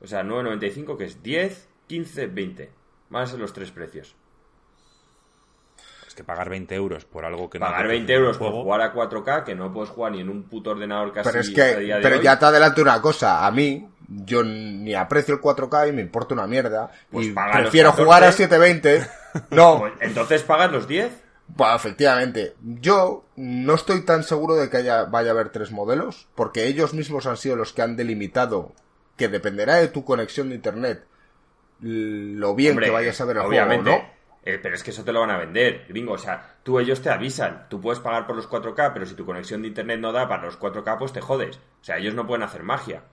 o 0.01 0.07
sea, 0.07 0.23
9.95, 0.23 0.97
que 0.97 1.05
es 1.05 1.21
10, 1.23 1.67
15, 1.87 2.27
20. 2.27 2.71
Van 3.09 3.23
a 3.23 3.27
ser 3.27 3.39
los 3.39 3.53
tres 3.53 3.71
precios. 3.71 4.15
que 6.15 6.23
pagar 6.23 6.49
20 6.49 6.73
euros 6.73 7.05
por 7.05 7.25
algo 7.25 7.47
que 7.47 7.59
pagar 7.59 7.83
no... 7.83 7.89
20 7.89 8.11
euros 8.11 8.37
por 8.39 8.51
jugar 8.51 8.81
a 8.81 8.91
4K 8.91 9.43
que 9.43 9.53
no 9.53 9.71
puedes 9.71 9.91
jugar 9.91 10.13
ni 10.13 10.21
en 10.21 10.29
un 10.29 10.43
puto 10.49 10.71
ordenador 10.71 11.13
casi 11.13 11.29
Pero 11.29 11.41
es 11.41 11.49
que, 11.51 11.99
pero 12.01 12.19
ya 12.19 12.39
te 12.39 12.45
adelanto 12.45 12.81
una 12.81 12.99
cosa, 12.99 13.45
a 13.45 13.51
mí, 13.51 13.87
yo 14.07 14.43
ni 14.43 14.95
aprecio 14.95 15.35
el 15.35 15.41
4K 15.41 15.89
y 15.89 15.91
me 15.91 16.01
importa 16.01 16.33
una 16.33 16.47
mierda. 16.47 16.89
Pues 17.11 17.27
y 17.27 17.31
prefiero 17.33 17.91
14. 17.91 18.03
jugar 18.03 18.23
a 18.23 18.31
720. 18.31 19.07
No, 19.51 19.77
Pues, 19.79 19.93
Entonces 19.99 20.41
pagas 20.41 20.71
los 20.71 20.87
10. 20.87 21.11
Bueno, 21.47 21.75
efectivamente. 21.75 22.55
Yo 22.61 23.25
no 23.35 23.73
estoy 23.73 24.01
tan 24.01 24.23
seguro 24.23 24.55
de 24.55 24.69
que 24.69 24.77
haya, 24.77 25.05
vaya 25.05 25.29
a 25.29 25.33
haber 25.33 25.49
tres 25.49 25.71
modelos, 25.71 26.27
porque 26.35 26.67
ellos 26.67 26.93
mismos 26.93 27.25
han 27.25 27.37
sido 27.37 27.55
los 27.55 27.73
que 27.73 27.81
han 27.81 27.95
delimitado 27.95 28.73
que 29.15 29.27
dependerá 29.27 29.75
de 29.75 29.87
tu 29.87 30.03
conexión 30.05 30.49
de 30.49 30.55
internet 30.55 31.05
lo 31.79 32.55
bien 32.55 32.71
Hombre, 32.71 32.87
que 32.87 32.91
vayas 32.91 33.21
a 33.21 33.25
ver 33.25 33.37
el 33.37 33.43
obviamente. 33.43 33.91
juego, 33.91 34.05
¿no? 34.05 34.17
Eh, 34.43 34.59
pero 34.61 34.75
es 34.75 34.83
que 34.83 34.91
eso 34.91 35.03
te 35.03 35.11
lo 35.11 35.19
van 35.19 35.31
a 35.31 35.37
vender, 35.37 35.85
gringo. 35.89 36.13
O 36.13 36.17
sea, 36.17 36.55
tú 36.63 36.79
ellos 36.79 37.01
te 37.01 37.09
avisan. 37.09 37.67
Tú 37.69 37.81
puedes 37.81 37.99
pagar 37.99 38.25
por 38.25 38.35
los 38.35 38.49
4K, 38.49 38.93
pero 38.93 39.05
si 39.05 39.13
tu 39.13 39.25
conexión 39.25 39.61
de 39.61 39.67
internet 39.67 39.99
no 39.99 40.11
da 40.13 40.27
para 40.27 40.43
los 40.45 40.57
4K, 40.57 40.97
pues 40.97 41.11
te 41.11 41.21
jodes. 41.21 41.57
O 41.57 41.83
sea, 41.83 41.97
ellos 41.97 42.15
no 42.15 42.25
pueden 42.25 42.43
hacer 42.43 42.63
magia. 42.63 43.03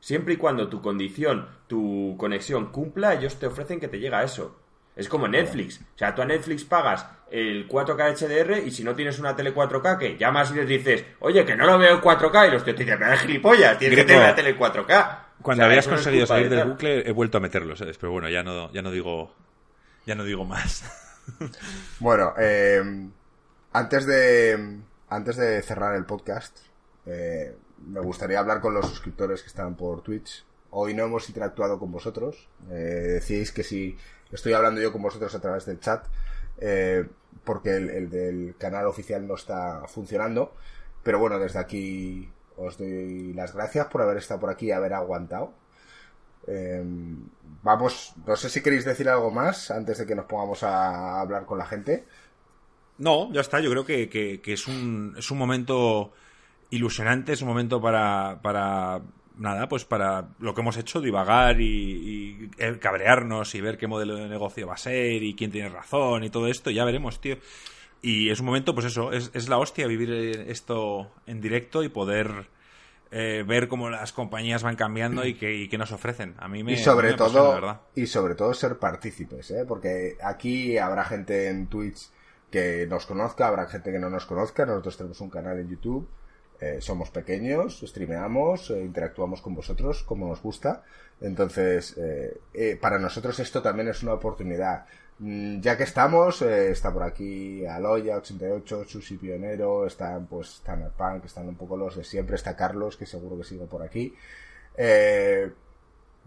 Siempre 0.00 0.34
y 0.34 0.36
cuando 0.36 0.68
tu 0.68 0.80
condición, 0.80 1.48
tu 1.66 2.14
conexión 2.16 2.70
cumpla, 2.70 3.14
ellos 3.14 3.38
te 3.40 3.48
ofrecen 3.48 3.80
que 3.80 3.88
te 3.88 3.98
llega 3.98 4.20
a 4.20 4.22
eso. 4.22 4.56
Es 4.98 5.08
como 5.08 5.28
Netflix. 5.28 5.80
O 5.94 5.98
sea, 5.98 6.12
tú 6.12 6.22
a 6.22 6.26
Netflix 6.26 6.64
pagas 6.64 7.06
el 7.30 7.68
4K 7.68 8.18
HDR 8.18 8.66
y 8.66 8.72
si 8.72 8.82
no 8.82 8.96
tienes 8.96 9.18
una 9.20 9.36
tele 9.36 9.54
4K, 9.54 9.96
que 9.96 10.16
llamas 10.18 10.50
y 10.50 10.54
les 10.54 10.66
dices, 10.66 11.04
oye, 11.20 11.44
que 11.44 11.54
no 11.54 11.66
lo 11.66 11.78
veo 11.78 11.94
en 11.94 12.00
4K 12.00 12.48
y 12.48 12.50
los 12.50 12.64
tíos 12.64 12.76
te 12.76 12.82
dicen, 12.84 12.98
"Me 12.98 13.06
das 13.06 13.20
gilipollas, 13.20 13.78
tienes 13.78 13.96
que 13.96 14.04
tener 14.04 14.22
la 14.22 14.34
tele 14.34 14.58
4K. 14.58 15.18
Cuando 15.40 15.62
O 15.62 15.64
sea, 15.64 15.66
habías 15.66 15.86
no 15.86 15.94
conseguido 15.94 16.26
salir 16.26 16.50
de 16.50 16.56
del 16.56 16.68
bucle, 16.70 17.08
he 17.08 17.12
vuelto 17.12 17.38
a 17.38 17.40
meterlo, 17.40 17.76
¿sabes? 17.76 17.96
Pero 17.96 18.10
bueno, 18.10 18.28
ya 18.28 18.42
no, 18.42 18.72
ya 18.72 18.82
no 18.82 18.90
digo... 18.90 19.32
Ya 20.04 20.14
no 20.16 20.24
digo 20.24 20.44
más. 20.44 20.84
Bueno, 22.00 22.32
eh, 22.38 22.82
antes 23.72 24.06
de 24.06 24.78
antes 25.10 25.36
de 25.36 25.62
cerrar 25.62 25.94
el 25.94 26.06
podcast, 26.06 26.58
eh, 27.06 27.54
me 27.86 28.00
gustaría 28.00 28.38
hablar 28.40 28.60
con 28.60 28.74
los 28.74 28.86
suscriptores 28.88 29.42
que 29.42 29.48
están 29.48 29.74
por 29.76 30.02
Twitch. 30.02 30.44
Hoy 30.70 30.94
no 30.94 31.04
hemos 31.04 31.28
interactuado 31.28 31.78
con 31.78 31.92
vosotros. 31.92 32.48
Eh, 32.70 32.74
decíais 33.20 33.52
que 33.52 33.62
si 33.62 33.96
estoy 34.32 34.52
hablando 34.52 34.80
yo 34.80 34.92
con 34.92 35.02
vosotros 35.02 35.34
a 35.34 35.40
través 35.40 35.64
del 35.66 35.80
chat, 35.80 36.04
eh, 36.58 37.06
porque 37.44 37.76
el, 37.76 37.90
el 37.90 38.10
del 38.10 38.54
canal 38.58 38.86
oficial 38.86 39.26
no 39.26 39.34
está 39.34 39.82
funcionando. 39.86 40.54
Pero 41.02 41.18
bueno, 41.18 41.38
desde 41.38 41.58
aquí 41.60 42.28
os 42.56 42.76
doy 42.78 43.32
las 43.34 43.54
gracias 43.54 43.86
por 43.86 44.02
haber 44.02 44.16
estado 44.18 44.40
por 44.40 44.50
aquí 44.50 44.66
y 44.66 44.72
haber 44.72 44.92
aguantado. 44.94 45.52
Eh, 46.46 46.82
vamos, 47.62 48.14
no 48.26 48.36
sé 48.36 48.48
si 48.48 48.62
queréis 48.62 48.84
decir 48.84 49.08
algo 49.08 49.30
más 49.30 49.70
antes 49.70 49.98
de 49.98 50.06
que 50.06 50.14
nos 50.14 50.24
pongamos 50.26 50.62
a 50.62 51.20
hablar 51.20 51.44
con 51.46 51.58
la 51.58 51.66
gente. 51.66 52.04
No, 52.98 53.32
ya 53.32 53.40
está. 53.42 53.60
Yo 53.60 53.70
creo 53.70 53.84
que, 53.84 54.08
que- 54.08 54.40
que 54.40 54.52
es, 54.54 54.66
un, 54.66 55.14
es 55.16 55.30
un 55.30 55.38
momento 55.38 56.12
ilusionante, 56.70 57.32
es 57.32 57.42
un 57.42 57.48
momento 57.48 57.80
para, 57.80 58.40
para 58.42 59.00
nada, 59.38 59.68
pues 59.68 59.84
para 59.84 60.28
lo 60.38 60.54
que 60.54 60.60
hemos 60.60 60.76
hecho, 60.76 61.00
divagar 61.00 61.60
y, 61.60 61.64
y, 61.66 62.50
eh, 62.58 62.78
cabrearnos 62.78 63.54
y 63.54 63.60
ver 63.60 63.78
qué 63.78 63.86
modelo 63.86 64.16
de 64.16 64.28
negocio 64.28 64.66
va 64.66 64.74
a 64.74 64.78
ser 64.78 65.22
y 65.22 65.34
quién 65.34 65.50
tiene 65.50 65.68
razón 65.68 66.24
y 66.24 66.30
todo 66.30 66.48
esto. 66.48 66.70
Ya 66.70 66.84
veremos, 66.84 67.20
tío. 67.20 67.36
Y 68.02 68.30
es 68.30 68.40
un 68.40 68.46
momento, 68.46 68.74
pues 68.74 68.86
eso, 68.86 69.12
es, 69.12 69.30
es 69.34 69.48
la 69.48 69.58
hostia 69.58 69.86
vivir 69.86 70.10
eh, 70.12 70.50
esto 70.50 71.10
en 71.26 71.40
directo 71.40 71.82
y 71.82 71.88
poder 71.88 72.48
eh, 73.10 73.42
ver 73.46 73.68
cómo 73.68 73.88
las 73.88 74.12
compañías 74.12 74.62
van 74.62 74.76
cambiando 74.76 75.24
y 75.24 75.34
qué, 75.34 75.54
y 75.54 75.68
qué 75.68 75.78
nos 75.78 75.92
ofrecen. 75.92 76.34
A 76.38 76.46
mí 76.46 76.62
me, 76.62 76.72
y 76.72 76.76
sobre 76.76 77.08
me 77.08 77.14
apasiona, 77.14 77.44
todo 77.44 77.54
verdad. 77.54 77.80
y 77.94 78.06
sobre 78.06 78.34
todo 78.34 78.52
ser 78.52 78.78
partícipes 78.78 79.50
¿eh? 79.50 79.64
porque 79.66 80.18
aquí 80.22 80.76
habrá 80.76 81.04
gente 81.04 81.48
en 81.48 81.68
Twitch 81.68 82.10
que 82.50 82.86
nos 82.86 83.06
conozca 83.06 83.48
habrá 83.48 83.66
gente 83.66 83.92
que 83.92 83.98
no 83.98 84.10
nos 84.10 84.26
conozca 84.26 84.66
nosotros 84.66 84.98
tenemos 84.98 85.20
un 85.22 85.30
canal 85.30 85.58
en 85.58 85.70
YouTube 85.70 86.06
eh, 86.60 86.78
somos 86.80 87.10
pequeños 87.10 87.82
streameamos 87.86 88.70
eh, 88.70 88.82
interactuamos 88.82 89.40
con 89.40 89.54
vosotros 89.54 90.02
como 90.02 90.28
nos 90.28 90.42
gusta 90.42 90.82
entonces 91.20 91.96
eh, 91.98 92.40
eh, 92.54 92.78
para 92.80 92.98
nosotros 92.98 93.38
esto 93.40 93.62
también 93.62 93.88
es 93.88 94.02
una 94.02 94.14
oportunidad 94.14 94.86
Mm, 95.20 95.60
ya 95.60 95.76
que 95.76 95.82
estamos 95.82 96.42
está 96.42 96.92
por 96.92 97.02
aquí 97.02 97.66
Aloya 97.66 98.18
88 98.18 98.84
Susi 98.84 99.16
Pionero 99.16 99.84
están 99.84 100.26
pues 100.26 100.58
están 100.58 100.92
Punk 100.96 101.24
están 101.24 101.48
un 101.48 101.56
poco 101.56 101.76
los 101.76 101.96
de 101.96 102.04
siempre 102.04 102.36
está 102.36 102.54
Carlos 102.54 102.96
que 102.96 103.04
seguro 103.04 103.36
que 103.36 103.42
sigue 103.42 103.66
por 103.66 103.82
aquí 103.82 104.14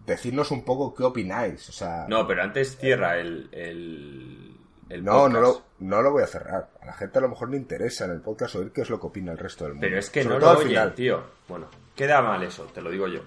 decidnos 0.06 0.50
un 0.50 0.64
poco 0.64 0.94
qué 0.94 1.04
opináis. 1.04 1.82
No, 2.08 2.26
pero 2.26 2.42
antes 2.42 2.76
cierra 2.76 3.18
el, 3.18 3.48
el, 3.52 4.56
el 4.92 5.04
no, 5.04 5.28
no, 5.28 5.40
lo, 5.40 5.62
no 5.80 6.02
lo 6.02 6.10
voy 6.12 6.22
a 6.22 6.26
cerrar. 6.26 6.68
A 6.80 6.86
la 6.86 6.92
gente 6.92 7.18
a 7.18 7.22
lo 7.22 7.28
mejor 7.28 7.50
le 7.50 7.56
interesa 7.56 8.04
en 8.04 8.10
el 8.12 8.20
podcast 8.20 8.54
oír 8.56 8.72
qué 8.72 8.82
es 8.82 8.90
lo 8.90 9.00
que 9.00 9.06
opina 9.06 9.32
el 9.32 9.38
resto 9.38 9.64
del 9.64 9.74
mundo. 9.74 9.86
Pero 9.86 9.98
es 9.98 10.10
que 10.10 10.22
Sobre 10.22 10.34
no 10.36 10.40
todo 10.40 10.50
lo 10.52 10.58
al 10.58 10.64
oyen, 10.66 10.68
final. 10.70 10.94
tío. 10.94 11.22
Bueno, 11.48 11.66
queda 11.96 12.22
mal 12.22 12.42
eso, 12.42 12.64
te 12.74 12.80
lo 12.82 12.90
digo 12.90 13.08
yo. 13.08 13.20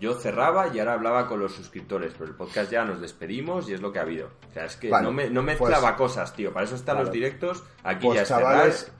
Yo 0.00 0.14
cerraba 0.14 0.68
y 0.74 0.78
ahora 0.80 0.94
hablaba 0.94 1.28
con 1.28 1.38
los 1.40 1.54
suscriptores, 1.54 2.12
pero 2.18 2.28
el 2.28 2.34
podcast 2.36 2.70
ya 2.70 2.84
nos 2.84 3.00
despedimos 3.00 3.68
y 3.68 3.74
es 3.74 3.80
lo 3.80 3.92
que 3.92 4.00
ha 4.00 4.02
habido. 4.02 4.28
O 4.50 4.52
sea, 4.52 4.64
es 4.64 4.76
que 4.76 4.90
Vale, 4.90 5.04
no, 5.04 5.12
me, 5.12 5.30
no 5.30 5.42
pues- 5.44 5.58
mezclaba 5.60 5.96
cosas, 5.96 6.34
tío. 6.34 6.52
Para 6.52 6.66
eso 6.66 6.74
están 6.74 6.96
Vale. 6.96 7.06
los 7.06 7.14
directos. 7.14 7.62
Aquí 7.84 8.06
Pues 8.06 8.16
ya 8.16 8.22
es 8.22 8.28
chavales, 8.28 8.76
cerrar. 8.80 8.94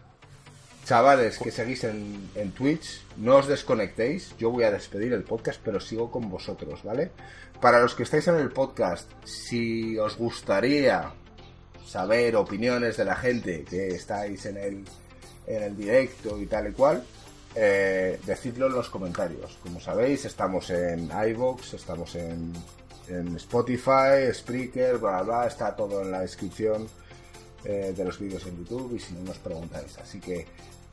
chavales 0.85 1.39
que 1.39 1.51
seguís 1.51 1.83
en, 1.85 2.31
en 2.37 2.53
Twitch, 2.53 3.03
no 3.17 3.37
os 3.37 3.49
desconectéis. 3.49 4.37
Yo 4.39 4.51
voy 4.51 4.65
a 4.65 4.71
despedir 4.71 5.13
el 5.13 5.25
podcast, 5.25 5.61
pero 5.65 5.81
sigo 5.81 6.11
con 6.11 6.31
vosotros, 6.31 6.83
¿vale? 6.85 7.11
Para 7.61 7.81
los 7.81 7.95
que 7.95 8.05
estáis 8.05 8.29
en 8.29 8.37
el 8.37 8.51
podcast, 8.51 9.11
si 9.25 9.99
os 9.99 10.17
gustaría 10.17 11.11
saber 11.87 12.37
opiniones 12.37 12.97
de 12.97 13.05
la 13.05 13.17
gente 13.17 13.65
que 13.65 13.89
estáis 13.89 14.47
en 14.47 14.57
el, 14.57 14.85
en 15.47 15.63
el 15.63 15.77
directo 15.77 16.41
y 16.41 16.47
tal 16.47 16.69
y 16.69 16.73
cual, 16.73 17.05
eh, 17.55 18.19
decidlo 18.27 18.67
en 18.67 18.73
los 18.73 18.91
comentarios. 18.91 19.59
Como 19.63 19.81
sabéis, 19.81 20.25
estamos 20.25 20.71
en 20.71 21.11
iVoox, 21.11 21.75
estamos 21.75 22.15
en, 22.17 22.53
en 23.09 23.37
Spotify, 23.37 24.33
Spreaker, 24.33 24.99
bla, 24.99 25.23
bla, 25.23 25.47
está 25.47 25.75
todo 25.77 26.03
en 26.03 26.11
la 26.11 26.21
descripción 26.21 26.89
eh, 27.65 27.95
de 27.97 28.05
los 28.05 28.19
vídeos 28.19 28.45
en 28.47 28.59
YouTube 28.59 28.95
y 28.95 28.99
si 28.99 29.15
no 29.15 29.23
nos 29.23 29.39
preguntáis. 29.39 29.97
Así 29.99 30.21
que 30.21 30.47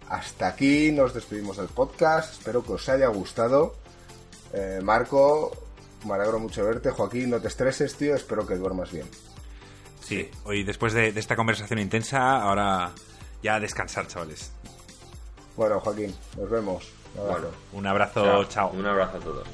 hasta 0.08 0.48
aquí 0.48 0.92
nos 0.92 1.14
despedimos 1.14 1.58
del 1.58 1.68
podcast. 1.68 2.34
Espero 2.34 2.64
que 2.64 2.74
os 2.74 2.90
haya 2.90 3.08
gustado. 3.08 3.76
Eh, 4.54 4.80
Marco, 4.84 5.52
me 6.06 6.14
alegro 6.14 6.40
mucho 6.40 6.66
verte. 6.66 6.92
Joaquín, 6.92 7.30
no 7.30 7.40
te 7.40 7.48
estreses, 7.48 7.96
tío. 7.96 8.16
Espero 8.16 8.46
que 8.46 8.56
duermas 8.56 8.92
bien. 8.92 9.08
Sí, 10.12 10.30
hoy 10.44 10.64
después 10.64 10.92
de, 10.94 11.12
de 11.14 11.20
esta 11.20 11.36
conversación 11.36 11.80
intensa, 11.80 12.42
ahora 12.42 12.92
ya 13.42 13.56
a 13.56 13.60
descansar, 13.60 14.08
chavales. 14.08 14.52
Bueno, 15.56 15.80
Joaquín, 15.80 16.14
nos 16.38 16.50
vemos. 16.50 16.92
Un 17.16 17.22
abrazo. 17.22 17.42
Bueno, 17.42 17.50
Un 17.74 17.88
abrazo, 17.88 18.24
chao. 18.26 18.44
chao. 18.46 18.70
Un 18.72 18.86
abrazo 18.86 19.18
a 19.18 19.20
todos. 19.22 19.48